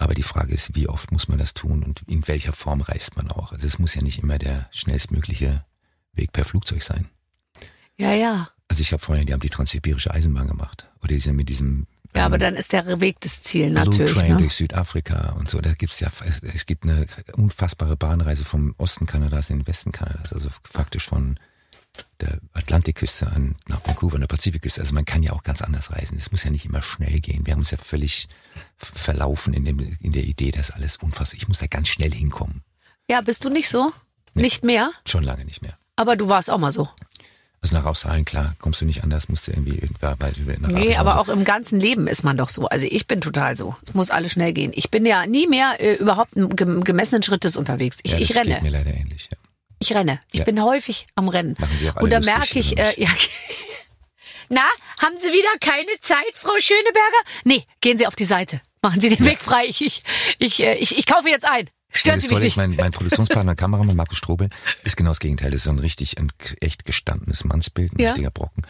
Aber 0.03 0.14
die 0.14 0.22
Frage 0.24 0.53
ist, 0.53 0.74
wie 0.74 0.88
oft 0.88 1.12
muss 1.12 1.28
man 1.28 1.38
das 1.38 1.55
tun 1.55 1.82
und 1.84 2.03
in 2.09 2.26
welcher 2.26 2.53
Form 2.53 2.80
reist 2.80 3.16
man 3.16 3.30
auch? 3.30 3.53
Also 3.53 3.66
es 3.66 3.78
muss 3.78 3.94
ja 3.94 4.03
nicht 4.03 4.18
immer 4.22 4.38
der 4.38 4.68
schnellstmögliche 4.72 5.64
Weg 6.12 6.32
per 6.32 6.44
Flugzeug 6.44 6.82
sein. 6.82 7.09
ja, 7.96 8.12
ja. 8.12 8.50
Also 8.68 8.80
ich 8.80 8.92
habe 8.92 9.03
vorhin, 9.03 9.26
die 9.26 9.34
haben 9.34 9.40
die 9.40 9.50
transsibirische 9.50 10.11
Eisenbahn 10.12 10.48
gemacht. 10.48 10.88
Oder 11.03 11.09
die 11.09 11.20
sind 11.20 11.36
mit 11.36 11.50
diesem 11.50 11.86
Ja, 12.16 12.24
aber 12.24 12.36
ähm, 12.36 12.40
dann 12.40 12.55
ist 12.57 12.72
der 12.72 13.00
Weg 13.03 13.20
das 13.20 13.42
Ziel 13.42 13.66
Blue 13.70 13.84
natürlich. 13.84 14.12
Train 14.14 14.32
Ne? 14.32 14.38
durch 14.38 14.55
Südafrika 14.55 15.32
und 15.32 15.50
so. 15.50 15.61
Da 15.61 15.74
gibt's 15.74 16.00
ja, 16.00 16.11
es, 16.24 16.40
es 16.42 16.64
gibt 16.64 16.84
eine 16.84 17.07
unfassbare 17.34 17.96
Bahnreise 17.98 18.44
vom 18.46 18.74
Osten 18.78 19.07
Kanadas 19.07 19.50
in 19.50 19.59
den 19.59 19.66
Westen 19.66 19.92
Kanadas, 19.92 20.32
also 20.32 20.48
faktisch 20.64 21.05
von 21.07 21.38
der 22.22 22.38
Atlantikküste 22.54 23.26
an 23.26 23.56
nach 23.68 23.80
Vancouver, 23.86 24.14
an 24.14 24.20
der 24.22 24.28
Pazifikküste. 24.28 24.80
Also 24.80 24.94
man 24.94 25.04
kann 25.04 25.22
ja 25.22 25.32
auch 25.32 25.42
ganz 25.42 25.62
anders 25.62 25.92
reisen. 25.92 26.16
Es 26.16 26.32
muss 26.32 26.44
ja 26.44 26.50
nicht 26.50 26.64
immer 26.64 26.82
schnell 26.82 27.20
gehen. 27.20 27.46
Wir 27.46 27.52
haben 27.52 27.60
uns 27.60 27.70
ja 27.70 27.78
völlig 27.78 28.28
verlaufen 28.78 29.54
in, 29.54 29.64
dem, 29.64 29.96
in 30.00 30.12
der 30.12 30.24
Idee, 30.24 30.50
dass 30.50 30.70
alles 30.70 30.96
unfassbar. 30.96 31.36
Ich 31.36 31.48
muss 31.48 31.58
da 31.58 31.66
ganz 31.66 31.88
schnell 31.88 32.12
hinkommen. 32.12 32.62
Ja, 33.08 33.20
bist 33.20 33.44
du 33.44 33.50
nicht 33.50 33.68
so? 33.68 33.92
Nicht 34.34 34.64
mehr? 34.64 34.92
Schon 35.06 35.24
lange 35.24 35.44
nicht 35.44 35.62
mehr. 35.62 35.76
Aber 35.96 36.16
du 36.16 36.28
warst 36.28 36.50
auch 36.50 36.58
mal 36.58 36.72
so. 36.72 36.88
Also 37.60 37.76
nach 37.76 37.84
Australien, 37.84 38.24
klar, 38.24 38.56
kommst 38.58 38.80
du 38.80 38.84
nicht 38.84 39.04
anders, 39.04 39.28
musst 39.28 39.46
du 39.46 39.52
irgendwie 39.52 39.78
irgendwer 39.78 40.16
weil 40.18 40.32
du 40.32 40.42
nach 40.60 40.68
Nee, 40.70 40.96
aber 40.96 41.20
auch 41.20 41.28
im 41.28 41.44
ganzen 41.44 41.78
Leben 41.78 42.08
ist 42.08 42.24
man 42.24 42.36
doch 42.36 42.48
so. 42.48 42.66
Also 42.66 42.86
ich 42.90 43.06
bin 43.06 43.20
total 43.20 43.56
so. 43.56 43.76
Es 43.86 43.94
muss 43.94 44.10
alles 44.10 44.32
schnell 44.32 44.52
gehen. 44.52 44.72
Ich 44.74 44.90
bin 44.90 45.06
ja 45.06 45.26
nie 45.26 45.46
mehr 45.46 45.76
äh, 45.78 45.94
überhaupt 45.94 46.32
gemessenen 46.34 47.22
Schrittes 47.22 47.56
unterwegs. 47.56 47.98
Ich, 48.02 48.12
Ja, 48.12 48.18
das 48.18 48.30
ich 48.30 48.36
renne. 48.36 48.54
Geht 48.54 48.62
mir 48.64 48.70
leider 48.70 48.92
ähnlich, 48.92 49.28
ja. 49.30 49.36
Ich 49.83 49.95
renne. 49.95 50.20
Ich 50.33 50.39
Ja. 50.41 50.45
bin 50.45 50.62
häufig 50.62 51.07
am 51.14 51.28
Rennen. 51.28 51.55
Machen 51.59 51.76
Sie 51.78 51.91
auch 51.91 51.97
alle 51.97 52.05
Und 52.05 52.11
da 52.11 52.20
merke 52.20 52.59
ich, 52.59 52.78
äh, 52.78 52.95
ja. 53.01 53.11
Na, 54.49 54.62
haben 55.01 55.16
Sie 55.18 55.28
wieder 55.33 55.49
keine 55.61 55.99
Zeit, 56.01 56.35
Frau 56.35 56.53
Schöneberger? 56.61 57.22
Nee, 57.45 57.64
gehen 57.80 57.97
Sie 57.99 58.07
auf 58.07 58.16
die 58.16 58.24
Seite. 58.24 58.61
Machen 58.83 59.01
Sie 59.01 59.09
den 59.09 59.24
Weg 59.24 59.41
frei. 59.41 59.66
Ich, 59.66 59.80
ich, 59.80 60.03
ich, 60.39 60.61
äh, 60.62 60.74
ich, 60.74 60.99
ich 60.99 61.07
kaufe 61.07 61.28
jetzt 61.28 61.45
ein. 61.45 61.68
Und 61.95 61.99
Sie 62.05 62.11
mich 62.11 62.26
Tolle, 62.26 62.41
nicht. 62.41 62.49
ich 62.53 62.57
mein, 62.57 62.74
mein 62.74 62.91
Produktionspartner, 62.93 63.55
Kameramann 63.55 63.97
Markus 63.97 64.18
Strobel, 64.18 64.49
ist 64.85 64.97
genau 64.97 65.11
das 65.11 65.20
Gegenteil. 65.20 65.51
Das 65.51 65.59
ist 65.59 65.64
so 65.64 65.70
ein 65.70 65.78
richtig, 65.78 66.18
ein 66.18 66.33
echt 66.61 66.85
gestandenes 66.85 67.45
Mannsbild, 67.45 67.93
ein 67.93 68.01
Ja. 68.01 68.09
richtiger 68.09 68.30
Brocken. 68.30 68.62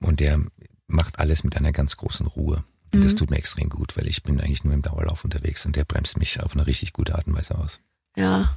Und 0.00 0.20
der 0.20 0.40
macht 0.86 1.18
alles 1.18 1.44
mit 1.44 1.56
einer 1.56 1.72
ganz 1.72 1.96
großen 1.96 2.26
Ruhe. 2.26 2.62
Und 2.92 3.00
Mhm. 3.00 3.04
das 3.04 3.14
tut 3.14 3.30
mir 3.30 3.38
extrem 3.38 3.70
gut, 3.70 3.96
weil 3.96 4.06
ich 4.06 4.22
bin 4.22 4.40
eigentlich 4.40 4.64
nur 4.64 4.74
im 4.74 4.82
Dauerlauf 4.82 5.24
unterwegs 5.24 5.64
und 5.66 5.74
der 5.76 5.84
bremst 5.84 6.16
mich 6.18 6.40
auf 6.40 6.52
eine 6.52 6.66
richtig 6.66 6.92
gute 6.92 7.14
Art 7.14 7.26
und 7.26 7.36
Weise 7.36 7.56
aus. 7.58 7.80
Ja. 8.16 8.56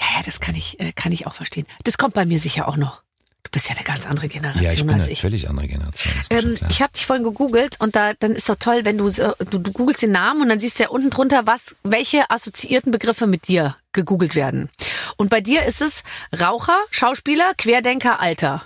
Ja, 0.00 0.06
ja, 0.16 0.22
das 0.24 0.40
kann 0.40 0.54
ich, 0.54 0.80
äh, 0.80 0.92
kann 0.92 1.12
ich 1.12 1.26
auch 1.26 1.34
verstehen. 1.34 1.66
Das 1.84 1.98
kommt 1.98 2.14
bei 2.14 2.24
mir 2.26 2.38
sicher 2.40 2.68
auch 2.68 2.76
noch. 2.76 3.02
Du 3.44 3.50
bist 3.50 3.68
ja 3.68 3.76
eine 3.76 3.84
ganz 3.84 4.06
andere 4.06 4.28
Generation 4.28 4.64
Ja, 4.64 4.72
ich 4.72 4.84
bin 4.84 4.94
als 4.94 5.04
eine 5.04 5.12
ich. 5.12 5.20
völlig 5.20 5.48
andere 5.50 5.68
Generation. 5.68 6.14
Ähm, 6.30 6.58
ich 6.70 6.80
habe 6.80 6.92
dich 6.94 7.04
vorhin 7.04 7.24
gegoogelt 7.24 7.76
und 7.78 7.94
da 7.94 8.14
dann 8.14 8.32
ist 8.32 8.48
doch 8.48 8.56
toll, 8.56 8.80
wenn 8.84 8.96
du, 8.96 9.08
du 9.10 9.58
du 9.58 9.72
googelst 9.72 10.02
den 10.02 10.12
Namen 10.12 10.40
und 10.42 10.48
dann 10.48 10.60
siehst 10.60 10.78
du 10.78 10.84
ja 10.84 10.88
unten 10.88 11.10
drunter, 11.10 11.46
was 11.46 11.76
welche 11.82 12.30
assoziierten 12.30 12.90
Begriffe 12.90 13.26
mit 13.26 13.46
dir 13.46 13.76
gegoogelt 13.92 14.34
werden. 14.34 14.70
Und 15.18 15.28
bei 15.28 15.40
dir 15.42 15.64
ist 15.66 15.82
es 15.82 16.02
Raucher, 16.40 16.78
Schauspieler, 16.90 17.52
Querdenker, 17.58 18.18
Alter. 18.18 18.62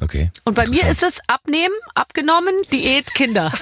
okay. 0.00 0.30
Und 0.44 0.54
bei 0.54 0.66
mir 0.68 0.86
ist 0.88 1.02
es 1.02 1.20
Abnehmen, 1.26 1.74
abgenommen, 1.94 2.54
Diät, 2.72 3.12
Kinder. 3.14 3.52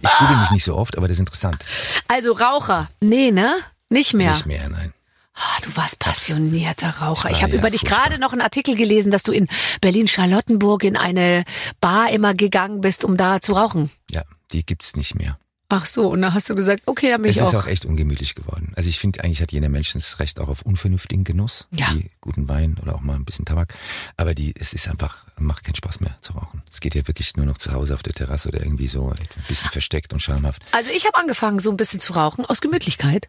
Ich 0.00 0.10
google 0.18 0.36
mich 0.38 0.50
nicht 0.50 0.64
so 0.64 0.76
oft, 0.76 0.96
aber 0.98 1.06
das 1.06 1.16
ist 1.16 1.20
interessant. 1.20 1.64
Also 2.08 2.32
Raucher, 2.32 2.90
nee, 3.00 3.30
ne? 3.30 3.54
Nicht 3.92 4.14
mehr. 4.14 4.30
Nicht 4.32 4.46
mehr, 4.46 4.68
nein. 4.68 4.92
Ah, 5.34 5.60
du 5.62 5.74
warst 5.76 5.98
passionierter 5.98 6.90
Raucher. 6.98 7.30
Ich 7.30 7.38
Ich 7.38 7.42
habe 7.42 7.52
ja 7.52 7.58
über 7.58 7.70
dich 7.70 7.82
gerade 7.84 8.18
noch 8.18 8.32
einen 8.32 8.42
Artikel 8.42 8.74
gelesen, 8.74 9.10
dass 9.10 9.22
du 9.22 9.32
in 9.32 9.48
Berlin-Charlottenburg 9.80 10.84
in 10.84 10.96
eine 10.96 11.44
Bar 11.80 12.10
immer 12.10 12.34
gegangen 12.34 12.80
bist, 12.80 13.04
um 13.04 13.16
da 13.16 13.40
zu 13.40 13.52
rauchen. 13.54 13.90
Ja, 14.10 14.22
die 14.52 14.64
gibt's 14.66 14.96
nicht 14.96 15.14
mehr. 15.14 15.38
Ach 15.70 15.86
so, 15.86 16.08
und 16.08 16.20
dann 16.20 16.34
hast 16.34 16.50
du 16.50 16.54
gesagt, 16.54 16.82
okay, 16.84 17.08
dann 17.08 17.22
bin 17.22 17.30
Es 17.30 17.38
ich 17.38 17.42
ist 17.42 17.54
auch. 17.54 17.62
auch 17.64 17.66
echt 17.66 17.86
ungemütlich 17.86 18.34
geworden. 18.34 18.74
Also 18.76 18.90
ich 18.90 18.98
finde, 18.98 19.24
eigentlich 19.24 19.40
hat 19.40 19.52
jeder 19.52 19.70
Mensch 19.70 19.94
das 19.94 20.18
Recht 20.18 20.38
auch 20.38 20.48
auf 20.48 20.60
unvernünftigen 20.62 21.24
Genuss, 21.24 21.66
Ja. 21.70 21.86
wie 21.94 22.10
guten 22.20 22.46
Wein 22.46 22.76
oder 22.82 22.94
auch 22.94 23.00
mal 23.00 23.14
ein 23.14 23.24
bisschen 23.24 23.46
Tabak. 23.46 23.72
Aber 24.18 24.34
die, 24.34 24.52
es 24.58 24.74
ist 24.74 24.86
einfach, 24.86 25.24
macht 25.38 25.64
keinen 25.64 25.76
Spaß 25.76 26.00
mehr 26.00 26.14
zu 26.20 26.34
rauchen. 26.34 26.62
Es 26.70 26.80
geht 26.80 26.94
ja 26.94 27.06
wirklich 27.08 27.34
nur 27.36 27.46
noch 27.46 27.56
zu 27.56 27.72
Hause 27.72 27.94
auf 27.94 28.02
der 28.02 28.12
Terrasse 28.12 28.48
oder 28.48 28.60
irgendwie 28.60 28.86
so 28.86 29.08
ein 29.08 29.14
bisschen 29.48 29.70
versteckt 29.70 30.12
und 30.12 30.20
schamhaft. 30.20 30.62
Also 30.72 30.90
ich 30.90 31.06
habe 31.06 31.16
angefangen, 31.16 31.58
so 31.58 31.70
ein 31.70 31.78
bisschen 31.78 32.00
zu 32.00 32.12
rauchen 32.12 32.44
aus 32.44 32.60
Gemütlichkeit. 32.60 33.28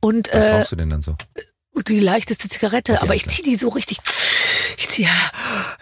Und 0.00 0.28
Was 0.32 0.46
äh, 0.46 0.50
rauchst 0.52 0.72
du 0.72 0.76
denn 0.76 0.90
dann 0.90 1.02
so? 1.02 1.16
die 1.88 1.98
leichteste 1.98 2.48
Zigarette, 2.48 2.92
Okay, 2.92 3.02
aber 3.02 3.10
alles 3.10 3.22
ich 3.26 3.28
ziehe 3.32 3.42
die 3.42 3.56
so 3.56 3.68
richtig, 3.68 3.98
ich 4.78 4.88
ziehe 4.88 5.08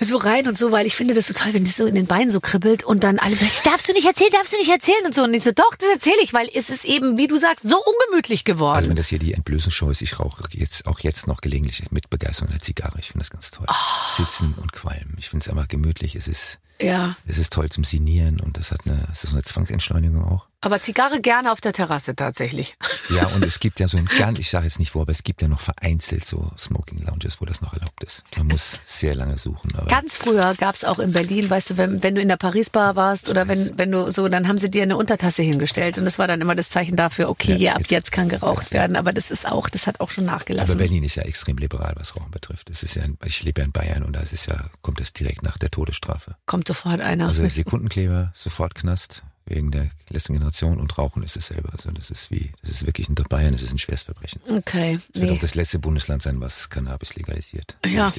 so 0.01 0.17
rein 0.17 0.49
und 0.49 0.57
so, 0.57 0.73
weil 0.73 0.87
ich 0.87 0.97
finde 0.97 1.13
das 1.13 1.27
so 1.27 1.35
toll, 1.35 1.53
wenn 1.53 1.65
die 1.65 1.71
so 1.71 1.85
in 1.87 1.95
den 1.95 2.07
Beinen 2.07 2.31
so 2.31 2.41
kribbelt 2.41 2.83
und 2.83 3.05
dann 3.05 3.19
alle 3.19 3.37
so, 3.37 3.45
darfst 3.65 3.89
du 3.89 3.93
nicht 3.93 4.07
erzählen, 4.07 4.31
darfst 4.33 4.55
du 4.55 4.57
nicht 4.57 4.71
erzählen 4.71 5.05
und 5.05 5.15
so. 5.15 5.23
Und 5.23 5.35
ich 5.35 5.45
so, 5.45 5.53
doch, 5.53 5.75
das 5.79 5.89
erzähle 5.91 6.17
ich, 6.23 6.33
weil 6.33 6.49
es 6.55 6.71
ist 6.71 6.87
eben, 6.87 7.19
wie 7.19 7.29
du 7.29 7.37
sagst, 7.37 7.69
so 7.69 7.77
ungemütlich 7.77 8.41
Also 8.47 8.53
geworden. 8.55 8.89
wenn 8.89 8.97
das 8.97 9.09
hier 9.09 9.19
die 9.19 9.35
Entblößungsshow 9.35 9.91
ist, 9.91 10.01
ich 10.03 10.19
rauche 10.19 10.43
jetzt 10.53 10.87
auch 10.87 11.01
jetzt 11.01 11.27
noch 11.27 11.43
gelegentlich 11.43 11.83
mit 11.91 12.09
Begeisterung 12.09 12.51
eine 12.51 12.61
Zigarre. 12.61 12.99
Ich 12.99 13.09
finde 13.09 13.21
das 13.21 13.31
ganz 13.31 13.51
toll. 13.51 13.67
Oh. 13.69 14.13
Sitzen 14.17 14.55
und 14.61 14.73
qualmen. 14.73 15.15
Ich 15.19 15.29
finde 15.29 15.45
es 15.45 15.51
einfach 15.51 15.69
gemütlich. 15.69 16.17
Es 16.17 16.27
ist, 16.27 16.59
ja, 16.83 17.17
es 17.27 17.39
ist 17.39 17.53
toll 17.53 17.69
zum 17.69 17.85
Sinieren 17.85 18.41
und 18.41 18.57
das 18.57 18.71
hat 18.73 18.81
eine, 18.87 19.07
es 19.13 19.25
ist 19.25 19.31
so 19.31 19.37
eine 19.37 19.43
Zwangsentschleunigung 19.43 20.25
auch. 20.25 20.47
aber 20.61 20.81
Zigarre 20.81 21.21
gerne 21.21 21.51
auf 21.53 21.61
der 21.61 21.73
Terrasse 21.73 22.15
tatsächlich. 22.17 22.77
Ja, 23.11 23.27
und 23.35 23.45
es 23.45 23.61
gibt 23.61 23.81
ja 23.81 23.89
so 23.89 23.97
ein 23.99 24.07
ganz, 24.19 24.39
ich 24.39 24.51
sage 24.51 24.67
jetzt 24.67 24.79
nicht 24.79 24.95
wo, 24.95 25.01
aber 25.03 25.13
es 25.13 25.23
gibt 25.25 25.43
ja 25.43 25.49
noch 25.49 25.61
vereinzelt 25.61 26.25
so 26.25 26.51
Smoking 26.59 27.01
Lounges, 27.03 27.41
wo 27.41 27.45
das 27.45 27.61
noch 27.61 27.73
erlaubt 27.75 28.03
ist. 28.05 28.23
Man 28.37 28.49
muss 28.49 28.81
sehr 28.85 29.15
lange 29.15 29.39
suchen. 29.39 29.75
Aber 29.77 29.87
Ganz 29.87 30.17
früher 30.17 30.55
gab's 30.57 30.85
auch 30.85 30.99
in 30.99 31.13
Berlin, 31.13 31.49
weißt 31.51 31.71
du, 31.71 31.77
wenn, 31.79 32.03
wenn 32.03 32.15
du 32.15 32.21
in 32.21 32.29
der 32.29 32.37
Paris-Bar 32.37 32.97
warst 32.97 33.29
oder 33.29 33.49
wenn, 33.49 33.77
wenn 33.79 33.91
du 33.91 34.11
so, 34.11 34.29
dann 34.29 34.49
haben 34.49 34.59
sie 34.59 34.71
dir 34.71 34.83
eine 34.83 34.97
Untertasse 34.97 35.43
hingestellt 35.43 35.99
und 35.99 36.05
das 36.05 36.19
war 36.19 36.27
dann 36.29 36.41
immer 36.41 36.55
das 36.55 36.71
Zeichen 36.71 36.97
dafür, 36.97 37.29
okay, 37.29 37.53
Ja, 37.53 37.59
ja, 37.59 37.73
ab 37.75 37.81
jetzt- 37.81 37.91
jetzt 37.91 38.13
kann 38.13 38.29
geraucht 38.29 38.67
ja. 38.71 38.81
werden, 38.81 38.97
aber 38.97 39.13
das 39.13 39.31
ist 39.31 39.51
auch, 39.51 39.69
das 39.69 39.87
hat 39.87 40.01
auch 40.01 40.11
schon 40.11 40.25
aber 40.25 40.37
nachgelassen. 40.39 40.79
Berlin 40.79 41.03
ist 41.03 41.17
ja 41.17 41.23
extrem 41.25 41.57
liberal, 41.59 41.93
was 41.97 42.17
Rauchen 42.17 42.31
betrifft. 42.31 42.71
Es 42.71 42.83
ist 42.83 42.95
ja, 42.97 43.03
ich 43.25 43.43
lebe 43.43 43.61
ja 43.61 43.65
in 43.65 43.73
Bayern 43.73 44.03
und 44.05 44.15
da 44.15 44.21
ist 44.21 44.33
es 44.33 44.47
ja, 44.47 44.57
kommt 44.83 45.01
es 45.01 45.13
direkt 45.13 45.43
nach 45.43 45.59
der 45.59 45.71
Todesstrafe. 45.71 46.37
Kommt 46.47 46.69
sofort 46.73 47.01
einer. 47.01 47.29
Also 47.29 47.47
Sekundenkleber, 47.47 48.33
sofort 48.35 48.75
Knast, 48.75 49.23
wegen 49.45 49.71
der 49.71 49.91
letzten 50.09 50.35
Generation 50.35 50.79
und 50.79 50.97
Rauchen 50.97 51.23
ist 51.23 51.37
es 51.37 51.47
selber. 51.47 51.71
Also 51.73 51.91
das 51.91 52.11
ist 52.11 52.31
wie, 52.31 52.53
das 52.63 52.71
ist 52.71 52.87
wirklich 52.87 53.09
in 53.09 53.15
Bayern, 53.15 53.53
das 53.53 53.63
ist 53.63 53.73
ein 53.73 53.79
Schwerstverbrechen. 53.79 54.41
okay, 54.57 54.99
Es 55.13 55.21
wird 55.21 55.31
nee. 55.31 55.37
auch 55.37 55.41
das 55.41 55.55
letzte 55.55 55.79
Bundesland 55.79 56.23
sein, 56.23 56.41
was 56.41 56.71
Cannabis 56.71 57.15
legalisiert. 57.17 57.77
Ja. 57.87 58.11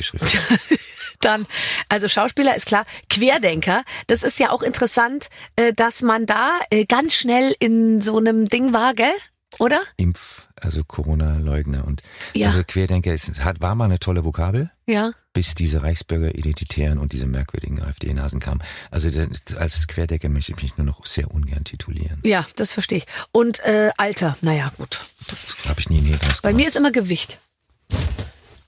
Dann, 1.22 1.46
also 1.90 2.08
Schauspieler 2.08 2.56
ist 2.56 2.66
klar, 2.66 2.86
Querdenker, 3.10 3.84
das 4.08 4.24
ist 4.24 4.40
ja 4.40 4.50
auch 4.52 4.62
interessant, 4.62 5.30
äh, 5.56 5.74
dass 5.74 6.02
man 6.02 6.26
da 6.26 6.60
äh, 6.70 6.86
ganz 6.86 7.16
schnell 7.16 7.56
in 7.60 8.02
so 8.02 8.18
einem 8.18 8.50
Ding 8.50 8.74
war, 8.74 8.94
gell? 8.94 9.14
Oder? 9.60 9.82
Impf, 9.98 10.48
also 10.60 10.84
Corona-Leugner 10.84 11.86
und 11.86 12.02
Ja. 12.34 12.48
also 12.48 12.64
Querdenker 12.64 13.14
ist, 13.14 13.44
hat, 13.44 13.62
war 13.62 13.76
mal 13.76 13.86
eine 13.86 14.00
tolle 14.00 14.24
Vokabel. 14.26 14.70
Ja. 14.86 15.14
bis 15.32 15.56
diese 15.56 15.82
Reichsbürger 15.82 16.36
Identitären 16.36 17.00
und 17.00 17.14
diese 17.14 17.26
merkwürdigen 17.26 17.82
AfD-Nasen 17.82 18.40
kamen. 18.42 18.62
Also 18.92 19.10
als 19.58 19.88
Querdecker 19.88 20.28
möchte 20.30 20.52
ich 20.52 20.62
mich 20.62 20.78
nur 20.78 20.86
noch 20.86 21.06
sehr 21.06 21.32
ungern 21.32 21.64
titulieren. 21.64 22.20
Ja, 22.24 22.46
das 22.58 22.72
verstehe 22.74 22.98
ich. 23.00 23.06
Und 23.32 23.60
äh, 23.62 23.92
Alter, 23.98 24.38
naja, 24.42 24.72
gut. 24.78 25.06
Das, 25.30 25.70
Habe 25.70 25.80
ich 25.80 25.90
nie 25.90 26.00
in 26.00 26.20
bei 26.42 26.54
mir 26.54 26.68
ist 26.68 26.76
immer 26.76 26.92
Gewicht. 26.92 27.40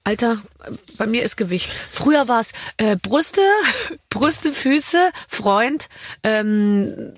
Alter, 0.06 0.38
bei 0.98 1.08
mir 1.08 1.24
ist 1.24 1.36
Gewicht. 1.36 1.70
Früher 1.92 2.28
war 2.28 2.40
es 2.40 2.52
äh, 2.78 2.96
Brüste, 2.96 3.42
Brüste, 4.10 4.54
Füße, 4.54 5.12
Freund, 5.28 5.90
ähm, 6.24 7.16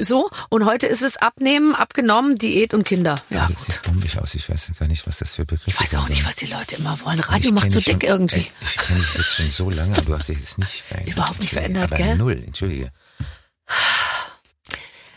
so. 0.00 0.30
Und 0.50 0.64
heute 0.64 0.86
ist 0.86 1.02
es 1.02 1.16
Abnehmen, 1.16 1.74
abgenommen, 1.74 2.38
Diät 2.38 2.74
und 2.74 2.84
Kinder. 2.84 3.14
Ja, 3.30 3.48
das 3.52 3.64
gut. 3.66 3.74
sieht 3.74 3.82
bombig 3.82 4.18
aus. 4.18 4.34
Ich 4.34 4.48
weiß 4.48 4.72
gar 4.78 4.86
nicht, 4.88 5.06
was 5.06 5.18
das 5.18 5.34
für 5.34 5.44
Begriffe 5.44 5.70
Ich 5.70 5.80
weiß 5.80 5.94
auch 5.96 6.08
nicht, 6.08 6.24
was 6.26 6.36
die 6.36 6.46
Leute 6.46 6.76
immer 6.76 6.98
wollen. 7.04 7.18
Ich 7.20 7.28
Radio 7.28 7.52
macht 7.52 7.70
so 7.70 7.78
dich 7.78 7.84
schon- 7.86 7.98
dick 7.98 8.08
irgendwie. 8.08 8.36
Ey, 8.36 8.50
Ich 8.62 8.76
kenne 8.76 8.98
dich 9.00 9.14
jetzt 9.14 9.34
schon 9.34 9.50
so 9.50 9.70
lange, 9.70 9.92
aber 9.96 10.02
du 10.06 10.16
hast 10.18 10.28
dich 10.28 10.38
jetzt 10.38 10.58
nicht 10.58 10.82
verändert. 10.82 11.14
Überhaupt 11.14 11.40
nicht 11.40 11.52
verändert, 11.52 11.84
aber 11.92 11.96
gell? 11.96 12.16
Null, 12.16 12.42
entschuldige. 12.46 12.90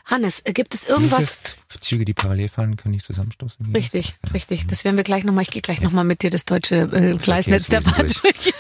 Hannes, 0.06 0.42
äh, 0.46 0.54
gibt 0.54 0.74
es 0.74 0.86
irgendwas? 0.88 1.40
Dieses 1.40 1.56
Züge, 1.80 2.06
die 2.06 2.14
parallel 2.14 2.50
fahren, 2.50 2.76
können 2.78 2.94
nicht 2.94 3.06
zusammenstoßen? 3.06 3.74
Richtig, 3.76 4.16
richtig. 4.34 4.68
Das 4.68 4.84
werden 4.84 4.96
wir 4.98 5.04
gleich 5.04 5.24
nochmal. 5.24 5.44
Ich 5.44 5.52
gehe 5.52 5.62
gleich 5.62 5.82
nochmal 5.82 6.04
mit 6.04 6.24
dir 6.24 6.30
das 6.30 6.46
deutsche 6.46 6.76
äh, 6.78 7.18
Gleisnetz 7.18 7.68
der 7.68 7.82
Bahn 7.82 7.96
durch. 8.22 8.24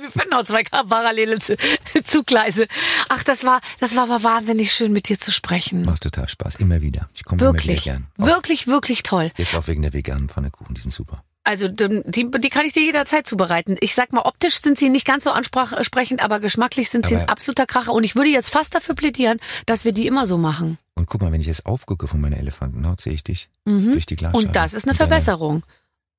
wir 0.00 0.10
finden 0.10 0.34
auch 0.34 0.44
zwei 0.44 0.62
parallele 0.64 1.38
Zu- 1.38 1.56
Zugleise. 2.04 2.66
Ach, 3.08 3.22
das 3.22 3.44
war, 3.44 3.60
das 3.80 3.96
war 3.96 4.04
aber 4.04 4.22
wahnsinnig 4.22 4.72
schön, 4.72 4.92
mit 4.92 5.08
dir 5.08 5.18
zu 5.18 5.32
sprechen. 5.32 5.84
Macht 5.84 6.02
total 6.02 6.28
Spaß. 6.28 6.56
Immer 6.56 6.82
wieder. 6.82 7.08
Ich 7.14 7.24
komme 7.24 7.40
immer 7.40 7.52
wieder 7.52 7.58
Wirklich, 7.64 7.84
gern. 7.84 8.06
Auch 8.18 8.26
wirklich, 8.26 8.66
wirklich 8.66 9.02
toll. 9.02 9.30
Jetzt 9.36 9.54
auch 9.56 9.66
wegen 9.66 9.82
der 9.82 9.92
veganen 9.92 10.28
Pfannekuchen, 10.28 10.74
die 10.74 10.80
sind 10.80 10.92
super. 10.92 11.22
Also 11.44 11.68
die, 11.68 12.02
die 12.30 12.48
kann 12.50 12.66
ich 12.66 12.74
dir 12.74 12.82
jederzeit 12.82 13.26
zubereiten. 13.26 13.78
Ich 13.80 13.94
sag 13.94 14.12
mal, 14.12 14.22
optisch 14.22 14.60
sind 14.60 14.78
sie 14.78 14.90
nicht 14.90 15.06
ganz 15.06 15.24
so 15.24 15.30
ansprechend, 15.30 16.22
aber 16.22 16.40
geschmacklich 16.40 16.90
sind 16.90 17.06
sie 17.06 17.16
ein 17.16 17.28
absoluter 17.28 17.64
Kracher. 17.64 17.92
Und 17.92 18.04
ich 18.04 18.16
würde 18.16 18.28
jetzt 18.28 18.50
fast 18.50 18.74
dafür 18.74 18.94
plädieren, 18.94 19.38
dass 19.64 19.86
wir 19.86 19.92
die 19.92 20.06
immer 20.06 20.26
so 20.26 20.36
machen. 20.36 20.78
Und 20.94 21.06
guck 21.06 21.22
mal, 21.22 21.32
wenn 21.32 21.40
ich 21.40 21.46
jetzt 21.46 21.64
aufgucke 21.64 22.06
von 22.06 22.20
meiner 22.20 22.36
Elefantenhaut, 22.36 23.00
sehe 23.00 23.14
ich 23.14 23.24
dich 23.24 23.48
durch 23.64 24.04
die 24.04 24.16
Glasscheibe. 24.16 24.42
Mhm. 24.42 24.48
Und 24.48 24.56
das 24.56 24.74
ist 24.74 24.86
eine 24.86 24.94
Verbesserung. 24.94 25.62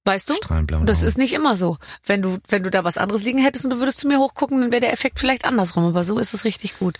Weißt 0.05 0.30
du? 0.30 0.34
Das 0.34 0.99
Augen. 0.99 1.07
ist 1.07 1.17
nicht 1.17 1.34
immer 1.34 1.57
so. 1.57 1.78
Wenn 2.05 2.22
du, 2.22 2.39
wenn 2.47 2.63
du 2.63 2.72
da 2.72 2.84
was 2.84 2.97
anderes 2.97 3.24
liegen 3.24 3.39
hättest 3.39 3.65
und 3.65 3.72
du 3.72 3.80
würdest 3.80 3.99
zu 3.99 4.07
mir 4.07 4.17
hochgucken, 4.17 4.61
dann 4.61 4.72
wäre 4.72 4.82
der 4.82 4.93
Effekt 4.93 5.20
vielleicht 5.20 5.45
andersrum. 5.45 5.84
Aber 5.84 6.03
so 6.03 6.17
ist 6.17 6.34
es 6.34 6.45
richtig 6.45 6.80
gut. 6.80 6.97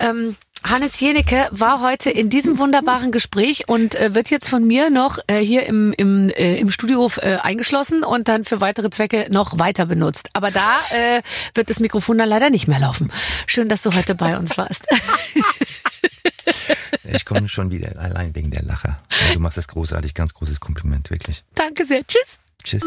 Ähm, 0.00 0.34
Hannes 0.64 1.00
Jenecke 1.00 1.48
war 1.50 1.82
heute 1.82 2.10
in 2.10 2.30
diesem 2.30 2.58
wunderbaren 2.58 3.12
Gespräch 3.12 3.68
und 3.68 3.94
äh, 3.94 4.14
wird 4.14 4.30
jetzt 4.30 4.48
von 4.48 4.66
mir 4.66 4.90
noch 4.90 5.18
äh, 5.26 5.38
hier 5.38 5.66
im, 5.66 5.92
im, 5.92 6.30
äh, 6.30 6.56
im 6.56 6.70
Studio 6.70 7.10
äh, 7.18 7.36
eingeschlossen 7.36 8.04
und 8.04 8.28
dann 8.28 8.44
für 8.44 8.60
weitere 8.60 8.90
Zwecke 8.90 9.26
noch 9.30 9.58
weiter 9.58 9.86
benutzt. 9.86 10.30
Aber 10.32 10.50
da 10.50 10.78
äh, 10.90 11.22
wird 11.54 11.68
das 11.70 11.80
Mikrofon 11.80 12.18
dann 12.18 12.28
leider 12.28 12.50
nicht 12.50 12.68
mehr 12.68 12.78
laufen. 12.78 13.10
Schön, 13.46 13.68
dass 13.68 13.82
du 13.82 13.92
heute 13.94 14.14
bei 14.14 14.36
uns 14.38 14.56
warst. 14.56 14.86
Ich 17.04 17.24
komme 17.26 17.48
schon 17.48 17.70
wieder 17.70 17.98
allein 17.98 18.34
wegen 18.34 18.50
der 18.50 18.62
Lacher. 18.62 18.98
Du 19.34 19.40
machst 19.40 19.58
das 19.58 19.68
großartig, 19.68 20.14
ganz 20.14 20.32
großes 20.34 20.60
Kompliment, 20.60 21.10
wirklich. 21.10 21.44
Danke 21.54 21.84
sehr. 21.84 22.06
Tschüss. 22.06 22.38
Tschüss. 22.64 22.84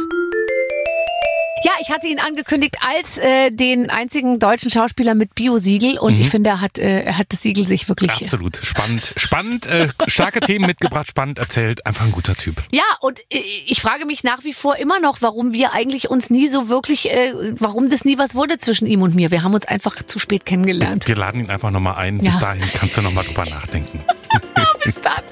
Ja, 1.63 1.71
ich 1.81 1.89
hatte 1.89 2.07
ihn 2.07 2.19
angekündigt 2.19 2.77
als 2.85 3.17
äh, 3.17 3.49
den 3.49 3.89
einzigen 3.89 4.39
deutschen 4.39 4.69
Schauspieler 4.69 5.15
mit 5.15 5.35
Bio-Siegel 5.35 5.97
und 5.97 6.19
ich 6.19 6.29
finde, 6.29 6.49
er 6.49 6.61
hat, 6.61 6.77
äh, 6.77 7.03
er 7.03 7.17
hat 7.17 7.27
das 7.29 7.41
Siegel 7.41 7.65
sich 7.65 7.87
wirklich. 7.87 8.11
Absolut. 8.11 8.57
Spannend, 8.57 9.13
spannend, 9.15 9.65
äh, 9.65 9.87
starke 10.07 10.41
Themen 10.41 10.65
mitgebracht, 10.65 11.07
spannend 11.07 11.39
erzählt. 11.39 11.85
Einfach 11.85 12.05
ein 12.05 12.11
guter 12.11 12.35
Typ. 12.35 12.61
Ja, 12.71 12.83
und 12.99 13.19
äh, 13.31 13.41
ich 13.67 13.81
frage 13.81 14.05
mich 14.05 14.23
nach 14.23 14.43
wie 14.43 14.53
vor 14.53 14.75
immer 14.77 14.99
noch, 14.99 15.21
warum 15.21 15.53
wir 15.53 15.71
eigentlich 15.71 16.09
uns 16.09 16.29
nie 16.29 16.49
so 16.49 16.67
wirklich, 16.67 17.11
äh, 17.11 17.33
warum 17.57 17.89
das 17.89 18.03
nie 18.03 18.17
was 18.17 18.35
wurde 18.35 18.57
zwischen 18.57 18.85
ihm 18.85 19.01
und 19.01 19.15
mir. 19.15 19.31
Wir 19.31 19.43
haben 19.43 19.53
uns 19.53 19.65
einfach 19.65 19.95
zu 19.95 20.19
spät 20.19 20.45
kennengelernt. 20.45 21.07
Wir 21.07 21.15
laden 21.15 21.39
ihn 21.39 21.49
einfach 21.49 21.71
nochmal 21.71 21.95
ein. 21.95 22.17
Ja. 22.19 22.31
Bis 22.31 22.39
dahin 22.39 22.63
kannst 22.73 22.97
du 22.97 23.01
nochmal 23.01 23.23
drüber 23.23 23.45
nachdenken. 23.45 23.99
Bis 24.83 24.99
dann. 24.99 25.23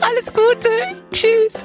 Alles 0.00 0.26
Gute. 0.26 0.68
Tschüss. 1.10 1.64